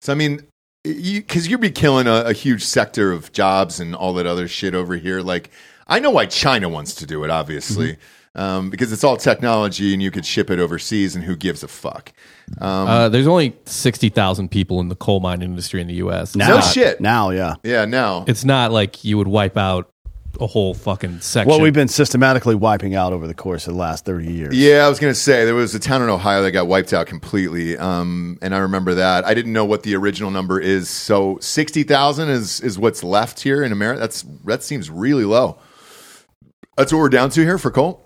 So 0.01 0.13
I 0.13 0.15
mean, 0.15 0.47
because 0.83 1.47
you, 1.47 1.57
would 1.57 1.61
be 1.61 1.71
killing 1.71 2.07
a, 2.07 2.21
a 2.27 2.33
huge 2.33 2.63
sector 2.63 3.11
of 3.11 3.31
jobs 3.31 3.79
and 3.79 3.95
all 3.95 4.13
that 4.13 4.25
other 4.25 4.47
shit 4.47 4.73
over 4.75 4.95
here. 4.95 5.21
Like, 5.21 5.49
I 5.87 5.99
know 5.99 6.11
why 6.11 6.25
China 6.25 6.69
wants 6.69 6.95
to 6.95 7.05
do 7.05 7.23
it, 7.23 7.29
obviously, 7.29 7.97
um, 8.35 8.69
because 8.69 8.91
it's 8.93 9.03
all 9.03 9.17
technology 9.17 9.93
and 9.93 10.01
you 10.01 10.11
could 10.11 10.25
ship 10.25 10.49
it 10.49 10.59
overseas, 10.59 11.15
and 11.15 11.23
who 11.25 11.35
gives 11.35 11.63
a 11.63 11.67
fuck? 11.67 12.13
Um, 12.61 12.87
Uh, 12.87 13.09
there's 13.09 13.27
only 13.27 13.55
sixty 13.65 14.09
thousand 14.09 14.49
people 14.49 14.79
in 14.79 14.87
the 14.89 14.95
coal 14.95 15.19
mine 15.19 15.41
industry 15.41 15.81
in 15.81 15.87
the 15.87 15.95
U.S. 15.95 16.29
It's 16.29 16.35
now, 16.35 16.47
No 16.49 16.55
not- 16.55 16.63
shit. 16.73 17.01
Now, 17.01 17.29
yeah. 17.31 17.55
yeah, 17.63 17.85
now 17.85 18.23
It's 18.27 18.45
not 18.45 18.71
like 18.71 19.03
you 19.03 19.17
would 19.17 19.27
wipe 19.27 19.57
out 19.57 19.91
a 20.39 20.47
whole 20.47 20.73
fucking 20.73 21.21
section. 21.21 21.49
Well, 21.49 21.61
we've 21.61 21.73
been 21.73 21.87
systematically 21.87 22.55
wiping 22.55 22.95
out 22.95 23.13
over 23.13 23.27
the 23.27 23.33
course 23.33 23.67
of 23.67 23.73
the 23.73 23.79
last 23.79 24.05
thirty 24.05 24.31
years. 24.31 24.55
Yeah, 24.55 24.85
I 24.85 24.89
was 24.89 24.99
going 24.99 25.11
to 25.11 25.19
say 25.19 25.45
there 25.45 25.55
was 25.55 25.75
a 25.75 25.79
town 25.79 26.01
in 26.01 26.09
Ohio 26.09 26.41
that 26.43 26.51
got 26.51 26.67
wiped 26.67 26.93
out 26.93 27.07
completely, 27.07 27.77
um, 27.77 28.37
and 28.41 28.53
I 28.53 28.59
remember 28.59 28.95
that. 28.95 29.25
I 29.25 29.33
didn't 29.33 29.53
know 29.53 29.65
what 29.65 29.83
the 29.83 29.95
original 29.95 30.31
number 30.31 30.59
is, 30.59 30.89
so 30.89 31.37
sixty 31.41 31.83
thousand 31.83 32.29
is 32.29 32.61
is 32.61 32.77
what's 32.77 33.03
left 33.03 33.41
here 33.41 33.63
in 33.63 33.71
America. 33.71 33.99
That's 33.99 34.23
that 34.45 34.63
seems 34.63 34.89
really 34.89 35.25
low. 35.25 35.57
That's 36.77 36.93
what 36.93 36.99
we're 36.99 37.09
down 37.09 37.29
to 37.31 37.41
here 37.41 37.57
for 37.57 37.71
coal. 37.71 38.03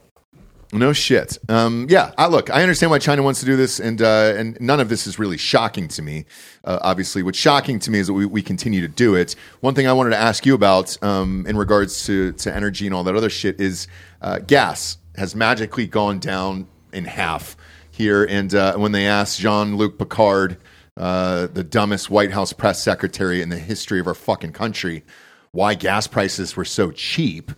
No 0.74 0.91
shit. 0.91 1.38
Um, 1.49 1.86
yeah, 1.88 2.11
I, 2.17 2.26
look, 2.26 2.49
I 2.49 2.63
understand 2.63 2.89
why 2.89 2.97
China 2.97 3.21
wants 3.21 3.39
to 3.41 3.45
do 3.45 3.55
this, 3.55 3.80
and 3.80 4.01
uh, 4.01 4.34
and 4.36 4.57
none 4.59 4.80
of 4.80 4.89
this 4.89 5.05
is 5.05 5.19
really 5.19 5.38
shocking 5.38 5.88
to 5.89 6.01
me. 6.01 6.26
Uh, 6.63 6.80
obviously, 6.82 7.21
what's 7.21 7.38
shocking 7.38 7.78
to 7.80 7.91
me 7.91 7.99
is 7.99 8.07
that 8.07 8.13
we, 8.13 8.26
we 8.26 8.41
continue 8.41 8.82
to 8.82 8.88
do 8.88 9.13
it. 9.13 9.36
One 9.61 9.76
thing 9.76 9.88
I 9.88 9.93
wanted 9.93 10.09
to 10.11 10.17
ask 10.17 10.47
you 10.47 10.55
about 10.55 11.01
um, 11.03 11.45
in 11.47 11.57
regards 11.57 12.05
to 12.07 12.32
to 12.34 12.53
energy 12.53 12.88
and 12.88 12.95
all 12.95 13.03
that 13.03 13.15
other 13.15 13.30
shit 13.30 13.61
is 13.61 13.88
uh, 14.21 14.39
gas 14.39 14.97
has 15.15 15.36
magically 15.36 15.86
gone 15.86 16.17
down 16.17 16.67
in 16.91 17.05
half 17.05 17.55
here. 17.91 18.26
And 18.26 18.53
uh, 18.55 18.76
when 18.76 18.91
they 18.93 19.05
asked 19.05 19.39
Jean 19.39 19.78
Luc 19.78 19.99
Picard, 19.99 20.57
uh, 20.97 21.47
the 21.47 21.63
dumbest 21.63 22.09
White 22.09 22.32
House 22.32 22.51
press 22.51 22.82
secretary 22.82 23.41
in 23.41 23.49
the 23.49 23.59
history 23.59 23.99
of 23.99 24.07
our 24.07 24.15
fucking 24.15 24.53
country, 24.53 25.03
why 25.51 25.76
gas 25.76 26.07
prices 26.07 26.55
were 26.55 26.65
so 26.65 26.91
cheap. 26.91 27.51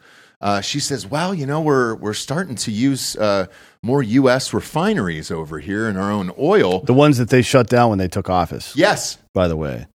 Uh, 0.46 0.62
she 0.62 0.80
says, 0.80 1.08
"Well, 1.08 1.34
you 1.34 1.48
know, 1.48 1.60
we're 1.60 1.96
we're 1.96 2.14
starting 2.14 2.54
to 2.54 2.72
use 2.72 3.16
uh, 3.16 3.48
more 3.82 4.04
U.S. 4.04 4.54
refineries 4.54 5.32
over 5.32 5.58
here 5.58 5.90
in 5.90 5.98
our 5.98 6.12
own 6.12 6.32
oil." 6.38 6.82
The 6.82 6.94
ones 6.94 7.18
that 7.18 7.30
they 7.30 7.42
shut 7.42 7.68
down 7.68 7.90
when 7.90 7.98
they 7.98 8.08
took 8.08 8.30
office. 8.30 8.76
yes, 8.76 9.18
By 9.34 9.48
the 9.48 9.58
way, 9.58 9.88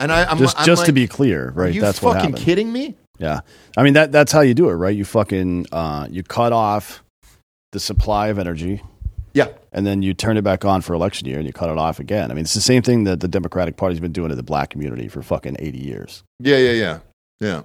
and 0.00 0.10
I, 0.10 0.24
I'm 0.24 0.38
just 0.38 0.58
I'm 0.58 0.64
just 0.64 0.86
to 0.86 0.92
be 0.92 1.06
clear, 1.06 1.50
right? 1.50 1.74
you 1.74 1.82
That's 1.82 2.00
what 2.00 2.16
fucking 2.16 2.32
kidding 2.36 2.72
me? 2.72 2.96
Yeah, 3.18 3.40
I 3.76 3.82
mean 3.82 3.92
that 3.92 4.10
that's 4.10 4.32
how 4.32 4.40
you 4.40 4.54
do 4.54 4.70
it, 4.70 4.72
right? 4.72 4.96
You 4.96 5.04
fucking 5.04 5.66
uh, 5.70 6.08
you 6.10 6.22
cut 6.22 6.54
off 6.54 7.04
the 7.72 7.78
supply 7.78 8.28
of 8.28 8.38
energy, 8.38 8.80
Yeah, 9.34 9.48
and 9.70 9.86
then 9.86 10.00
you 10.00 10.14
turn 10.14 10.38
it 10.38 10.44
back 10.44 10.64
on 10.64 10.80
for 10.80 10.94
election 10.94 11.28
year, 11.28 11.36
and 11.36 11.46
you 11.46 11.52
cut 11.52 11.68
it 11.68 11.76
off 11.76 12.00
again. 12.00 12.30
I 12.30 12.34
mean, 12.34 12.44
it's 12.44 12.54
the 12.54 12.62
same 12.62 12.80
thing 12.80 13.04
that 13.04 13.20
the 13.20 13.28
Democratic 13.28 13.76
Party's 13.76 14.00
been 14.00 14.12
doing 14.12 14.30
to 14.30 14.34
the 14.34 14.42
black 14.42 14.70
community 14.70 15.08
for 15.08 15.20
fucking 15.20 15.56
eighty 15.58 15.80
years. 15.80 16.22
yeah, 16.40 16.56
yeah, 16.56 16.72
yeah, 16.72 16.98
yeah. 17.40 17.62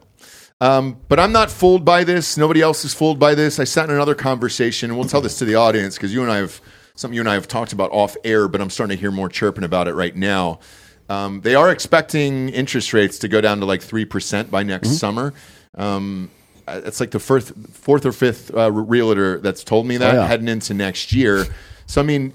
Um, 0.62 0.98
but 1.08 1.20
I'm 1.20 1.32
not 1.32 1.50
fooled 1.50 1.86
by 1.86 2.04
this. 2.04 2.38
Nobody 2.38 2.62
else 2.62 2.84
is 2.84 2.94
fooled 2.94 3.18
by 3.20 3.34
this. 3.34 3.60
I 3.60 3.64
sat 3.64 3.86
in 3.90 3.96
another 3.96 4.16
conversation, 4.16 4.90
and 4.90 5.00
we'll 5.00 5.08
tell 5.08 5.22
this 5.22 5.38
to 5.40 5.46
the 5.46 5.56
audience 5.56 5.96
because 5.96 6.14
you 6.14 6.22
and 6.22 6.32
I 6.32 6.38
have 6.38 6.60
something 6.96 7.16
you 7.16 7.22
and 7.22 7.30
I 7.30 7.36
have 7.36 7.48
talked 7.48 7.72
about 7.72 7.92
off 7.92 8.18
air, 8.26 8.48
but 8.50 8.60
I'm 8.60 8.70
starting 8.70 8.98
to 8.98 9.00
hear 9.00 9.12
more 9.12 9.30
chirping 9.30 9.64
about 9.64 9.88
it 9.88 9.94
right 9.94 10.16
now. 10.16 10.60
Um, 11.08 11.42
they 11.42 11.56
are 11.56 11.72
expecting 11.72 12.50
interest 12.50 12.94
rates 12.94 13.20
to 13.20 13.28
go 13.30 13.40
down 13.42 13.60
to 13.62 13.66
like 13.66 13.82
three 13.82 14.06
percent 14.06 14.52
by 14.52 14.64
next 14.64 14.98
summer. 14.98 15.34
Um, 15.78 16.30
uh, 16.68 16.82
it's 16.84 17.00
like 17.00 17.12
the 17.12 17.20
fourth, 17.20 17.54
fourth 17.74 18.06
or 18.06 18.12
fifth 18.12 18.54
uh, 18.54 18.70
realtor 18.72 19.40
that's 19.40 19.64
told 19.64 19.88
me 19.88 19.98
that 19.98 20.14
Oh, 20.14 20.20
yeah. 20.20 20.28
heading 20.28 20.48
into 20.50 20.74
next 20.74 21.14
year. 21.14 21.48
So 21.88 22.02
I 22.02 22.04
mean, 22.04 22.34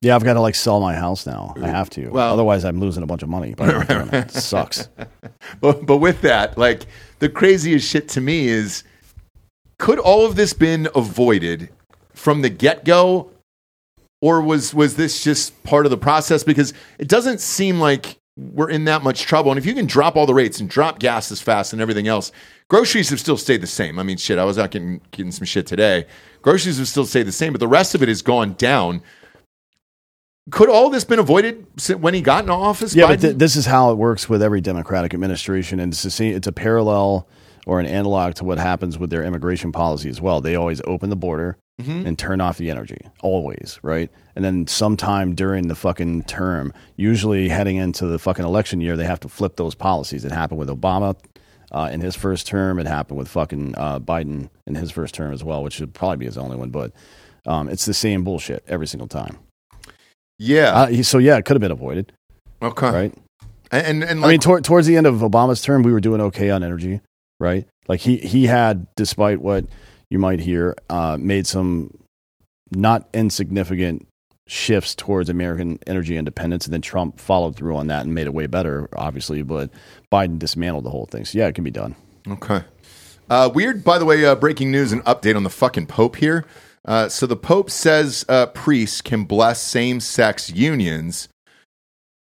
Yeah, 0.00 0.16
I've 0.16 0.24
got 0.24 0.32
to 0.34 0.40
like 0.40 0.54
sell 0.56 0.80
my 0.80 0.94
house 0.94 1.26
now. 1.26 1.54
I 1.62 1.68
have 1.68 1.90
to, 1.90 2.08
Well- 2.08 2.32
otherwise 2.32 2.64
I'm 2.64 2.80
losing 2.80 3.02
a 3.04 3.06
bunch 3.06 3.22
of 3.22 3.28
money. 3.28 3.54
But 3.56 3.86
doing 3.88 4.08
it. 4.08 4.14
It 4.14 4.30
sucks. 4.32 4.88
but 5.60 5.84
but 5.86 5.98
with 5.98 6.22
that, 6.22 6.56
like 6.58 6.86
the 7.18 7.28
craziest 7.28 7.88
shit 7.88 8.08
to 8.10 8.20
me 8.20 8.48
is, 8.48 8.84
could 9.78 9.98
all 9.98 10.26
of 10.26 10.36
this 10.36 10.52
been 10.52 10.88
avoided 10.94 11.70
from 12.12 12.42
the 12.42 12.48
get 12.50 12.84
go 12.84 13.30
or 14.20 14.40
was 14.40 14.74
was 14.74 14.96
this 14.96 15.22
just 15.22 15.62
part 15.64 15.86
of 15.86 15.90
the 15.90 15.98
process? 15.98 16.42
Because 16.42 16.72
it 16.98 17.08
doesn't 17.08 17.40
seem 17.40 17.78
like 17.78 18.18
we're 18.36 18.70
in 18.70 18.84
that 18.84 19.02
much 19.02 19.22
trouble. 19.22 19.50
And 19.50 19.58
if 19.58 19.64
you 19.64 19.74
can 19.74 19.86
drop 19.86 20.16
all 20.16 20.26
the 20.26 20.34
rates 20.34 20.60
and 20.60 20.68
drop 20.68 20.98
gas 20.98 21.32
as 21.32 21.40
fast 21.40 21.72
and 21.72 21.80
everything 21.80 22.06
else, 22.06 22.32
groceries 22.68 23.08
have 23.10 23.20
still 23.20 23.38
stayed 23.38 23.62
the 23.62 23.66
same. 23.66 23.98
I 23.98 24.02
mean, 24.02 24.18
shit, 24.18 24.38
I 24.38 24.44
was 24.44 24.58
out 24.58 24.70
getting 24.72 25.00
getting 25.10 25.32
some 25.32 25.46
shit 25.46 25.66
today. 25.66 26.06
Groceries 26.42 26.78
have 26.78 26.88
still 26.88 27.06
stayed 27.06 27.26
the 27.26 27.32
same, 27.32 27.52
but 27.52 27.60
the 27.60 27.68
rest 27.68 27.94
of 27.94 28.02
it 28.02 28.08
has 28.08 28.22
gone 28.22 28.54
down. 28.54 29.02
Could 30.50 30.68
all 30.68 30.90
this 30.90 31.04
been 31.04 31.18
avoided 31.18 31.66
when 31.98 32.14
he 32.14 32.20
got 32.20 32.44
in 32.44 32.50
office? 32.50 32.94
Yeah, 32.94 33.08
but 33.08 33.20
th- 33.20 33.36
this 33.36 33.56
is 33.56 33.66
how 33.66 33.90
it 33.90 33.96
works 33.96 34.28
with 34.28 34.42
every 34.42 34.60
Democratic 34.60 35.12
administration, 35.12 35.80
and 35.80 35.92
it's 35.92 36.14
same, 36.14 36.36
it's 36.36 36.46
a 36.46 36.52
parallel 36.52 37.26
or 37.66 37.80
an 37.80 37.86
analog 37.86 38.34
to 38.34 38.44
what 38.44 38.58
happens 38.58 38.96
with 38.96 39.10
their 39.10 39.24
immigration 39.24 39.72
policy 39.72 40.08
as 40.08 40.20
well. 40.20 40.40
They 40.40 40.54
always 40.54 40.80
open 40.86 41.10
the 41.10 41.16
border 41.16 41.56
Mm-hmm. 41.78 42.06
and 42.06 42.18
turn 42.18 42.40
off 42.40 42.56
the 42.56 42.70
energy, 42.70 42.96
always, 43.20 43.78
right? 43.82 44.10
And 44.34 44.42
then 44.42 44.66
sometime 44.66 45.34
during 45.34 45.68
the 45.68 45.74
fucking 45.74 46.22
term, 46.22 46.72
usually 46.96 47.50
heading 47.50 47.76
into 47.76 48.06
the 48.06 48.18
fucking 48.18 48.46
election 48.46 48.80
year, 48.80 48.96
they 48.96 49.04
have 49.04 49.20
to 49.20 49.28
flip 49.28 49.56
those 49.56 49.74
policies. 49.74 50.24
It 50.24 50.32
happened 50.32 50.58
with 50.58 50.70
Obama 50.70 51.18
uh, 51.72 51.90
in 51.92 52.00
his 52.00 52.16
first 52.16 52.46
term. 52.46 52.78
It 52.78 52.86
happened 52.86 53.18
with 53.18 53.28
fucking 53.28 53.74
uh, 53.76 54.00
Biden 54.00 54.48
in 54.66 54.74
his 54.74 54.90
first 54.90 55.14
term 55.14 55.34
as 55.34 55.44
well, 55.44 55.62
which 55.62 55.74
should 55.74 55.92
probably 55.92 56.16
be 56.16 56.24
his 56.24 56.38
only 56.38 56.56
one. 56.56 56.70
But 56.70 56.92
um, 57.44 57.68
it's 57.68 57.84
the 57.84 57.92
same 57.92 58.24
bullshit 58.24 58.64
every 58.66 58.86
single 58.86 59.06
time. 59.06 59.36
Yeah, 60.38 60.72
Uh, 60.72 61.02
so 61.02 61.18
yeah, 61.18 61.36
it 61.36 61.44
could 61.44 61.54
have 61.54 61.60
been 61.60 61.70
avoided, 61.72 62.12
okay, 62.62 62.90
right? 62.90 63.14
And 63.70 64.04
and 64.04 64.20
I 64.20 64.22
like, 64.22 64.30
mean, 64.30 64.40
tor- 64.40 64.60
towards 64.60 64.86
the 64.86 64.96
end 64.96 65.06
of 65.06 65.16
Obama's 65.16 65.60
term, 65.62 65.82
we 65.82 65.92
were 65.92 66.00
doing 66.00 66.20
okay 66.20 66.50
on 66.50 66.62
energy, 66.62 67.00
right? 67.40 67.66
Like 67.88 68.00
he 68.00 68.16
he 68.18 68.46
had, 68.46 68.86
despite 68.96 69.40
what 69.40 69.64
you 70.10 70.18
might 70.18 70.40
hear, 70.40 70.76
uh, 70.88 71.16
made 71.18 71.46
some 71.46 71.90
not 72.70 73.08
insignificant 73.14 74.06
shifts 74.48 74.94
towards 74.94 75.28
American 75.28 75.78
energy 75.86 76.16
independence, 76.16 76.66
and 76.66 76.72
then 76.72 76.80
Trump 76.82 77.18
followed 77.18 77.56
through 77.56 77.76
on 77.76 77.88
that 77.88 78.04
and 78.04 78.14
made 78.14 78.26
it 78.26 78.34
way 78.34 78.46
better, 78.46 78.88
obviously. 78.94 79.42
But 79.42 79.70
Biden 80.12 80.38
dismantled 80.38 80.84
the 80.84 80.90
whole 80.90 81.06
thing. 81.06 81.24
So 81.24 81.38
yeah, 81.38 81.46
it 81.48 81.54
can 81.56 81.64
be 81.64 81.70
done. 81.72 81.96
Okay. 82.28 82.62
Uh, 83.28 83.50
weird, 83.52 83.82
by 83.82 83.98
the 83.98 84.04
way, 84.04 84.24
uh, 84.24 84.36
breaking 84.36 84.70
news 84.70 84.92
and 84.92 85.04
update 85.04 85.34
on 85.34 85.42
the 85.42 85.50
fucking 85.50 85.86
Pope 85.86 86.14
here. 86.16 86.44
Uh, 86.86 87.08
so 87.08 87.26
the 87.26 87.36
Pope 87.36 87.68
says 87.70 88.24
uh, 88.28 88.46
priests 88.46 89.00
can 89.00 89.24
bless 89.24 89.60
same 89.60 90.00
sex 90.00 90.50
unions. 90.50 91.28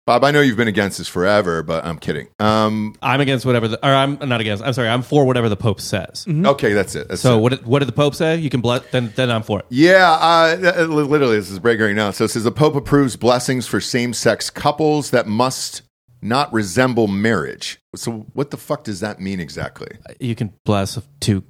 Bob, 0.06 0.26
I 0.26 0.32
know 0.32 0.41
you've 0.41 0.58
been 0.58 0.68
against 0.68 0.97
this 0.97 1.08
forever, 1.08 1.64
but 1.64 1.86
I'm 1.86 1.97
kidding. 1.97 2.28
Um, 2.38 2.93
I'm 3.01 3.22
against 3.22 3.45
whatever 3.45 3.70
the, 3.70 3.78
or 3.88 3.93
I'm 3.93 4.18
not 4.20 4.41
against. 4.41 4.62
I'm 4.62 4.74
sorry. 4.74 4.89
I'm 4.89 5.01
for 5.01 5.24
whatever 5.26 5.47
the 5.47 5.56
Pope 5.56 5.80
says. 5.80 6.26
okay, 6.28 6.74
that's 6.74 6.93
it. 6.93 7.08
That's 7.08 7.22
So 7.22 7.38
it. 7.38 7.41
what 7.41 7.49
did, 7.51 7.66
what 7.66 7.80
did 7.80 7.88
the 7.88 7.93
Pope 7.93 8.14
say? 8.14 8.36
You 8.36 8.49
can 8.49 8.60
bless. 8.60 8.84
Then 8.91 9.14
then 9.16 9.32
I'm 9.32 9.43
for 9.43 9.60
it. 9.60 9.66
Yeah, 9.70 10.12
uh, 10.12 10.74
uh, 10.82 10.86
literally, 10.88 11.38
this 11.38 11.49
is 11.49 11.58
breaking 11.60 11.86
right 11.86 11.95
now. 11.95 12.12
So 12.12 12.26
it 12.26 12.32
says 12.32 12.43
the 12.43 12.51
Pope 12.51 12.76
approves 12.76 13.16
blessings 13.16 13.66
for 13.66 13.80
same 13.80 14.14
sex 14.14 14.49
couples 14.49 15.12
that 15.12 15.26
must 15.26 15.84
not 16.22 16.51
resemble 16.51 17.08
marriage. 17.08 17.80
So 17.95 18.26
what 18.34 18.51
the 18.51 18.58
fuck 18.58 18.84
does 18.84 18.99
that 18.99 19.22
mean 19.22 19.39
exactly? 19.39 19.88
You 20.20 20.36
can 20.36 20.54
bless 20.66 20.99
two 21.22 21.43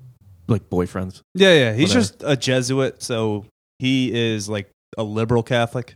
like 0.47 0.69
boyfriends. 0.69 1.21
Yeah, 1.35 1.53
yeah. 1.53 1.73
He's 1.73 1.89
Whatever. 1.89 1.99
just 1.99 2.23
a 2.25 2.35
Jesuit, 2.37 3.01
so 3.03 3.45
he 3.79 4.13
is 4.33 4.47
like 4.49 4.69
a 4.97 5.03
liberal 5.03 5.43
Catholic. 5.43 5.93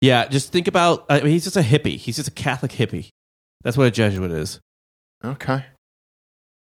Yeah, 0.00 0.26
just 0.28 0.52
think 0.52 0.68
about. 0.68 1.06
I 1.08 1.20
mean, 1.20 1.30
he's 1.32 1.44
just 1.44 1.56
a 1.56 1.62
hippie. 1.62 1.96
He's 1.96 2.16
just 2.16 2.28
a 2.28 2.32
Catholic 2.32 2.72
hippie. 2.72 3.08
That's 3.62 3.76
what 3.76 3.86
a 3.86 3.90
Jesuit 3.90 4.30
is. 4.30 4.60
Okay. 5.24 5.64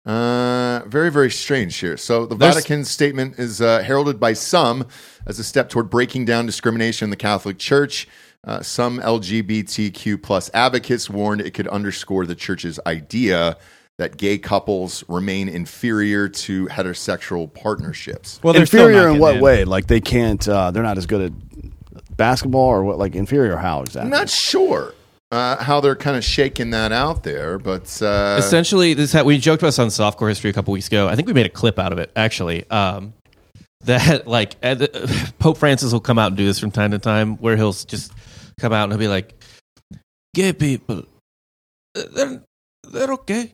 Uh, 0.05 0.83
very, 0.87 1.11
very 1.11 1.29
strange 1.29 1.75
here. 1.77 1.97
So 1.97 2.25
the 2.25 2.35
There's- 2.35 2.55
Vatican 2.55 2.85
statement 2.85 3.37
is 3.39 3.59
uh, 3.61 3.81
heralded 3.83 4.19
by 4.19 4.33
some 4.33 4.87
as 5.25 5.37
a 5.37 5.43
step 5.43 5.69
toward 5.69 5.89
breaking 5.89 6.23
down 6.25 6.45
discrimination 6.45 7.05
in 7.05 7.09
the 7.09 7.17
Catholic 7.17 7.57
Church. 7.57 8.07
Uh, 8.45 8.61
some 8.61 8.99
LGBTQ 8.99 10.21
plus 10.23 10.49
advocates 10.53 11.09
warned 11.09 11.41
it 11.41 11.53
could 11.53 11.67
underscore 11.67 12.25
the 12.25 12.35
church's 12.35 12.79
idea 12.85 13.57
that 13.97 14.17
gay 14.17 14.37
couples 14.37 15.03
remain 15.07 15.49
inferior 15.49 16.29
to 16.29 16.67
heterosexual 16.67 17.51
partnerships. 17.51 18.39
Well, 18.43 18.53
they're 18.53 18.61
inferior 18.61 19.09
in 19.09 19.19
what 19.19 19.29
getting 19.31 19.43
way? 19.43 19.65
Like 19.65 19.87
they 19.87 20.01
can't. 20.01 20.47
Uh, 20.47 20.71
they're 20.71 20.83
not 20.83 20.97
as 20.97 21.05
good 21.05 21.31
at 21.31 22.15
basketball, 22.17 22.67
or 22.67 22.83
what? 22.83 22.97
Like 22.97 23.15
inferior 23.15 23.57
how 23.57 23.81
exactly? 23.81 24.01
I'm 24.01 24.09
not 24.09 24.29
sure 24.29 24.93
uh, 25.31 25.61
how 25.63 25.81
they're 25.81 25.95
kind 25.95 26.15
of 26.15 26.23
shaking 26.23 26.69
that 26.71 26.91
out 26.91 27.23
there, 27.23 27.57
but 27.57 28.01
uh, 28.01 28.35
Essentially, 28.39 28.93
this 28.93 29.13
ha- 29.13 29.23
we 29.23 29.37
joked 29.37 29.61
about 29.61 29.69
this 29.69 29.79
on 29.79 29.87
softcore 29.87 30.29
history 30.29 30.49
a 30.49 30.53
couple 30.53 30.71
weeks 30.73 30.87
ago. 30.87 31.07
I 31.07 31.15
think 31.15 31.27
we 31.27 31.33
made 31.33 31.45
a 31.45 31.49
clip 31.49 31.79
out 31.79 31.91
of 31.91 31.99
it 31.99 32.11
actually. 32.15 32.69
Um, 32.69 33.13
that 33.81 34.27
like 34.27 34.55
uh, 34.63 34.75
the- 34.75 35.33
Pope 35.39 35.57
Francis 35.57 35.91
will 35.91 35.99
come 35.99 36.19
out 36.19 36.27
and 36.27 36.37
do 36.37 36.45
this 36.45 36.59
from 36.59 36.71
time 36.71 36.91
to 36.91 36.99
time, 36.99 37.37
where 37.37 37.57
he'll 37.57 37.73
just 37.73 38.11
come 38.59 38.73
out 38.73 38.83
and 38.85 38.93
he'll 38.93 38.99
be 38.99 39.07
like, 39.07 39.33
"Gay 40.33 40.53
people, 40.53 41.03
uh, 41.95 42.03
they're 42.13 42.41
they're 42.89 43.13
okay. 43.13 43.53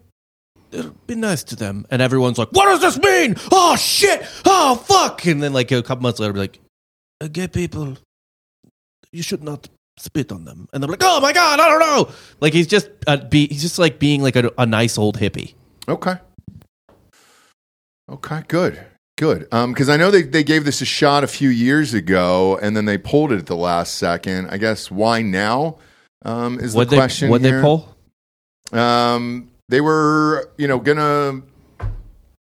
Be 1.07 1.15
nice 1.15 1.43
to 1.45 1.55
them." 1.55 1.85
And 1.89 2.01
everyone's 2.01 2.37
like, 2.37 2.49
"What 2.51 2.65
does 2.65 2.81
this 2.81 2.97
mean? 2.99 3.35
Oh 3.51 3.75
shit! 3.75 4.25
Oh 4.45 4.75
fuck!" 4.75 5.25
And 5.25 5.41
then 5.41 5.53
like 5.53 5.71
a 5.71 5.81
couple 5.83 6.01
months 6.03 6.19
later, 6.19 6.33
be 6.33 6.39
like, 6.39 6.59
uh, 7.21 7.27
"Gay 7.27 7.47
people, 7.47 7.97
you 9.11 9.23
should 9.23 9.43
not." 9.43 9.69
Spit 9.99 10.31
on 10.31 10.43
them, 10.43 10.67
and 10.73 10.81
they're 10.81 10.89
like, 10.89 11.03
"Oh 11.03 11.21
my 11.21 11.31
god, 11.33 11.59
I 11.59 11.67
don't 11.69 11.79
know." 11.79 12.09
Like 12.39 12.51
he's 12.51 12.65
just 12.65 12.89
uh, 13.05 13.17
be 13.17 13.45
he's 13.47 13.61
just 13.61 13.77
like 13.77 13.99
being 13.99 14.23
like 14.23 14.35
a, 14.35 14.51
a 14.57 14.65
nice 14.65 14.97
old 14.97 15.19
hippie. 15.19 15.53
Okay. 15.87 16.15
Okay, 18.09 18.41
good. 18.47 18.83
Good. 19.19 19.47
Um, 19.51 19.71
because 19.71 19.89
I 19.89 19.97
know 19.97 20.09
they, 20.09 20.23
they 20.23 20.43
gave 20.43 20.65
this 20.65 20.81
a 20.81 20.85
shot 20.85 21.23
a 21.23 21.27
few 21.27 21.49
years 21.49 21.93
ago 21.93 22.57
and 22.59 22.75
then 22.75 22.85
they 22.85 22.97
pulled 22.97 23.31
it 23.31 23.37
at 23.37 23.45
the 23.45 23.55
last 23.55 23.95
second. 23.95 24.49
I 24.49 24.57
guess 24.57 24.89
why 24.89 25.21
now? 25.21 25.77
Um, 26.25 26.59
is 26.59 26.73
What 26.73 26.85
the 26.85 26.91
they 26.91 26.97
question. 26.97 27.29
what 27.29 27.43
they 27.43 27.51
pull? 27.61 27.95
Um, 28.71 29.51
they 29.73 29.81
were, 29.81 30.51
you 30.55 30.67
know, 30.67 30.77
gonna 30.77 31.41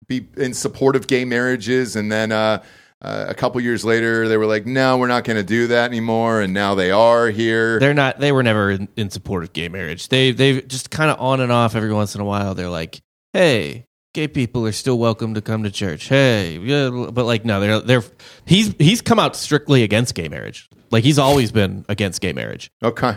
be 0.09 0.27
in 0.37 0.53
support 0.53 0.97
of 0.97 1.07
gay 1.07 1.25
marriages, 1.25 1.95
and 1.95 2.11
then 2.11 2.33
uh, 2.33 2.61
uh, 3.01 3.27
a 3.29 3.35
couple 3.35 3.61
years 3.61 3.85
later, 3.85 4.27
they 4.27 4.37
were 4.37 4.47
like, 4.47 4.67
"No, 4.67 4.99
we're 4.99 5.07
not 5.07 5.23
going 5.23 5.37
to 5.37 5.45
do 5.45 5.69
that 5.69 5.89
anymore," 5.89 6.41
and 6.41 6.53
now 6.53 6.75
they 6.75 6.91
are 6.91 7.29
here. 7.29 7.79
They're 7.79 7.95
not. 7.95 8.19
They 8.19 8.33
were 8.33 8.43
never 8.43 8.73
in, 8.73 8.89
in 8.97 9.11
support 9.11 9.45
of 9.45 9.53
gay 9.53 9.69
marriage. 9.69 10.09
They 10.09 10.33
they 10.33 10.61
just 10.63 10.91
kind 10.91 11.09
of 11.09 11.21
on 11.21 11.41
and 11.41 11.53
off 11.53 11.77
every 11.77 11.93
once 11.93 12.17
in 12.17 12.21
a 12.21 12.25
while. 12.25 12.57
They're 12.57 12.69
like, 12.69 13.01
hey, 13.33 13.87
gay 14.13 14.27
people 14.27 14.67
are 14.67 14.73
still 14.73 14.99
welcome 14.99 15.35
to 15.35 15.41
come 15.41 15.63
to 15.63 15.71
church. 15.71 16.09
Hey, 16.09 16.59
yeah, 16.59 16.91
but 17.13 17.27
like 17.27 17.45
no, 17.45 17.61
they're 17.61 17.79
they're 17.79 18.03
he's 18.45 18.75
he's 18.81 19.03
come 19.03 19.21
out 19.21 19.37
strictly 19.37 19.85
against 19.85 20.17
gay 20.17 20.29
marriage. 20.29 20.69
Like 20.91 21.05
he's 21.05 21.21
always 21.21 21.53
been 21.53 21.85
against 21.89 22.21
gay 22.21 22.33
marriage. 22.33 22.73
Okay. 22.83 23.17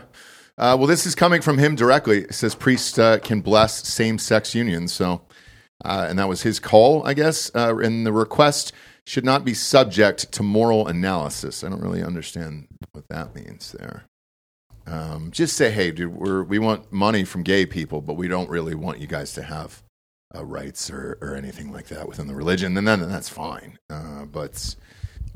Uh, 0.58 0.76
well, 0.78 0.88
this 0.88 1.06
is 1.06 1.16
coming 1.16 1.42
from 1.42 1.58
him 1.58 1.76
directly. 1.76 2.20
It 2.20 2.36
says 2.36 2.54
priests 2.54 2.98
uh, 3.00 3.18
can 3.20 3.42
bless 3.42 3.88
same-sex 3.88 4.54
unions. 4.54 4.94
So, 4.94 5.22
uh, 5.84 6.06
and 6.08 6.20
that 6.20 6.30
was 6.30 6.44
his 6.44 6.60
call, 6.60 7.06
I 7.06 7.14
guess. 7.14 7.50
Uh, 7.56 7.78
and 7.78 8.06
the 8.06 8.14
request 8.14 8.72
should 9.06 9.26
not 9.26 9.44
be 9.44 9.54
subject 9.54 10.32
to 10.32 10.44
moral 10.44 10.88
analysis. 10.88 11.64
I 11.64 11.70
don't 11.70 11.82
really 11.82 12.04
understand 12.04 12.68
what 12.92 13.08
that 13.10 13.36
means 13.36 13.76
there. 13.78 14.06
Um, 14.86 15.32
just 15.32 15.58
say, 15.58 15.72
hey, 15.72 15.92
dude, 15.92 16.16
we're, 16.16 16.44
we 16.44 16.60
want 16.60 16.92
money 16.92 17.24
from 17.24 17.44
gay 17.44 17.66
people, 17.66 18.02
but 18.02 18.14
we 18.14 18.28
don't 18.28 18.50
really 18.50 18.76
want 18.76 19.00
you 19.00 19.08
guys 19.08 19.34
to 19.34 19.42
have 19.42 19.82
uh, 20.36 20.44
rights 20.46 20.90
or, 20.90 21.18
or 21.22 21.36
anything 21.36 21.72
like 21.72 21.88
that 21.88 22.08
within 22.08 22.28
the 22.28 22.36
religion. 22.36 22.74
Then, 22.74 22.86
then 22.86 23.10
that's 23.10 23.30
fine. 23.30 23.80
Uh, 23.90 24.26
but 24.26 24.76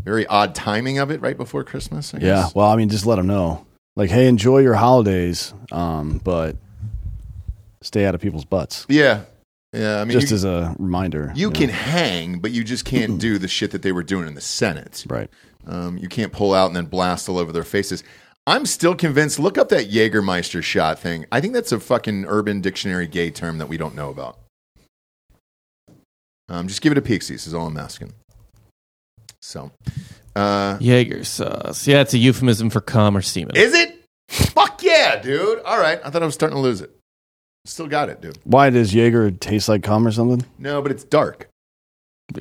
very 0.04 0.28
odd 0.28 0.54
timing 0.54 1.00
of 1.00 1.12
it 1.12 1.22
right 1.22 1.38
before 1.38 1.64
Christmas. 1.64 2.14
I 2.14 2.20
Yeah. 2.20 2.50
Well, 2.54 2.68
I 2.68 2.76
mean, 2.76 2.90
just 2.90 3.06
let 3.06 3.16
them 3.16 3.28
know. 3.28 3.66
Like, 3.98 4.12
hey, 4.12 4.28
enjoy 4.28 4.60
your 4.60 4.76
holidays, 4.76 5.56
um, 5.72 6.22
but 6.24 6.56
stay 7.82 8.06
out 8.06 8.14
of 8.14 8.22
people's 8.22 8.46
butts. 8.46 8.86
Yeah. 8.88 9.24
Yeah. 9.74 10.00
I 10.00 10.06
mean, 10.06 10.12
just 10.12 10.30
you, 10.30 10.36
as 10.36 10.44
a 10.44 10.76
reminder. 10.78 11.34
you 11.36 11.50
can 11.50 11.70
hang, 11.70 12.38
but 12.38 12.52
you 12.52 12.64
just 12.64 12.86
can't 12.86 13.18
do 13.20 13.40
the 13.40 13.48
shit 13.48 13.72
that 13.72 13.82
they 13.82 13.92
were 13.92 14.04
doing 14.04 14.28
in 14.28 14.36
the 14.36 14.42
Senate. 14.42 15.04
Right. 15.10 15.32
Um, 15.66 15.98
you 15.98 16.08
can't 16.10 16.32
pull 16.32 16.54
out 16.54 16.68
and 16.68 16.76
then 16.76 16.86
blast 16.86 17.28
all 17.28 17.40
over 17.40 17.52
their 17.52 17.64
faces. 17.64 18.04
I'm 18.46 18.68
still 18.68 18.94
convinced. 18.94 19.40
Look 19.40 19.58
up 19.58 19.70
that 19.70 19.90
Jägermeister 19.90 20.62
shot 20.62 21.00
thing. 21.00 21.26
I 21.32 21.42
think 21.42 21.56
that's 21.56 21.72
a 21.72 21.80
fucking 21.80 22.26
Urban 22.28 22.62
Dictionary 22.62 23.08
gay 23.08 23.32
term 23.32 23.58
that 23.58 23.68
we 23.68 23.78
don't 23.78 23.96
know 23.96 24.12
about. 24.12 24.38
Um, 26.50 26.68
just 26.68 26.82
give 26.82 26.92
it 26.92 27.00
a 27.00 27.02
peek, 27.02 27.26
This 27.26 27.48
is 27.48 27.54
all 27.56 27.66
I'm 27.66 27.78
asking. 27.78 28.14
So, 29.42 29.72
uh, 30.38 30.78
Jaeger 30.80 31.24
sauce. 31.24 31.88
Yeah, 31.88 32.02
it's 32.02 32.14
a 32.14 32.18
euphemism 32.18 32.70
for 32.70 32.82
cum 32.82 33.16
or 33.18 33.22
semen. 33.22 33.56
is 33.56 33.74
it? 33.74 33.94
Fuck 34.30 34.84
yeah, 34.84 35.22
dude. 35.22 35.60
All 35.60 35.80
right. 35.80 36.00
I 36.04 36.10
thought 36.10 36.22
I 36.22 36.26
was 36.26 36.34
starting 36.36 36.56
to 36.58 36.62
lose 36.62 36.82
it. 36.82 36.92
Still 37.66 37.88
got 37.88 38.10
it, 38.10 38.22
dude. 38.22 38.38
Why 38.44 38.70
does 38.70 38.94
Jaeger 38.94 39.32
taste 39.32 39.68
like 39.70 39.84
cum 39.84 40.06
or 40.08 40.12
something? 40.12 40.46
No, 40.58 40.82
but 40.82 40.92
it's 40.92 41.04
dark. 41.04 41.50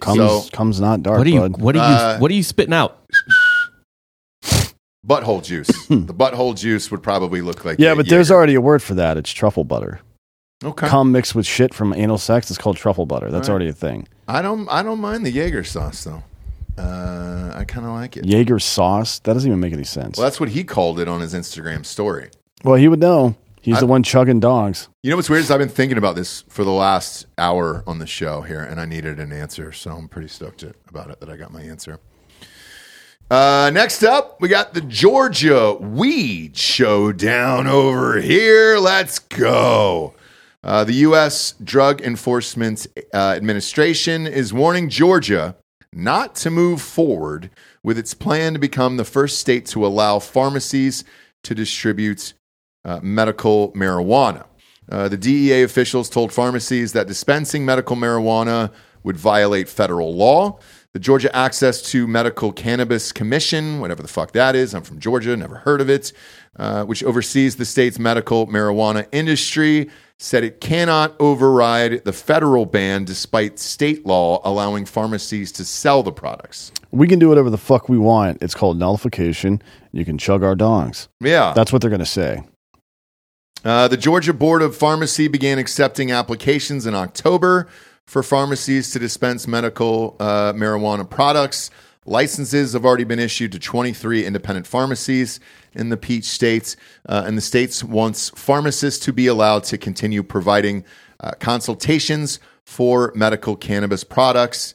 Cum's, 0.01 0.17
So- 0.19 0.45
cum's 0.53 0.81
not 0.81 1.03
dark, 1.05 1.19
what 1.19 1.25
do 1.25 1.31
you 1.31 1.41
bud. 1.41 1.61
what 1.61 1.77
are 1.77 1.79
you 1.79 1.85
Uh, 1.97 2.19
what 2.19 2.31
are 2.31 2.35
you 2.35 2.43
spitting 2.43 2.75
out? 2.75 2.99
Butthole 5.07 5.43
juice. 5.45 5.69
the 5.89 6.13
butthole 6.15 6.57
juice 6.57 6.91
would 6.91 7.03
probably 7.03 7.41
look 7.41 7.65
like 7.65 7.79
yeah, 7.79 7.91
that 7.91 7.97
but 7.97 8.09
there's 8.09 8.29
Jaeger. 8.29 8.37
already 8.37 8.55
a 8.57 8.61
word 8.61 8.83
for 8.83 8.95
that. 8.95 9.17
It's 9.17 9.31
truffle 9.31 9.63
butter. 9.65 10.01
okay. 10.65 10.89
Cum 10.89 11.13
mixed 11.13 11.35
with 11.37 11.47
shit 11.47 11.73
from 11.73 11.93
anal 11.95 12.19
sex 12.19 12.51
is 12.51 12.59
called 12.59 12.77
truffle 12.77 13.07
butter. 13.07 13.31
That's 13.31 13.49
All 13.49 13.55
right. 13.55 13.63
already 13.63 13.71
a 13.71 13.73
thing. 13.75 14.09
I 14.27 14.43
don't 14.43 14.69
I 14.69 14.83
don't 14.83 15.01
mind 15.01 15.25
the 15.25 15.31
Jaeger 15.31 15.63
sauce 15.63 16.03
though. 16.03 16.25
Uh, 16.79 17.53
I 17.55 17.65
kind 17.65 17.87
of 17.87 17.93
like 17.93 18.17
it. 18.17 18.27
Jaeger 18.27 18.59
sauce. 18.59 19.19
That 19.21 19.35
doesn't 19.35 19.49
even 19.49 19.61
make 19.61 19.73
any 19.73 19.85
sense. 19.85 20.17
Well, 20.19 20.25
that's 20.25 20.39
what 20.41 20.51
he 20.51 20.63
called 20.65 21.01
it 21.01 21.09
on 21.09 21.21
his 21.21 21.35
Instagram 21.35 21.85
story. 21.87 22.31
Well, 22.65 22.75
he 22.77 22.89
would 22.89 23.01
know. 23.01 23.37
He's 23.61 23.77
I- 23.79 23.81
the 23.81 23.87
one 23.87 24.03
chugging 24.03 24.41
dogs. 24.41 24.89
You 25.03 25.11
know 25.11 25.17
what's 25.17 25.31
weird 25.31 25.43
is 25.43 25.51
I've 25.51 25.59
been 25.59 25.69
thinking 25.69 25.99
about 25.99 26.15
this 26.17 26.43
for 26.49 26.65
the 26.65 26.71
last 26.71 27.27
hour 27.39 27.83
on 27.87 27.99
the 27.99 28.07
show 28.07 28.43
here, 28.43 28.61
and 28.63 28.81
I 28.81 28.85
needed 28.85 29.19
an 29.19 29.33
answer, 29.33 29.73
so 29.73 29.91
I'm 29.93 30.09
pretty 30.09 30.29
stoked 30.29 30.63
it- 30.63 30.77
about 30.89 31.11
it 31.11 31.21
that 31.21 31.29
I 31.29 31.37
got 31.37 31.53
my 31.53 31.63
answer. 31.63 31.99
Uh, 33.29 33.71
next 33.75 34.05
up, 34.05 34.41
we 34.41 34.49
got 34.49 34.73
the 34.75 34.81
Georgia 34.83 35.75
Weed 35.75 36.57
Showdown 36.57 37.67
over 37.67 38.21
here. 38.21 38.79
Let's 38.79 39.19
go. 39.19 40.15
Uh, 40.63 40.85
the 40.85 40.93
U.S. 40.95 41.55
Drug 41.63 42.01
Enforcement 42.01 42.87
uh, 43.13 43.35
Administration 43.37 44.27
is 44.29 44.53
warning 44.53 44.89
Georgia 44.89 45.57
not 45.97 46.35
to 46.37 46.51
move 46.51 46.81
forward 46.83 47.51
with 47.83 47.99
its 47.99 48.15
plan 48.15 48.53
to 48.53 48.59
become 48.59 48.97
the 48.97 49.05
first 49.05 49.39
state 49.39 49.67
to 49.67 49.87
allow 49.87 50.19
pharmacies 50.19 51.05
to 51.43 51.55
distribute 51.55 52.35
uh, 52.85 53.01
medical 53.03 53.73
marijuana. 53.73 54.45
Uh, 54.91 55.09
the 55.09 55.17
DEA 55.17 55.63
officials 55.63 56.09
told 56.09 56.33
pharmacies 56.33 56.93
that 56.93 57.07
dispensing 57.07 57.65
medical 57.65 57.97
marijuana 57.97 58.73
would 59.03 59.17
violate 59.17 59.69
federal 59.69 60.15
law. 60.15 60.59
The 60.93 60.99
Georgia 60.99 61.35
Access 61.35 61.83
to 61.91 62.07
Medical 62.07 62.53
Cannabis 62.53 63.13
Commission, 63.13 63.81
whatever 63.81 64.03
the 64.03 64.09
fuck 64.09 64.33
that 64.33 64.57
is, 64.57 64.75
I'm 64.75 64.83
from 64.83 64.99
Georgia, 64.99 65.37
never 65.37 65.57
heard 65.57 65.81
of 65.81 65.91
it, 65.91 66.13
uh, 66.57 66.85
which 66.85 67.05
oversees 67.05 67.57
the 67.57 67.65
state's 67.65 67.99
medical 67.99 68.47
marijuana 68.47 69.07
industry, 69.13 69.91
said 70.19 70.43
it 70.45 70.61
cannot 70.61 71.15
override 71.21 72.05
the 72.05 72.13
federal 72.13 72.65
ban 72.65 73.05
despite 73.05 73.59
state 73.59 74.07
law 74.07 74.41
allowing 74.45 74.85
pharmacies 74.85 75.53
to 75.53 75.65
sell 75.65 76.03
the 76.03 76.13
products. 76.13 76.73
We 76.91 77.07
can 77.07 77.19
do 77.19 77.29
whatever 77.29 77.51
the 77.51 77.59
fuck 77.59 77.89
we 77.89 77.99
want. 77.99 78.43
It's 78.43 78.55
called 78.55 78.79
nullification. 78.79 79.61
You 79.93 80.05
can 80.05 80.17
chug 80.17 80.43
our 80.43 80.55
dongs. 80.55 81.09
Yeah. 81.21 81.53
That's 81.55 81.73
what 81.73 81.83
they're 81.83 81.91
going 81.91 82.01
to 82.01 82.07
say. 82.07 82.43
Uh, 83.65 83.89
the 83.89 83.97
Georgia 83.97 84.33
Board 84.33 84.63
of 84.63 84.77
Pharmacy 84.77 85.29
began 85.29 85.59
accepting 85.59 86.13
applications 86.13 86.87
in 86.87 86.95
October 86.95 87.69
for 88.07 88.23
pharmacies 88.23 88.93
to 88.93 88.99
dispense 88.99 89.47
medical 89.49 90.17
uh, 90.21 90.53
marijuana 90.53 91.09
products. 91.09 91.71
Licenses 92.09 92.73
have 92.75 92.85
already 92.85 93.05
been 93.05 93.19
issued 93.19 93.51
to 93.53 93.59
23 93.59 94.25
independent 94.25 94.67
pharmacies 94.67 95.41
in 95.75 95.89
the 95.89 95.97
Peach 95.97 96.25
States, 96.25 96.77
uh, 97.09 97.25
and 97.27 97.37
the 97.37 97.43
states 97.43 97.83
wants 97.83 98.31
pharmacists 98.31 99.05
to 99.05 99.13
be 99.13 99.27
allowed 99.27 99.65
to 99.65 99.77
continue 99.77 100.23
providing 100.23 100.85
uh, 101.19 101.33
consultations 101.41 102.39
for 102.65 103.13
medical 103.17 103.57
cannabis 103.57 104.05
products 104.05 104.75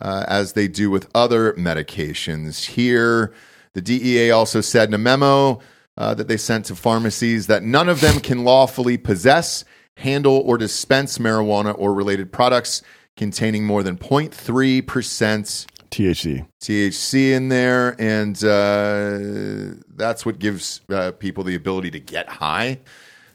uh, 0.00 0.24
as 0.26 0.54
they 0.54 0.66
do 0.66 0.90
with 0.90 1.08
other 1.14 1.52
medications. 1.52 2.64
Here, 2.66 3.32
the 3.74 3.80
DEA 3.80 4.32
also 4.32 4.60
said 4.60 4.88
in 4.88 4.94
a 4.94 4.98
memo 4.98 5.60
uh, 5.96 6.14
that 6.14 6.26
they 6.26 6.36
sent 6.36 6.66
to 6.66 6.74
pharmacies 6.74 7.46
that 7.46 7.62
none 7.62 7.88
of 7.88 8.00
them 8.00 8.18
can 8.18 8.42
lawfully 8.42 8.98
possess, 8.98 9.64
handle, 9.98 10.42
or 10.44 10.58
dispense 10.58 11.18
marijuana 11.18 11.76
or 11.78 11.94
related 11.94 12.32
products 12.32 12.82
containing 13.16 13.64
more 13.64 13.82
than 13.82 13.96
0.3% 13.96 15.66
THC. 15.92 16.46
THC 16.60 17.32
in 17.32 17.48
there, 17.48 17.94
and 18.00 18.36
uh, 18.42 19.78
that's 19.94 20.26
what 20.26 20.38
gives 20.38 20.80
uh, 20.90 21.12
people 21.12 21.44
the 21.44 21.54
ability 21.54 21.90
to 21.92 22.00
get 22.00 22.28
high. 22.28 22.80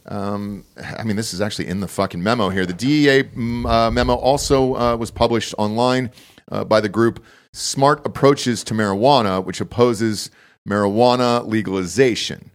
Um, 0.07 0.65
I 0.97 1.03
mean, 1.03 1.15
this 1.15 1.33
is 1.33 1.41
actually 1.41 1.67
in 1.67 1.79
the 1.79 1.87
fucking 1.87 2.21
memo 2.21 2.49
here. 2.49 2.65
The 2.65 2.73
DEA 2.73 3.29
uh, 3.65 3.91
memo 3.91 4.15
also 4.15 4.75
uh, 4.75 4.95
was 4.95 5.11
published 5.11 5.53
online 5.57 6.11
uh, 6.51 6.63
by 6.63 6.81
the 6.81 6.89
group 6.89 7.23
Smart 7.53 8.05
Approaches 8.05 8.63
to 8.65 8.73
Marijuana, 8.73 9.43
which 9.43 9.61
opposes 9.61 10.31
marijuana 10.67 11.45
legalization. 11.45 12.51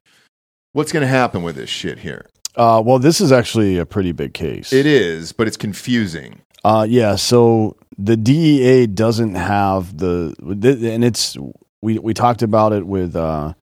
What's 0.72 0.92
going 0.92 1.02
to 1.02 1.08
happen 1.08 1.42
with 1.42 1.56
this 1.56 1.70
shit 1.70 1.98
here? 1.98 2.26
Uh, 2.56 2.82
well, 2.84 2.98
this 2.98 3.20
is 3.20 3.32
actually 3.32 3.78
a 3.78 3.86
pretty 3.86 4.12
big 4.12 4.34
case. 4.34 4.72
It 4.72 4.86
is, 4.86 5.32
but 5.32 5.46
it's 5.46 5.56
confusing. 5.56 6.42
Uh, 6.64 6.86
yeah. 6.88 7.16
So 7.16 7.76
the 7.98 8.16
DEA 8.16 8.86
doesn't 8.86 9.35
have 9.35 9.97
the, 9.97 10.35
and 10.40 11.05
it's 11.05 11.36
we 11.82 11.98
we 11.98 12.14
talked 12.14 12.43
about 12.43 12.73
it 12.73 12.86
with 12.86 13.16
uh, 13.16 13.55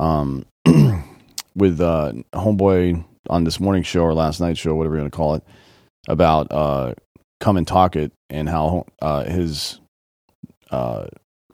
um, 0.00 0.46
with 1.54 1.80
uh, 1.80 2.12
homeboy 2.34 3.04
on 3.28 3.44
this 3.44 3.60
morning 3.60 3.82
show 3.82 4.02
or 4.02 4.14
last 4.14 4.40
night 4.40 4.56
show, 4.56 4.74
whatever 4.74 4.96
you 4.96 5.02
want 5.02 5.12
to 5.12 5.16
call 5.16 5.34
it, 5.34 5.44
about 6.08 6.50
uh, 6.50 6.94
come 7.40 7.56
and 7.56 7.66
talk 7.66 7.96
it 7.96 8.12
and 8.30 8.48
how 8.48 8.86
uh, 9.00 9.24
his 9.24 9.80
uh, 10.70 11.06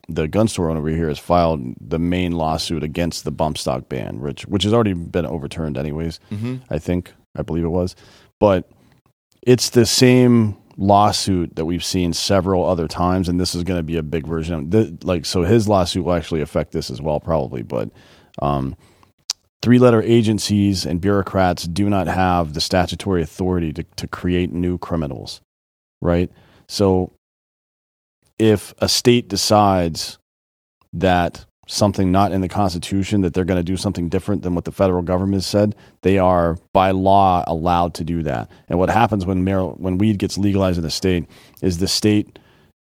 the 0.09 0.29
gun 0.29 0.49
store 0.49 0.71
owner 0.71 0.79
over 0.81 0.89
here 0.89 1.09
has 1.09 1.19
filed 1.19 1.75
the 1.81 1.99
main 1.99 2.33
lawsuit 2.33 2.83
against 2.83 3.25
the 3.25 3.31
bump 3.31 3.59
stock 3.59 3.89
ban, 3.89 4.21
which 4.21 4.47
which 4.47 4.63
has 4.63 4.73
already 4.73 4.95
been 4.95 5.27
overturned 5.27 5.77
anyways. 5.77 6.21
Mhm. 6.31 6.61
I 6.71 6.79
think 6.79 7.13
I 7.37 7.43
believe 7.43 7.65
it 7.65 7.69
was, 7.69 7.95
but 8.41 8.69
it's 9.43 9.71
the 9.71 9.87
same 9.87 10.57
lawsuit 10.79 11.57
that 11.57 11.67
we've 11.67 11.85
seen 11.85 12.13
several 12.13 12.65
other 12.65 12.89
times, 12.89 13.29
and 13.29 13.39
this 13.39 13.55
is 13.55 13.65
going 13.65 13.79
to 13.79 13.83
be 13.85 13.97
a 13.97 14.03
big 14.03 14.27
version. 14.27 14.55
Of 14.55 14.71
the, 14.71 14.99
like, 15.03 15.27
so 15.27 15.43
his 15.43 15.69
lawsuit 15.69 16.05
will 16.05 16.15
actually 16.15 16.41
affect 16.41 16.73
this 16.73 16.91
as 16.91 17.03
well, 17.03 17.21
probably. 17.21 17.63
But 17.63 17.91
um, 18.41 18.77
three-letter 19.61 20.01
agencies 20.03 20.87
and 20.87 21.01
bureaucrats 21.01 21.65
do 21.65 21.91
not 21.91 22.07
have 22.07 22.55
the 22.55 22.61
statutory 22.61 23.21
authority 23.23 23.73
to 23.75 23.83
to 23.97 24.07
create 24.07 24.53
new 24.53 24.79
criminals, 24.79 25.41
right? 26.01 26.31
So, 26.69 27.13
if 28.39 28.73
a 28.79 28.89
state 28.89 29.29
decides 29.29 30.19
that 30.93 31.45
something 31.69 32.11
not 32.11 32.33
in 32.33 32.41
the 32.41 32.49
Constitution 32.49 33.21
that 33.21 33.35
they're 33.35 33.45
going 33.45 33.61
to 33.61 33.63
do 33.63 33.77
something 33.77 34.09
different 34.09 34.43
than 34.43 34.55
what 34.55 34.65
the 34.65 34.73
federal 34.73 35.03
government 35.03 35.45
said, 35.45 35.77
they 36.03 36.19
are 36.19 36.57
by 36.73 36.91
law 36.91 37.45
allowed 37.47 37.95
to 37.95 38.05
do 38.05 38.23
that. 38.23 38.51
And 38.69 38.79
what 38.79 38.89
happens 38.89 39.27
when 39.27 39.45
mar- 39.45 39.75
when 39.75 39.99
weed 39.99 40.19
gets 40.19 40.39
legalized 40.39 40.79
in 40.79 40.85
a 40.85 40.91
state 40.91 41.27
is 41.63 41.79
the 41.79 41.87
state 41.87 42.39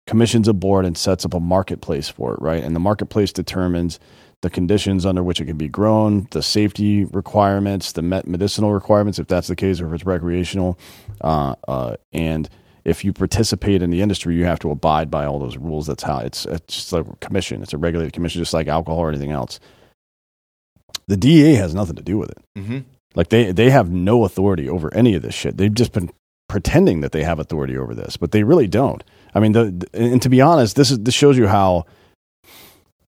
commissions 0.06 0.50
a 0.50 0.54
board 0.54 0.86
and 0.86 0.98
sets 0.98 1.24
up 1.24 1.34
a 1.34 1.40
marketplace 1.40 2.10
for 2.10 2.34
it, 2.34 2.42
right? 2.42 2.62
And 2.62 2.76
the 2.76 2.80
marketplace 2.80 3.32
determines 3.32 4.00
the 4.42 4.50
conditions 4.50 5.06
under 5.06 5.24
which 5.24 5.40
it 5.40 5.46
can 5.46 5.58
be 5.58 5.70
grown, 5.70 6.28
the 6.32 6.44
safety 6.44 7.06
requirements, 7.06 7.94
the 7.94 8.02
medicinal 8.02 8.74
requirements, 8.74 9.18
if 9.18 9.28
that's 9.28 9.48
the 9.48 9.56
case, 9.56 9.80
or 9.80 9.88
if 9.88 9.94
it's 9.94 10.06
recreational, 10.06 10.78
uh, 11.22 11.56
uh, 11.70 11.96
and 12.12 12.50
if 12.86 13.04
you 13.06 13.14
participate 13.14 13.82
in 13.82 13.90
the 13.92 14.02
industry, 14.02 14.36
you 14.36 14.46
have 14.46 14.60
to 14.60 14.72
abide 14.72 15.10
by 15.10 15.26
all 15.26 15.40
those 15.40 15.58
rules. 15.58 15.88
That's 15.88 16.04
how 16.04 16.20
it's 16.20 16.46
it's 16.46 16.76
just 16.76 16.94
like 16.94 17.06
a 17.08 17.16
commission. 17.18 17.62
It's 17.64 17.74
a 17.74 17.78
regulated 17.78 18.14
commission, 18.14 18.42
just 18.42 18.54
like 18.54 18.68
alcohol 18.68 19.00
or 19.00 19.10
anything 19.10 19.32
else. 19.32 19.60
The 21.08 21.18
DEA 21.18 21.56
has 21.56 21.74
nothing 21.74 21.96
to 21.96 22.02
do 22.04 22.18
with 22.18 22.32
it. 22.32 22.38
Mm-hmm. 22.58 22.80
Like 23.16 23.30
they 23.30 23.52
they 23.52 23.70
have 23.70 23.90
no 23.92 24.26
authority 24.26 24.68
over 24.70 24.94
any 24.94 25.16
of 25.16 25.22
this 25.22 25.34
shit. 25.36 25.58
They've 25.58 25.74
just 25.74 25.92
been 25.94 26.10
pretending 26.50 27.02
that 27.02 27.12
they 27.14 27.24
have 27.24 27.40
authority 27.40 27.78
over 27.78 27.94
this, 27.96 28.18
but 28.18 28.32
they 28.32 28.44
really 28.44 28.68
don't. 28.68 29.04
I 29.34 29.40
mean, 29.40 29.54
the, 29.54 29.66
the- 29.72 29.90
and 30.00 30.22
to 30.22 30.30
be 30.30 30.42
honest, 30.42 30.76
this 30.76 30.92
is 30.92 31.00
this 31.00 31.14
shows 31.14 31.38
you 31.38 31.48
how 31.48 31.86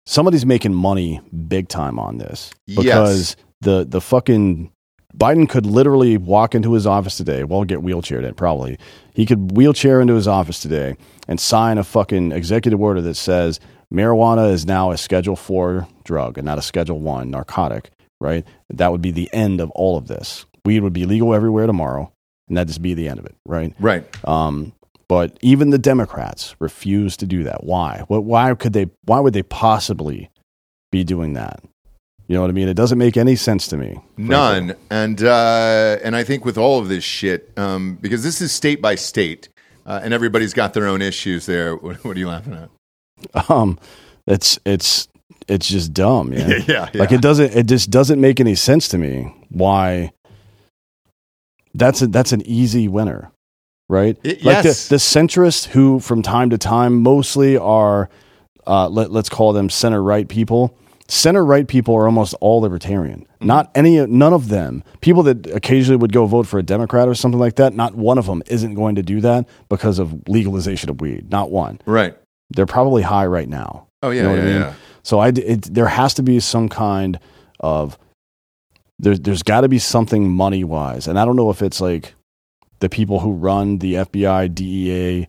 somebody's 0.05 0.45
making 0.45 0.73
money 0.73 1.21
big 1.47 1.67
time 1.69 1.99
on 1.99 2.17
this 2.17 2.51
because 2.67 3.19
Yes. 3.31 3.35
the 3.61 3.85
the 3.87 4.01
fucking 4.01 4.71
Biden 5.18 5.49
could 5.49 5.65
literally 5.65 6.18
walk 6.18 6.53
into 6.56 6.73
his 6.73 6.86
office 6.86 7.18
today. 7.18 7.44
Well, 7.44 7.64
get 7.64 7.80
wheelchaired 7.80 8.26
in 8.26 8.36
probably. 8.36 8.77
He 9.14 9.26
could 9.26 9.57
wheelchair 9.57 10.02
into 10.02 10.14
his 10.14 10.27
office 10.27 10.60
today 10.60 10.95
and 11.27 11.40
sign 11.40 11.77
a 11.77 11.84
fucking 11.84 12.31
executive 12.31 12.80
order 12.80 13.02
that 13.02 13.15
says 13.15 13.60
marijuana 13.94 14.52
is 14.52 14.65
now 14.65 14.91
a 14.91 14.98
Schedule 14.98 15.36
Four 15.36 15.88
drug 16.03 16.38
and 16.38 16.45
not 16.45 16.57
a 16.57 16.61
Schedule 16.61 16.99
One 16.99 17.31
narcotic. 17.31 17.91
Right? 18.22 18.45
That 18.69 18.91
would 18.91 19.02
be 19.02 19.11
the 19.11 19.30
end 19.34 19.61
of 19.61 19.72
all 19.72 19.98
of 19.98 20.07
this. 20.07 20.45
Weed 20.65 20.81
would 20.81 20.94
be 20.94 21.06
legal 21.06 21.34
everywhere 21.34 21.68
tomorrow, 21.68 22.11
and 22.48 22.57
that'd 22.57 22.68
just 22.68 22.81
be 22.81 22.94
the 22.94 23.07
end 23.07 23.18
of 23.19 23.26
it. 23.26 23.36
Right? 23.45 23.73
Right. 23.80 24.06
Um, 24.27 24.73
but 25.07 25.38
even 25.41 25.69
the 25.69 25.77
Democrats 25.77 26.53
refuse 26.60 27.15
to 27.18 27.26
do 27.26 27.44
that. 27.45 27.64
Why? 27.64 28.03
What? 28.07 28.26
Why 28.26 28.53
could 28.56 28.73
they? 28.73 28.88
Why 29.06 29.19
would 29.19 29.34
they 29.34 29.44
possibly 29.44 30.30
be 30.91 31.03
doing 31.03 31.34
that? 31.34 31.64
You 32.30 32.35
know 32.35 32.41
what 32.41 32.51
I 32.51 32.53
mean? 32.53 32.68
It 32.69 32.76
doesn't 32.76 32.99
make 32.99 33.18
any 33.18 33.35
sense 33.35 33.68
to 33.69 33.77
me. 33.77 33.99
None. 34.15 34.76
And 34.91 35.23
uh, 35.23 35.97
and 36.03 36.15
I 36.15 36.23
think 36.23 36.45
with 36.45 36.60
all 36.60 36.77
of 36.77 36.88
this 36.88 37.03
shit, 37.03 37.51
um, 37.57 37.97
because 37.99 38.22
this 38.22 38.39
is 38.39 38.51
state 38.51 38.84
by 38.84 38.93
state, 38.93 39.49
uh, 39.88 39.99
and 40.03 40.14
everybody's 40.14 40.53
got 40.53 40.76
their 40.76 40.85
own 40.85 41.01
issues 41.01 41.47
there. 41.47 41.76
What, 41.80 42.06
what 42.06 42.15
are 42.15 42.19
you 42.19 42.27
laughing 42.27 42.53
at? 42.53 43.49
Um, 43.49 43.80
it's 44.27 44.60
it's 44.64 45.07
it's 45.47 45.68
just 45.68 45.91
dumb. 45.91 46.31
Yeah, 46.34 46.47
Yeah, 46.47 46.89
yeah, 46.93 47.01
Like 47.01 47.11
it 47.11 47.22
doesn't. 47.22 47.51
It 47.51 47.65
just 47.65 47.89
doesn't 47.89 48.22
make 48.22 48.39
any 48.39 48.53
sense 48.53 48.88
to 48.89 48.99
me. 48.99 49.34
Why? 49.49 50.11
That's 51.73 52.03
a 52.03 52.07
that's 52.07 52.31
an 52.31 52.43
easy 52.45 52.88
winner, 52.88 53.31
right? 53.89 54.15
It- 54.23 54.43
like 54.45 54.64
yes. 54.64 54.88
the, 54.88 54.95
the 54.95 54.99
centrists 54.99 55.65
who, 55.65 55.99
from 55.99 56.22
time 56.22 56.51
to 56.51 56.60
time, 56.60 57.01
mostly 57.01 57.57
are 57.57 58.07
uh, 58.68 58.88
let, 58.88 59.11
let's 59.11 59.30
call 59.30 59.51
them 59.51 59.68
center 59.72 60.03
right 60.03 60.27
people. 60.30 60.77
Center 61.10 61.44
right 61.44 61.68
people 61.68 61.95
are 61.95 62.06
almost 62.06 62.36
all 62.40 62.61
libertarian. 62.61 63.22
Mm-hmm. 63.22 63.48
Not 63.48 63.72
any, 63.73 64.06
none 64.06 64.31
of 64.31 64.49
them. 64.49 64.84
People 65.02 65.23
that 65.23 65.48
occasionally 65.48 65.98
would 65.98 66.14
go 66.14 66.26
vote 66.27 66.45
for 66.45 66.60
a 66.60 66.64
Democrat 66.64 67.07
or 67.07 67.15
something 67.15 67.40
like 67.40 67.56
that. 67.56 67.73
Not 67.73 67.95
one 67.95 68.18
of 68.19 68.27
them 68.27 68.44
isn't 68.45 68.76
going 68.76 68.94
to 68.95 69.02
do 69.02 69.19
that 69.22 69.49
because 69.69 69.98
of 69.98 70.27
legalization 70.30 70.90
of 70.90 71.02
weed. 71.02 71.31
Not 71.31 71.49
one. 71.52 71.80
Right. 71.86 72.15
they're 72.52 72.68
probably 72.68 73.02
high 73.02 73.26
right 73.26 73.49
now. 73.49 73.88
Oh 74.03 74.11
yeah, 74.11 74.22
You 74.22 74.27
know 74.27 74.36
yeah, 74.36 74.41
I 74.41 74.45
mean? 74.45 74.61
yeah. 74.61 74.73
So 75.03 75.19
I, 75.19 75.30
it, 75.30 75.73
there 75.73 75.88
has 75.88 76.14
to 76.15 76.23
be 76.23 76.40
some 76.40 76.69
kind 76.69 77.19
of 77.60 77.98
there's 78.99 79.19
there's 79.22 79.44
got 79.44 79.61
to 79.61 79.68
be 79.69 79.80
something 79.80 80.30
money 80.30 80.64
wise, 80.64 81.07
and 81.07 81.18
I 81.19 81.26
don't 81.26 81.36
know 81.36 81.49
if 81.49 81.61
it's 81.61 81.81
like 81.81 82.14
the 82.80 82.90
people 82.90 83.19
who 83.19 83.34
run 83.34 83.80
the 83.80 83.95
FBI, 83.95 84.53
DEA, 84.53 85.27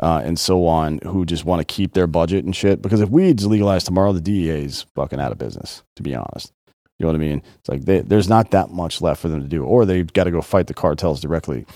uh, 0.00 0.22
and 0.24 0.38
so 0.38 0.66
on 0.66 0.98
who 1.04 1.24
just 1.24 1.44
want 1.44 1.60
to 1.60 1.64
keep 1.64 1.92
their 1.92 2.06
budget 2.06 2.44
and 2.44 2.56
shit. 2.56 2.82
Because 2.82 3.00
if 3.00 3.08
weed's 3.10 3.46
legalized 3.46 3.86
tomorrow, 3.86 4.12
the 4.12 4.20
DEA 4.20 4.64
is 4.64 4.86
fucking 4.94 5.20
out 5.20 5.32
of 5.32 5.38
business. 5.38 5.82
To 5.96 6.02
be 6.02 6.14
honest, 6.14 6.52
you 6.98 7.04
know 7.04 7.08
what 7.08 7.16
I 7.16 7.18
mean? 7.18 7.42
It's 7.58 7.68
like 7.68 7.84
they, 7.84 8.00
there's 8.00 8.28
not 8.28 8.50
that 8.50 8.70
much 8.70 9.00
left 9.00 9.20
for 9.20 9.28
them 9.28 9.40
to 9.40 9.48
do, 9.48 9.64
or 9.64 9.84
they've 9.84 10.12
got 10.12 10.24
to 10.24 10.30
go 10.30 10.40
fight 10.40 10.66
the 10.66 10.74
cartels 10.74 11.20
directly. 11.20 11.66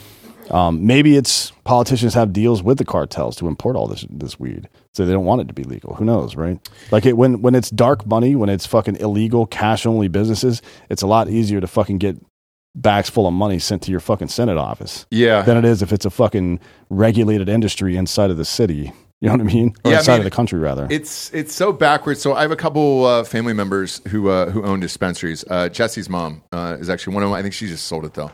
Um, 0.51 0.87
maybe 0.87 1.17
it's 1.17 1.53
politicians 1.65 2.13
have 2.15 2.33
deals 2.33 2.63
with 2.63 2.77
the 2.77 2.85
cartels 2.85 3.37
to 3.37 3.49
import 3.49 3.77
all 3.77 3.87
this 3.87 4.05
this 4.11 4.39
weed, 4.39 4.69
so 4.93 5.07
they 5.07 5.13
don't 5.13 5.25
want 5.25 5.41
it 5.41 5.49
to 5.49 5.55
be 5.55 5.65
legal. 5.65 5.95
Who 5.95 6.05
knows, 6.05 6.37
right? 6.37 6.59
Like 6.91 7.07
it, 7.07 7.17
when 7.17 7.41
when 7.41 7.55
it's 7.55 7.71
dark 7.71 8.07
money, 8.07 8.37
when 8.37 8.51
it's 8.51 8.67
fucking 8.67 8.97
illegal 8.97 9.47
cash 9.47 9.87
only 9.87 10.09
businesses, 10.09 10.61
it's 10.91 11.01
a 11.01 11.07
lot 11.07 11.31
easier 11.31 11.61
to 11.63 11.67
fucking 11.67 11.99
get 11.99 12.19
bags 12.75 13.09
full 13.09 13.27
of 13.27 13.33
money 13.35 13.59
sent 13.59 13.83
to 13.83 13.91
your 13.91 14.01
fucking 14.01 14.29
senate 14.29 14.57
office 14.57 15.07
Yeah. 15.11 15.43
than 15.43 15.57
it 15.57 15.65
is 15.65 15.81
if 15.83 15.93
it's 15.93 16.05
a 16.05 16.11
fucking 16.11 16.59
regulated 16.91 17.49
industry 17.49 17.97
inside 17.97 18.31
of 18.31 18.37
the 18.37 18.45
city. 18.45 18.93
You 19.21 19.29
know 19.29 19.37
what 19.37 19.41
I 19.53 19.55
mean? 19.55 19.75
Or 19.85 19.91
Yeah, 19.91 19.97
I 19.97 20.01
inside 20.01 20.13
mean, 20.15 20.21
of 20.21 20.25
the 20.25 20.31
country, 20.37 20.59
rather. 20.59 20.87
It's 20.91 21.33
it's 21.33 21.55
so 21.55 21.73
backwards. 21.73 22.21
So 22.21 22.35
I 22.35 22.43
have 22.43 22.51
a 22.51 22.57
couple 22.57 23.07
uh, 23.07 23.25
family 23.25 23.55
members 23.55 24.03
who 24.09 24.29
uh, 24.29 24.51
who 24.51 24.63
own 24.65 24.81
dispensaries. 24.81 25.45
Uh, 25.49 25.69
Jesse's 25.71 26.11
mom 26.11 26.43
uh, 26.53 26.77
is 26.79 26.91
actually 26.91 27.15
one 27.15 27.23
of 27.23 27.31
them. 27.31 27.35
I 27.39 27.41
think 27.41 27.55
she 27.55 27.67
just 27.67 27.87
sold 27.87 28.05
it 28.05 28.13
though 28.15 28.27
uh, 28.27 28.31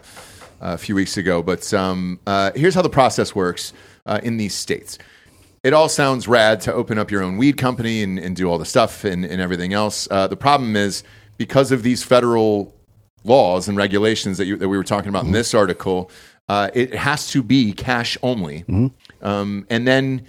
a 0.61 0.79
few 0.79 0.95
weeks 0.97 1.17
ago. 1.17 1.43
But 1.43 1.73
um, 1.75 2.19
uh, 2.27 2.51
here's 2.57 2.75
how 2.75 2.83
the 2.83 2.89
process 2.91 3.35
works 3.37 3.73
uh, 4.07 4.19
in 4.25 4.37
these 4.37 4.55
states. 4.55 4.99
It 5.63 5.75
all 5.75 5.89
sounds 5.91 6.27
rad 6.27 6.61
to 6.63 6.73
open 6.73 6.99
up 6.99 7.11
your 7.11 7.23
own 7.23 7.37
weed 7.37 7.57
company 7.59 8.03
and, 8.03 8.19
and 8.19 8.35
do 8.35 8.49
all 8.51 8.59
the 8.59 8.65
stuff 8.65 9.05
and, 9.05 9.25
and 9.25 9.41
everything 9.41 9.73
else. 9.75 10.09
Uh, 10.11 10.27
the 10.27 10.37
problem 10.37 10.75
is 10.75 11.05
because 11.37 11.71
of 11.71 11.83
these 11.85 12.03
federal 12.03 12.75
laws 13.25 13.69
and 13.69 13.77
regulations 13.77 14.39
that, 14.39 14.47
you, 14.47 14.57
that 14.57 14.69
we 14.69 14.77
were 14.77 14.85
talking 14.85 15.09
about 15.09 15.25
in 15.25 15.33
this 15.33 15.55
article, 15.55 16.11
uh, 16.49 16.71
it 16.75 16.95
has 16.95 17.31
to 17.31 17.43
be 17.43 17.73
cash 17.73 18.19
only. 18.23 18.65
Um, 19.23 19.67
and 19.71 19.87
then 19.87 20.27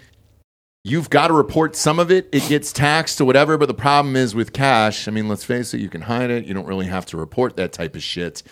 you've 0.83 1.09
got 1.09 1.27
to 1.27 1.33
report 1.33 1.75
some 1.75 1.99
of 1.99 2.11
it. 2.11 2.27
It 2.31 2.47
gets 2.47 2.71
taxed 2.71 3.19
or 3.21 3.25
whatever. 3.25 3.57
But 3.57 3.67
the 3.67 3.73
problem 3.73 4.15
is 4.15 4.35
with 4.35 4.53
cash, 4.53 5.07
I 5.07 5.11
mean, 5.11 5.27
let's 5.27 5.43
face 5.43 5.73
it, 5.73 5.79
you 5.79 5.89
can 5.89 6.01
hide 6.01 6.29
it. 6.29 6.45
You 6.45 6.53
don't 6.53 6.67
really 6.67 6.87
have 6.87 7.05
to 7.07 7.17
report 7.17 7.55
that 7.57 7.71
type 7.71 7.95
of 7.95 8.03
shit. 8.03 8.43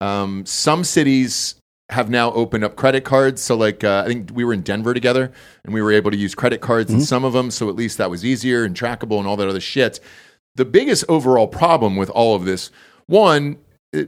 Um, 0.00 0.44
some 0.44 0.84
cities 0.84 1.54
have 1.90 2.10
now 2.10 2.32
opened 2.32 2.64
up 2.64 2.76
credit 2.76 3.04
cards. 3.04 3.42
So, 3.42 3.56
like, 3.56 3.84
uh, 3.84 4.02
I 4.04 4.08
think 4.08 4.30
we 4.32 4.44
were 4.44 4.52
in 4.52 4.62
Denver 4.62 4.94
together 4.94 5.32
and 5.64 5.74
we 5.74 5.82
were 5.82 5.92
able 5.92 6.10
to 6.10 6.16
use 6.16 6.34
credit 6.34 6.60
cards 6.60 6.90
in 6.90 7.00
some 7.00 7.24
of 7.24 7.32
them. 7.32 7.50
So, 7.50 7.68
at 7.68 7.76
least 7.76 7.98
that 7.98 8.10
was 8.10 8.24
easier 8.24 8.64
and 8.64 8.74
trackable 8.74 9.18
and 9.18 9.26
all 9.26 9.36
that 9.36 9.48
other 9.48 9.60
shit. 9.60 10.00
The 10.56 10.64
biggest 10.64 11.04
overall 11.08 11.46
problem 11.46 11.96
with 11.96 12.10
all 12.10 12.34
of 12.34 12.44
this, 12.44 12.70
one, 13.06 13.58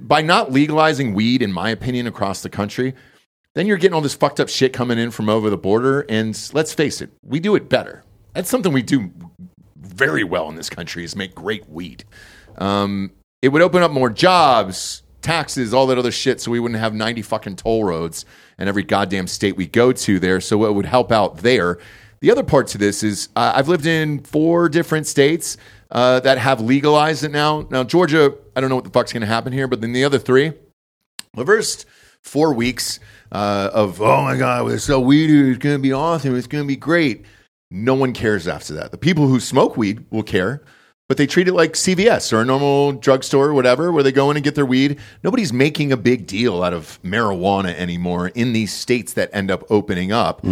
by 0.01 0.23
not 0.23 0.53
legalizing 0.53 1.15
weed, 1.15 1.43
in 1.43 1.53
my 1.53 1.71
opinion, 1.71 2.07
across 2.07 2.43
the 2.43 2.49
country, 2.49 2.95
then 3.55 3.67
you're 3.67 3.79
getting 3.79 3.95
all 3.95 4.01
this 4.01 4.15
fucked 4.15 4.41
up 4.41 4.49
shit 4.49 4.73
coming 4.73 4.99
in 4.99 5.11
from 5.11 5.29
over 5.29 5.49
the 5.49 5.57
border. 5.57 6.03
And 6.09 6.39
let's 6.53 6.75
face 6.75 7.01
it, 7.01 7.11
we 7.23 7.41
do 7.41 7.55
it 7.55 7.69
better. 7.69 8.05
That's 8.35 8.51
something 8.51 8.73
we 8.73 8.83
do 8.83 9.11
very 9.77 10.25
well 10.25 10.49
in 10.49 10.57
this 10.57 10.69
country 10.69 11.05
is 11.05 11.17
make 11.17 11.35
great 11.35 11.69
weed. 11.69 12.05
Um, 12.59 13.13
it 13.41 13.49
would 13.49 13.63
open 13.63 13.83
up 13.83 13.91
more 13.91 14.11
jobs, 14.11 15.03
taxes, 15.23 15.73
all 15.73 15.87
that 15.87 15.99
other 15.99 16.11
shit, 16.11 16.41
so 16.41 16.51
we 16.51 16.61
wouldn't 16.61 16.81
have 16.81 16.95
90 16.95 17.23
fucking 17.23 17.57
toll 17.57 17.85
roads 17.85 18.25
in 18.59 18.69
every 18.69 18.83
goddamn 18.83 19.27
state 19.27 19.57
we 19.57 19.67
go 19.67 19.93
to 19.93 20.19
there. 20.19 20.41
So 20.41 20.65
it 20.67 20.75
would 20.75 20.87
help 20.87 21.11
out 21.11 21.39
there. 21.39 21.79
The 22.21 22.31
other 22.31 22.43
part 22.43 22.67
to 22.69 22.79
this 22.79 23.03
is 23.03 23.29
uh, 23.37 23.53
I've 23.55 23.69
lived 23.69 23.87
in 23.87 24.21
four 24.21 24.69
different 24.69 25.07
states 25.07 25.57
uh, 25.91 26.21
that 26.21 26.39
have 26.39 26.61
legalized 26.61 27.25
it 27.25 27.31
now. 27.31 27.67
Now, 27.71 27.85
Georgia, 27.85 28.35
I 28.55 28.61
don't 28.61 28.71
know 28.71 28.77
what 28.77 28.85
the 28.85 28.91
fuck's 28.91 29.13
going 29.13 29.23
to 29.23 29.27
happen 29.27 29.53
here, 29.53 29.69
but 29.69 29.81
then 29.81 29.93
the 29.93 30.05
other 30.05 30.19
three, 30.19 30.53
the 31.35 31.45
first 31.45 31.87
four 32.23 32.53
weeks 32.53 32.99
uh, 33.33 33.71
of 33.73 34.01
oh 34.01 34.23
my 34.23 34.37
god, 34.37 34.65
we're 34.65 34.79
so 34.79 35.01
weed, 35.01 35.31
it's 35.31 35.59
going 35.59 35.77
to 35.77 35.83
be 35.83 35.93
awesome, 35.93 36.37
it's 36.37 36.47
going 36.47 36.65
to 36.65 36.69
be 36.69 36.77
great. 36.77 37.25
No 37.71 37.95
one 37.95 38.13
cares 38.13 38.47
after 38.47 38.75
that. 38.75 38.93
The 38.93 38.99
people 38.99 39.27
who 39.27 39.41
smoke 39.41 39.77
weed 39.77 40.05
will 40.11 40.23
care, 40.23 40.63
but 41.09 41.17
they 41.17 41.27
treat 41.27 41.49
it 41.49 41.53
like 41.53 41.73
CVS 41.73 42.33
or 42.33 42.41
a 42.41 42.45
normal 42.45 42.93
drugstore 42.93 43.47
or 43.47 43.55
whatever, 43.55 43.91
where 43.91 44.03
they 44.05 44.13
go 44.13 44.31
in 44.31 44.37
and 44.37 44.45
get 44.45 44.55
their 44.55 44.67
weed. 44.67 44.99
Nobody's 45.25 45.53
making 45.53 45.93
a 45.93 45.97
big 45.97 46.27
deal 46.27 46.63
out 46.63 46.73
of 46.73 47.01
marijuana 47.03 47.75
anymore 47.75 48.29
in 48.29 48.53
these 48.53 48.73
states 48.73 49.13
that 49.15 49.31
end 49.33 49.51
up 49.51 49.65
opening 49.71 50.13
up. 50.13 50.45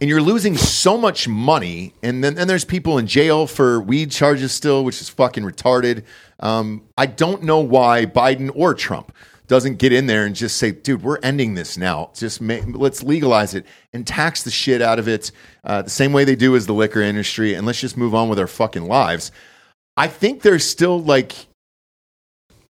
And 0.00 0.08
you're 0.08 0.22
losing 0.22 0.56
so 0.56 0.96
much 0.96 1.28
money, 1.28 1.92
and 2.02 2.24
then 2.24 2.38
and 2.38 2.48
there's 2.48 2.64
people 2.64 2.96
in 2.96 3.06
jail 3.06 3.46
for 3.46 3.80
weed 3.80 4.10
charges 4.10 4.52
still, 4.52 4.82
which 4.82 5.00
is 5.00 5.10
fucking 5.10 5.44
retarded. 5.44 6.04
Um, 6.38 6.82
I 6.96 7.04
don't 7.06 7.42
know 7.42 7.60
why 7.60 8.06
Biden 8.06 8.50
or 8.54 8.72
Trump 8.72 9.12
doesn't 9.46 9.76
get 9.76 9.92
in 9.92 10.06
there 10.06 10.24
and 10.24 10.34
just 10.34 10.56
say, 10.56 10.70
"Dude, 10.70 11.02
we're 11.02 11.18
ending 11.18 11.54
this 11.54 11.76
now. 11.76 12.12
Just 12.14 12.40
ma- 12.40 12.60
let's 12.66 13.02
legalize 13.02 13.52
it 13.52 13.66
and 13.92 14.06
tax 14.06 14.42
the 14.42 14.50
shit 14.50 14.80
out 14.80 14.98
of 14.98 15.06
it, 15.06 15.32
uh, 15.64 15.82
the 15.82 15.90
same 15.90 16.14
way 16.14 16.24
they 16.24 16.36
do 16.36 16.56
as 16.56 16.66
the 16.66 16.72
liquor 16.72 17.02
industry, 17.02 17.52
and 17.52 17.66
let's 17.66 17.80
just 17.80 17.96
move 17.96 18.14
on 18.14 18.30
with 18.30 18.38
our 18.38 18.46
fucking 18.46 18.86
lives." 18.86 19.30
I 19.96 20.06
think 20.06 20.40
there's 20.40 20.64
still 20.64 21.02
like 21.02 21.34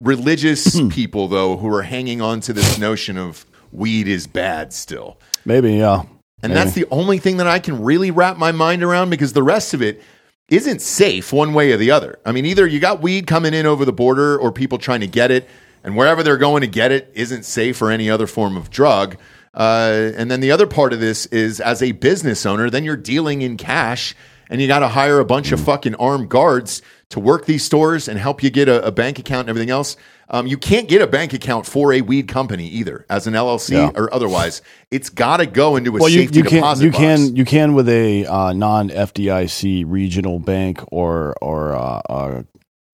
religious 0.01 0.81
people 0.91 1.27
though 1.27 1.57
who 1.57 1.75
are 1.75 1.83
hanging 1.83 2.21
on 2.21 2.41
to 2.43 2.53
this 2.53 2.79
notion 2.79 3.17
of 3.19 3.47
weed 3.73 4.07
is 4.07 4.29
bad 4.29 4.73
still. 4.73 5.19
Maybe, 5.45 5.75
yeah. 5.75 6.05
And 6.51 6.57
that's 6.57 6.75
the 6.75 6.87
only 6.91 7.19
thing 7.19 7.39
that 7.39 7.47
I 7.47 7.59
can 7.59 7.83
really 7.83 8.11
wrap 8.11 8.37
my 8.37 8.53
mind 8.53 8.83
around 8.83 9.11
because 9.11 9.33
the 9.33 9.43
rest 9.43 9.75
of 9.75 9.83
it 9.83 10.03
isn't 10.49 10.81
safe 10.81 11.33
one 11.33 11.55
way 11.55 11.73
or 11.73 11.77
the 11.77 11.91
other. 11.91 12.19
I 12.25 12.33
mean, 12.33 12.47
either 12.47 12.67
you 12.67 12.79
got 12.79 13.03
weed 13.03 13.27
coming 13.27 13.55
in 13.55 13.67
over 13.67 13.85
the 13.85 13.93
border 13.93 14.39
or 14.39 14.53
people 14.53 14.79
trying 14.79 15.01
to 15.01 15.07
get 15.07 15.31
it, 15.31 15.49
and 15.83 15.97
wherever 15.97 16.23
they're 16.23 16.37
going 16.37 16.63
to 16.63 16.67
get 16.67 16.93
it 16.93 17.11
isn't 17.15 17.45
safe 17.45 17.81
or 17.83 17.91
any 17.91 18.11
other 18.11 18.27
form 18.27 18.57
of 18.57 18.71
drug. 18.71 19.17
Uh, 19.55 20.13
and 20.17 20.31
then 20.31 20.41
the 20.41 20.51
other 20.51 20.67
part 20.67 20.93
of 20.93 21.01
this 21.01 21.27
is 21.27 21.61
as 21.61 21.83
a 21.83 21.93
business 21.93 22.45
owner, 22.45 22.69
then 22.69 22.85
you're 22.85 22.97
dealing 22.97 23.43
in 23.43 23.57
cash 23.57 24.15
and 24.51 24.61
you 24.61 24.69
got 24.69 24.81
to 24.81 24.89
hire 24.89 25.19
a 25.19 25.25
bunch 25.25 25.53
of 25.53 25.61
fucking 25.61 25.95
armed 25.97 26.29
guards 26.29 26.83
to 27.11 27.21
work 27.21 27.47
these 27.47 27.65
stores 27.65 28.09
and 28.09 28.19
help 28.19 28.43
you 28.43 28.51
get 28.51 28.69
a, 28.69 28.85
a 28.87 28.91
bank 28.91 29.19
account 29.19 29.43
and 29.43 29.49
everything 29.51 29.71
else. 29.71 29.97
Um, 30.29 30.49
you 30.49 30.59
can't 30.59 30.89
get 30.89 31.03
a 31.03 31.07
bank 31.07 31.33
account 31.33 31.65
for 31.65 31.93
a 31.93 32.01
weed 32.01 32.27
company 32.27 32.67
either, 32.67 33.07
as 33.09 33.29
an 33.29 33.35
LLC 33.35 33.71
Yeah. 33.75 33.91
or 33.95 34.13
otherwise. 34.13 34.61
It's 34.91 35.09
got 35.09 35.37
to 35.37 35.47
go 35.47 35.77
into 35.77 35.91
a 35.97 36.01
well, 36.01 36.09
you, 36.09 36.23
safety 36.23 36.39
you 36.39 36.45
can 36.45 36.55
deposit 36.57 36.85
you 36.85 36.91
box. 36.91 36.99
can 37.01 37.37
you 37.37 37.45
can 37.45 37.75
with 37.75 37.89
a 37.89 38.27
uh, 38.27 38.53
non 38.53 38.89
FDIC 38.91 39.85
regional 39.87 40.41
bank 40.41 40.83
or 40.91 41.37
or 41.41 41.77
uh, 41.77 42.01
uh, 42.11 42.43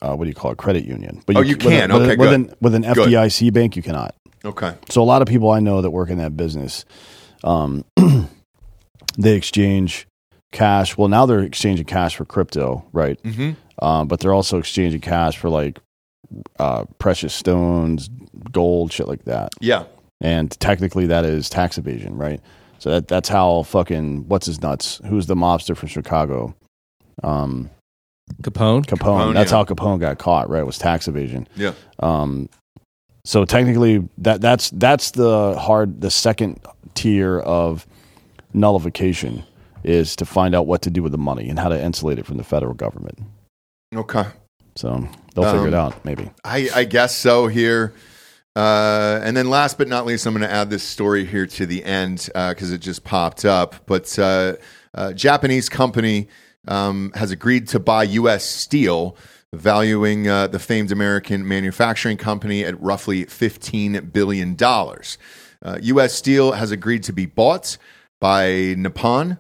uh, 0.03 0.15
what 0.15 0.25
do 0.25 0.29
you 0.29 0.35
call 0.35 0.51
it 0.51 0.59
credit 0.59 0.85
union? 0.85 1.23
But 1.25 1.37
Oh, 1.37 1.41
you 1.41 1.57
with 1.57 1.65
a- 1.67 1.71
can. 1.71 1.93
with 1.95 2.03
a- 2.03 2.05
Okay, 2.05 2.17
with 2.17 2.29
good. 2.29 2.35
an 2.35 2.55
with 2.61 2.75
an 2.75 2.83
Good. 2.83 3.09
FDIC 3.09 3.51
bank 3.55 3.77
you 3.77 3.83
cannot. 3.83 4.15
Okay. 4.45 4.75
So 4.91 5.01
a 5.01 5.05
lot 5.05 5.23
of 5.23 5.29
people 5.29 5.51
I 5.51 5.61
know 5.61 5.81
that 5.81 5.91
work 5.91 6.11
in 6.11 6.19
that 6.19 6.37
business, 6.37 6.85
um, 7.45 7.85
they 9.17 9.35
exchange 9.37 10.07
cash. 10.51 10.97
Well, 10.99 11.09
now 11.09 11.25
they're 11.25 11.41
exchanging 11.41 11.87
cash 11.87 12.17
for 12.17 12.25
crypto, 12.27 12.85
right? 12.93 13.23
Mm-hmm. 13.23 13.53
Um, 13.83 14.07
but 14.07 14.21
they're 14.21 14.33
also 14.33 14.59
exchanging 14.59 15.01
cash 15.01 15.37
for 15.37 15.51
like 15.51 15.81
uh, 16.61 16.85
precious 16.99 17.35
stones, 17.35 18.09
gold, 18.53 18.93
shit 18.93 19.09
like 19.09 19.25
that. 19.25 19.53
Yeah. 19.61 19.85
And 20.21 20.51
technically, 20.61 21.07
that 21.07 21.25
is 21.25 21.51
tax 21.51 21.79
evasion, 21.79 22.17
right? 22.17 22.41
So 22.79 22.91
that 22.91 23.09
that's 23.09 23.29
how 23.29 23.65
fucking 23.65 24.29
what's 24.29 24.47
his 24.47 24.63
nuts? 24.63 25.01
Who's 25.07 25.27
the 25.27 25.35
mobster 25.35 25.77
from 25.77 25.89
Chicago? 25.89 26.55
Um, 27.25 27.71
Capone. 28.43 28.87
Capone. 28.87 28.99
Capone, 28.99 29.35
that's 29.35 29.51
yeah. 29.51 29.59
how 29.59 29.65
Capone 29.65 29.99
got 29.99 30.19
caught, 30.19 30.49
right? 30.49 30.61
It 30.61 30.67
Was 30.67 30.79
tax 30.79 31.09
evasion. 31.09 31.49
Yeah. 31.57 31.73
Um, 31.99 32.49
so 33.25 33.45
technically, 33.45 34.09
that 34.19 34.41
that's 34.41 34.71
that's 34.71 35.11
the 35.11 35.59
hard, 35.59 36.01
the 36.01 36.11
second 36.11 36.61
tier 36.95 37.41
of 37.41 37.85
nullification 38.55 39.43
is 39.83 40.15
to 40.17 40.25
find 40.25 40.55
out 40.55 40.69
what 40.69 40.83
to 40.83 40.91
do 40.91 41.03
with 41.03 41.11
the 41.11 41.19
money 41.19 41.49
and 41.49 41.59
how 41.59 41.69
to 41.69 41.81
insulate 41.81 42.21
it 42.21 42.27
from 42.27 42.37
the 42.37 42.45
federal 42.45 42.75
government. 42.75 43.19
Okay. 43.95 44.25
So 44.77 45.07
they'll 45.35 45.45
figure 45.45 45.69
it 45.69 45.75
Um, 45.75 45.87
out, 45.87 46.05
maybe. 46.05 46.31
I, 46.45 46.71
I 46.75 46.85
guess 46.85 47.17
so 47.17 47.47
here. 47.47 47.93
Uh, 48.55 49.21
and 49.23 49.37
then 49.37 49.49
last 49.49 49.79
but 49.79 49.89
not 49.89 50.05
least, 50.07 50.27
I'm 50.27 50.35
going 50.35 50.47
to 50.47 50.51
add 50.53 50.71
this 50.71 50.83
story 50.83 51.25
here 51.25 51.47
to 51.47 51.67
the 51.67 51.85
end 51.85 52.29
because 52.35 52.71
it 52.71 52.79
just 52.79 53.05
popped 53.05 53.45
up. 53.45 53.77
But 53.87 54.19
uh, 54.19 54.55
a 54.95 55.15
Japanese 55.15 55.69
company 55.69 56.29
um, 56.69 57.13
has 57.15 57.31
agreed 57.31 57.69
to 57.69 57.81
buy 57.81 58.05
U.S. 58.05 58.45
steel, 58.45 59.17
valuing 59.55 60.29
uh, 60.29 60.47
the 60.49 60.59
famed 60.59 60.93
American 60.93 61.47
manufacturing 61.47 62.17
company 62.17 62.65
at 62.65 62.81
roughly 62.81 63.25
$15 63.25 64.13
billion. 64.13 64.57
Uh, 64.61 65.79
U.S. 65.83 66.15
Steel 66.15 66.53
has 66.53 66.71
agreed 66.71 67.03
to 67.05 67.13
be 67.13 67.27
bought 67.27 67.77
by 68.21 68.75
Nippon 68.77 69.39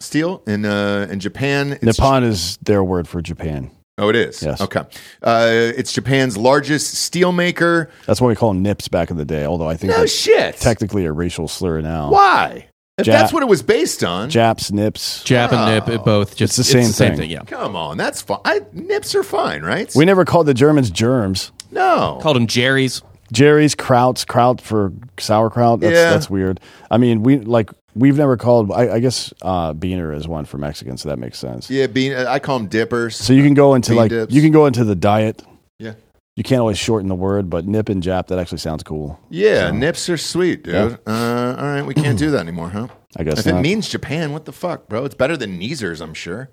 Steel 0.00 0.42
in, 0.46 0.64
uh, 0.64 1.06
in 1.10 1.20
Japan. 1.20 1.72
It's- 1.72 1.98
Nippon 1.98 2.24
is 2.24 2.58
their 2.62 2.82
word 2.82 3.06
for 3.08 3.20
Japan. 3.22 3.70
Oh, 3.98 4.08
it 4.08 4.16
is. 4.16 4.42
Yes. 4.42 4.60
Okay. 4.62 4.80
Uh, 5.22 5.48
it's 5.76 5.92
Japan's 5.92 6.38
largest 6.38 6.94
steel 6.94 7.32
maker. 7.32 7.90
That's 8.06 8.18
what 8.20 8.28
we 8.28 8.34
call 8.34 8.54
nips 8.54 8.88
back 8.88 9.10
in 9.10 9.18
the 9.18 9.26
day. 9.26 9.44
Although 9.44 9.68
I 9.68 9.76
think 9.76 9.92
No 9.94 10.06
shit. 10.06 10.56
technically 10.56 11.04
a 11.04 11.12
racial 11.12 11.48
slur 11.48 11.82
now. 11.82 12.10
Why? 12.10 12.66
If 12.96 13.06
Jap- 13.06 13.12
that's 13.12 13.32
what 13.32 13.42
it 13.42 13.46
was 13.48 13.62
based 13.62 14.02
on, 14.02 14.30
Japs, 14.30 14.72
nips. 14.72 15.22
Jap 15.24 15.52
and 15.52 15.74
nip, 15.74 15.88
it 15.88 16.04
both 16.04 16.34
just 16.36 16.58
It's 16.58 16.68
the 16.70 16.92
same 16.92 17.16
thing. 17.16 17.30
Yeah, 17.30 17.42
come 17.46 17.74
on, 17.76 17.96
that's 17.98 18.20
fine. 18.22 18.40
I, 18.44 18.60
nips 18.72 19.14
are 19.14 19.22
fine, 19.22 19.62
right? 19.62 19.90
We 19.94 20.04
never 20.06 20.24
called 20.26 20.46
the 20.46 20.54
Germans 20.54 20.90
germs. 20.90 21.50
no. 21.70 22.18
called 22.22 22.36
them 22.36 22.46
Jerry's. 22.46 23.02
Jerry's, 23.32 23.74
Krauts, 23.76 24.26
Kraut 24.26 24.60
for 24.60 24.92
sauerkraut. 25.18 25.80
That's, 25.80 25.94
Yeah. 25.94 26.10
that's 26.10 26.28
weird. 26.28 26.58
I 26.90 26.98
mean, 26.98 27.22
we 27.22 27.38
like 27.38 27.70
we've 27.94 28.16
never 28.16 28.36
called. 28.36 28.72
I, 28.72 28.94
I 28.94 28.98
guess 29.00 29.32
uh, 29.42 29.72
Beaner 29.74 30.14
is 30.16 30.26
one 30.28 30.44
for 30.44 30.58
Mexicans, 30.58 31.02
so 31.02 31.08
that 31.08 31.18
makes 31.18 31.38
sense. 31.38 31.70
yeah, 31.70 31.86
bean. 31.86 32.12
I 32.14 32.38
call 32.38 32.58
them 32.58 32.68
dippers. 32.68 33.16
So 33.16 33.32
you 33.32 33.42
can 33.42 33.54
go 33.54 33.74
into 33.74 33.90
Bean 33.92 33.98
like 33.98 34.10
dips. 34.10 34.34
you 34.34 34.42
can 34.42 34.52
go 34.52 34.66
into 34.66 34.84
the 34.84 34.94
diet. 34.96 35.42
yeah. 35.78 35.94
You 36.36 36.44
can't 36.44 36.60
always 36.60 36.78
shorten 36.78 37.08
the 37.08 37.14
word, 37.14 37.50
but 37.50 37.66
nip 37.66 37.90
and 37.90 38.02
Jap 38.02 38.28
that 38.28 38.38
actually 38.38 38.58
sounds 38.58 38.82
cool. 38.82 39.20
Yeah, 39.28 39.70
nips 39.72 40.08
are 40.08 40.16
sweet, 40.16 40.62
dude. 40.62 40.98
Uh, 41.06 41.56
all 41.58 41.66
right, 41.66 41.82
we 41.82 41.92
can't 41.92 42.18
do 42.18 42.30
that 42.30 42.38
anymore, 42.40 42.70
huh? 42.70 42.86
I 43.16 43.24
guess 43.24 43.40
If 43.40 43.46
it 43.48 43.52
not. 43.52 43.62
means 43.62 43.88
Japan, 43.90 44.32
what 44.32 44.46
the 44.46 44.52
fuck, 44.52 44.88
bro? 44.88 45.04
It's 45.04 45.14
better 45.16 45.36
than 45.36 45.60
Neezers, 45.60 46.00
I'm 46.00 46.14
sure. 46.14 46.48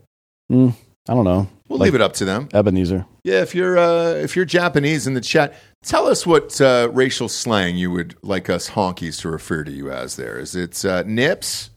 Mm, 0.52 0.74
I 1.08 1.14
don't 1.14 1.24
know. 1.24 1.48
We'll 1.70 1.80
Like 1.80 1.86
leave 1.88 1.96
it 1.96 2.02
up 2.02 2.14
to 2.14 2.26
them. 2.26 2.50
Ebenezer. 2.54 3.06
Yeah, 3.28 3.42
if 3.42 3.54
you're 3.54 3.78
uh, 3.78 4.14
if 4.14 4.38
you're 4.38 4.46
Japanese 4.46 5.06
in 5.06 5.14
the 5.14 5.20
chat, 5.20 5.54
tell 5.84 6.08
us 6.08 6.26
what 6.26 6.62
uh, 6.62 6.90
racial 6.94 7.28
slang 7.28 7.76
you 7.76 7.92
would 7.92 8.16
like 8.24 8.50
us 8.50 8.70
honkies 8.70 9.20
to 9.20 9.30
refer 9.30 9.66
to 9.66 9.72
you 9.72 9.92
as. 9.92 10.16
There 10.16 10.40
is 10.40 10.56
it 10.56 10.86
uh, 10.86 11.04
nips, 11.06 11.70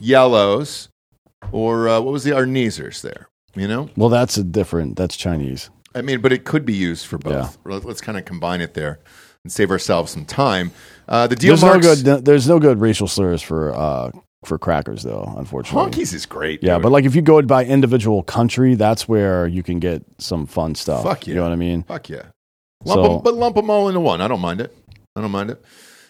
yellows, 0.00 0.88
or 1.52 1.86
uh, 1.90 2.00
what 2.00 2.12
was 2.14 2.24
the 2.24 2.32
our 2.32 2.46
Neezers 2.46 3.02
there? 3.02 3.28
You 3.54 3.68
know, 3.68 3.90
Well, 3.94 4.08
that's 4.08 4.38
a 4.38 4.42
different. 4.42 4.96
That's 4.96 5.16
Chinese. 5.18 5.68
I 5.94 6.00
mean, 6.00 6.22
but 6.22 6.32
it 6.32 6.44
could 6.44 6.64
be 6.64 6.72
used 6.72 7.04
for 7.06 7.18
both. 7.18 7.58
Let- 7.66 7.84
Let's 7.84 8.00
kind 8.00 8.16
of 8.16 8.24
combine 8.24 8.62
it 8.62 8.72
there 8.72 9.00
and 9.44 9.52
save 9.52 9.70
ourselves 9.70 10.12
some 10.12 10.24
time. 10.24 10.72
Uh, 11.06 11.26
the 11.26 11.36
deal 11.36 11.50
There's 11.50 11.60
marks. 11.60 12.02
no 12.02 12.16
good. 12.16 12.24
There's 12.24 12.48
no 12.48 12.58
good 12.58 12.80
racial 12.80 13.06
slurs 13.06 13.42
for 13.42 13.74
uh, 13.74 14.10
for 14.46 14.58
crackers 14.58 15.02
though. 15.02 15.32
Unfortunately. 15.36 15.90
honkies 15.90 16.12
is 16.14 16.26
great. 16.26 16.62
Yeah, 16.62 16.74
dude. 16.74 16.82
but 16.84 16.92
like 16.92 17.04
if 17.04 17.14
you 17.14 17.22
go 17.22 17.40
by 17.42 17.64
individual 17.64 18.22
country, 18.22 18.74
that's 18.74 19.08
where 19.08 19.46
you 19.46 19.62
can 19.62 19.78
get 19.80 20.02
some 20.18 20.46
fun 20.46 20.74
stuff. 20.74 21.02
Fuck 21.04 21.26
You 21.26 21.34
yeah. 21.34 21.38
know 21.40 21.44
what 21.44 21.52
I 21.52 21.56
mean? 21.56 21.82
Fuck 21.84 22.08
yeah. 22.08 22.22
Lump 22.84 23.04
So- 23.04 23.16
'em- 23.16 23.22
but 23.22 23.34
lump 23.34 23.56
them 23.56 23.70
all 23.70 23.88
into 23.88 24.00
one. 24.00 24.20
I 24.20 24.28
don't 24.28 24.40
mind 24.40 24.60
it. 24.60 24.76
I 25.16 25.20
don't 25.20 25.30
mind 25.30 25.50
it. 25.50 25.62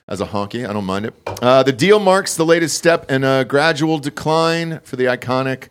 As 0.07 0.21
a 0.21 0.27
honky, 0.27 0.69
I 0.69 0.73
don't 0.75 0.85
mind 0.85 1.07
it. 1.07 1.15
Uh, 1.41 1.63
the 1.63 1.73
deal 1.73 1.99
marks 1.99 2.37
the 2.37 2.45
latest 2.45 2.77
step 2.77 3.11
in 3.11 3.25
a 3.25 3.45
gradual 3.45 3.99
decline 3.99 4.81
for 4.83 4.97
the 4.97 5.05
iconic 5.05 5.69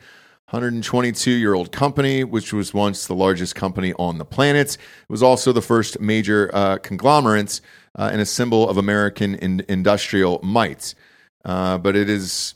122 0.49 1.31
year 1.31 1.53
old 1.53 1.71
company, 1.71 2.23
which 2.23 2.53
was 2.53 2.73
once 2.73 3.05
the 3.07 3.15
largest 3.15 3.55
company 3.55 3.93
on 3.99 4.17
the 4.17 4.25
planet. 4.25 4.73
It 4.75 5.09
was 5.09 5.23
also 5.23 5.51
the 5.51 5.61
first 5.61 5.99
major 5.99 6.49
uh, 6.53 6.77
conglomerate 6.77 7.59
uh, 7.97 8.09
and 8.11 8.21
a 8.21 8.25
symbol 8.25 8.67
of 8.69 8.77
American 8.77 9.35
in- 9.35 9.65
industrial 9.67 10.39
might. 10.43 10.95
Uh, 11.45 11.77
but 11.77 11.95
it 11.95 12.09
is 12.09 12.55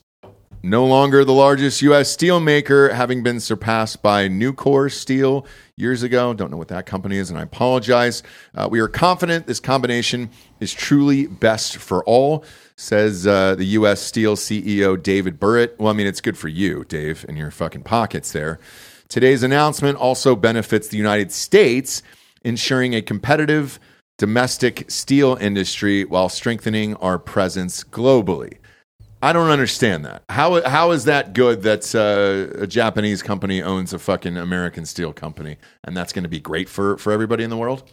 no 0.63 0.85
longer 0.85 1.23
the 1.23 1.33
largest 1.33 1.81
U.S. 1.83 2.09
steel 2.09 2.39
maker, 2.39 2.89
having 2.89 3.23
been 3.23 3.39
surpassed 3.39 4.01
by 4.01 4.27
Nucor 4.27 4.91
Steel 4.91 5.45
years 5.75 6.03
ago. 6.03 6.33
Don't 6.33 6.51
know 6.51 6.57
what 6.57 6.67
that 6.69 6.85
company 6.85 7.17
is, 7.17 7.29
and 7.29 7.37
I 7.37 7.43
apologize. 7.43 8.23
Uh, 8.55 8.67
we 8.69 8.79
are 8.79 8.87
confident 8.87 9.47
this 9.47 9.59
combination 9.59 10.29
is 10.59 10.73
truly 10.73 11.27
best 11.27 11.77
for 11.77 12.03
all, 12.05 12.43
says 12.75 13.27
uh, 13.27 13.55
the 13.55 13.65
U.S. 13.65 14.01
Steel 14.01 14.35
CEO 14.35 15.01
David 15.01 15.39
Burritt. 15.39 15.77
Well, 15.77 15.89
I 15.89 15.93
mean, 15.93 16.07
it's 16.07 16.21
good 16.21 16.37
for 16.37 16.47
you, 16.47 16.83
Dave, 16.85 17.25
in 17.29 17.37
your 17.37 17.51
fucking 17.51 17.83
pockets 17.83 18.31
there. 18.31 18.59
Today's 19.07 19.43
announcement 19.43 19.97
also 19.97 20.35
benefits 20.35 20.89
the 20.89 20.97
United 20.97 21.31
States, 21.31 22.01
ensuring 22.43 22.93
a 22.93 23.01
competitive 23.01 23.79
domestic 24.17 24.89
steel 24.89 25.37
industry 25.39 26.03
while 26.03 26.27
strengthening 26.27 26.95
our 26.95 27.19
presence 27.19 27.83
globally. 27.83 28.57
I 29.21 29.33
don't 29.33 29.49
understand 29.49 30.05
that. 30.05 30.23
How 30.29 30.61
how 30.67 30.91
is 30.91 31.05
that 31.05 31.33
good 31.33 31.63
that 31.63 31.93
uh, 31.95 32.61
a 32.61 32.67
Japanese 32.67 33.21
company 33.23 33.61
owns 33.63 33.93
a 33.93 33.99
fucking 33.99 34.37
American 34.37 34.85
steel 34.85 35.11
company, 35.13 35.57
and 35.83 35.97
that's 35.97 36.13
going 36.13 36.23
to 36.23 36.29
be 36.29 36.39
great 36.39 36.69
for 36.69 36.97
for 36.97 37.11
everybody 37.11 37.43
in 37.43 37.49
the 37.49 37.57
world? 37.57 37.83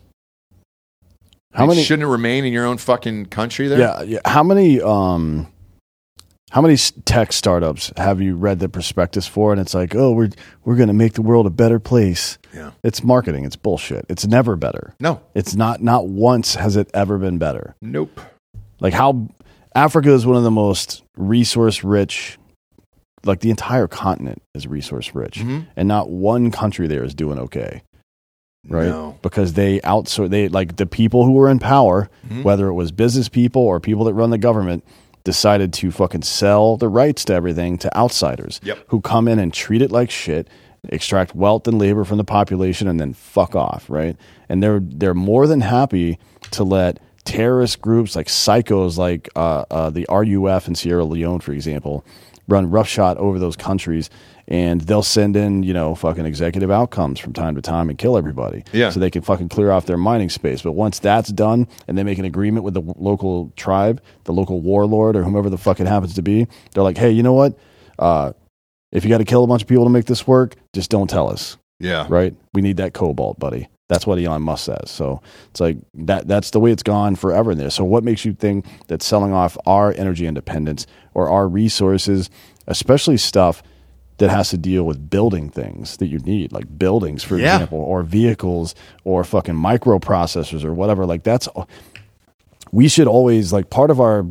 How 1.52 1.64
It 1.64 1.68
many? 1.68 1.82
shouldn't 1.84 2.02
it 2.02 2.10
remain 2.10 2.44
in 2.44 2.52
your 2.52 2.66
own 2.66 2.78
fucking 2.78 3.26
country? 3.26 3.68
There, 3.68 3.78
Yeah, 3.78 4.02
yeah. 4.02 4.18
How 4.24 4.42
many? 4.42 4.80
Um, 4.80 5.48
how 6.50 6.60
many 6.62 6.76
tech 6.76 7.32
startups 7.32 7.92
have 7.96 8.20
you 8.20 8.36
read 8.36 8.60
the 8.60 8.68
prospectus 8.68 9.26
for? 9.26 9.50
And 9.50 9.60
it's 9.60 9.74
like, 9.74 9.94
oh, 9.94 10.12
we're 10.12 10.30
we're 10.64 10.76
going 10.76 10.88
to 10.88 10.94
make 10.94 11.14
the 11.14 11.22
world 11.22 11.46
a 11.46 11.50
better 11.50 11.80
place. 11.80 12.38
Yeah. 12.52 12.72
It's 12.84 13.02
marketing. 13.02 13.44
It's 13.44 13.56
bullshit. 13.56 14.04
It's 14.08 14.26
never 14.26 14.54
better. 14.56 14.94
No, 15.00 15.20
It's 15.34 15.54
not. 15.56 15.82
Not 15.82 16.06
once 16.06 16.54
has 16.54 16.76
it 16.76 16.90
ever 16.94 17.18
been 17.18 17.38
better. 17.38 17.74
nope. 17.80 18.20
Like 18.80 18.92
how 18.92 19.28
Africa 19.74 20.12
is 20.12 20.26
one 20.26 20.36
of 20.36 20.42
the 20.44 20.50
most 20.50 21.02
resource 21.16 21.82
rich. 21.84 22.38
Like 23.24 23.40
the 23.40 23.50
entire 23.50 23.88
continent 23.88 24.42
is 24.54 24.66
resource 24.66 25.14
rich, 25.14 25.38
Mhm. 25.40 25.66
and 25.76 25.88
not 25.88 26.10
one 26.10 26.50
country 26.50 26.86
there 26.86 27.04
is 27.04 27.14
doing 27.14 27.38
okay. 27.38 27.82
right? 28.70 28.88
No. 28.88 29.14
Because 29.20 29.52
they 29.52 29.78
outsource 29.80 30.30
they 30.30 30.48
like 30.48 30.76
the 30.76 30.86
people 30.86 31.26
who 31.26 31.32
were 31.32 31.50
in 31.50 31.58
power, 31.58 32.08
Mhm. 32.30 32.44
whether 32.44 32.66
it 32.66 32.72
was 32.72 32.92
business 32.92 33.28
people 33.28 33.60
or 33.60 33.78
people 33.78 34.04
that 34.04 34.14
run 34.14 34.30
the 34.30 34.38
government, 34.38 34.82
decided 35.22 35.70
to 35.74 35.90
fucking 35.90 36.22
sell 36.22 36.78
the 36.78 36.88
rights 36.88 37.26
to 37.26 37.34
everything 37.34 37.76
to 37.76 37.94
outsiders 37.94 38.60
Yep. 38.64 38.78
who 38.88 39.02
come 39.02 39.28
in 39.28 39.38
and 39.38 39.52
treat 39.52 39.82
it 39.82 39.92
like 39.92 40.10
shit, 40.10 40.48
extract 40.88 41.34
wealth 41.34 41.68
and 41.68 41.78
labor 41.78 42.04
from 42.04 42.16
the 42.16 42.24
population 42.24 42.88
and 42.88 42.98
then 42.98 43.12
fuck 43.12 43.54
off, 43.54 43.84
right? 43.90 44.16
And 44.48 44.62
they're 44.62 44.80
they're 44.82 45.12
more 45.12 45.46
than 45.46 45.60
happy 45.60 46.18
to 46.52 46.64
let 46.64 46.98
terrorist 47.24 47.80
groups 47.80 48.14
like 48.16 48.26
psychos 48.26 48.96
like 48.98 49.28
uh, 49.36 49.64
uh, 49.70 49.90
the 49.90 50.06
RUF 50.10 50.68
in 50.68 50.74
Sierra 50.74 51.04
Leone, 51.04 51.40
for 51.40 51.52
example, 51.52 52.04
run 52.48 52.70
roughshod 52.70 53.16
over 53.18 53.38
those 53.38 53.56
countries 53.56 54.10
and 54.46 54.82
they'll 54.82 55.02
send 55.02 55.36
in, 55.36 55.62
you 55.62 55.72
know, 55.72 55.94
fucking 55.94 56.26
executive 56.26 56.70
outcomes 56.70 57.18
from 57.18 57.32
time 57.32 57.54
to 57.54 57.62
time 57.62 57.88
and 57.88 57.96
kill 57.98 58.18
everybody. 58.18 58.62
Yeah. 58.72 58.90
So 58.90 59.00
they 59.00 59.10
can 59.10 59.22
fucking 59.22 59.48
clear 59.48 59.70
off 59.70 59.86
their 59.86 59.96
mining 59.96 60.28
space. 60.28 60.60
But 60.60 60.72
once 60.72 60.98
that's 60.98 61.30
done 61.32 61.66
and 61.88 61.96
they 61.96 62.02
make 62.02 62.18
an 62.18 62.26
agreement 62.26 62.62
with 62.64 62.74
the 62.74 62.82
local 62.98 63.50
tribe, 63.56 64.02
the 64.24 64.32
local 64.34 64.60
warlord 64.60 65.16
or 65.16 65.22
whomever 65.22 65.48
the 65.48 65.56
fuck 65.56 65.80
it 65.80 65.86
happens 65.86 66.12
to 66.16 66.22
be, 66.22 66.46
they're 66.74 66.82
like, 66.82 66.98
hey, 66.98 67.10
you 67.10 67.22
know 67.22 67.32
what? 67.32 67.58
Uh, 67.98 68.32
if 68.92 69.02
you 69.02 69.08
got 69.08 69.18
to 69.18 69.24
kill 69.24 69.42
a 69.44 69.46
bunch 69.46 69.62
of 69.62 69.68
people 69.68 69.84
to 69.84 69.90
make 69.90 70.04
this 70.04 70.26
work, 70.26 70.56
just 70.74 70.90
don't 70.90 71.08
tell 71.08 71.30
us, 71.30 71.56
Yeah. 71.80 72.06
right? 72.10 72.34
We 72.52 72.60
need 72.60 72.76
that 72.76 72.92
cobalt, 72.92 73.38
buddy. 73.38 73.68
That's 73.88 74.06
what 74.06 74.18
Elon 74.18 74.42
Musk 74.42 74.64
says. 74.64 74.90
So 74.90 75.20
it's 75.50 75.60
like 75.60 75.76
that. 75.94 76.26
That's 76.26 76.50
the 76.50 76.60
way 76.60 76.70
it's 76.72 76.82
gone 76.82 77.16
forever 77.16 77.52
in 77.52 77.58
there. 77.58 77.68
So 77.70 77.84
what 77.84 78.02
makes 78.02 78.24
you 78.24 78.32
think 78.32 78.64
that 78.86 79.02
selling 79.02 79.32
off 79.32 79.58
our 79.66 79.92
energy 79.92 80.26
independence 80.26 80.86
or 81.12 81.28
our 81.28 81.46
resources, 81.46 82.30
especially 82.66 83.18
stuff 83.18 83.62
that 84.18 84.30
has 84.30 84.48
to 84.50 84.56
deal 84.56 84.84
with 84.84 85.10
building 85.10 85.50
things 85.50 85.98
that 85.98 86.06
you 86.06 86.18
need, 86.20 86.50
like 86.52 86.78
buildings, 86.78 87.22
for 87.22 87.36
Yeah. 87.36 87.54
example, 87.56 87.78
or 87.80 88.02
vehicles, 88.02 88.74
or 89.04 89.22
fucking 89.22 89.54
microprocessors, 89.56 90.64
or 90.64 90.72
whatever. 90.72 91.04
Like 91.04 91.22
that's 91.22 91.46
we 92.72 92.88
should 92.88 93.06
always 93.06 93.52
like 93.52 93.70
part 93.70 93.90
of 93.90 94.00
our 94.00 94.24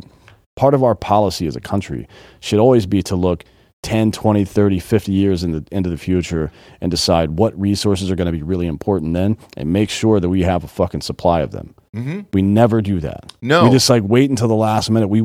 part 0.56 0.74
of 0.74 0.84
our 0.84 0.96
policy 0.96 1.48
as 1.48 1.56
a 1.56 1.62
country 1.62 2.08
should 2.40 2.60
always 2.60 2.86
be 2.86 3.02
to 3.04 3.16
look 3.16 3.44
10 3.84 4.12
20 4.12 4.44
30 4.46 4.80
50 4.80 5.12
years 5.12 5.44
in 5.44 5.52
the, 5.52 5.66
into 5.72 5.90
the 5.90 5.98
future 5.98 6.52
and 6.82 6.90
decide 6.90 7.32
what 7.32 7.58
resources 7.60 8.10
are 8.10 8.16
going 8.16 8.26
to 8.26 8.32
be 8.32 8.42
really 8.42 8.66
important 8.66 9.14
then 9.14 9.38
and 9.58 9.72
make 9.72 9.90
sure 9.90 10.20
that 10.20 10.30
we 10.30 10.42
have 10.44 10.64
a 10.64 10.68
fucking 10.68 11.02
supply 11.02 11.42
of 11.42 11.52
them 11.52 11.76
Mm-hmm. 11.94 12.22
we 12.34 12.42
never 12.42 12.82
do 12.82 13.00
that 13.02 13.32
No. 13.44 13.66
we 13.66 13.70
just 13.70 13.88
like 13.88 14.02
wait 14.04 14.28
until 14.32 14.48
the 14.48 14.56
last 14.56 14.90
minute 14.90 15.10
we 15.10 15.22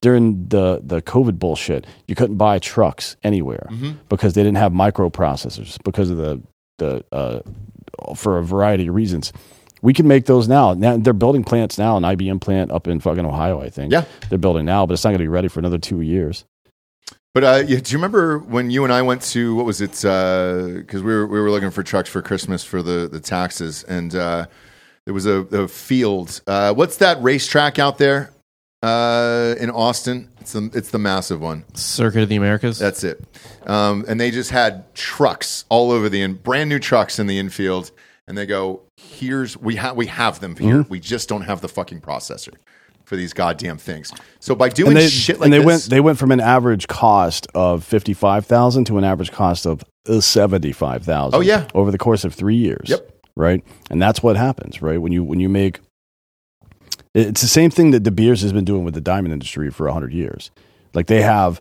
during 0.00 0.46
the 0.46 0.80
the 0.84 1.02
covid 1.02 1.40
bullshit 1.40 1.84
you 2.06 2.14
couldn't 2.14 2.36
buy 2.36 2.60
trucks 2.60 3.16
anywhere 3.24 3.66
Mm-hmm. 3.72 3.92
because 4.08 4.34
they 4.34 4.42
didn't 4.44 4.58
have 4.58 4.70
microprocessors 4.72 5.82
because 5.82 6.10
of 6.10 6.18
the 6.18 6.40
the 6.78 7.04
uh, 7.12 7.40
for 8.14 8.38
a 8.38 8.44
variety 8.44 8.86
of 8.86 8.94
reasons 8.94 9.32
we 9.84 9.92
can 9.92 10.06
make 10.06 10.26
those 10.26 10.46
now. 10.46 10.74
Now 10.74 10.96
they're 10.96 11.12
building 11.12 11.42
plants 11.42 11.76
now, 11.76 11.96
an 11.96 12.04
IBM 12.04 12.40
plant 12.40 12.70
up 12.70 12.86
in 12.86 13.00
fucking 13.00 13.26
Ohio, 13.26 13.60
I 13.60 13.68
think. 13.68 13.92
Yeah. 13.92 14.04
they're 14.28 14.38
building 14.38 14.64
now, 14.64 14.86
but 14.86 14.92
it's 14.94 15.02
not 15.02 15.10
going 15.10 15.18
to 15.18 15.24
be 15.24 15.28
ready 15.28 15.48
for 15.48 15.58
another 15.58 15.78
two 15.78 16.02
years. 16.02 16.44
But 17.34 17.44
uh, 17.44 17.62
yeah, 17.66 17.78
do 17.78 17.92
you 17.92 17.98
remember 17.98 18.38
when 18.38 18.70
you 18.70 18.84
and 18.84 18.92
I 18.92 19.00
went 19.02 19.22
to 19.22 19.54
what 19.54 19.64
was 19.64 19.80
it? 19.80 19.92
Because 19.92 21.02
we 21.02 21.14
were 21.14 21.26
we 21.26 21.40
were 21.40 21.50
looking 21.50 21.70
for 21.70 21.82
trucks 21.82 22.10
for 22.10 22.20
Christmas 22.20 22.62
for 22.62 22.82
the 22.82 23.08
the 23.10 23.20
taxes, 23.20 23.84
and 23.84 24.14
uh, 24.14 24.46
there 25.06 25.14
was 25.14 25.24
a, 25.24 25.36
a 25.36 25.68
field. 25.68 26.42
Uh, 26.46 26.74
what's 26.74 26.98
that 26.98 27.22
racetrack 27.22 27.78
out 27.78 27.96
there 27.96 28.34
uh, 28.82 29.54
in 29.58 29.70
Austin? 29.70 30.28
It's 30.40 30.52
the 30.52 30.70
it's 30.74 30.90
the 30.90 30.98
massive 30.98 31.40
one. 31.40 31.64
Circuit 31.74 32.22
of 32.22 32.28
the 32.28 32.36
Americas. 32.36 32.78
That's 32.78 33.02
it. 33.02 33.24
Um, 33.66 34.04
and 34.08 34.20
they 34.20 34.30
just 34.30 34.50
had 34.50 34.94
trucks 34.94 35.64
all 35.70 35.90
over 35.90 36.10
the 36.10 36.20
in, 36.20 36.34
brand 36.34 36.68
new 36.68 36.78
trucks 36.78 37.18
in 37.18 37.28
the 37.28 37.38
infield, 37.38 37.92
and 38.28 38.36
they 38.36 38.44
go, 38.44 38.82
"Here's 38.98 39.56
we 39.56 39.76
have 39.76 39.96
we 39.96 40.06
have 40.06 40.40
them 40.40 40.54
here. 40.54 40.80
Mm-hmm. 40.80 40.90
We 40.90 41.00
just 41.00 41.30
don't 41.30 41.42
have 41.42 41.62
the 41.62 41.68
fucking 41.68 42.02
processor 42.02 42.56
for 43.12 43.16
these 43.16 43.34
goddamn 43.34 43.76
things." 43.76 44.10
So 44.40 44.54
by 44.54 44.70
doing 44.70 44.92
And 44.92 44.96
they 44.96 45.08
shit 45.08 45.38
like 45.38 45.46
and 45.46 45.52
they 45.52 45.58
this, 45.58 45.66
went 45.66 45.82
they 45.84 46.00
went 46.00 46.18
from 46.18 46.32
an 46.32 46.40
average 46.40 46.88
cost 46.88 47.46
of 47.54 47.84
fifty 47.84 48.14
five 48.14 48.46
thousand 48.46 48.84
to 48.86 48.96
an 48.96 49.04
average 49.04 49.30
cost 49.30 49.66
of 49.66 49.84
seventy 50.20 50.72
five 50.72 51.04
thousand. 51.04 51.36
Oh, 51.38 51.42
yeah. 51.42 51.68
over 51.74 51.90
the 51.90 51.98
course 51.98 52.24
of 52.24 52.32
three 52.32 52.56
years. 52.56 52.88
Yep. 52.88 53.10
Right, 53.36 53.62
and 53.90 54.00
that's 54.00 54.22
what 54.22 54.36
happens. 54.36 54.80
Right 54.80 55.00
when 55.00 55.12
you 55.12 55.22
when 55.24 55.40
you 55.40 55.48
make 55.50 55.80
it's 57.14 57.42
the 57.42 57.46
same 57.48 57.70
thing 57.70 57.90
that 57.90 58.00
De 58.00 58.10
Beers 58.10 58.40
has 58.40 58.52
been 58.54 58.64
doing 58.64 58.84
with 58.84 58.94
the 58.94 59.00
diamond 59.00 59.32
industry 59.34 59.70
for 59.70 59.88
hundred 59.90 60.14
years. 60.14 60.50
Like 60.94 61.06
they 61.06 61.20
have 61.22 61.60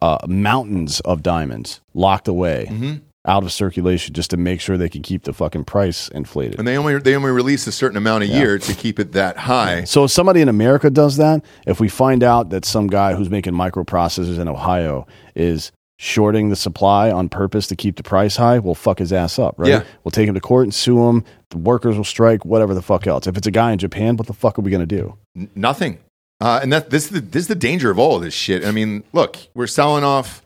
uh, 0.00 0.18
mountains 0.26 1.00
of 1.00 1.22
diamonds 1.22 1.80
locked 1.94 2.28
away 2.28 2.66
Mhm. 2.70 3.00
Out 3.26 3.42
of 3.42 3.52
circulation 3.52 4.12
just 4.12 4.30
to 4.30 4.36
make 4.36 4.60
sure 4.60 4.76
they 4.76 4.88
can 4.88 5.02
keep 5.02 5.22
the 5.24 5.32
fucking 5.32 5.64
price 5.64 6.08
inflated. 6.08 6.58
And 6.58 6.68
they 6.68 6.76
only 6.76 6.98
they 6.98 7.16
only 7.16 7.30
release 7.30 7.66
a 7.66 7.72
certain 7.72 7.96
amount 7.96 8.24
a 8.24 8.26
Yeah. 8.26 8.38
year 8.38 8.58
to 8.58 8.74
keep 8.74 8.98
it 8.98 9.12
that 9.12 9.36
high. 9.38 9.84
So 9.84 10.04
if 10.04 10.10
somebody 10.10 10.40
in 10.42 10.48
America 10.48 10.90
does 10.90 11.16
that, 11.16 11.42
if 11.66 11.80
we 11.80 11.88
find 11.88 12.22
out 12.22 12.50
that 12.50 12.64
some 12.64 12.86
guy 12.86 13.14
who's 13.14 13.30
making 13.30 13.54
microprocessors 13.54 14.38
in 14.38 14.46
Ohio 14.48 15.06
is 15.34 15.72
shorting 15.96 16.50
the 16.50 16.56
supply 16.56 17.10
on 17.10 17.28
purpose 17.28 17.66
to 17.68 17.76
keep 17.76 17.96
the 17.96 18.02
price 18.02 18.36
high, 18.36 18.58
we'll 18.58 18.74
fuck 18.74 18.98
his 18.98 19.12
ass 19.12 19.38
up, 19.38 19.54
right? 19.56 19.68
Yeah. 19.70 19.84
We'll 20.02 20.10
take 20.12 20.28
him 20.28 20.34
to 20.34 20.40
court 20.40 20.64
and 20.64 20.74
sue 20.74 21.08
him. 21.08 21.24
The 21.50 21.58
workers 21.58 21.96
will 21.96 22.04
strike, 22.04 22.44
whatever 22.44 22.74
the 22.74 22.82
fuck 22.82 23.06
else. 23.06 23.26
If 23.26 23.36
it's 23.36 23.46
a 23.46 23.50
guy 23.52 23.72
in 23.72 23.78
Japan, 23.78 24.16
what 24.16 24.26
the 24.26 24.32
fuck 24.34 24.58
are 24.58 24.62
we 24.62 24.70
going 24.70 24.86
to 24.86 24.96
do? 24.96 25.16
N- 25.36 25.48
nothing. 25.54 25.98
Uh, 26.40 26.58
and 26.62 26.72
that 26.72 26.90
this 26.90 27.04
is 27.04 27.10
the, 27.10 27.20
this 27.20 27.42
is 27.42 27.48
the 27.48 27.54
danger 27.54 27.90
of 27.90 27.98
all 27.98 28.16
of 28.16 28.22
this 28.22 28.34
shit. 28.34 28.64
I 28.66 28.72
mean, 28.72 29.04
look, 29.12 29.38
we're 29.54 29.68
selling 29.68 30.02
off 30.04 30.43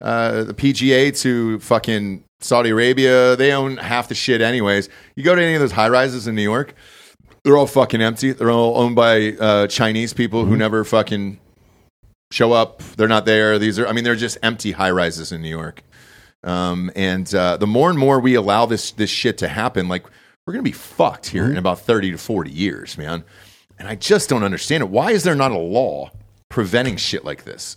uh, 0.00 0.44
the 0.44 0.54
PGA 0.54 1.18
to 1.22 1.58
fucking 1.60 2.24
Saudi 2.40 2.70
Arabia. 2.70 3.36
They 3.36 3.52
own 3.52 3.76
half 3.76 4.08
the 4.08 4.14
shit, 4.14 4.40
anyways. 4.40 4.88
You 5.14 5.22
go 5.22 5.34
to 5.34 5.42
any 5.42 5.54
of 5.54 5.60
those 5.60 5.72
high 5.72 5.88
rises 5.88 6.26
in 6.26 6.34
New 6.34 6.42
York, 6.42 6.74
they're 7.42 7.56
all 7.56 7.66
fucking 7.66 8.02
empty. 8.02 8.32
They're 8.32 8.50
all 8.50 8.76
owned 8.76 8.96
by 8.96 9.32
uh, 9.32 9.66
Chinese 9.66 10.12
people 10.12 10.44
who 10.44 10.56
never 10.56 10.84
fucking 10.84 11.38
show 12.30 12.52
up. 12.52 12.82
They're 12.96 13.08
not 13.08 13.24
there. 13.24 13.58
These 13.58 13.78
are, 13.78 13.86
I 13.86 13.92
mean, 13.92 14.04
they're 14.04 14.16
just 14.16 14.38
empty 14.42 14.72
high 14.72 14.90
rises 14.90 15.32
in 15.32 15.42
New 15.42 15.48
York. 15.48 15.82
Um, 16.42 16.90
and 16.94 17.32
uh, 17.34 17.56
the 17.56 17.66
more 17.66 17.90
and 17.90 17.98
more 17.98 18.18
we 18.20 18.34
allow 18.34 18.66
this 18.66 18.92
this 18.92 19.10
shit 19.10 19.38
to 19.38 19.48
happen, 19.48 19.88
like 19.88 20.06
we're 20.46 20.54
gonna 20.54 20.62
be 20.62 20.72
fucked 20.72 21.26
here 21.26 21.44
in 21.44 21.58
about 21.58 21.80
thirty 21.80 22.10
to 22.10 22.18
forty 22.18 22.50
years, 22.50 22.96
man. 22.96 23.24
And 23.78 23.86
I 23.86 23.94
just 23.94 24.30
don't 24.30 24.42
understand 24.42 24.82
it. 24.82 24.88
Why 24.88 25.10
is 25.12 25.22
there 25.22 25.34
not 25.34 25.50
a 25.50 25.58
law 25.58 26.10
preventing 26.48 26.96
shit 26.96 27.24
like 27.24 27.44
this? 27.44 27.76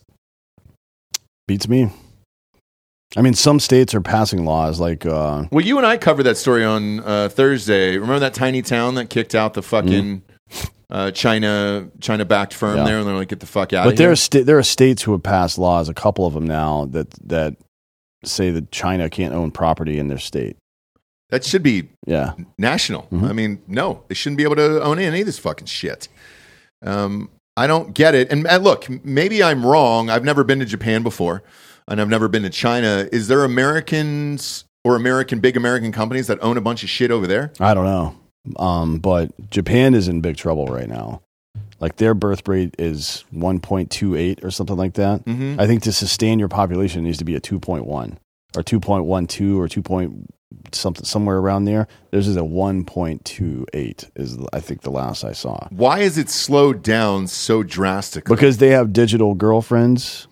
Beats 1.46 1.68
me. 1.68 1.90
I 3.16 3.22
mean, 3.22 3.34
some 3.36 3.60
states 3.60 3.94
are 3.94 4.02
passing 4.02 4.44
laws 4.46 4.80
like 4.80 5.06
uh, 5.06 5.46
Well, 5.52 5.64
you 5.66 5.78
and 5.78 5.86
I 5.86 5.98
covered 5.98 6.24
that 6.24 6.38
story 6.38 6.64
on 6.66 7.00
uh, 7.02 7.30
Thursday. 7.30 7.94
Remember 7.98 8.20
that 8.20 8.34
tiny 8.34 8.62
town 8.62 8.96
that 8.96 9.10
kicked 9.10 9.36
out 9.36 9.54
the 9.54 9.62
fucking 9.62 10.24
uh, 10.90 11.12
China 11.12 11.90
China 12.02 12.26
backed 12.26 12.54
firm 12.54 12.78
Yeah. 12.78 12.84
there, 12.86 12.98
and 13.00 13.08
they're 13.08 13.16
like, 13.16 13.28
"Get 13.30 13.40
the 13.40 13.46
fuck 13.46 13.72
out 13.74 13.86
But 13.86 13.94
of 13.94 13.98
there 13.98 14.08
here." 14.08 14.14
are 14.14 14.16
sta- 14.16 14.44
there 14.44 14.58
are 14.58 14.64
states 14.64 15.04
who 15.04 15.12
have 15.12 15.22
passed 15.24 15.58
laws, 15.58 15.90
a 15.90 15.94
couple 15.94 16.26
of 16.26 16.34
them 16.34 16.46
now 16.48 16.86
that 16.92 17.10
that 17.28 17.56
say 18.26 18.50
that 18.52 18.72
China 18.72 19.10
can't 19.10 19.34
own 19.34 19.52
property 19.52 20.00
in 20.00 20.08
their 20.08 20.18
state. 20.20 20.56
That 21.30 21.44
should 21.44 21.64
be 21.64 21.90
Yeah, 22.08 22.34
national. 22.58 23.08
Mhm. 23.12 23.30
I 23.30 23.34
mean, 23.34 23.62
no, 23.68 24.04
they 24.08 24.16
shouldn't 24.16 24.38
be 24.38 24.44
able 24.44 24.56
to 24.58 24.82
own 24.84 24.98
any 25.00 25.20
of 25.22 25.26
this 25.26 25.40
fucking 25.40 25.66
shit. 25.68 26.08
Um, 26.86 27.30
I 27.58 27.68
don't 27.68 27.94
get 27.94 28.16
it. 28.16 28.32
And, 28.32 28.48
and 28.48 28.64
look, 28.64 28.88
maybe 29.04 29.44
I'm 29.44 29.66
wrong. 29.66 30.10
I've 30.10 30.24
never 30.24 30.44
been 30.44 30.60
to 30.60 30.66
Japan 30.66 31.04
before, 31.04 31.44
and 31.88 32.00
I've 32.02 32.10
never 32.10 32.28
been 32.28 32.44
to 32.44 32.50
China. 32.50 33.08
Is 33.12 33.28
there 33.28 33.44
Americans 33.44 34.66
or 34.84 34.96
American 34.96 35.40
big 35.40 35.56
American 35.58 35.92
companies 35.92 36.28
that 36.28 36.38
own 36.42 36.58
a 36.58 36.62
bunch 36.62 36.84
of 36.84 36.90
shit 36.90 37.12
over 37.12 37.28
there? 37.28 37.52
I 37.60 37.74
don't 37.74 37.86
know, 37.86 38.16
um, 38.58 39.00
but 39.00 39.32
Japan 39.50 39.94
is 39.94 40.08
in 40.08 40.22
big 40.22 40.38
trouble 40.38 40.66
right 40.68 40.88
now. 40.90 41.22
Like 41.80 41.98
their 41.98 42.14
birth 42.14 42.48
rate 42.48 42.76
is 42.80 43.26
1.28 43.34 44.44
or 44.44 44.52
something 44.52 44.78
like 44.78 44.94
that. 44.94 45.26
Mhm. 45.26 45.60
I 45.60 45.68
think 45.68 45.84
to 45.84 45.92
sustain 45.92 46.40
your 46.40 46.48
population 46.48 47.02
it 47.02 47.04
needs 47.04 47.18
to 47.18 47.26
be 47.26 47.36
a 47.36 47.42
2.1 47.42 48.18
or 48.56 48.64
2.12 48.64 49.58
or 49.58 49.68
2. 49.68 49.82
Point 49.82 50.32
something 50.72 51.04
somewhere 51.04 51.38
around 51.40 51.66
there. 51.66 51.88
Theirs 52.12 52.28
is 52.28 52.38
a 52.38 52.44
1.28 52.44 54.10
is 54.16 54.38
I 54.54 54.60
think 54.60 54.82
the 54.82 54.92
last 54.92 55.24
I 55.24 55.34
saw. 55.34 55.68
Why 55.72 56.00
is 56.00 56.18
it 56.18 56.30
slowed 56.30 56.84
down 56.84 57.28
so 57.28 57.64
drastically? 57.64 58.34
Because 58.36 58.58
they 58.58 58.70
have 58.70 58.94
digital 58.94 59.34
girlfriends, 59.34 60.28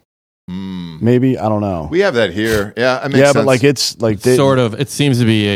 Mm. 0.49 1.01
maybe 1.01 1.37
I 1.37 1.47
don't 1.49 1.61
know. 1.61 1.87
we 1.89 1.99
have 2.01 2.15
that 2.15 2.33
here. 2.33 2.73
Yeah, 2.75 2.99
that 2.99 3.11
makes 3.11 3.19
yeah, 3.19 3.25
sense. 3.27 3.35
but 3.35 3.45
like 3.45 3.63
it's 3.63 3.99
like 4.01 4.19
they, 4.21 4.35
sort 4.35 4.59
of. 4.59 4.79
It 4.79 4.89
seems 4.89 5.19
to 5.19 5.25
be 5.25 5.47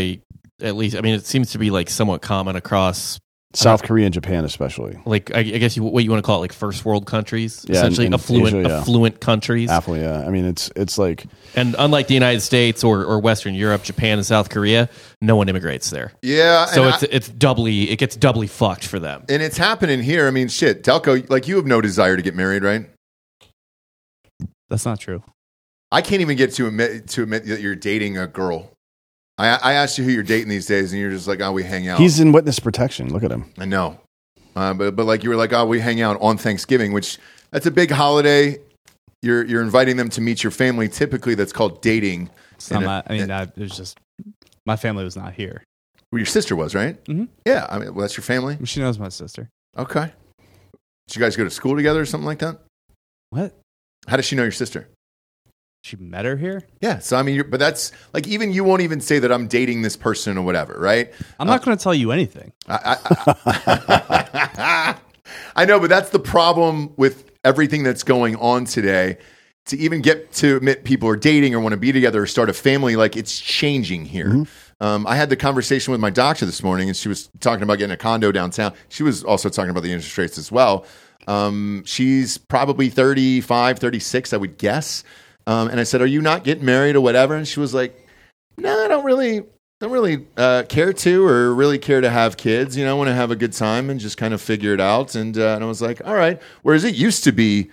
a 0.62 0.66
at 0.66 0.76
least. 0.76 0.96
I 0.96 1.02
mean, 1.02 1.16
it 1.16 1.26
seems 1.26 1.52
to 1.52 1.58
be 1.58 1.70
like 1.72 1.90
somewhat 1.90 2.22
common 2.22 2.56
across. 2.56 3.20
South 3.54 3.84
Korea 3.84 4.04
and 4.06 4.14
Japan 4.14 4.44
especially. 4.44 5.00
Like 5.06 5.34
I, 5.34 5.40
I 5.40 5.44
guess 5.44 5.78
you, 5.78 5.84
what 5.84 6.04
you 6.04 6.12
want 6.12 6.22
to 6.22 6.26
call 6.28 6.40
it, 6.40 6.42
like 6.42 6.52
first 6.52 6.84
world 6.84 7.06
countries, 7.06 7.66
Yeah, 7.70 7.78
essentially 7.78 8.06
in- 8.06 8.12
in 8.14 8.20
affluent, 8.20 8.48
Asia, 8.54 8.68
yeah. 8.68 8.80
affluent 8.82 9.22
countries. 9.22 9.70
Affluent, 9.70 10.04
yeah. 10.04 10.28
I 10.28 10.30
mean, 10.30 10.44
it's 10.44 10.70
it's 10.76 10.98
like 10.98 11.26
And 11.56 11.74
unlike 11.80 12.08
the 12.08 12.16
United 12.16 12.42
States 12.42 12.84
or, 12.84 13.06
or 13.06 13.20
Western 13.20 13.56
Europe, 13.56 13.84
Japan 13.84 14.18
and 14.18 14.26
South 14.26 14.50
Korea, 14.50 14.90
no 15.22 15.38
one 15.38 15.48
immigrates 15.48 15.90
there. 15.90 16.12
yeah, 16.22 16.66
So 16.66 16.90
it's 16.90 17.04
I- 17.04 17.08
it's 17.12 17.30
doubly 17.30 17.90
it 17.90 17.96
gets 17.98 18.18
doubly 18.18 18.48
fucked 18.48 18.86
for 18.86 19.00
them. 19.00 19.24
and 19.30 19.42
it's 19.42 19.58
happening 19.58 20.04
here. 20.04 20.28
I 20.28 20.32
mean, 20.32 20.50
shit, 20.50 20.84
Delco, 20.84 21.30
like 21.30 21.48
you 21.48 21.56
have 21.56 21.66
no 21.66 21.80
desire 21.80 22.18
to 22.18 22.22
get 22.22 22.36
married, 22.36 22.62
right? 22.62 22.90
That's 24.70 24.86
not 24.86 25.00
true. 25.00 25.24
I 25.92 26.02
can't 26.02 26.22
even 26.22 26.38
get 26.38 26.54
to 26.54 26.68
admit 26.68 27.08
to 27.10 27.24
admit 27.24 27.46
that 27.48 27.62
you're 27.62 27.76
dating 27.76 28.18
a 28.18 28.28
girl. 28.28 28.72
I, 29.38 29.48
I 29.62 29.74
asked 29.74 29.98
you 29.98 30.04
who 30.04 30.12
you're 30.12 30.24
dating 30.24 30.50
these 30.50 30.66
days, 30.66 30.92
and 30.92 31.02
you're 31.02 31.12
just 31.12 31.28
like, 31.28 31.42
"Oh, 31.42 31.52
we 31.52 31.64
hang 31.64 31.88
out." 31.88 32.00
he's 32.00 32.20
in 32.20 32.32
witness 32.32 32.60
protection. 32.60 33.12
Look 33.12 33.24
at 33.24 33.32
him. 33.32 33.52
I 33.58 33.66
know, 33.66 34.00
uh, 34.56 34.74
but 34.74 34.96
but 34.96 35.06
like 35.06 35.24
you 35.24 35.30
were 35.30 35.36
like, 35.36 35.54
"Oh, 35.54 35.66
we 35.66 35.80
hang 35.80 36.02
out 36.02 36.20
on 36.22 36.38
Thanksgiving," 36.38 36.92
which 36.94 37.20
that's 37.52 37.66
a 37.66 37.72
big 37.72 37.92
holiday. 37.92 38.58
You're 39.22 39.44
you're 39.46 39.62
inviting 39.62 39.98
them 39.98 40.10
to 40.10 40.22
meet 40.22 40.44
your 40.44 40.52
family. 40.52 40.88
Typically, 40.90 41.36
that's 41.36 41.54
called 41.54 41.82
dating. 41.82 42.30
It's 42.54 42.72
not 42.72 42.78
And, 42.78 42.86
my, 42.86 43.04
I 43.08 43.14
mean, 43.18 43.32
I, 43.32 43.44
it 43.44 43.58
was 43.58 43.76
just 43.78 44.00
my 44.66 44.76
family 44.76 45.04
was 45.04 45.16
not 45.16 45.34
here. 45.34 45.64
Well, 46.12 46.20
your 46.20 46.26
sister 46.26 46.56
was 46.56 46.74
right. 46.74 47.04
Mhm. 47.06 47.28
Yeah, 47.46 47.68
I 47.70 47.80
mean, 47.80 47.94
well, 47.94 48.02
that's 48.02 48.16
your 48.18 48.24
family. 48.24 48.58
She 48.66 48.80
knows 48.80 48.98
my 48.98 49.10
sister. 49.10 49.50
Okay. 49.78 50.12
Did 51.08 51.16
you 51.16 51.20
guys 51.20 51.36
go 51.36 51.44
to 51.44 51.50
school 51.50 51.76
together 51.76 52.02
or 52.02 52.06
something 52.06 52.26
like 52.26 52.40
that? 52.40 52.60
What? 53.32 53.54
How 54.08 54.18
does 54.18 54.26
she 54.26 54.36
know 54.36 54.44
your 54.44 54.52
sister? 54.52 54.88
She 55.86 55.98
met 55.98 56.26
her 56.26 56.36
here. 56.36 56.64
Yeah, 56.82 56.98
so 56.98 57.16
I 57.16 57.22
mean, 57.22 57.36
you're, 57.36 57.44
but 57.44 57.60
that's 57.60 57.92
like 58.12 58.26
even 58.26 58.52
you 58.52 58.64
won't 58.64 58.82
even 58.82 59.00
say 59.00 59.20
that 59.20 59.32
I'm 59.32 59.48
dating 59.48 59.84
this 59.84 59.96
person 59.96 60.36
or 60.36 60.44
whatever, 60.44 60.74
right? 60.80 61.14
I'm 61.40 61.46
not 61.46 61.64
going 61.64 61.78
to 61.78 61.84
tell 61.84 61.94
you 61.94 62.12
anything. 62.12 62.54
I, 62.68 62.98
I, 63.46 64.96
I 65.56 65.66
know, 65.66 65.80
but 65.80 65.90
that's 65.90 66.10
the 66.10 66.18
problem 66.20 66.92
with 66.98 67.30
everything 67.44 67.84
that's 67.84 68.02
going 68.02 68.36
on 68.38 68.66
today. 68.66 69.18
To 69.68 69.78
even 69.78 70.02
get 70.02 70.32
to 70.34 70.58
admit 70.58 70.84
people 70.84 71.10
are 71.10 71.16
dating 71.16 71.56
or 71.56 71.60
want 71.60 71.74
to 71.74 71.78
be 71.78 71.92
together 71.92 72.22
or 72.22 72.28
start 72.28 72.50
a 72.50 72.54
family, 72.54 72.96
like 72.96 73.16
it's 73.16 73.40
changing 73.40 74.06
here. 74.06 74.46
Um, 74.80 75.08
I 75.08 75.16
had 75.16 75.30
the 75.30 75.36
conversation 75.36 75.92
with 75.92 76.02
my 76.02 76.12
doctor 76.12 76.46
this 76.46 76.62
morning, 76.62 76.88
and 76.88 76.96
she 76.96 77.10
was 77.10 77.30
talking 77.40 77.64
about 77.64 77.80
getting 77.80 77.94
a 77.94 77.98
condo 77.98 78.32
downtown. 78.32 78.74
She 78.90 79.02
was 79.04 79.24
also 79.24 79.50
talking 79.50 79.72
about 79.72 79.82
the 79.84 79.92
interest 79.92 80.18
rates 80.18 80.38
as 80.38 80.52
well. 80.52 80.86
Um, 81.28 81.84
she's 81.86 82.38
probably 82.38 82.90
35, 82.90 83.80
36, 83.80 84.34
I 84.34 84.38
would 84.38 84.58
guess. 84.58 85.04
Um, 85.48 85.68
and 85.70 85.80
I 85.80 85.84
said, 85.84 86.02
"Are 86.02 86.08
you 86.08 86.22
not 86.22 86.44
getting 86.44 86.66
married 86.66 86.96
or 86.96 87.02
whatever?" 87.02 87.36
And 87.36 87.48
she 87.48 87.60
was 87.60 87.74
like, 87.74 88.08
"No, 88.58 88.84
I 88.84 88.88
don't 88.88 89.06
really, 89.06 89.44
don't 89.80 89.92
really 89.92 90.26
uh, 90.38 90.64
care 90.68 90.94
to 90.94 91.28
or 91.28 91.54
really 91.54 91.78
care 91.78 92.02
to 92.02 92.10
have 92.10 92.38
kids. 92.38 92.76
You 92.76 92.86
know, 92.86 92.92
I 92.92 92.98
want 92.98 93.10
to 93.10 93.14
have 93.14 93.32
a 93.32 93.36
good 93.36 93.54
time 93.54 93.90
and 93.90 94.00
just 94.00 94.18
kind 94.18 94.34
of 94.34 94.42
figure 94.42 94.74
it 94.74 94.82
out." 94.82 95.16
And 95.16 95.38
uh, 95.38 95.54
and 95.56 95.64
I 95.64 95.68
was 95.68 95.82
like, 95.82 96.02
"All 96.06 96.16
right." 96.16 96.42
Whereas 96.64 96.84
it 96.84 96.96
used 96.96 97.24
to 97.26 97.32
be 97.32 97.70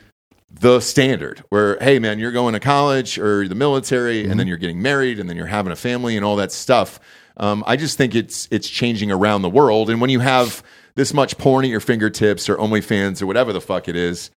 the 0.51 0.81
standard, 0.81 1.43
where 1.49 1.79
hey, 1.81 1.99
man, 1.99 2.19
you're 2.19 2.33
going 2.33 2.53
to 2.53 2.61
college 2.61 3.19
or 3.19 3.49
the 3.49 3.55
military, 3.55 4.29
and 4.29 4.39
then 4.39 4.47
you're 4.47 4.59
getting 4.59 4.83
married, 4.83 5.19
and 5.19 5.29
then 5.29 5.37
you're 5.37 5.47
having 5.47 5.73
a 5.73 5.77
family 5.77 6.17
and 6.17 6.25
all 6.25 6.37
that 6.37 6.53
stuff. 6.53 7.01
Um, 7.39 7.65
I 7.67 7.77
just 7.77 7.97
think 7.97 8.15
it's 8.15 8.49
it's 8.51 8.69
changing 8.69 9.11
around 9.11 9.43
the 9.43 9.51
world, 9.51 9.89
and 9.89 10.01
when 10.01 10.11
you 10.11 10.21
have 10.21 10.63
this 10.95 11.15
much 11.15 11.39
porn 11.39 11.65
at 11.65 11.71
your 11.71 11.81
fingertips 11.81 12.49
or 12.49 12.57
OnlyFans 12.57 13.23
or 13.23 13.27
whatever 13.27 13.53
the 13.53 13.61
fuck 13.61 13.89
it 13.89 13.97
is. 13.97 14.31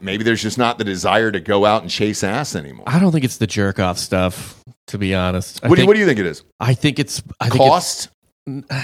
Maybe 0.00 0.24
there's 0.24 0.42
just 0.42 0.58
not 0.58 0.78
the 0.78 0.84
desire 0.84 1.30
to 1.30 1.38
go 1.38 1.64
out 1.64 1.82
and 1.82 1.90
chase 1.90 2.24
ass 2.24 2.56
anymore. 2.56 2.84
I 2.88 2.98
don't 2.98 3.12
think 3.12 3.24
it's 3.24 3.36
the 3.36 3.46
jerk 3.46 3.78
off 3.78 3.98
stuff, 3.98 4.60
to 4.88 4.98
be 4.98 5.14
honest. 5.14 5.62
What 5.62 5.68
do, 5.68 5.70
you, 5.70 5.76
think, 5.76 5.86
what 5.88 5.94
do 5.94 6.00
you 6.00 6.06
think 6.06 6.18
it 6.18 6.26
is? 6.26 6.42
I 6.58 6.74
think 6.74 6.98
it's 6.98 7.22
I 7.40 7.48
think 7.48 7.60
it's- 7.60 7.70
Cost? 7.70 8.08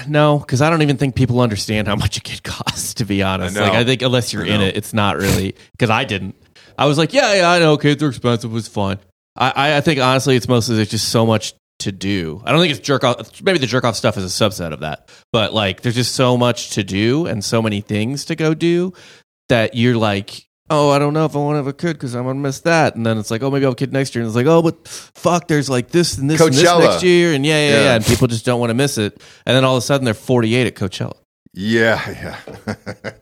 No, 0.09 0.41
because 0.41 0.61
I 0.61 0.71
don't 0.71 0.83
even 0.83 0.97
think 0.97 1.15
people 1.15 1.41
understand 1.41 1.87
how 1.87 1.95
much 1.95 2.17
a 2.17 2.21
kid 2.21 2.43
costs. 2.43 2.95
To 2.95 3.05
be 3.05 3.23
honest, 3.23 3.57
I 3.57 3.63
like 3.63 3.73
I 3.73 3.85
think 3.85 4.03
unless 4.03 4.33
you're 4.33 4.45
in 4.45 4.61
it, 4.61 4.77
it's 4.77 4.93
not 4.93 5.17
really. 5.17 5.55
Because 5.73 5.89
I 5.89 6.05
didn't. 6.05 6.35
I 6.77 6.87
was 6.87 6.99
like, 6.99 7.13
yeah, 7.13 7.35
yeah, 7.35 7.51
I 7.51 7.61
know 7.61 7.77
kids 7.77 8.03
are 8.03 8.09
expensive. 8.09 8.55
It's 8.57 8.67
fine. 8.67 8.99
I, 9.37 9.51
I, 9.55 9.77
I 9.77 9.81
think 9.81 10.01
honestly, 10.01 10.35
it's 10.35 10.49
mostly 10.49 10.77
there's 10.77 10.91
just 10.91 11.11
so 11.11 11.25
much 11.25 11.55
to 11.83 11.93
do. 11.93 12.43
I 12.45 12.51
don't 12.53 12.61
think 12.61 12.71
it's 12.77 12.81
jerk 12.87 13.05
off. 13.05 13.41
Maybe 13.43 13.59
the 13.59 13.67
jerk 13.67 13.85
off 13.85 13.97
stuff 13.97 14.17
is 14.17 14.25
a 14.25 14.29
subset 14.45 14.73
of 14.73 14.81
that, 14.81 15.09
but 15.33 15.53
like 15.55 15.83
there's 15.83 15.95
just 15.95 16.15
so 16.15 16.37
much 16.37 16.71
to 16.71 16.83
do 16.85 17.27
and 17.27 17.45
so 17.45 17.63
many 17.63 17.81
things 17.81 18.25
to 18.27 18.35
go 18.37 18.55
do 18.55 18.93
that 19.49 19.75
you're 19.75 19.97
like. 19.97 20.47
Oh, 20.71 20.89
I 20.89 20.99
don't 20.99 21.13
know 21.13 21.27
if 21.27 21.37
I 21.37 21.39
want 21.39 21.55
to 21.55 21.57
have 21.59 21.67
a 21.67 21.75
kid 21.75 21.95
because 21.95 22.15
I'm 22.15 22.25
gonna 22.25 22.39
miss 22.39 22.61
that, 22.61 22.95
and 22.97 23.05
then 23.05 23.19
it's 23.19 23.31
like, 23.31 23.43
oh, 23.43 23.51
maybe 23.51 23.67
I'll 23.67 23.73
have 23.73 23.77
a 23.77 23.77
kid 23.77 23.93
next 23.93 24.15
year, 24.15 24.23
and 24.23 24.29
it's 24.29 24.37
like, 24.37 24.47
oh, 24.47 24.63
but 24.63 24.89
fuck, 24.89 25.47
there's 25.47 25.69
like 25.69 25.89
this 25.89 26.17
and 26.17 26.31
this 26.31 26.41
and 26.41 26.55
this 26.55 26.63
Coachella. 26.63 26.81
next 26.89 27.03
year, 27.03 27.35
and 27.35 27.45
yeah, 27.45 27.59
yeah, 27.69 27.75
Yeah. 27.75 27.85
yeah, 27.85 27.95
and 27.97 28.05
people 28.07 28.27
just 28.27 28.47
don't 28.47 28.59
want 28.59 28.71
to 28.71 28.75
miss 28.75 28.97
it, 28.97 29.21
and 29.45 29.55
then 29.55 29.65
all 29.65 29.77
of 29.77 29.83
a 29.83 29.85
sudden 29.85 30.07
they're 30.07 30.15
48 30.15 30.67
at 30.69 30.75
Coachella. 30.75 31.17
Yeah, 31.53 32.39
yeah. 32.67 32.75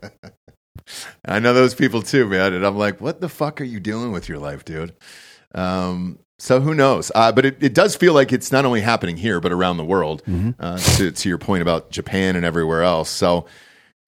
I 1.24 1.40
know 1.40 1.52
those 1.54 1.74
people 1.74 2.02
too, 2.02 2.26
man. 2.28 2.52
And 2.52 2.64
I'm 2.64 2.76
like, 2.76 3.00
what 3.00 3.20
the 3.20 3.28
fuck 3.28 3.60
are 3.60 3.64
you 3.64 3.80
doing 3.80 4.12
with 4.12 4.28
your 4.28 4.38
life, 4.38 4.64
dude? 4.64 4.94
Um, 5.54 6.18
so 6.40 6.58
who 6.60 6.74
knows? 6.74 7.12
Uh, 7.14 7.30
but 7.32 7.44
it, 7.44 7.62
it 7.62 7.74
does 7.74 7.94
feel 7.94 8.14
like 8.14 8.32
it's 8.32 8.50
not 8.50 8.64
only 8.64 8.80
happening 8.80 9.18
here, 9.18 9.40
but 9.40 9.52
around 9.52 9.76
the 9.76 9.84
world. 9.84 10.22
Uh, 10.58 10.78
to, 10.78 11.12
to 11.12 11.28
your 11.28 11.36
point 11.36 11.60
about 11.60 11.90
Japan 11.90 12.34
and 12.34 12.46
everywhere 12.46 12.82
else. 12.82 13.10
So 13.10 13.46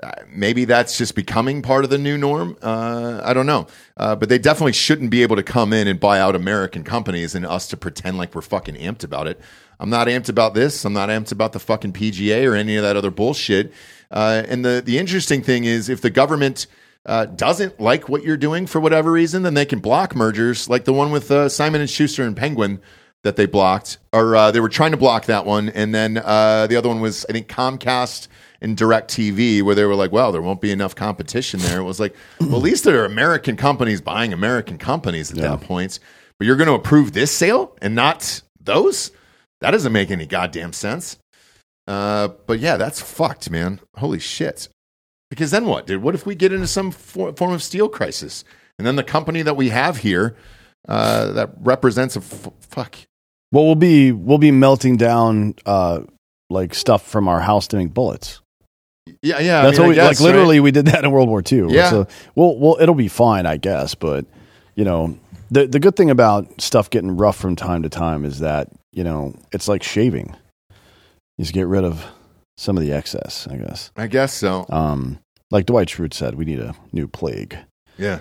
uh, 0.02 0.12
maybe 0.28 0.64
that's 0.64 0.96
just 0.96 1.14
becoming 1.14 1.60
part 1.60 1.84
of 1.84 1.90
the 1.90 1.98
new 1.98 2.16
norm. 2.16 2.56
Uh, 2.62 3.20
I 3.22 3.34
don't 3.34 3.44
know. 3.44 3.66
Uh, 3.98 4.16
but 4.16 4.30
they 4.30 4.38
definitely 4.38 4.72
shouldn't 4.72 5.10
be 5.10 5.22
able 5.22 5.36
to 5.36 5.42
come 5.42 5.74
in 5.74 5.86
and 5.86 6.00
buy 6.00 6.18
out 6.20 6.34
American 6.34 6.84
companies 6.84 7.34
and 7.34 7.44
us 7.44 7.68
to 7.68 7.76
pretend 7.76 8.16
like 8.16 8.34
we're 8.34 8.40
fucking 8.40 8.76
amped 8.76 9.04
about 9.04 9.26
it. 9.26 9.38
I'm 9.78 9.90
not 9.90 10.06
amped 10.08 10.30
about 10.30 10.54
this. 10.54 10.84
I'm 10.86 10.94
not 10.94 11.10
amped 11.10 11.32
about 11.32 11.52
the 11.52 11.60
fucking 11.60 11.92
PGA 11.92 12.50
or 12.50 12.54
any 12.54 12.76
of 12.76 12.82
that 12.82 12.96
other 12.96 13.10
bullshit. 13.10 13.72
Uh, 14.10 14.42
and 14.48 14.64
the, 14.64 14.82
the 14.84 14.98
interesting 14.98 15.42
thing 15.42 15.64
is 15.64 15.88
if 15.88 16.00
the 16.00 16.10
government 16.10 16.66
uh, 17.06 17.26
doesn't 17.26 17.80
like 17.80 18.08
what 18.08 18.22
you're 18.22 18.36
doing 18.36 18.66
for 18.66 18.80
whatever 18.80 19.10
reason, 19.10 19.42
then 19.42 19.54
they 19.54 19.66
can 19.66 19.80
block 19.80 20.14
mergers 20.14 20.68
like 20.68 20.84
the 20.84 20.92
one 20.92 21.10
with 21.10 21.30
uh, 21.30 21.48
Simon 21.48 21.80
and 21.80 21.90
Schuster 21.90 22.22
and 22.22 22.36
Penguin 22.36 22.80
that 23.24 23.36
they 23.36 23.46
blocked, 23.46 23.98
or 24.12 24.34
uh, 24.34 24.50
they 24.50 24.60
were 24.60 24.68
trying 24.68 24.90
to 24.90 24.96
block 24.96 25.26
that 25.26 25.46
one, 25.46 25.68
and 25.70 25.94
then 25.94 26.18
uh, 26.18 26.66
the 26.66 26.76
other 26.76 26.88
one 26.88 27.00
was 27.00 27.24
I 27.28 27.32
think 27.32 27.48
Comcast 27.48 28.28
and 28.60 28.76
DirecTV, 28.76 29.62
where 29.62 29.74
they 29.74 29.84
were 29.84 29.94
like, 29.94 30.12
"Well, 30.12 30.32
there 30.32 30.42
won't 30.42 30.60
be 30.60 30.72
enough 30.72 30.94
competition 30.94 31.60
there." 31.60 31.80
It 31.80 31.84
was 31.84 32.00
like, 32.00 32.14
well, 32.40 32.56
at 32.56 32.62
least 32.62 32.84
there 32.84 33.00
are 33.02 33.04
American 33.04 33.56
companies 33.56 34.00
buying 34.00 34.32
American 34.32 34.78
companies 34.78 35.30
at 35.30 35.38
that 35.38 35.60
point. 35.60 35.98
But 36.38 36.46
you're 36.46 36.56
going 36.56 36.68
to 36.68 36.74
approve 36.74 37.12
this 37.12 37.30
sale 37.30 37.76
and 37.80 37.94
not 37.94 38.42
those? 38.60 39.12
That 39.60 39.70
doesn't 39.70 39.92
make 39.92 40.10
any 40.10 40.26
goddamn 40.26 40.72
sense. 40.72 41.16
Uh, 41.86 42.28
but 42.46 42.58
yeah, 42.58 42.76
that's 42.76 43.00
fucked, 43.00 43.50
man. 43.50 43.80
Holy 43.96 44.18
shit. 44.18 44.68
Because 45.32 45.50
then 45.50 45.64
what, 45.64 45.86
dude? 45.86 46.02
What 46.02 46.14
if 46.14 46.26
we 46.26 46.34
get 46.34 46.52
into 46.52 46.66
some 46.66 46.90
for- 46.90 47.32
form 47.32 47.52
of 47.52 47.62
steel 47.62 47.88
crisis, 47.88 48.44
and 48.78 48.86
then 48.86 48.96
the 48.96 49.02
company 49.02 49.40
that 49.40 49.56
we 49.56 49.70
have 49.70 49.96
here 49.96 50.36
uh, 50.86 51.32
that 51.32 51.52
represents 51.58 52.16
a 52.16 52.18
f- 52.18 52.50
fuck? 52.60 52.96
Well, 53.50 53.64
we'll 53.64 53.74
be 53.74 54.12
we'll 54.12 54.36
be 54.36 54.50
melting 54.50 54.98
down 54.98 55.54
uh, 55.64 56.00
like 56.50 56.74
stuff 56.74 57.06
from 57.08 57.28
our 57.28 57.40
house 57.40 57.66
to 57.68 57.78
make 57.78 57.94
bullets. 57.94 58.42
Yeah, 59.22 59.38
yeah. 59.40 59.60
I 59.60 59.62
That's 59.62 59.78
mean, 59.78 59.86
what 59.86 59.88
we 59.88 59.94
guess, 59.94 60.20
like. 60.20 60.20
Literally, 60.20 60.58
right? 60.58 60.64
we 60.64 60.70
did 60.70 60.84
that 60.88 61.02
in 61.02 61.10
World 61.10 61.30
War 61.30 61.42
II. 61.50 61.68
Yeah. 61.72 61.88
So, 61.88 62.06
well, 62.34 62.58
well, 62.58 62.76
it'll 62.78 62.94
be 62.94 63.08
fine, 63.08 63.46
I 63.46 63.56
guess. 63.56 63.94
But 63.94 64.26
you 64.74 64.84
know, 64.84 65.18
the 65.50 65.66
the 65.66 65.80
good 65.80 65.96
thing 65.96 66.10
about 66.10 66.60
stuff 66.60 66.90
getting 66.90 67.16
rough 67.16 67.38
from 67.38 67.56
time 67.56 67.84
to 67.84 67.88
time 67.88 68.26
is 68.26 68.40
that 68.40 68.68
you 68.92 69.02
know 69.02 69.34
it's 69.50 69.66
like 69.66 69.82
shaving. 69.82 70.36
You 71.38 71.44
just 71.44 71.54
get 71.54 71.68
rid 71.68 71.84
of 71.84 72.04
some 72.56 72.76
of 72.76 72.82
the 72.82 72.92
excess, 72.92 73.46
I 73.50 73.56
guess. 73.56 73.90
I 73.96 74.06
guess 74.06 74.32
so. 74.34 74.66
Um, 74.68 75.18
like 75.50 75.66
Dwight 75.66 75.88
Schrute 75.88 76.14
said, 76.14 76.34
we 76.36 76.44
need 76.44 76.60
a 76.60 76.74
new 76.92 77.06
plague, 77.08 77.56
Yeah, 77.98 78.20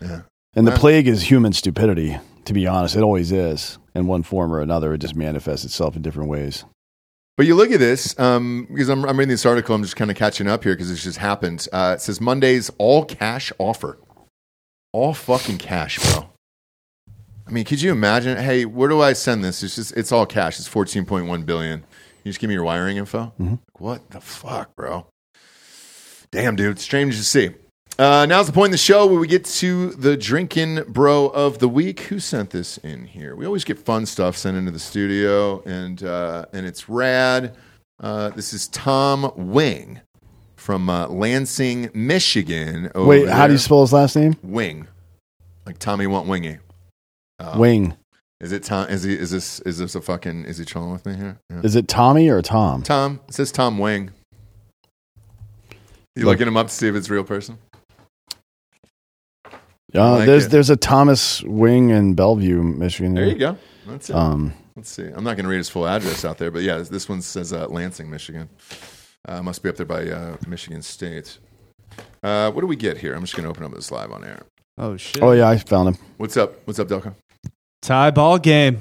yeah. 0.00 0.22
and 0.54 0.66
the 0.66 0.70
Wow. 0.72 0.76
plague 0.78 1.06
is 1.08 1.30
human 1.30 1.52
stupidity. 1.52 2.18
To 2.46 2.52
be 2.52 2.66
honest, 2.66 2.96
it 2.96 3.02
always 3.02 3.30
is 3.30 3.78
in 3.94 4.08
one 4.08 4.24
form 4.24 4.52
or 4.52 4.60
another. 4.60 4.92
It 4.94 4.98
just 4.98 5.14
manifests 5.14 5.64
itself 5.64 5.94
in 5.94 6.02
different 6.02 6.28
ways. 6.28 6.64
But 7.36 7.46
you 7.46 7.54
look 7.54 7.70
at 7.70 7.78
this 7.78 8.18
um, 8.18 8.66
because 8.68 8.88
I'm, 8.88 9.04
I'm 9.04 9.16
reading 9.16 9.30
this 9.30 9.46
article. 9.46 9.74
I'm 9.76 9.82
just 9.82 9.94
kind 9.96 10.10
of 10.10 10.16
catching 10.16 10.48
up 10.48 10.64
here 10.64 10.74
because 10.74 10.90
this 10.90 11.04
just 11.04 11.18
happened. 11.18 11.66
Uh, 11.72 11.94
it 11.96 12.00
says 12.00 12.20
Monday's 12.20 12.68
all 12.78 13.04
cash 13.04 13.52
offer, 13.58 13.96
all 14.92 15.14
fucking 15.14 15.58
cash, 15.58 15.98
bro. 16.10 16.28
I 17.46 17.50
mean, 17.52 17.64
could 17.64 17.80
you 17.80 17.92
imagine? 17.92 18.36
Hey, 18.36 18.64
where 18.64 18.88
do 18.88 19.00
I 19.00 19.12
send 19.12 19.44
this? 19.44 19.62
It's 19.62 19.76
just 19.76 19.96
it's 19.96 20.10
all 20.12 20.26
cash. 20.26 20.58
It's 20.58 20.68
14.1 20.68 21.46
billion. 21.46 21.84
You 22.24 22.30
just 22.30 22.40
give 22.40 22.48
me 22.48 22.54
your 22.54 22.64
wiring 22.64 22.96
info. 22.96 23.32
What 23.78 24.10
the 24.10 24.20
fuck, 24.20 24.74
bro? 24.76 25.06
Damn, 26.30 26.56
dude, 26.56 26.72
It's 26.72 26.82
strange 26.82 27.16
to 27.16 27.24
see. 27.24 27.50
Uh, 27.98 28.24
now's 28.26 28.46
the 28.46 28.52
point 28.54 28.66
in 28.68 28.72
the 28.72 28.78
show 28.78 29.06
where 29.06 29.20
we 29.20 29.26
get 29.26 29.44
to 29.44 29.90
the 29.90 30.16
Drinkin' 30.16 30.84
Bro 30.88 31.26
of 31.28 31.58
the 31.58 31.68
week. 31.68 32.00
Who 32.00 32.20
sent 32.20 32.50
this 32.50 32.78
in 32.78 33.04
here? 33.04 33.36
We 33.36 33.44
always 33.44 33.64
get 33.64 33.78
fun 33.78 34.06
stuff 34.06 34.34
sent 34.36 34.56
into 34.56 34.70
the 34.70 34.78
studio, 34.78 35.62
and 35.64 36.02
uh, 36.02 36.46
and 36.54 36.64
it's 36.64 36.88
rad. 36.88 37.54
Uh, 38.00 38.30
this 38.30 38.54
is 38.54 38.68
Tom 38.68 39.30
Wing 39.36 40.00
from 40.56 40.88
uh, 40.88 41.06
Lansing, 41.08 41.90
Michigan. 41.92 42.90
Wait, 42.94 43.28
how 43.28 43.46
do 43.46 43.52
you 43.52 43.58
spell 43.58 43.82
his 43.82 43.92
last 43.92 44.16
name? 44.16 44.36
Wing? 44.42 44.88
Like 45.66 45.78
Tommy 45.78 46.06
want 46.06 46.26
wingy. 46.28 46.58
Uh, 47.38 47.56
Wing. 47.58 47.94
Is 48.42 48.50
it 48.50 48.64
Tom? 48.64 48.88
Is 48.88 49.04
he? 49.04 49.14
Is 49.14 49.30
this? 49.30 49.60
Is 49.60 49.78
this 49.78 49.94
a 49.94 50.00
fucking? 50.00 50.44
Is 50.46 50.58
he 50.58 50.64
trolling 50.64 50.90
with 50.92 51.06
me 51.06 51.14
here? 51.14 51.38
Yeah. 51.48 51.60
Is 51.62 51.76
it 51.76 51.86
Tommy 51.86 52.28
or 52.28 52.42
Tom? 52.42 52.82
Tom. 52.82 53.20
It 53.28 53.34
says 53.34 53.52
Tom 53.52 53.78
Wing. 53.78 54.10
You 56.16 56.24
Like- 56.26 56.34
looking 56.34 56.48
him 56.48 56.56
up 56.56 56.66
to 56.66 56.74
see 56.74 56.88
if 56.88 56.94
it's 56.96 57.08
a 57.08 57.12
real 57.14 57.24
person? 57.24 57.58
Uh, 59.94 60.16
like 60.16 60.26
there's 60.26 60.46
it. 60.46 60.50
there's 60.50 60.70
a 60.70 60.76
Thomas 60.76 61.42
Wing 61.44 61.90
in 61.90 62.14
Bellevue, 62.14 62.62
Michigan. 62.62 63.14
There 63.14 63.26
you 63.26 63.36
go. 63.36 63.56
That's 63.86 64.10
it. 64.10 64.16
Um, 64.16 64.54
Let's 64.74 64.88
see. 64.90 65.04
I'm 65.04 65.22
not 65.22 65.36
going 65.36 65.44
to 65.44 65.50
read 65.50 65.58
his 65.58 65.68
full 65.68 65.86
address 65.86 66.24
out 66.24 66.38
there, 66.38 66.50
but 66.50 66.62
yeah, 66.62 66.78
this, 66.78 66.88
this 66.88 67.08
one 67.08 67.20
says 67.20 67.52
uh, 67.52 67.66
Lansing, 67.68 68.10
Michigan. 68.10 68.48
Uh, 69.28 69.42
must 69.42 69.62
be 69.62 69.68
up 69.68 69.76
there 69.76 69.84
by 69.84 70.08
uh, 70.08 70.36
Michigan 70.48 70.80
State. 70.80 71.38
Uh, 72.22 72.50
what 72.50 72.62
do 72.62 72.66
we 72.66 72.74
get 72.76 72.96
here? 72.96 73.14
I'm 73.14 73.20
just 73.20 73.36
going 73.36 73.44
to 73.44 73.50
open 73.50 73.64
up 73.64 73.74
this 73.74 73.90
live 73.90 74.10
on 74.10 74.24
air. 74.24 74.42
Oh 74.78 74.96
shit! 74.96 75.22
oh 75.22 75.32
yeah, 75.32 75.46
I 75.48 75.58
found 75.58 75.88
him. 75.88 75.98
What's 76.16 76.38
up? 76.38 76.54
What's 76.66 76.78
up, 76.78 76.88
Delco? 76.88 77.14
Tie 77.82 78.10
ball 78.10 78.38
game. 78.38 78.80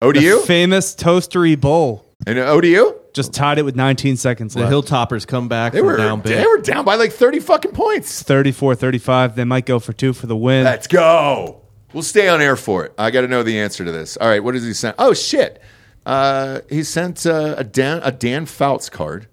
ODU 0.00 0.40
The 0.40 0.46
famous 0.46 0.94
toastery 0.94 1.58
bowl. 1.60 2.04
and 2.26 2.38
ODU. 2.38 2.94
Just 3.14 3.32
tied 3.34 3.58
it 3.58 3.62
with 3.64 3.76
19 3.76 4.16
seconds 4.16 4.54
The 4.54 4.60
left. 4.60 4.72
Hilltoppers 4.72 5.26
come 5.26 5.46
back 5.48 5.72
They 5.72 5.78
from 5.80 5.86
were 5.86 5.96
down 5.96 6.20
big. 6.22 6.38
they 6.38 6.46
were 6.46 6.58
down 6.58 6.84
by 6.84 6.94
like 6.96 7.12
30 7.12 7.40
fucking 7.40 7.72
points. 7.72 8.22
34 8.22 8.74
35. 8.74 9.36
They 9.36 9.44
might 9.44 9.66
go 9.66 9.78
for 9.78 9.92
two 9.92 10.12
for 10.12 10.26
the 10.26 10.36
win. 10.36 10.64
Let's 10.64 10.86
go. 10.86 11.60
We'll 11.92 12.02
stay 12.02 12.28
on 12.28 12.40
air 12.40 12.56
for 12.56 12.84
it. 12.86 12.94
I 12.98 13.10
got 13.10 13.20
to 13.20 13.28
know 13.28 13.42
the 13.42 13.58
answer 13.60 13.84
to 13.84 13.92
this. 13.92 14.16
All 14.16 14.26
right, 14.28 14.42
what 14.42 14.52
does 14.52 14.64
he 14.64 14.72
send? 14.72 14.94
Oh 14.98 15.12
shit! 15.12 15.60
Uh, 16.06 16.60
he 16.70 16.82
sent 16.84 17.26
uh, 17.26 17.54
a 17.58 17.64
Dan 17.64 18.00
a 18.02 18.10
Dan 18.10 18.46
Fouts 18.46 18.88
card, 18.88 19.28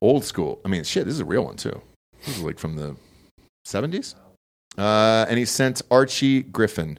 old 0.00 0.24
school. 0.24 0.60
I 0.64 0.68
mean, 0.68 0.82
shit, 0.82 1.04
this 1.04 1.14
is 1.14 1.20
a 1.20 1.24
real 1.24 1.44
one 1.44 1.54
too. 1.56 1.80
This 2.26 2.38
is 2.38 2.42
like 2.42 2.58
from 2.58 2.74
the 2.74 2.96
seventies. 3.64 4.16
Uh, 4.76 5.26
and 5.28 5.38
he 5.38 5.44
sent 5.44 5.80
Archie 5.92 6.42
Griffin 6.42 6.98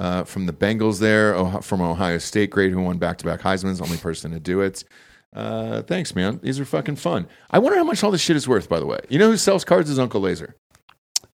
uh, 0.00 0.24
from 0.24 0.46
the 0.46 0.52
Bengals 0.52 0.98
there, 0.98 1.34
Ohio, 1.34 1.60
from 1.60 1.82
Ohio 1.82 2.16
State 2.16 2.50
grade, 2.50 2.72
who 2.72 2.80
won 2.80 2.96
back 2.96 3.18
to 3.18 3.24
back 3.26 3.40
Heisman's, 3.40 3.82
only 3.82 3.98
person 3.98 4.30
to 4.32 4.40
do 4.40 4.62
it. 4.62 4.82
Uh, 5.36 5.82
thanks, 5.82 6.14
man. 6.14 6.40
These 6.42 6.58
are 6.58 6.64
fucking 6.64 6.96
fun. 6.96 7.28
I 7.50 7.58
wonder 7.58 7.76
how 7.76 7.84
much 7.84 8.02
all 8.02 8.10
this 8.10 8.22
shit 8.22 8.34
is 8.34 8.48
worth, 8.48 8.66
by 8.66 8.80
the 8.80 8.86
way. 8.86 8.98
You 9.10 9.18
know 9.18 9.30
who 9.30 9.36
sells 9.36 9.62
cards 9.62 9.90
is 9.90 9.98
Uncle 9.98 10.22
Laser. 10.22 10.56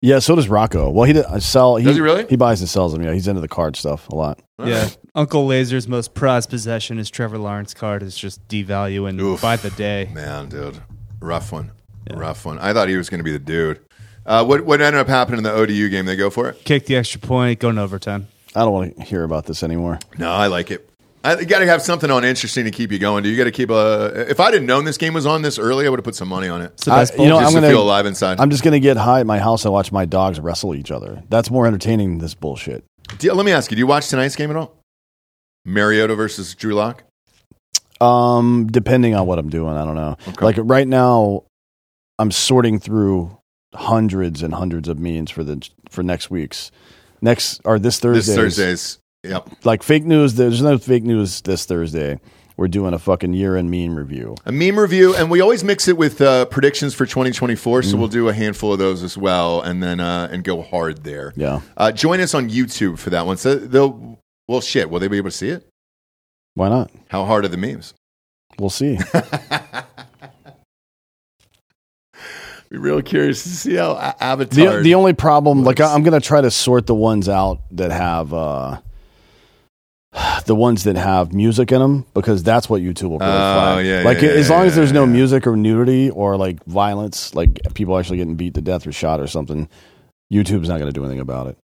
Yeah, 0.01 0.17
so 0.17 0.35
does 0.35 0.49
Rocco. 0.49 0.89
Well, 0.89 1.05
he 1.05 1.13
did 1.13 1.25
uh, 1.25 1.39
sell. 1.39 1.75
He, 1.77 1.85
Does 1.85 1.95
he 1.95 2.01
really? 2.01 2.25
He 2.27 2.35
buys 2.35 2.59
and 2.59 2.69
sells 2.69 2.91
them. 2.91 3.03
Yeah, 3.03 3.13
he's 3.13 3.27
into 3.27 3.39
the 3.39 3.47
card 3.47 3.75
stuff 3.75 4.09
a 4.09 4.15
lot. 4.15 4.41
yeah. 4.59 4.89
Uncle 5.13 5.45
Laser's 5.45 5.87
most 5.87 6.15
prized 6.15 6.49
possession 6.49 6.97
is 6.97 7.09
Trevor 7.09 7.37
Lawrence 7.37 7.73
card 7.73 8.01
is 8.03 8.17
just 8.17 8.45
devaluing 8.47 9.19
Oof. 9.21 9.41
by 9.41 9.55
the 9.57 9.69
day. 9.71 10.09
Man, 10.11 10.49
dude, 10.49 10.81
rough 11.21 11.51
one, 11.51 11.71
rough 12.11 12.45
one. 12.45 12.57
I 12.59 12.73
thought 12.73 12.89
he 12.89 12.97
was 12.97 13.09
going 13.09 13.19
to 13.19 13.23
be 13.23 13.31
the 13.31 13.39
dude. 13.39 13.79
Uh, 14.25 14.43
what 14.43 14.65
what 14.65 14.81
ended 14.81 14.99
up 14.99 15.07
happening 15.07 15.37
in 15.37 15.43
the 15.43 15.53
ODU 15.53 15.89
game? 15.89 16.05
They 16.05 16.15
go 16.15 16.29
for 16.31 16.49
it. 16.49 16.63
Kick 16.65 16.87
the 16.87 16.95
extra 16.95 17.21
point, 17.21 17.59
go 17.59 17.69
in 17.69 17.77
overtime. 17.77 18.27
I 18.55 18.61
don't 18.61 18.71
want 18.71 18.95
to 18.97 19.03
hear 19.03 19.23
about 19.23 19.45
this 19.45 19.63
anymore. 19.63 19.99
No, 20.17 20.31
I 20.31 20.47
like 20.47 20.71
it. 20.71 20.89
I, 21.23 21.39
you 21.39 21.45
got 21.45 21.59
to 21.59 21.65
have 21.65 21.81
something 21.81 22.11
on 22.11 22.23
interesting 22.23 22.65
to 22.65 22.71
keep 22.71 22.91
you 22.91 22.99
going. 22.99 23.23
Do 23.23 23.29
you 23.29 23.35
got 23.37 23.45
to 23.45 23.51
keep 23.51 23.71
a? 23.71 24.29
If 24.29 24.39
I 24.39 24.51
didn't 24.51 24.67
known 24.67 24.85
this 24.85 24.97
game 24.97 25.13
was 25.15 25.25
on 25.25 25.41
this 25.41 25.57
early, 25.57 25.87
I 25.87 25.89
would 25.89 25.97
have 25.99 26.03
put 26.03 26.13
some 26.15 26.27
money 26.27 26.47
on 26.47 26.61
it. 26.61 26.65
It's 26.73 26.85
the 26.85 26.91
best 26.91 27.19
I- 27.19 27.23
you 27.23 27.29
know, 27.29 27.39
just 27.39 27.55
I'm 27.55 27.61
gonna- 27.61 27.71
feel 27.73 27.81
alive 27.81 28.05
inside. 28.05 28.39
I'm 28.39 28.51
just 28.51 28.63
gonna 28.63 28.79
get 28.79 28.95
high 28.97 29.21
at 29.21 29.25
my 29.25 29.39
house 29.39 29.65
and 29.65 29.73
watch 29.73 29.91
my 29.91 30.05
dogs 30.05 30.39
wrestle 30.39 30.75
each 30.75 30.91
other. 30.91 31.23
That's 31.29 31.49
more 31.49 31.65
entertaining 31.65 32.09
than 32.11 32.17
this 32.19 32.35
bullshit. 32.35 32.83
Do 33.17 33.25
you- 33.27 33.33
let 33.33 33.45
me 33.45 33.51
ask 33.51 33.71
you: 33.71 33.75
Do 33.75 33.79
you 33.79 33.87
watch 33.87 34.07
tonight's 34.07 34.35
game 34.35 34.51
at 34.51 34.55
all? 34.55 34.75
Mariota 35.65 36.13
versus 36.15 36.53
Drew 36.53 36.75
Lock. 36.75 37.03
Um, 38.01 38.67
depending 38.71 39.15
on 39.15 39.25
what 39.25 39.39
I'm 39.39 39.49
doing, 39.49 39.75
I 39.77 39.83
don't 39.85 39.95
know. 39.95 40.17
Okay. 40.27 40.45
Like 40.45 40.55
right 40.59 40.87
now, 40.87 41.43
I'm 42.19 42.29
sorting 42.31 42.79
through 42.79 43.35
hundreds 43.73 44.43
and 44.43 44.53
hundreds 44.53 44.87
of 44.87 44.99
memes 44.99 45.31
for 45.31 45.43
the 45.43 45.67
for 45.89 46.03
next 46.03 46.29
week's 46.29 46.71
next 47.21 47.61
or 47.65 47.79
this 47.79 47.99
Thursday. 47.99 48.33
This 48.33 48.35
Thursday's. 48.35 48.99
Yep. 49.23 49.65
Like 49.65 49.83
fake 49.83 50.05
news. 50.05 50.35
There's 50.35 50.61
no 50.61 50.77
fake 50.77 51.03
news 51.03 51.41
this 51.41 51.65
Thursday. 51.65 52.19
We're 52.57 52.69
doing 52.69 52.93
a 52.93 52.99
fucking 52.99 53.33
year 53.33 53.57
end 53.57 53.69
meme 53.69 53.95
review. 53.97 54.35
A 54.45 54.51
meme 54.51 54.79
review, 54.79 55.13
and 55.15 55.29
we 55.29 55.41
always 55.41 55.63
mix 55.63 55.87
it 55.89 55.97
with 55.97 56.21
uh, 56.21 56.45
predictions 56.45 56.93
for 56.93 57.05
2024. 57.05 57.81
Mm. 57.81 57.91
So 57.91 57.97
we'll 57.97 58.07
do 58.07 58.29
a 58.29 58.33
handful 58.33 58.71
of 58.71 58.79
those 58.79 59.03
as 59.03 59.17
well, 59.17 59.61
and 59.61 59.83
then 59.83 59.99
uh, 59.99 60.29
and 60.31 60.43
go 60.43 60.61
hard 60.61 61.03
there. 61.03 61.33
Yeah. 61.35 61.61
Uh, 61.75 61.91
join 61.91 62.21
us 62.21 62.33
on 62.33 62.49
YouTube 62.49 62.97
for 62.97 63.09
that 63.09 63.25
one. 63.25 63.37
So 63.37 63.55
they'll. 63.55 64.19
Well, 64.47 64.61
shit. 64.61 64.89
Will 64.89 64.99
they 64.99 65.07
be 65.07 65.17
able 65.17 65.31
to 65.31 65.35
see 65.35 65.49
it? 65.49 65.67
Why 66.53 66.69
not? 66.69 66.91
How 67.09 67.25
hard 67.25 67.43
are 67.45 67.49
the 67.49 67.57
memes? 67.57 67.93
We'll 68.57 68.69
see. 68.69 68.99
Be 72.69 72.77
real 72.77 73.01
curious 73.01 73.43
to 73.43 73.49
see 73.49 73.75
how 73.75 73.91
a- 73.91 74.15
the, 74.17 74.23
Avatar. 74.23 74.81
the 74.81 74.95
only 74.95 75.13
problem, 75.13 75.63
like 75.63 75.79
Looks- 75.79 75.91
I- 75.91 75.93
I'm 75.95 76.03
gonna 76.03 76.19
try 76.19 76.41
to 76.41 76.51
sort 76.51 76.87
the 76.87 76.95
ones 76.95 77.29
out 77.29 77.59
that 77.71 77.91
have 77.91 78.33
uh 78.33 78.79
the 80.45 80.55
ones 80.55 80.85
that 80.85 80.95
have 80.95 81.33
music 81.33 81.71
in 81.73 81.79
them 81.79 82.05
because 82.13 82.41
that's 82.41 82.69
what 82.69 82.81
YouTube 82.81 83.09
will 83.09 83.19
really 83.19 83.31
Oh, 83.31 83.79
yeah, 83.79 84.01
like 84.03 84.21
yeah, 84.21 84.29
as 84.29 84.47
yeah, 84.49 84.55
long 84.55 84.65
as 84.65 84.75
there's 84.75 84.93
no 84.93 85.05
music 85.05 85.45
or 85.45 85.57
nudity 85.57 86.09
or 86.09 86.37
like 86.37 86.63
violence, 86.65 87.35
like 87.35 87.59
people 87.73 87.97
actually 87.97 88.17
getting 88.17 88.35
beat 88.35 88.53
to 88.53 88.61
death 88.61 88.87
or 88.87 88.93
shot 88.93 89.19
or 89.19 89.27
something, 89.27 89.67
YouTube's 90.31 90.69
not 90.69 90.79
gonna 90.79 90.93
do 90.93 91.03
anything 91.03 91.19
about 91.19 91.47
it. 91.47 91.57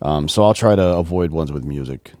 Um, 0.00 0.26
so 0.28 0.42
I'll 0.44 0.54
try 0.54 0.74
to 0.74 0.82
avoid 0.96 1.32
ones 1.32 1.52
with 1.52 1.64
music, 1.64 2.12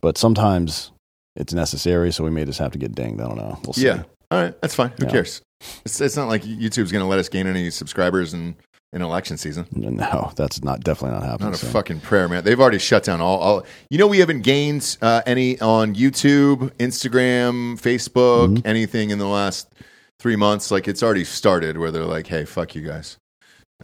but 0.00 0.16
sometimes 0.18 0.92
it's 1.34 1.52
necessary, 1.52 2.12
so 2.12 2.22
we 2.22 2.30
may 2.30 2.44
just 2.44 2.60
have 2.60 2.70
to 2.72 2.78
get 2.78 2.94
dinged. 2.94 3.20
I 3.20 3.26
don't 3.26 3.36
know. 3.36 3.58
We'll 3.64 3.72
see. 3.72 3.86
yeah. 3.86 4.04
All 4.30 4.40
right. 4.40 4.60
That's 4.60 4.74
fine. 4.74 4.92
Who 5.00 5.06
cares? 5.06 5.42
It's, 5.84 6.00
it's 6.00 6.16
not 6.16 6.28
like 6.28 6.42
YouTube's 6.42 6.92
going 6.92 7.02
to 7.02 7.08
let 7.08 7.18
us 7.18 7.28
gain 7.28 7.46
any 7.46 7.70
subscribers 7.70 8.34
in, 8.34 8.56
in 8.92 9.02
election 9.02 9.36
season. 9.36 9.66
No, 9.72 10.32
that's 10.36 10.62
not 10.62 10.80
definitely 10.84 11.18
not 11.18 11.26
happening. 11.28 11.50
Not 11.50 11.62
a 11.62 11.64
so. 11.66 11.72
fucking 11.72 12.00
prayer, 12.00 12.28
man. 12.28 12.44
They've 12.44 12.60
already 12.60 12.78
shut 12.78 13.04
down 13.04 13.20
all. 13.20 13.38
all 13.38 13.66
you 13.90 13.98
know, 13.98 14.06
we 14.06 14.18
haven't 14.18 14.42
gained 14.42 14.96
uh, 15.02 15.22
any 15.26 15.60
on 15.60 15.94
YouTube, 15.94 16.70
Instagram, 16.78 17.80
Facebook, 17.80 18.48
Mm-hmm. 18.56 18.66
anything 18.66 19.10
in 19.10 19.18
the 19.18 19.26
last 19.26 19.68
three 20.18 20.36
months. 20.36 20.70
Like 20.70 20.86
it's 20.88 21.02
already 21.02 21.24
started 21.24 21.78
where 21.78 21.90
they're 21.90 22.04
like, 22.04 22.26
"Hey, 22.26 22.44
fuck 22.44 22.74
you 22.74 22.82
guys, 22.82 23.18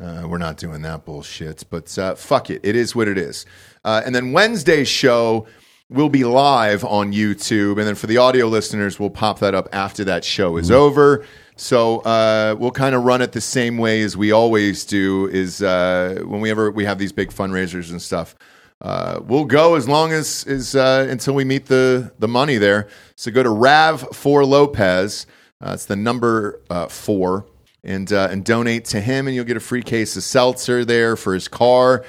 uh, 0.01 0.27
we're 0.29 0.39
not 0.39 0.57
doing 0.57 0.83
that 0.83 1.05
bullshit." 1.05 1.65
But 1.71 1.97
uh, 1.99 2.15
fuck 2.15 2.51
it, 2.51 2.61
it 2.65 2.77
is 2.77 2.95
what 2.95 3.09
it 3.09 3.19
is. 3.19 3.47
Uh, 3.85 4.03
and 4.05 4.15
then 4.15 4.33
Wednesday's 4.33 4.89
show 4.89 5.47
will 5.89 6.09
be 6.09 6.23
live 6.23 6.85
on 6.85 7.13
YouTube, 7.13 7.79
and 7.79 7.87
then 7.87 7.95
for 7.97 8.07
the 8.07 8.17
audio 8.17 8.47
listeners, 8.47 9.01
we'll 9.01 9.11
pop 9.11 9.41
that 9.41 9.55
up 9.55 9.69
after 9.73 10.05
that 10.05 10.25
show 10.25 10.57
is 10.57 10.71
over. 10.71 11.25
So 11.61 11.99
uh, 11.99 12.57
we'll 12.59 12.71
kind 12.71 12.95
of 12.95 13.05
run 13.05 13.21
it 13.21 13.33
the 13.33 13.41
same 13.43 13.77
way 13.77 14.01
as 14.01 14.17
we 14.17 14.33
always 14.33 14.87
do. 14.87 15.27
Is 15.27 15.63
uh, 15.63 16.23
when 16.25 16.41
we 16.41 16.85
have 16.85 16.99
these 16.99 17.13
big 17.13 17.31
fundraisers 17.31 17.91
and 17.91 18.01
stuff. 18.01 18.35
Uh, 18.81 19.21
we'll 19.23 19.45
go 19.45 19.75
as 19.75 19.87
long 19.87 20.11
as 20.11 20.43
is 20.45 20.75
uh, 20.75 21.07
until 21.11 21.35
we 21.35 21.45
meet 21.45 21.67
the 21.67 22.13
the 22.19 22.27
money 22.27 22.57
there. 22.57 22.89
So 23.15 23.31
go 23.31 23.43
to 23.43 23.51
Rav 23.51 24.09
for 24.17 24.43
Lopez. 24.47 25.27
Uh, 25.61 25.73
it's 25.75 25.85
the 25.85 25.97
number 25.97 26.63
uh, 26.71 26.89
four, 26.89 27.45
and 27.85 28.11
uh, 28.11 28.29
and 28.31 28.43
donate 28.43 28.87
to 28.87 29.01
him, 29.01 29.27
and 29.27 29.37
you'll 29.37 29.45
get 29.45 29.59
a 29.59 29.61
free 29.61 29.83
case 29.83 30.17
of 30.17 30.23
seltzer 30.23 30.87
there 30.87 31.15
for 31.15 31.35
his 31.35 31.47
car. 31.47 32.07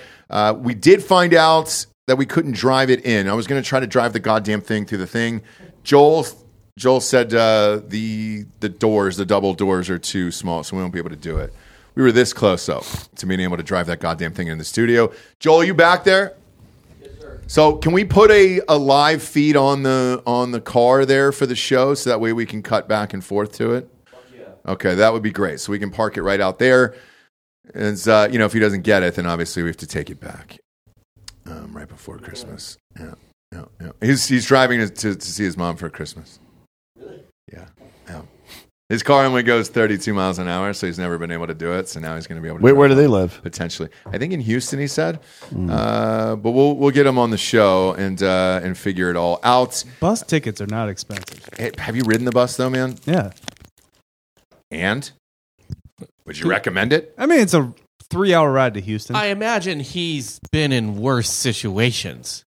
We 0.60 0.74
did 0.74 1.04
find 1.04 1.34
out 1.34 1.86
that 2.08 2.16
we 2.16 2.26
couldn't 2.26 2.54
drive 2.54 2.90
it 2.90 3.06
in. 3.06 3.28
I 3.28 3.34
was 3.34 3.48
going 3.48 3.62
to 3.62 3.68
try 3.68 3.82
to 3.82 3.88
drive 3.88 4.14
the 4.14 4.22
goddamn 4.22 4.62
thing 4.62 4.86
through 4.86 5.00
the 5.00 5.08
thing. 5.08 5.42
Joel 5.84 6.26
Joel 6.78 7.02
said 7.02 7.34
uh, 7.34 7.82
the 7.88 8.46
the 8.60 8.70
doors, 8.70 9.18
the 9.18 9.26
double 9.26 9.54
doors, 9.54 9.90
are 9.90 10.00
too 10.00 10.32
small, 10.32 10.64
so 10.64 10.76
we 10.76 10.82
won't 10.82 10.94
be 10.94 11.00
able 11.00 11.10
to 11.10 11.16
do 11.16 11.38
it. 11.38 11.54
We 11.96 12.04
were 12.04 12.12
this 12.12 12.32
close 12.34 12.66
though 12.66 12.84
to 13.18 13.26
being 13.26 13.42
able 13.42 13.58
to 13.58 13.64
drive 13.64 13.88
that 13.88 14.00
goddamn 14.00 14.34
thing 14.34 14.48
in 14.48 14.58
the 14.58 14.64
studio. 14.64 15.12
Joel, 15.40 15.64
you 15.64 15.74
back 15.74 16.04
there? 16.04 16.36
Yes, 17.02 17.12
sir. 17.20 17.42
So 17.48 17.76
can 17.76 17.92
we 17.92 18.06
put 18.06 18.32
a, 18.32 18.62
a 18.70 18.78
live 18.78 19.22
feed 19.22 19.58
on 19.58 19.84
the 19.84 20.24
on 20.26 20.52
the 20.52 20.62
car 20.62 21.06
there 21.06 21.32
for 21.32 21.46
the 21.46 21.56
show 21.56 21.94
so 21.94 22.10
that 22.10 22.22
way 22.22 22.32
we 22.32 22.46
can 22.46 22.64
cut 22.64 22.88
back 22.88 23.14
and 23.14 23.24
forth 23.24 23.52
to 23.54 23.74
it? 23.74 23.90
Okay, 24.66 24.96
that 24.96 25.12
would 25.12 25.24
be 25.24 25.32
great. 25.32 25.60
So 25.60 25.72
we 25.72 25.80
can 25.80 25.90
park 25.90 26.18
it 26.18 26.22
right 26.22 26.40
out 26.40 26.60
there. 26.60 26.96
And 27.74 28.08
uh, 28.08 28.28
you 28.32 28.38
know, 28.38 28.46
if 28.46 28.54
he 28.54 28.60
doesn't 28.60 28.82
get 28.82 29.04
it, 29.04 29.16
then 29.16 29.26
obviously 29.26 29.64
we 29.64 29.70
have 29.70 29.78
to 29.78 29.88
take 29.88 30.10
it 30.10 30.20
back 30.20 30.60
um, 31.46 31.76
right 31.76 31.88
before 31.88 32.18
Christmas. 32.18 32.78
Yeah, 33.00 33.14
yeah, 33.52 33.66
yeah. 33.80 33.92
He's 34.02 34.28
he's 34.28 34.46
driving 34.46 34.80
to, 34.80 35.16
to 35.16 35.22
see 35.22 35.44
his 35.44 35.58
mom 35.58 35.78
for 35.78 35.90
Christmas. 35.90 36.40
Really? 38.92 38.98
Yeah, 38.98 38.98
yeah. 38.98 38.98
His 38.98 39.04
car 39.04 39.24
only 39.26 39.44
goes 39.44 39.70
32 39.70 40.14
miles 40.14 40.40
an 40.40 40.48
hour, 40.48 40.74
so 40.74 40.88
he's 40.88 41.00
never 41.00 41.18
been 41.18 41.32
able 41.32 41.48
to 41.48 41.54
do 41.54 41.74
it. 41.74 41.88
So 41.88 42.00
now 42.00 42.16
he's 42.16 42.28
going 42.28 42.38
to 42.38 42.42
be 42.42 42.48
able 42.48 42.60
to. 42.60 42.64
Wait, 42.66 42.74
where 42.74 42.88
do 42.88 42.96
they 42.96 43.08
live? 43.08 43.40
Potentially, 43.44 43.90
I 44.06 44.18
think 44.18 44.34
in 44.34 44.42
Houston. 44.42 44.80
He 44.80 44.88
said, 44.88 45.20
uh, 45.70 46.36
but 46.36 46.52
we'll 46.52 46.76
we'll 46.76 46.92
get 46.92 47.06
him 47.06 47.18
on 47.18 47.30
the 47.32 47.38
show 47.38 47.94
and 47.94 48.22
uh, 48.22 48.60
and 48.64 48.78
figure 48.78 49.10
it 49.10 49.16
all 49.16 49.40
out. 49.44 49.84
Bus 50.00 50.24
tickets 50.24 50.62
are 50.62 50.68
not 50.68 50.90
expensive. 50.90 51.48
Hey, 51.58 51.72
have 51.78 51.96
you 51.96 52.04
ridden 52.06 52.26
the 52.26 52.32
bus 52.32 52.58
though, 52.58 52.70
man? 52.70 52.96
Yeah. 53.06 53.32
And 54.70 55.12
would 56.26 56.40
you 56.40 56.50
recommend 56.50 56.94
it? 56.94 57.14
I 57.18 57.26
mean, 57.26 57.40
it's 57.40 57.54
a 57.54 57.74
three 58.10 58.34
hour 58.34 58.52
ride 58.52 58.74
to 58.76 58.82
Houston. 58.82 59.16
I 59.16 59.28
imagine 59.28 59.80
he's 59.80 60.40
been 60.52 60.72
in 60.72 60.98
worse 60.98 61.30
situations. 61.30 62.44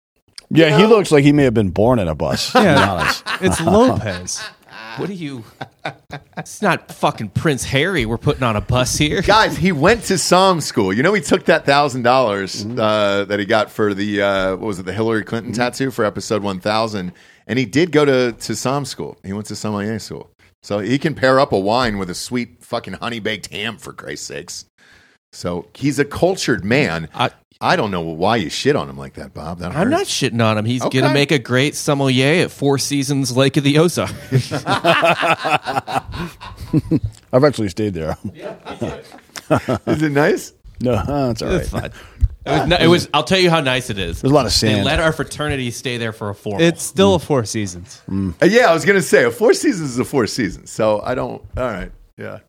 Yeah, 0.53 0.77
he 0.77 0.85
looks 0.85 1.11
like 1.11 1.23
he 1.23 1.31
may 1.31 1.43
have 1.43 1.53
been 1.53 1.69
born 1.69 1.97
in 1.99 2.07
a 2.09 2.15
bus. 2.15 2.51
To 2.51 2.59
be 2.59 2.63
Yeah. 2.65 2.91
honest. 2.91 3.23
it's 3.41 3.61
Lopez. 3.61 4.41
What 5.01 5.09
are 5.09 5.13
you? 5.13 5.43
It's 6.37 6.61
not 6.61 6.91
fucking 6.91 7.29
Prince 7.29 7.63
Harry. 7.63 8.05
We're 8.05 8.19
putting 8.19 8.43
on 8.43 8.55
a 8.55 8.61
bus 8.61 8.97
here. 8.99 9.21
Guys, 9.23 9.57
he 9.57 9.71
went 9.71 10.03
to 10.03 10.13
somm 10.13 10.61
school. 10.61 10.93
You 10.93 11.01
know, 11.01 11.13
he 11.13 11.21
took 11.21 11.45
that 11.45 11.65
thousand 11.65 12.03
dollars 12.03 12.63
uh, 12.63 13.25
that 13.27 13.39
he 13.39 13.45
got 13.45 13.71
for 13.71 13.95
the 13.95 14.21
uh, 14.21 14.51
what 14.51 14.67
was 14.67 14.79
it, 14.79 14.85
the 14.85 14.93
Hillary 14.93 15.23
Clinton 15.23 15.53
tattoo 15.53 15.89
for 15.89 16.05
episode 16.05 16.43
one 16.43 16.59
thousand, 16.59 17.13
and 17.47 17.57
he 17.57 17.65
did 17.65 17.91
go 17.91 18.05
to 18.05 18.31
to 18.31 18.53
somm 18.53 18.85
school. 18.85 19.17
He 19.23 19.33
went 19.33 19.47
to 19.47 19.55
sommelier 19.55 19.97
school, 19.97 20.29
so 20.61 20.77
he 20.77 20.99
can 20.99 21.15
pair 21.15 21.39
up 21.39 21.51
a 21.51 21.59
wine 21.59 21.97
with 21.97 22.11
a 22.11 22.15
sweet 22.15 22.63
fucking 22.63 22.93
honey 22.93 23.19
baked 23.19 23.51
ham 23.51 23.77
for 23.77 23.93
Christ's 23.93 24.27
sakes. 24.27 24.65
So 25.33 25.67
he's 25.73 25.97
a 25.99 26.05
cultured 26.05 26.63
man. 26.65 27.07
I- 27.13 27.31
I 27.63 27.75
don't 27.75 27.91
know 27.91 28.01
why 28.01 28.37
you 28.37 28.49
shit 28.49 28.75
on 28.75 28.89
him 28.89 28.97
like 28.97 29.13
that, 29.13 29.35
Bob. 29.35 29.59
That 29.59 29.75
I'm 29.75 29.91
not 29.91 30.07
shitting 30.07 30.43
on 30.43 30.57
him. 30.57 30.65
He's 30.65 30.81
Okay. 30.81 30.99
gonna 30.99 31.13
make 31.13 31.31
a 31.31 31.37
great 31.37 31.75
sommelier 31.75 32.43
at 32.45 32.49
Four 32.51 32.79
Seasons 32.79 33.37
Lake 33.37 33.55
of 33.55 33.63
the 33.63 33.77
Ozarks. 33.77 34.51
I've 37.31 37.43
actually 37.43 37.69
stayed 37.69 37.93
there. 37.93 38.17
Is 39.85 40.01
it 40.01 40.11
nice? 40.11 40.53
no, 40.79 40.93
it's 41.29 41.41
all 41.43 41.49
right. 41.49 41.61
It's 41.61 41.69
fine. 41.69 41.91
It 42.43 42.49
was, 42.49 42.67
no- 42.67 42.77
it 42.77 42.87
was. 42.87 43.09
I'll 43.13 43.23
tell 43.23 43.37
you 43.39 43.51
how 43.51 43.59
nice 43.61 43.91
it 43.91 43.99
is. 43.99 44.21
There's 44.21 44.31
a 44.31 44.35
lot 44.35 44.47
of 44.47 44.51
They 44.51 44.69
sand. 44.69 44.83
let 44.85 44.99
our 44.99 45.13
fraternity 45.13 45.69
stay 45.69 45.97
there 45.97 46.11
for 46.13 46.31
a 46.31 46.35
formal. 46.35 46.61
It's 46.65 46.81
still 46.81 47.13
a 47.13 47.19
Four 47.19 47.45
Seasons. 47.45 48.01
Uh, 48.11 48.31
yeah, 48.47 48.71
I 48.71 48.73
was 48.73 48.85
gonna 48.85 49.03
say 49.03 49.25
a 49.25 49.29
four 49.31 49.53
seasons 49.53 49.91
is 49.91 49.99
a 49.99 50.05
four 50.05 50.25
seasons. 50.25 50.71
So 50.71 50.99
I 51.03 51.13
don't. 51.13 51.43
All 51.55 51.63
right. 51.67 51.91
Yeah. 52.17 52.39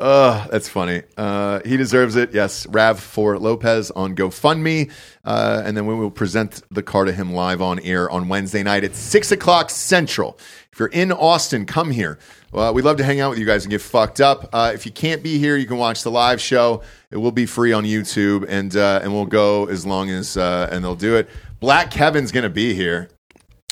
Uh, 0.00 0.46
that's 0.48 0.68
funny. 0.68 1.02
Uh, 1.16 1.60
he 1.64 1.76
deserves 1.76 2.16
it. 2.16 2.34
Yes, 2.34 2.66
Rav 2.66 2.98
for 3.00 3.38
Lopez 3.38 3.90
on 3.92 4.16
GoFundMe, 4.16 4.90
uh, 5.24 5.62
and 5.64 5.76
then 5.76 5.86
we 5.86 5.94
will 5.94 6.10
present 6.10 6.62
the 6.70 6.82
car 6.82 7.04
to 7.04 7.12
him 7.12 7.32
live 7.32 7.62
on 7.62 7.78
air 7.80 8.10
on 8.10 8.28
Wednesday 8.28 8.62
night 8.62 8.82
at 8.84 8.94
six 8.94 9.30
o'clock 9.32 9.70
Central. 9.70 10.38
If 10.72 10.80
you're 10.80 10.88
in 10.88 11.12
Austin, 11.12 11.66
come 11.66 11.90
here. 11.92 12.18
Uh, 12.52 12.72
we'd 12.74 12.84
love 12.84 12.96
to 12.96 13.04
hang 13.04 13.20
out 13.20 13.30
with 13.30 13.38
you 13.38 13.46
guys 13.46 13.64
and 13.64 13.70
get 13.70 13.80
fucked 13.80 14.20
up. 14.20 14.48
Uh, 14.52 14.72
if 14.74 14.86
you 14.86 14.92
can't 14.92 15.22
be 15.22 15.38
here, 15.38 15.56
you 15.56 15.66
can 15.66 15.76
watch 15.76 16.02
the 16.02 16.10
live 16.10 16.40
show. 16.40 16.82
It 17.10 17.16
will 17.16 17.32
be 17.32 17.46
free 17.46 17.72
on 17.72 17.84
YouTube, 17.84 18.44
and 18.48 18.74
uh, 18.76 19.00
and 19.02 19.12
we'll 19.12 19.26
go 19.26 19.66
as 19.66 19.86
long 19.86 20.10
as 20.10 20.36
uh, 20.36 20.68
and 20.72 20.82
they'll 20.84 20.96
do 20.96 21.16
it. 21.16 21.28
Black 21.60 21.90
Kevin's 21.90 22.32
gonna 22.32 22.50
be 22.50 22.74
here. 22.74 23.08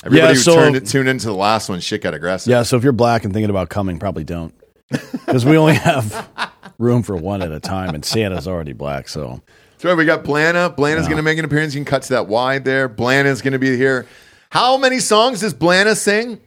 Everybody 0.05 0.27
Yeah, 0.29 0.33
who 0.35 0.39
so- 0.39 0.55
turned, 0.55 0.87
tuned 0.87 1.09
into 1.09 1.27
the 1.27 1.33
last 1.35 1.69
one, 1.69 1.79
shit 1.79 2.01
got 2.01 2.13
aggressive. 2.13 2.51
Yeah, 2.51 2.63
so 2.63 2.75
if 2.77 2.83
you're 2.83 2.91
black 2.93 3.23
and 3.23 3.33
thinking 3.33 3.49
about 3.49 3.69
coming, 3.69 3.99
probably 3.99 4.23
don't. 4.25 4.53
Because 5.25 5.45
we 5.45 5.57
only 5.57 5.75
have 5.75 6.29
room 6.77 7.03
for 7.03 7.15
one 7.15 7.41
at 7.41 7.51
a 7.51 7.59
time, 7.59 7.95
and 7.95 8.03
Santa's 8.03 8.47
already 8.47 8.73
black. 8.73 9.07
So 9.07 9.41
So 9.77 9.89
right, 9.89 9.97
we 9.97 10.05
got 10.05 10.23
Blana. 10.23 10.75
Blana's 10.75 11.07
going 11.07 11.17
to 11.17 11.23
make 11.23 11.37
an 11.37 11.45
appearance. 11.45 11.73
You 11.73 11.79
can 11.79 11.85
cut 11.85 12.03
to 12.03 12.09
that 12.13 12.27
wide 12.27 12.65
there. 12.65 12.87
Blana's 12.87 13.41
going 13.41 13.53
to 13.53 13.59
be 13.59 13.75
here. 13.77 14.05
How 14.49 14.77
many 14.77 14.99
songs 14.99 15.41
does 15.41 15.53
Blana 15.53 15.95
sing? 15.95 16.39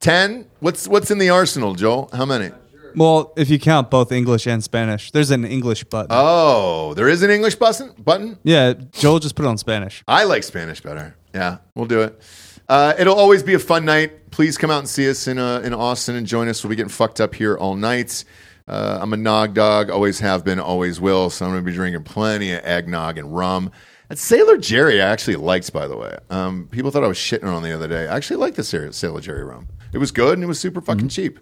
Ten. 0.00 0.46
What's 0.60 0.86
what's 0.86 1.10
in 1.10 1.18
the 1.18 1.30
arsenal, 1.30 1.74
Joel? 1.74 2.10
How 2.12 2.26
many? 2.26 2.50
Well, 2.96 3.32
if 3.36 3.50
you 3.50 3.58
count 3.58 3.90
both 3.90 4.12
English 4.12 4.46
and 4.46 4.62
Spanish, 4.62 5.10
there's 5.10 5.30
an 5.32 5.44
English 5.44 5.84
button. 5.84 6.08
Oh, 6.10 6.94
there 6.94 7.08
is 7.08 7.22
an 7.22 7.30
English 7.30 7.56
button. 7.56 7.92
Button. 7.98 8.38
yeah, 8.44 8.74
Joel 8.92 9.18
just 9.18 9.34
put 9.34 9.44
it 9.44 9.48
on 9.48 9.58
Spanish. 9.58 10.04
I 10.06 10.24
like 10.24 10.44
Spanish 10.44 10.80
better. 10.80 11.16
Yeah, 11.34 11.58
we'll 11.74 11.86
do 11.86 12.02
it. 12.02 12.22
Uh, 12.68 12.94
it'll 12.98 13.16
always 13.16 13.42
be 13.42 13.54
a 13.54 13.58
fun 13.58 13.84
night. 13.84 14.30
Please 14.30 14.56
come 14.56 14.70
out 14.70 14.78
and 14.78 14.88
see 14.88 15.08
us 15.08 15.28
in 15.28 15.38
uh, 15.38 15.60
in 15.60 15.74
Austin 15.74 16.16
and 16.16 16.26
join 16.26 16.48
us. 16.48 16.64
We'll 16.64 16.70
be 16.70 16.76
getting 16.76 16.90
fucked 16.90 17.20
up 17.20 17.34
here 17.34 17.56
all 17.56 17.74
night. 17.74 18.24
Uh, 18.66 18.98
I'm 19.00 19.12
a 19.12 19.16
nog 19.16 19.54
dog, 19.54 19.90
always 19.90 20.20
have 20.20 20.44
been, 20.44 20.58
always 20.58 21.00
will. 21.00 21.28
So 21.28 21.44
I'm 21.44 21.52
going 21.52 21.62
to 21.62 21.70
be 21.70 21.76
drinking 21.76 22.04
plenty 22.04 22.52
of 22.52 22.64
eggnog 22.64 23.18
and 23.18 23.34
rum. 23.34 23.70
That 24.08 24.18
Sailor 24.18 24.56
Jerry, 24.56 25.02
I 25.02 25.08
actually 25.08 25.36
liked, 25.36 25.72
by 25.72 25.86
the 25.86 25.96
way. 25.96 26.16
Um, 26.30 26.68
people 26.70 26.90
thought 26.90 27.04
I 27.04 27.08
was 27.08 27.18
shitting 27.18 27.44
on 27.44 27.62
the 27.62 27.72
other 27.72 27.88
day. 27.88 28.06
I 28.06 28.16
actually 28.16 28.36
liked 28.36 28.56
the 28.56 28.64
Sailor, 28.64 29.20
Jerry 29.20 29.44
rum. 29.44 29.68
It 29.92 29.98
was 29.98 30.10
good 30.10 30.34
and 30.34 30.44
it 30.44 30.46
was 30.46 30.58
super 30.58 30.80
fucking 30.80 31.08
cheap. 31.10 31.38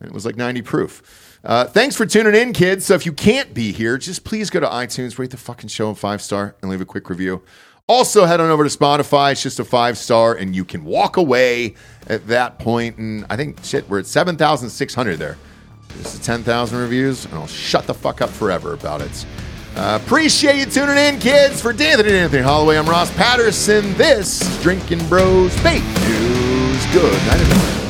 And 0.00 0.08
it 0.08 0.14
was 0.14 0.24
like 0.24 0.36
90 0.36 0.62
proof. 0.62 1.38
Uh, 1.44 1.66
thanks 1.66 1.96
for 1.96 2.06
tuning 2.06 2.34
in, 2.34 2.52
kids. 2.52 2.86
So 2.86 2.94
if 2.94 3.04
you 3.04 3.12
can't 3.12 3.52
be 3.52 3.72
here, 3.72 3.98
just 3.98 4.24
please 4.24 4.48
go 4.48 4.60
to 4.60 4.66
iTunes, 4.66 5.18
rate 5.18 5.30
the 5.30 5.36
fucking 5.36 5.68
show 5.68 5.90
a 5.90 5.94
five 5.94 6.22
star, 6.22 6.56
and 6.62 6.70
leave 6.70 6.80
a 6.80 6.86
quick 6.86 7.10
review. 7.10 7.42
Also, 7.88 8.24
head 8.24 8.40
on 8.40 8.48
over 8.48 8.66
to 8.66 8.70
Spotify. 8.76 9.32
It's 9.32 9.42
just 9.42 9.58
a 9.58 9.64
five 9.64 9.98
star, 9.98 10.34
and 10.34 10.54
you 10.54 10.64
can 10.64 10.84
walk 10.84 11.16
away 11.16 11.74
at 12.06 12.26
that 12.28 12.58
point. 12.58 12.96
And 12.98 13.26
I 13.28 13.36
think, 13.36 13.62
shit, 13.64 13.88
we're 13.90 13.98
at 13.98 14.06
7,600 14.06 15.16
there. 15.16 15.36
This 15.98 16.14
is 16.14 16.20
10,000 16.20 16.78
reviews, 16.78 17.24
and 17.26 17.34
I'll 17.34 17.46
shut 17.46 17.86
the 17.86 17.94
fuck 17.94 18.22
up 18.22 18.30
forever 18.30 18.72
about 18.72 19.00
it. 19.02 19.26
Uh, 19.76 19.98
appreciate 20.02 20.56
you 20.56 20.66
tuning 20.66 20.96
in, 20.96 21.18
kids. 21.18 21.60
For 21.60 21.72
D'Anthony 21.72 22.10
and 22.10 22.18
Anthony 22.18 22.42
Holloway, 22.42 22.76
I'm 22.76 22.86
Ross 22.86 23.10
Patterson. 23.16 23.94
This 23.94 24.40
is 24.42 24.62
Drinkin 24.62 25.06
Bros 25.08 25.54
Fake 25.60 25.82
News. 25.82 26.86
Good 26.92 27.12
night, 27.26 27.40
everyone. 27.40 27.81